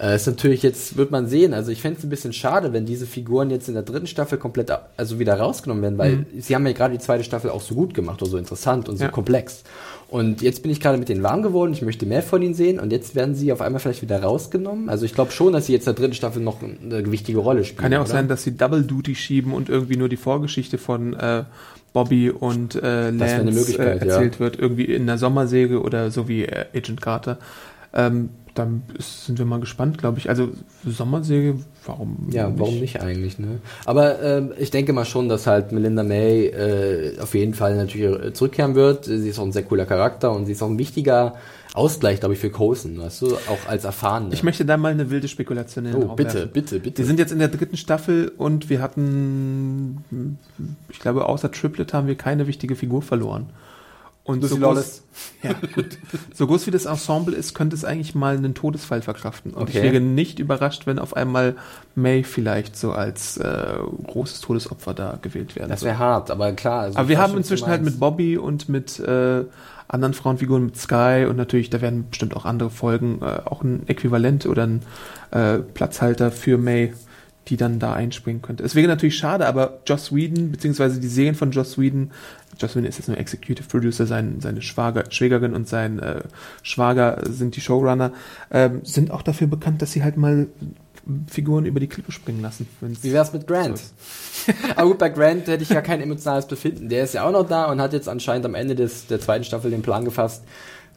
Äh, 0.00 0.16
ist 0.16 0.26
natürlich 0.26 0.62
jetzt, 0.62 0.96
wird 0.96 1.10
man 1.10 1.26
sehen, 1.28 1.54
also 1.54 1.70
ich 1.72 1.80
fände 1.80 1.98
es 1.98 2.04
ein 2.04 2.10
bisschen 2.10 2.32
schade, 2.32 2.72
wenn 2.72 2.86
diese 2.86 3.06
Figuren 3.06 3.50
jetzt 3.50 3.68
in 3.68 3.74
der 3.74 3.82
dritten 3.82 4.06
Staffel 4.06 4.38
komplett 4.38 4.70
also 4.96 5.18
wieder 5.18 5.38
rausgenommen 5.38 5.82
werden, 5.82 5.98
weil 5.98 6.16
Mhm. 6.16 6.26
sie 6.40 6.54
haben 6.54 6.66
ja 6.66 6.72
gerade 6.72 6.94
die 6.94 7.00
zweite 7.00 7.24
Staffel 7.24 7.50
auch 7.50 7.60
so 7.60 7.74
gut 7.74 7.94
gemacht 7.94 8.20
oder 8.22 8.30
so 8.30 8.38
interessant 8.38 8.88
und 8.88 8.96
so 8.96 9.08
komplex. 9.08 9.62
Und 10.08 10.40
jetzt 10.40 10.62
bin 10.62 10.70
ich 10.70 10.80
gerade 10.80 10.98
mit 10.98 11.08
denen 11.08 11.24
warm 11.24 11.42
geworden, 11.42 11.72
ich 11.72 11.82
möchte 11.82 12.06
mehr 12.06 12.22
von 12.22 12.40
ihnen 12.40 12.54
sehen 12.54 12.78
und 12.78 12.92
jetzt 12.92 13.16
werden 13.16 13.34
sie 13.34 13.52
auf 13.52 13.60
einmal 13.60 13.80
vielleicht 13.80 14.02
wieder 14.02 14.22
rausgenommen. 14.22 14.88
Also 14.88 15.04
ich 15.04 15.14
glaube 15.14 15.32
schon, 15.32 15.52
dass 15.52 15.66
sie 15.66 15.72
jetzt 15.72 15.88
in 15.88 15.94
der 15.94 16.00
dritten 16.00 16.14
Staffel 16.14 16.42
noch 16.42 16.62
eine 16.62 17.10
wichtige 17.10 17.38
Rolle 17.38 17.64
spielen. 17.64 17.82
Kann 17.82 17.92
ja 17.92 17.98
auch 17.98 18.04
oder? 18.04 18.12
sein, 18.12 18.28
dass 18.28 18.44
sie 18.44 18.56
Double 18.56 18.84
Duty 18.84 19.16
schieben 19.16 19.52
und 19.52 19.68
irgendwie 19.68 19.96
nur 19.96 20.08
die 20.08 20.16
Vorgeschichte 20.16 20.78
von 20.78 21.14
äh, 21.14 21.42
Bobby 21.92 22.30
und 22.30 22.76
äh, 22.76 23.10
Lance 23.10 23.34
äh, 23.36 23.44
Möglichkeit, 23.44 24.04
ja. 24.04 24.12
erzählt 24.12 24.38
wird, 24.38 24.58
irgendwie 24.58 24.84
in 24.84 25.06
der 25.06 25.18
Sommersäge 25.18 25.80
oder 25.80 26.12
so 26.12 26.28
wie 26.28 26.44
äh, 26.44 26.66
Agent 26.72 27.00
Carter. 27.00 27.38
Ähm, 27.92 28.28
dann 28.58 28.82
sind 28.98 29.38
wir 29.38 29.46
mal 29.46 29.60
gespannt, 29.60 29.98
glaube 29.98 30.18
ich. 30.18 30.28
Also 30.28 30.48
Sommersäge, 30.84 31.56
warum? 31.84 32.28
Ja, 32.30 32.50
warum 32.56 32.80
nicht 32.80 33.00
eigentlich, 33.00 33.38
ne? 33.38 33.60
Aber 33.84 34.22
ähm, 34.22 34.52
ich 34.58 34.70
denke 34.70 34.92
mal 34.92 35.04
schon, 35.04 35.28
dass 35.28 35.46
halt 35.46 35.72
Melinda 35.72 36.02
May 36.02 36.46
äh, 36.46 37.18
auf 37.20 37.34
jeden 37.34 37.54
Fall 37.54 37.76
natürlich 37.76 38.24
äh, 38.24 38.32
zurückkehren 38.32 38.74
wird. 38.74 39.04
Sie 39.04 39.28
ist 39.28 39.38
auch 39.38 39.44
ein 39.44 39.52
sehr 39.52 39.64
cooler 39.64 39.86
Charakter 39.86 40.32
und 40.32 40.46
sie 40.46 40.52
ist 40.52 40.62
auch 40.62 40.70
ein 40.70 40.78
wichtiger 40.78 41.34
Ausgleich, 41.74 42.20
glaube 42.20 42.34
ich, 42.34 42.40
für 42.40 42.48
Coulson, 42.48 42.98
weißt 42.98 43.22
du, 43.22 43.34
auch 43.34 43.68
als 43.68 43.84
Erfahrene. 43.84 44.32
Ich 44.32 44.42
möchte 44.42 44.64
da 44.64 44.78
mal 44.78 44.92
eine 44.92 45.10
wilde 45.10 45.28
Spekulation 45.28 45.84
in 45.84 45.92
den 45.92 46.04
oh, 46.04 46.14
bitte, 46.14 46.46
bitte, 46.46 46.80
bitte. 46.80 46.98
Wir 46.98 47.04
sind 47.04 47.18
jetzt 47.18 47.32
in 47.32 47.38
der 47.38 47.48
dritten 47.48 47.76
Staffel 47.76 48.32
und 48.38 48.70
wir 48.70 48.80
hatten, 48.80 50.38
ich 50.88 51.00
glaube, 51.00 51.26
außer 51.26 51.52
Triplet 51.52 51.92
haben 51.92 52.06
wir 52.06 52.14
keine 52.14 52.46
wichtige 52.46 52.76
Figur 52.76 53.02
verloren. 53.02 53.50
Und 54.26 54.42
Lucy 54.42 54.56
so 54.56 54.56
Lawless. 54.60 55.02
groß, 55.02 55.02
ja, 55.42 55.52
gut. 55.74 55.98
so 56.34 56.46
groß 56.48 56.66
wie 56.66 56.72
das 56.72 56.84
Ensemble 56.86 57.34
ist, 57.36 57.54
könnte 57.54 57.76
es 57.76 57.84
eigentlich 57.84 58.14
mal 58.16 58.36
einen 58.36 58.54
Todesfall 58.54 59.00
verkraften. 59.02 59.54
Und 59.54 59.70
ich 59.70 59.76
Okay. 59.76 59.92
wäre 59.92 60.00
nicht 60.00 60.40
überrascht, 60.40 60.86
wenn 60.86 60.98
auf 60.98 61.14
einmal 61.16 61.54
May 61.94 62.24
vielleicht 62.24 62.76
so 62.76 62.90
als 62.92 63.36
äh, 63.36 63.74
großes 64.06 64.40
Todesopfer 64.40 64.94
da 64.94 65.18
gewählt 65.22 65.54
werden 65.54 65.70
das 65.70 65.82
wäre 65.84 65.98
hart, 65.98 66.30
aber 66.32 66.52
klar. 66.52 66.80
Also 66.82 66.98
Aber 66.98 67.04
ich 67.04 67.10
wir 67.10 67.18
haben 67.18 67.36
inzwischen 67.36 67.68
halt 67.68 67.82
mit. 67.82 68.00
Bobby 68.00 68.36
und 68.36 68.68
mit 68.68 68.98
äh, 68.98 69.44
anderen 69.88 70.14
Frauenfiguren, 70.14 70.64
mit 70.66 70.76
Sky 70.76 71.26
und 71.30 71.36
natürlich, 71.36 71.70
da 71.70 71.80
werden 71.80 72.08
bestimmt 72.10 72.34
auch 72.34 72.44
andere 72.44 72.70
Folgen, 72.70 73.20
äh, 73.22 73.42
auch 73.44 73.62
ein 73.62 73.84
Äquivalent 73.88 74.46
oder 74.46 74.64
ein 74.66 74.82
äh, 75.30 75.58
Platzhalter 75.58 76.32
für 76.32 76.58
May, 76.58 76.92
die 77.48 77.56
dann 77.56 77.78
da 77.78 77.92
einspringen 77.92 78.42
könnte. 78.42 78.64
Es 78.64 78.74
wäre 78.74 78.88
natürlich 78.88 79.16
schade, 79.16 79.46
aber 79.46 79.80
Joss 79.86 80.14
Whedon, 80.14 80.50
beziehungsweise 80.50 81.00
die 81.00 81.08
Serien 81.08 81.34
von 81.34 81.50
Joss 81.52 81.78
Whedon, 81.78 82.10
Joss 82.58 82.74
Whedon 82.74 82.88
ist 82.88 82.98
jetzt 82.98 83.08
nur 83.08 83.18
Executive 83.18 83.68
Producer, 83.68 84.06
sein, 84.06 84.40
seine 84.40 84.62
Schwager, 84.62 85.04
Schwägerin 85.10 85.54
und 85.54 85.68
sein 85.68 85.98
äh, 85.98 86.22
Schwager 86.62 87.22
sind 87.28 87.56
die 87.56 87.60
Showrunner, 87.60 88.12
ähm, 88.50 88.80
sind 88.84 89.10
auch 89.10 89.22
dafür 89.22 89.46
bekannt, 89.46 89.82
dass 89.82 89.92
sie 89.92 90.02
halt 90.02 90.16
mal 90.16 90.48
Figuren 91.28 91.66
über 91.66 91.78
die 91.78 91.86
Klippe 91.86 92.10
springen 92.10 92.42
lassen. 92.42 92.66
Wie 92.80 93.12
wär's 93.12 93.32
mit 93.32 93.46
Grant? 93.46 93.80
Aber 94.76 94.88
gut, 94.88 94.98
bei 94.98 95.08
Grant 95.08 95.46
hätte 95.46 95.62
ich 95.62 95.68
ja 95.68 95.80
kein 95.80 96.00
emotionales 96.00 96.46
Befinden. 96.46 96.88
Der 96.88 97.04
ist 97.04 97.14
ja 97.14 97.24
auch 97.24 97.30
noch 97.30 97.46
da 97.46 97.66
und 97.66 97.80
hat 97.80 97.92
jetzt 97.92 98.08
anscheinend 98.08 98.44
am 98.44 98.56
Ende 98.56 98.74
des, 98.74 99.06
der 99.06 99.20
zweiten 99.20 99.44
Staffel 99.44 99.70
den 99.70 99.82
Plan 99.82 100.04
gefasst, 100.04 100.42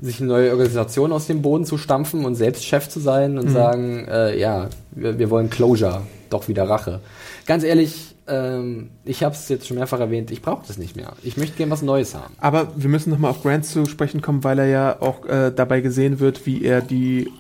sich 0.02 0.20
eine 0.20 0.30
neue 0.30 0.52
Organisation 0.52 1.12
aus 1.12 1.28
dem 1.28 1.42
Boden 1.42 1.66
zu 1.66 1.78
stampfen 1.78 2.26
und 2.26 2.36
selbst 2.36 2.66
Chef 2.66 2.88
zu 2.90 3.00
sein 3.00 3.38
und 3.38 3.50
sagen, 3.50 4.08
äh, 4.08 4.40
ja, 4.40 4.70
wir, 4.92 5.20
wir 5.20 5.30
wollen 5.30 5.50
Closure, 5.50 6.02
doch 6.30 6.48
wieder 6.48 6.70
Rache. 6.70 7.02
Ganz 7.46 7.64
ehrlich, 7.64 8.16
ähm, 8.28 8.90
ich 9.04 9.24
habe 9.24 9.36
es 9.36 9.50
jetzt 9.50 9.68
schon 9.68 9.78
mehrfach 9.78 10.00
erwähnt, 10.00 10.32
ich 10.32 10.42
brauche 10.42 10.66
das 10.68 10.78
nicht 10.78 10.96
mehr. 10.96 11.14
Ich 11.24 11.36
möchte 11.38 11.58
gerne 11.58 11.72
was 11.72 11.82
Neues 11.82 12.16
haben. 12.16 12.34
Aber 12.40 12.72
wir 12.76 12.90
müssen 12.90 13.10
nochmal 13.10 13.32
auf 13.32 13.42
Grant 13.42 13.66
zu 13.66 13.86
sprechen 13.86 14.22
kommen, 14.22 14.44
weil 14.44 14.60
er 14.60 14.68
ja 14.68 15.02
auch 15.02 15.26
äh, 15.26 15.52
dabei 15.52 15.82
gesehen 15.82 16.20
wird, 16.20 16.46
wie 16.46 16.64
er 16.64 16.82
die 16.82 17.32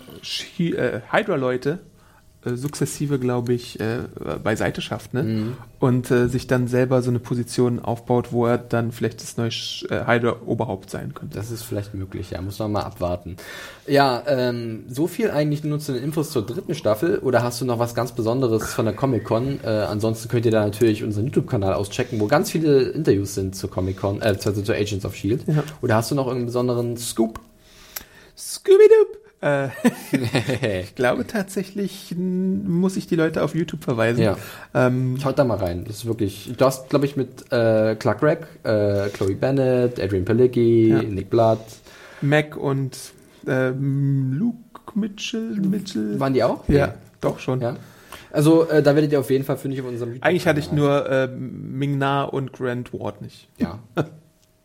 äh, 0.59 0.99
Hydra-Leute 1.11 1.79
sukzessive, 2.45 3.19
glaube 3.19 3.53
ich, 3.53 3.79
äh, 3.81 3.99
beiseite 4.41 4.81
schafft, 4.81 5.13
ne? 5.13 5.23
Mhm. 5.23 5.57
Und 5.79 6.09
äh, 6.09 6.27
sich 6.29 6.47
dann 6.47 6.67
selber 6.67 7.01
so 7.01 7.09
eine 7.09 7.19
Position 7.19 7.79
aufbaut, 7.79 8.31
wo 8.31 8.45
er 8.45 8.57
dann 8.57 8.93
vielleicht 8.93 9.21
das 9.21 9.35
neue 9.35 9.49
Sch- 9.49 9.89
äh, 9.91 10.05
Hydra-Oberhaupt 10.07 10.89
sein 10.89 11.13
könnte. 11.13 11.35
Das 11.37 11.51
ist 11.51 11.63
vielleicht 11.63 11.93
möglich, 11.93 12.31
ja, 12.31 12.41
muss 12.41 12.57
man 12.59 12.71
mal 12.71 12.83
abwarten. 12.83 13.35
Ja, 13.87 14.23
ähm, 14.27 14.85
so 14.89 15.07
viel 15.07 15.31
eigentlich 15.31 15.65
nur 15.65 15.79
zu 15.79 15.91
den 15.91 16.01
Infos 16.03 16.31
zur 16.31 16.45
dritten 16.45 16.75
Staffel. 16.75 17.17
Oder 17.19 17.43
hast 17.43 17.59
du 17.59 17.65
noch 17.65 17.77
was 17.79 17.93
ganz 17.93 18.13
Besonderes 18.13 18.73
von 18.73 18.85
der 18.85 18.95
Comic-Con? 18.95 19.59
Äh, 19.63 19.67
ansonsten 19.67 20.29
könnt 20.29 20.45
ihr 20.45 20.51
da 20.51 20.63
natürlich 20.63 21.03
unseren 21.03 21.25
YouTube-Kanal 21.25 21.73
auschecken, 21.73 22.19
wo 22.21 22.27
ganz 22.27 22.51
viele 22.51 22.83
Interviews 22.89 23.35
sind 23.35 23.53
zur 23.55 23.69
Comic-Con, 23.69 24.21
äh, 24.21 24.37
also 24.41 24.61
zu 24.61 24.73
Agents 24.73 25.03
of 25.03 25.13
S.H.I.E.L.D. 25.13 25.51
Ja. 25.51 25.63
Oder 25.81 25.95
hast 25.95 26.09
du 26.11 26.15
noch 26.15 26.25
irgendeinen 26.27 26.45
besonderen 26.47 26.97
Scoop? 26.97 27.39
Scooby-Doo! 28.37 29.18
Äh, 29.41 29.69
ich 30.83 30.95
glaube 30.95 31.25
tatsächlich 31.27 32.13
muss 32.17 32.97
ich 32.97 33.07
die 33.07 33.15
Leute 33.15 33.43
auf 33.43 33.55
YouTube 33.55 33.83
verweisen. 33.83 34.21
Ja. 34.23 34.37
Ähm, 34.73 35.17
Schaut 35.21 35.39
da 35.39 35.43
mal 35.43 35.57
rein. 35.57 35.85
Das 35.85 35.97
ist 35.97 36.05
wirklich, 36.05 36.51
du 36.57 36.65
hast, 36.65 36.89
glaube 36.89 37.05
ich, 37.05 37.15
mit 37.15 37.51
äh, 37.51 37.95
Clark 37.95 38.19
Gregg, 38.19 38.45
äh, 38.63 39.09
Chloe 39.09 39.35
Bennett, 39.35 39.99
Adrian 39.99 40.25
Palicki, 40.25 40.89
Ja. 40.89 41.03
Nick 41.03 41.29
Blood. 41.29 41.59
Mac 42.21 42.57
und 42.57 42.97
ähm, 43.47 44.33
Luke 44.37 44.57
Mitchell, 44.95 45.55
Mitchell. 45.61 46.19
Waren 46.19 46.33
die 46.33 46.43
auch? 46.43 46.67
Ja, 46.67 46.87
Nee. 46.87 46.93
doch 47.21 47.39
schon. 47.39 47.61
Ja. 47.61 47.75
Also, 48.31 48.67
äh, 48.69 48.83
da 48.83 48.93
werdet 48.93 49.11
ihr 49.11 49.19
auf 49.19 49.31
jeden 49.31 49.43
Fall 49.43 49.57
fündig 49.57 49.81
auf 49.81 49.87
unserem 49.87 50.11
YouTube 50.11 50.25
Eigentlich 50.25 50.45
hatte 50.45 50.59
ich 50.59 50.71
nur 50.71 51.09
äh, 51.09 51.27
Ming-Na 51.27 52.25
und 52.25 52.53
Grant 52.53 52.93
Ward 52.93 53.21
nicht. 53.21 53.47
Ja. 53.57 53.79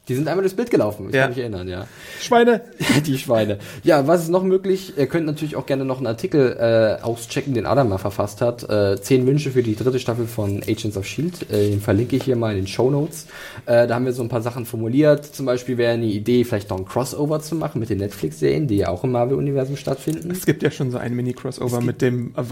Die 0.09 0.15
sind 0.15 0.29
einmal 0.29 0.43
durchs 0.43 0.55
Bild 0.57 0.71
gelaufen, 0.71 1.07
ich 1.09 1.15
Ja. 1.15 1.23
kann 1.23 1.31
mich 1.31 1.39
erinnern, 1.39 1.67
ja. 1.67 1.87
Schweine! 2.21 2.61
Die 3.07 3.17
Schweine. 3.17 3.59
Ja, 3.85 4.07
was 4.07 4.23
ist 4.25 4.29
noch 4.29 4.43
möglich? 4.43 4.93
Ihr 4.99 5.07
könnt 5.07 5.25
natürlich 5.25 5.57
auch 5.57 5.65
gerne 5.65 5.87
noch 5.87 5.97
einen 5.97 6.07
Artikel 6.07 6.57
äh, 6.61 7.03
auschecken, 7.03 7.55
den 7.55 7.65
Adam 7.65 7.89
mal 7.89 7.97
verfasst 7.99 8.43
hat. 8.43 8.69
Äh, 8.69 9.01
zehn 9.01 9.27
Wünsche 9.27 9.51
für 9.51 9.63
die 9.63 9.77
dritte 9.77 9.99
Staffel 9.99 10.27
von 10.27 10.63
Agents 10.63 10.97
of 10.99 11.07
S.H.I.E.L.D. 11.07 11.47
Äh, 11.55 11.71
den 11.71 11.81
verlinke 11.81 12.17
ich 12.17 12.25
hier 12.25 12.37
mal 12.37 12.51
in 12.51 12.59
den 12.59 12.67
Show 12.67 12.91
Notes. 12.91 13.27
Äh, 13.65 13.87
da 13.87 13.95
haben 13.95 14.05
wir 14.05 14.13
so 14.13 14.23
ein 14.23 14.29
paar 14.29 14.43
Sachen 14.43 14.67
formuliert. 14.67 15.25
Zum 15.25 15.47
Beispiel 15.47 15.79
wäre 15.79 15.95
eine 15.95 16.05
Idee, 16.07 16.45
vielleicht 16.45 16.69
noch 16.69 16.79
ein 16.79 16.85
Crossover 16.85 17.41
zu 17.41 17.55
machen 17.55 17.79
mit 17.81 17.89
den 17.89 17.99
Netflix-Serien, 17.99 18.67
die 18.69 18.77
ja 18.77 18.89
auch 18.89 19.05
im 19.05 19.13
Marvel-Universum 19.13 19.77
stattfinden. 19.79 20.31
Es 20.31 20.45
gibt 20.45 20.63
ja 20.63 20.71
schon 20.71 20.91
so 20.91 20.99
ein 20.99 21.15
Mini-Crossover 21.15 21.81
mit 21.81 22.03
dem 22.03 22.35
äh, 22.37 22.43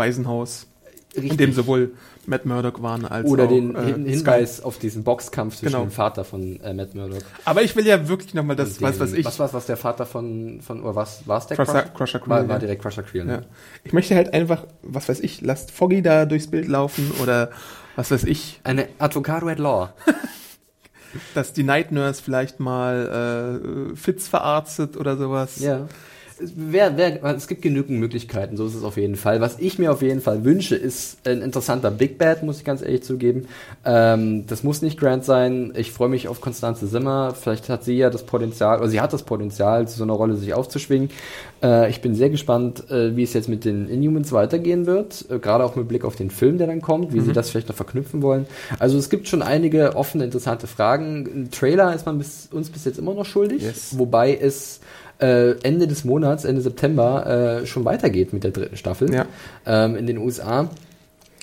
Waisenhaus, 1.13 1.17
in 1.17 1.23
Richtig. 1.23 1.37
dem 1.39 1.53
sowohl 1.53 1.91
Matt 2.27 2.47
Murdock 2.47 2.83
waren 2.83 3.05
als 3.05 3.29
Oder 3.29 3.45
auch 3.45 3.49
den 3.49 3.75
äh, 3.75 3.83
Hin- 3.85 4.05
Sky. 4.05 4.11
Hinweis 4.31 4.63
auf 4.63 4.79
diesen 4.79 5.05
Boxkampf 5.05 5.57
zwischen 5.57 5.73
Genau. 5.73 5.85
dem 5.85 5.91
Vater 5.91 6.25
von 6.25 6.61
äh, 6.61 6.73
Matt 6.73 6.95
Murdock. 6.95 7.23
Aber 7.45 7.63
ich 7.63 7.75
will 7.77 7.87
ja 7.87 8.09
wirklich 8.09 8.33
nochmal 8.35 8.57
das, 8.57 8.81
was 8.81 8.99
weiß 9.01 9.13
ich. 9.15 9.25
Was 9.27 9.39
war's, 9.39 9.53
was 9.55 9.67
der 9.67 9.77
Vater 9.77 10.07
von, 10.07 10.61
von 10.63 10.83
oder 10.83 10.95
was, 10.97 11.27
war's 11.27 11.47
der 11.49 11.57
Crusher- 11.57 11.85
Crusher 11.95 12.21
Creel, 12.21 12.31
War, 12.31 12.49
war 12.49 12.59
direkt 12.59 12.83
Crusher 12.83 13.03
Creel, 13.03 13.25
ne? 13.25 13.33
Ja. 13.33 13.43
Ich 13.85 13.93
möchte 13.93 14.15
halt 14.15 14.33
einfach, 14.33 14.67
was 14.83 15.09
weiß 15.09 15.21
ich, 15.21 15.41
lasst 15.41 15.71
Foggy 15.71 16.01
da 16.03 16.25
durchs 16.27 16.47
Bild 16.47 16.69
laufen 16.69 17.11
oder 17.23 17.51
was 17.97 18.11
weiß 18.11 18.25
ich, 18.25 18.61
Eine 18.65 18.89
Advocado 18.99 19.49
at 19.49 19.59
Law. 19.59 19.93
dass 21.35 21.53
die 21.53 21.63
Night 21.63 21.93
Nurse 21.93 22.23
vielleicht 22.23 22.59
mal 22.59 23.61
äh, 23.93 23.97
Fitz 23.97 24.29
verarztet 24.29 24.97
oder 24.97 25.17
sowas. 25.19 25.61
Ja. 25.61 25.87
Es, 26.43 26.53
wär, 26.57 26.97
wär, 26.97 27.23
es 27.37 27.47
gibt 27.47 27.63
genügend 27.63 28.01
Möglichkeiten, 28.01 28.57
so 28.57 28.67
ist 28.67 28.75
es 28.75 28.83
auf 28.85 28.97
jeden 28.97 29.17
Fall. 29.17 29.41
Was 29.41 29.59
ich 29.59 29.79
mir 29.79 29.93
auf 29.93 30.03
jeden 30.03 30.21
Fall 30.21 30.45
wünsche, 30.45 30.75
ist 30.75 31.19
ein 31.27 31.43
interessanter 31.43 31.91
Big 31.91 32.19
Bad, 32.19 32.43
muss 32.43 32.59
ich 32.59 32.65
ganz 32.65 32.83
ehrlich 32.83 33.03
zugeben. 33.03 33.47
Ähm, 33.85 34.45
das 34.47 34.63
muss 34.63 34.83
nicht 34.83 34.99
Grant 34.99 35.25
sein. 35.25 35.73
Ich 35.77 35.93
freue 35.93 36.09
mich 36.09 36.29
auf 36.29 36.41
Konstanze 36.41 36.87
Simmer. 36.87 37.35
Vielleicht 37.41 37.69
hat 37.69 37.85
sie 37.85 37.97
ja 37.97 38.11
das 38.11 38.25
Potenzial, 38.25 38.79
oder 38.79 38.89
sie 38.89 39.01
hat 39.01 39.13
das 39.13 39.23
Potenzial, 39.23 39.87
zu 39.89 39.97
so 39.99 40.05
einer 40.05 40.15
Rolle 40.15 40.35
sich 40.37 40.55
aufzuschwingen. 40.55 41.11
Äh, 41.63 41.91
ich 41.91 42.01
bin 42.01 42.15
sehr 42.15 42.31
gespannt, 42.31 42.91
äh, 42.91 43.15
wie 43.17 43.23
es 43.23 43.33
jetzt 43.33 43.49
mit 43.49 43.65
den 43.65 43.89
Inhumans 43.89 44.33
weitergehen 44.33 44.87
wird. 44.87 45.27
Äh, 45.31 45.39
Gerade 45.39 45.65
auch 45.65 45.77
mit 45.77 45.89
Blick 45.89 46.05
auf 46.05 46.17
den 46.17 46.31
Film, 46.31 46.59
der 46.59 46.67
dann 46.67 46.81
kommt, 46.81 47.13
wie 47.13 47.21
sie 47.21 47.33
das 47.33 47.51
vielleicht 47.51 47.69
noch 47.69 47.77
verknüpfen 47.77 48.23
wollen. 48.23 48.47
Also 48.79 48.99
es 48.99 49.11
gibt 49.11 49.29
schon 49.29 49.43
einige 49.43 49.97
offene, 49.97 50.25
interessante 50.25 50.67
Fragen. 50.67 51.27
Ein 51.27 51.51
Trailer 51.51 51.95
ist 51.95 52.07
man 52.07 52.19
bis, 52.19 52.49
uns 52.51 52.71
bis 52.71 52.85
jetzt 52.85 52.99
immer 52.99 53.15
noch 53.15 53.27
schuldig, 53.27 53.63
Yes. 53.63 53.97
wobei 53.99 54.35
es 54.35 54.81
äh, 55.23 55.53
Ende 55.63 55.87
des 55.87 56.05
Monats, 56.05 56.45
Ende 56.45 56.61
September, 56.61 57.61
äh, 57.63 57.67
schon 57.67 57.85
weitergeht 57.85 58.33
mit 58.33 58.45
der 58.45 58.51
dritten 58.51 58.77
Staffel 58.77 59.13
Ja. 59.15 59.27
ähm, 59.67 59.97
in 59.97 60.07
den 60.07 60.19
USA. 60.19 60.69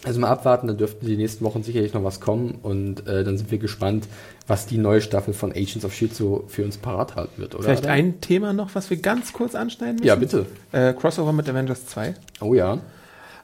Also 0.06 0.20
mal 0.22 0.30
abwarten, 0.30 0.68
da 0.68 0.74
dürften 0.74 1.06
die 1.06 1.18
nächsten 1.18 1.44
Wochen 1.44 1.62
sicherlich 1.62 1.94
noch 1.94 2.06
was 2.06 2.22
kommen 2.22 2.60
und 2.64 3.06
äh, 3.06 3.26
dann 3.26 3.38
sind 3.38 3.52
wir 3.52 3.58
gespannt, 3.58 4.08
was 4.48 4.66
die 4.66 4.78
neue 4.78 5.02
Staffel 5.02 5.34
von 5.34 5.52
Agents 5.52 5.84
of 5.84 5.94
Shield 5.94 6.16
so 6.16 6.46
für 6.48 6.64
uns 6.64 6.78
parat 6.78 7.16
halten 7.18 7.42
wird, 7.42 7.54
oder? 7.56 7.66
Vielleicht 7.66 7.86
ein 7.88 8.22
Thema 8.22 8.54
noch, 8.54 8.76
was 8.76 8.90
wir 8.90 8.96
ganz 8.98 9.34
kurz 9.34 9.56
anschneiden 9.56 9.96
müssen. 9.96 10.08
Ja, 10.08 10.16
bitte. 10.16 10.46
Äh, 10.72 10.94
Crossover 10.94 11.34
mit 11.34 11.50
Avengers 11.50 11.86
2. 11.88 12.14
Oh 12.40 12.54
ja. 12.54 12.80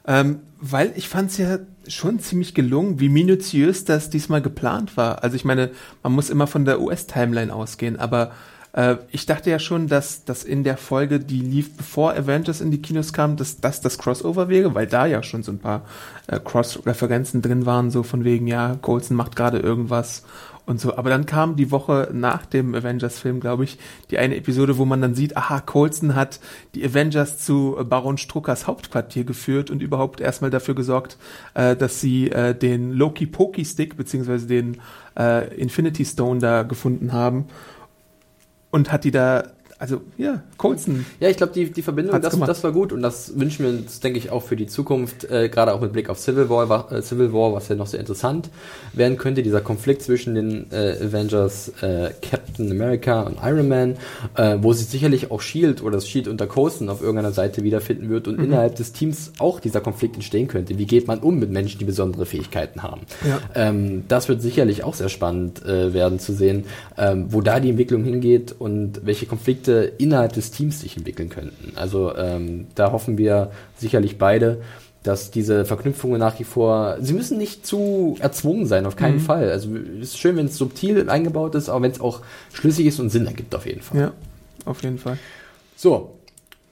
Ähm, 0.06 0.40
weil 0.58 0.92
ich 0.96 1.08
fand 1.08 1.30
es 1.30 1.36
ja 1.36 1.58
schon 1.88 2.20
ziemlich 2.20 2.54
gelungen, 2.54 3.00
wie 3.00 3.10
minutiös 3.10 3.84
das 3.84 4.08
diesmal 4.08 4.40
geplant 4.40 4.96
war. 4.96 5.22
Also 5.22 5.36
ich 5.36 5.44
meine, 5.44 5.70
man 6.02 6.12
muss 6.12 6.30
immer 6.30 6.46
von 6.46 6.64
der 6.64 6.80
US-Timeline 6.80 7.52
ausgehen, 7.54 7.98
aber 7.98 8.30
äh, 8.76 8.96
ich 9.10 9.26
dachte 9.26 9.50
ja 9.50 9.58
schon, 9.58 9.88
dass 9.88 10.24
das 10.24 10.44
in 10.44 10.62
der 10.62 10.76
Folge, 10.76 11.18
die 11.18 11.40
lief 11.40 11.76
bevor 11.76 12.12
Avengers 12.12 12.60
in 12.60 12.70
die 12.70 12.82
Kinos 12.82 13.12
kam, 13.12 13.36
dass 13.36 13.60
das 13.60 13.80
das 13.80 13.98
Crossover 13.98 14.48
wäre, 14.48 14.74
weil 14.74 14.86
da 14.86 15.06
ja 15.06 15.22
schon 15.22 15.42
so 15.42 15.50
ein 15.50 15.58
paar 15.58 15.82
äh, 16.28 16.38
Cross-Referenzen 16.38 17.42
drin 17.42 17.66
waren, 17.66 17.90
so 17.90 18.02
von 18.02 18.22
wegen, 18.22 18.46
ja, 18.46 18.76
Coulson 18.80 19.16
macht 19.16 19.34
gerade 19.34 19.58
irgendwas 19.58 20.22
und 20.66 20.78
so. 20.78 20.96
Aber 20.96 21.08
dann 21.08 21.24
kam 21.24 21.56
die 21.56 21.70
Woche 21.70 22.10
nach 22.12 22.44
dem 22.44 22.74
Avengers-Film, 22.74 23.40
glaube 23.40 23.64
ich, 23.64 23.78
die 24.10 24.18
eine 24.18 24.36
Episode, 24.36 24.76
wo 24.76 24.84
man 24.84 25.00
dann 25.00 25.14
sieht, 25.14 25.36
aha, 25.38 25.60
Coulson 25.60 26.14
hat 26.14 26.38
die 26.74 26.84
Avengers 26.84 27.38
zu 27.38 27.78
Baron 27.88 28.18
Struckers 28.18 28.66
Hauptquartier 28.66 29.24
geführt 29.24 29.70
und 29.70 29.82
überhaupt 29.82 30.20
erstmal 30.20 30.50
dafür 30.50 30.74
gesorgt, 30.74 31.16
äh, 31.54 31.76
dass 31.76 32.00
sie 32.00 32.30
äh, 32.30 32.54
den 32.54 32.92
Loki-Poki-Stick 32.92 33.96
beziehungsweise 33.96 34.46
den 34.46 34.82
äh, 35.18 35.54
Infinity 35.56 36.04
Stone 36.04 36.40
da 36.40 36.62
gefunden 36.62 37.14
haben 37.14 37.46
und 38.76 38.92
hat 38.92 39.04
die 39.04 39.10
da 39.10 39.42
also 39.78 40.00
ja, 40.16 40.42
Colson. 40.56 41.04
Ja, 41.20 41.28
ich 41.28 41.36
glaube, 41.36 41.52
die, 41.52 41.70
die 41.70 41.82
Verbindung, 41.82 42.20
das, 42.20 42.32
gemacht. 42.34 42.48
das 42.48 42.64
war 42.64 42.72
gut 42.72 42.92
und 42.92 43.02
das 43.02 43.38
wünschen 43.38 43.64
wir 43.64 43.70
uns, 43.72 44.00
denke 44.00 44.18
ich, 44.18 44.30
auch 44.30 44.42
für 44.42 44.56
die 44.56 44.66
Zukunft, 44.66 45.24
äh, 45.30 45.48
gerade 45.48 45.74
auch 45.74 45.80
mit 45.80 45.92
Blick 45.92 46.08
auf 46.08 46.18
Civil 46.18 46.48
War, 46.48 46.68
wa- 46.68 46.88
äh, 46.90 47.02
Civil 47.02 47.32
War, 47.32 47.52
was 47.52 47.68
ja 47.68 47.74
noch 47.74 47.86
sehr 47.86 48.00
interessant 48.00 48.48
werden 48.94 49.18
könnte, 49.18 49.42
dieser 49.42 49.60
Konflikt 49.60 50.02
zwischen 50.02 50.34
den 50.34 50.70
äh, 50.72 50.96
Avengers, 51.02 51.68
äh, 51.82 52.10
Captain 52.22 52.70
America 52.70 53.22
und 53.22 53.36
Iron 53.42 53.68
Man, 53.68 53.96
äh, 54.36 54.56
wo 54.60 54.72
sich 54.72 54.86
sicherlich 54.86 55.30
auch 55.30 55.40
Shield 55.42 55.82
oder 55.82 55.96
das 55.96 56.08
Shield 56.08 56.28
unter 56.28 56.46
Coulson 56.46 56.88
auf 56.88 57.02
irgendeiner 57.02 57.32
Seite 57.32 57.62
wiederfinden 57.62 58.08
wird 58.08 58.28
und 58.28 58.40
innerhalb 58.40 58.76
des 58.76 58.92
Teams 58.92 59.32
auch 59.38 59.60
dieser 59.60 59.80
Konflikt 59.80 60.14
entstehen 60.16 60.48
könnte. 60.48 60.78
Wie 60.78 60.86
geht 60.86 61.06
man 61.06 61.18
um 61.18 61.38
mit 61.38 61.50
Menschen, 61.50 61.78
die 61.78 61.84
besondere 61.84 62.24
Fähigkeiten 62.24 62.82
haben? 62.82 63.02
Ja. 63.28 63.40
Ähm, 63.54 64.04
das 64.08 64.28
wird 64.28 64.40
sicherlich 64.40 64.84
auch 64.84 64.94
sehr 64.94 65.08
spannend 65.10 65.64
äh, 65.64 65.92
werden 65.92 66.18
zu 66.18 66.32
sehen, 66.32 66.64
ähm, 66.96 67.26
wo 67.28 67.40
da 67.42 67.60
die 67.60 67.68
Entwicklung 67.68 68.04
hingeht 68.04 68.54
und 68.58 69.00
welche 69.04 69.26
Konflikte 69.26 69.65
innerhalb 69.72 70.32
des 70.32 70.50
Teams 70.50 70.80
sich 70.80 70.96
entwickeln 70.96 71.28
könnten. 71.28 71.76
Also 71.76 72.14
ähm, 72.16 72.66
da 72.74 72.92
hoffen 72.92 73.18
wir 73.18 73.50
sicherlich 73.76 74.18
beide, 74.18 74.62
dass 75.02 75.30
diese 75.30 75.64
Verknüpfungen 75.64 76.18
nach 76.18 76.38
wie 76.40 76.44
vor, 76.44 76.96
sie 77.00 77.12
müssen 77.12 77.38
nicht 77.38 77.64
zu 77.64 78.16
erzwungen 78.18 78.66
sein, 78.66 78.86
auf 78.86 78.96
keinen 78.96 79.20
Fall. 79.20 79.50
Also 79.50 79.70
es 79.76 80.08
ist 80.08 80.18
schön, 80.18 80.36
wenn 80.36 80.46
es 80.46 80.56
subtil 80.56 81.08
eingebaut 81.08 81.54
ist, 81.54 81.68
aber 81.68 81.82
wenn 81.82 81.92
es 81.92 82.00
auch 82.00 82.22
schlüssig 82.52 82.86
ist 82.86 82.98
und 82.98 83.10
Sinn 83.10 83.26
ergibt 83.26 83.54
auf 83.54 83.66
jeden 83.66 83.82
Fall. 83.82 84.00
Ja, 84.00 84.12
auf 84.64 84.82
jeden 84.82 84.98
Fall. 84.98 85.18
So, 85.76 86.15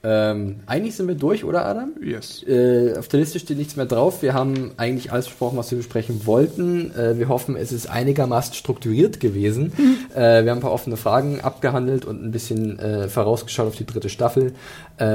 ähm, 0.07 0.57
eigentlich 0.67 0.95
sind 0.95 1.07
wir 1.07 1.15
durch, 1.15 1.43
oder 1.43 1.65
Adam? 1.65 1.93
Yes. 1.99 2.43
Äh, 2.43 2.93
auf 2.95 3.07
der 3.07 3.21
Liste 3.21 3.39
steht 3.39 3.57
nichts 3.57 3.75
mehr 3.75 3.87
drauf. 3.87 4.21
Wir 4.21 4.35
haben 4.35 4.73
eigentlich 4.77 5.11
alles 5.11 5.25
besprochen, 5.25 5.57
was 5.57 5.71
wir 5.71 5.79
besprechen 5.79 6.27
wollten. 6.27 6.91
Äh, 6.95 7.17
wir 7.17 7.27
hoffen, 7.27 7.55
es 7.55 7.71
ist 7.71 7.87
einigermaßen 7.87 8.53
strukturiert 8.53 9.19
gewesen. 9.19 9.73
äh, 10.15 10.43
wir 10.43 10.51
haben 10.51 10.59
ein 10.59 10.61
paar 10.61 10.73
offene 10.73 10.95
Fragen 10.95 11.41
abgehandelt 11.41 12.05
und 12.05 12.23
ein 12.23 12.29
bisschen 12.29 12.77
äh, 12.77 13.07
vorausgeschaut 13.07 13.67
auf 13.67 13.75
die 13.77 13.87
dritte 13.87 14.09
Staffel. 14.09 14.53
Äh, 14.97 15.05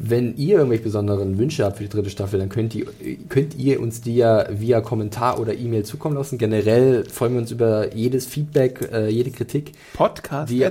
wenn 0.00 0.36
ihr 0.36 0.56
irgendwelche 0.56 0.82
besonderen 0.82 1.38
Wünsche 1.38 1.64
habt 1.64 1.76
für 1.76 1.84
die 1.84 1.88
dritte 1.88 2.10
Staffel, 2.10 2.40
dann 2.40 2.48
könnt 2.48 2.74
ihr, 2.74 2.86
könnt 3.28 3.56
ihr 3.56 3.80
uns 3.80 4.00
die 4.00 4.16
ja 4.16 4.46
via 4.50 4.80
Kommentar 4.80 5.38
oder 5.38 5.54
E-Mail 5.54 5.84
zukommen 5.84 6.16
lassen. 6.16 6.38
Generell 6.38 7.04
freuen 7.04 7.34
wir 7.34 7.40
uns 7.40 7.52
über 7.52 7.94
jedes 7.94 8.26
Feedback, 8.26 8.88
äh, 8.92 9.08
jede 9.08 9.30
Kritik 9.30 9.72
Podcast 9.94 10.50
die 10.50 10.64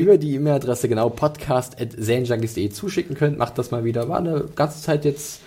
über 0.00 0.16
die 0.16 0.34
E-Mail-Adresse, 0.36 0.88
genau, 0.88 1.10
podcast.serienjunkies.de 1.10 2.70
zuschicken 2.70 3.16
könnt. 3.16 3.36
Macht 3.38 3.58
das 3.58 3.70
mal 3.70 3.84
wieder. 3.84 4.08
War 4.08 4.18
eine 4.18 4.44
ganze 4.54 4.80
Zeit 4.82 5.04
jetzt 5.04 5.40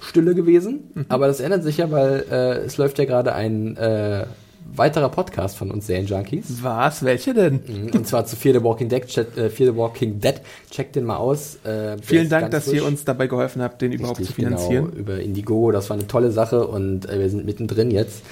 Stille 0.00 0.34
gewesen, 0.34 0.90
Mhm. 0.94 1.06
aber 1.08 1.26
das 1.26 1.40
ändert 1.40 1.62
sich 1.64 1.78
ja, 1.78 1.90
weil 1.90 2.24
äh, 2.30 2.58
es 2.66 2.76
läuft 2.76 2.98
ja 2.98 3.04
gerade 3.04 3.34
ein 3.34 3.76
äh, 3.78 4.26
weiterer 4.64 5.08
Podcast 5.08 5.56
von 5.56 5.70
uns 5.70 5.86
Serienjunkies. 5.86 6.62
Was? 6.62 7.04
Welche 7.04 7.34
denn? 7.34 7.60
Mhm, 7.66 7.90
Und 7.92 8.06
zwar 8.06 8.24
zu 8.26 8.36
Fear 8.36 8.54
the 8.58 8.64
Walking 8.64 8.88
Dead. 8.88 9.06
Chat, 9.06 9.36
äh, 9.36 9.50
Fear 9.50 9.72
the 9.72 9.76
Walking 9.76 10.20
Dead. 10.20 10.40
Checkt 10.70 10.96
den 10.96 11.04
mal 11.04 11.16
aus. 11.16 11.56
Äh, 11.64 11.96
Vielen 12.02 12.28
Dank, 12.28 12.50
dass 12.50 12.64
frisch. 12.64 12.74
ihr 12.74 12.84
uns 12.84 13.04
dabei 13.04 13.26
geholfen 13.26 13.62
habt, 13.62 13.82
den 13.82 13.92
überhaupt 13.92 14.18
Richtig, 14.20 14.34
zu 14.36 14.42
finanzieren. 14.42 14.86
Genau, 14.90 14.96
über 14.98 15.20
Indigo, 15.20 15.70
das 15.70 15.90
war 15.90 15.96
eine 15.96 16.06
tolle 16.06 16.30
Sache 16.32 16.66
und 16.66 17.08
äh, 17.08 17.18
wir 17.20 17.30
sind 17.30 17.44
mittendrin 17.46 17.90
jetzt. 17.90 18.22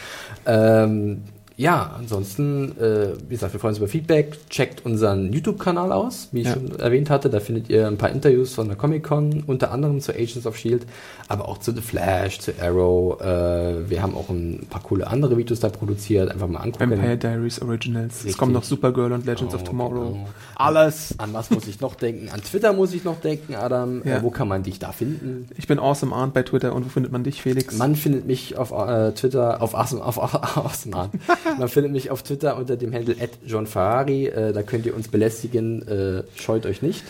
Ähm, 0.46 1.22
ja, 1.57 1.94
ansonsten, 1.98 2.72
äh, 2.80 3.09
wie 3.28 3.34
gesagt, 3.34 3.53
wir 3.53 3.61
freuen 3.61 3.70
uns 3.72 3.78
über 3.78 3.88
Feedback. 3.88 4.48
Checkt 4.48 4.84
unseren 4.86 5.32
YouTube-Kanal 5.32 5.92
aus, 5.92 6.28
wie 6.32 6.40
ich 6.40 6.46
Ja. 6.48 6.55
schon 6.55 6.78
erwähnt 6.78 7.11
hatte. 7.11 7.28
Da 7.30 7.40
findet 7.40 7.68
ihr 7.68 7.86
ein 7.86 7.98
paar 7.98 8.11
Interviews 8.11 8.55
von 8.55 8.68
der 8.68 8.76
Comic-Con, 8.76 9.44
unter 9.46 9.70
anderem 9.70 10.00
zu 10.00 10.12
Agents 10.12 10.46
of 10.46 10.55
S.H.I.E.L.D., 10.57 10.86
aber 11.28 11.48
auch 11.48 11.59
zu 11.59 11.72
The 11.72 11.80
Flash, 11.80 12.40
zu 12.40 12.53
Arrow. 12.61 13.20
Äh, 13.20 13.88
wir 13.90 14.03
haben 14.03 14.14
auch 14.16 14.28
ein 14.28 14.66
paar 14.70 14.82
coole 14.82 15.07
andere 15.07 15.36
Videos 15.36 15.61
da 15.61 15.68
produziert. 15.68 16.30
Einfach 16.30 16.48
mal 16.48 16.61
angucken. 16.61 16.90
Vampire 16.90 17.16
Diaries 17.16 17.61
Originals. 17.62 18.14
Richtig. 18.16 18.30
Es 18.32 18.38
kommen 18.38 18.53
noch 18.53 18.64
Supergirl 18.64 19.12
und 19.12 19.26
Legends 19.26 19.55
of 19.55 19.62
Oh, 19.62 19.66
Tomorrow. 19.66 20.11
genau. 20.12 20.28
Alles. 20.57 21.14
An 21.18 21.32
was 21.32 21.50
muss 21.50 21.66
ich 21.66 21.80
noch 21.80 21.94
denken? 21.94 22.28
An 22.30 22.42
Twitter 22.42 22.72
muss 22.72 22.92
ich 22.94 23.05
noch 23.05 23.20
denken, 23.20 23.55
Adam. 23.55 24.03
Ja. 24.05 24.16
Äh, 24.18 24.22
wo 24.22 24.30
kann 24.30 24.48
man 24.48 24.62
dich 24.62 24.78
da 24.78 24.92
finden? 24.92 25.48
Ich 25.57 25.66
bin 25.66 25.78
Awesome 25.78 26.14
Arndt 26.14 26.34
bei 26.34 26.42
Twitter 26.42 26.74
und 26.74 26.84
wo 26.84 26.88
findet 26.88 27.12
man 27.12 27.24
dich, 27.24 27.42
Felix? 27.42 27.76
Man 27.76 27.96
findet 27.96 28.26
mich 28.26 28.57
auf 28.57 28.72
äh, 28.72 29.12
Twitter, 29.12 29.62
auf 29.62 29.74
Awesome, 29.74 30.05
auf 30.05 30.18
Awesome 30.18 30.96
Art. 30.96 31.11
Man 31.59 31.68
findet 31.68 31.93
mich 31.93 32.11
auf 32.11 32.22
Twitter 32.22 32.57
unter 32.57 32.76
dem 32.76 32.93
Handle 32.93 33.16
John 33.47 33.66
Ferrari. 33.66 34.26
Äh, 34.26 34.53
da 34.53 34.62
könnt 34.62 34.86
ihr 34.86 34.95
uns 34.95 35.09
belästigen. 35.09 35.86
Äh, 35.86 36.22
scheut 36.36 36.66
euch 36.66 36.82
nicht. 36.82 37.05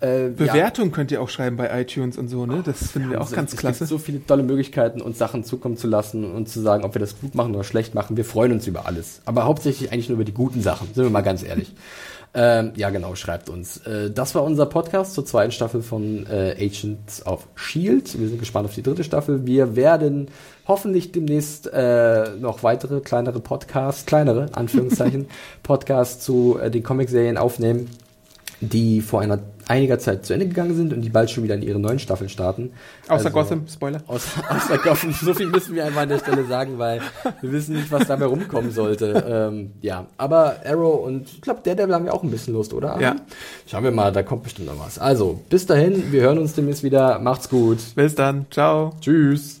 Äh, 0.00 0.28
Bewertung 0.28 0.90
könnt 0.90 1.10
ihr 1.12 1.20
auch 1.20 1.28
schreiben 1.28 1.56
bei 1.56 1.80
iTunes 1.80 2.18
und 2.18 2.28
so, 2.28 2.46
ne? 2.46 2.62
Das 2.64 2.92
finden 2.92 3.10
wir 3.10 3.18
auch 3.18 3.24
also, 3.24 3.36
ganz 3.36 3.52
es 3.52 3.58
klasse. 3.58 3.80
gibt 3.80 3.90
so 3.90 3.98
viele 3.98 4.24
tolle 4.24 4.42
Möglichkeiten, 4.42 5.00
uns 5.00 5.18
Sachen 5.18 5.44
zukommen 5.44 5.76
zu 5.76 5.86
lassen 5.86 6.24
und 6.24 6.48
zu 6.48 6.60
sagen, 6.60 6.84
ob 6.84 6.94
wir 6.94 7.00
das 7.00 7.20
gut 7.20 7.34
machen 7.34 7.54
oder 7.54 7.64
schlecht 7.64 7.94
machen. 7.94 8.16
Wir 8.16 8.24
freuen 8.24 8.52
uns 8.52 8.66
über 8.66 8.86
alles. 8.86 9.20
Aber 9.24 9.44
hauptsächlich 9.44 9.92
eigentlich 9.92 10.08
nur 10.08 10.16
über 10.16 10.24
die 10.24 10.34
guten 10.34 10.62
Sachen, 10.62 10.88
sind 10.94 11.04
wir 11.04 11.10
mal 11.10 11.22
ganz 11.22 11.42
ehrlich. 11.42 11.72
Ähm, 12.36 12.72
ja, 12.74 12.90
genau, 12.90 13.14
schreibt 13.14 13.48
uns. 13.48 13.78
Äh, 13.86 14.10
das 14.10 14.34
war 14.34 14.42
unser 14.42 14.66
Podcast 14.66 15.14
zur 15.14 15.24
zweiten 15.24 15.52
Staffel 15.52 15.82
von 15.82 16.26
äh, 16.26 16.56
Agents 16.58 17.24
of 17.26 17.46
Shield. 17.54 18.18
Wir 18.18 18.28
sind 18.28 18.40
gespannt 18.40 18.66
auf 18.66 18.74
die 18.74 18.82
dritte 18.82 19.04
Staffel. 19.04 19.46
Wir 19.46 19.76
werden 19.76 20.28
hoffentlich 20.66 21.12
demnächst 21.12 21.68
äh, 21.72 22.30
noch 22.40 22.64
weitere 22.64 23.00
kleinere 23.00 23.38
Podcasts, 23.38 24.04
kleinere 24.04 24.48
Anführungszeichen, 24.52 25.28
Podcasts 25.62 26.24
zu 26.24 26.58
äh, 26.60 26.72
den 26.72 26.82
Comicserien 26.82 27.36
aufnehmen, 27.36 27.88
die 28.60 29.00
vor 29.00 29.20
einer 29.20 29.38
einiger 29.68 29.98
Zeit 29.98 30.24
zu 30.26 30.32
Ende 30.32 30.46
gegangen 30.48 30.74
sind 30.74 30.92
und 30.92 31.02
die 31.02 31.08
bald 31.08 31.30
schon 31.30 31.44
wieder 31.44 31.54
in 31.54 31.62
ihre 31.62 31.78
neuen 31.78 31.98
Staffeln 31.98 32.28
starten. 32.28 32.72
Außer 33.04 33.12
Also- 33.26 33.30
Gotham, 33.30 33.66
Spoiler. 33.68 34.02
Außer, 34.06 34.42
außer 34.50 34.78
Gotham. 34.78 35.12
So 35.12 35.34
viel 35.34 35.46
müssen 35.46 35.74
wir 35.74 35.84
einfach 35.84 36.02
an 36.02 36.08
der 36.08 36.18
Stelle 36.18 36.44
sagen, 36.46 36.78
weil 36.78 37.00
wir 37.40 37.52
wissen 37.52 37.76
nicht, 37.76 37.90
was 37.92 38.06
dabei 38.06 38.26
rumkommen 38.26 38.70
sollte. 38.70 39.24
Ähm, 39.26 39.72
ja, 39.80 40.06
aber 40.16 40.56
Arrow 40.64 41.04
und 41.06 41.28
ich 41.28 41.40
glaube, 41.40 41.60
Daredevil 41.64 41.94
haben 41.94 42.04
wir 42.04 42.14
auch 42.14 42.22
ein 42.22 42.30
bisschen 42.30 42.54
Lust, 42.54 42.72
oder? 42.74 42.98
Ja. 43.00 43.16
Schauen 43.66 43.84
wir 43.84 43.90
mal, 43.90 44.12
da 44.12 44.22
kommt 44.22 44.42
bestimmt 44.44 44.68
noch 44.68 44.78
was. 44.78 44.98
Also, 44.98 45.40
bis 45.48 45.66
dahin, 45.66 46.12
wir 46.12 46.22
hören 46.22 46.38
uns 46.38 46.54
demnächst 46.54 46.82
wieder. 46.82 47.18
Macht's 47.18 47.48
gut. 47.48 47.78
Bis 47.94 48.14
dann. 48.14 48.46
Ciao. 48.50 48.92
Tschüss. 49.00 49.60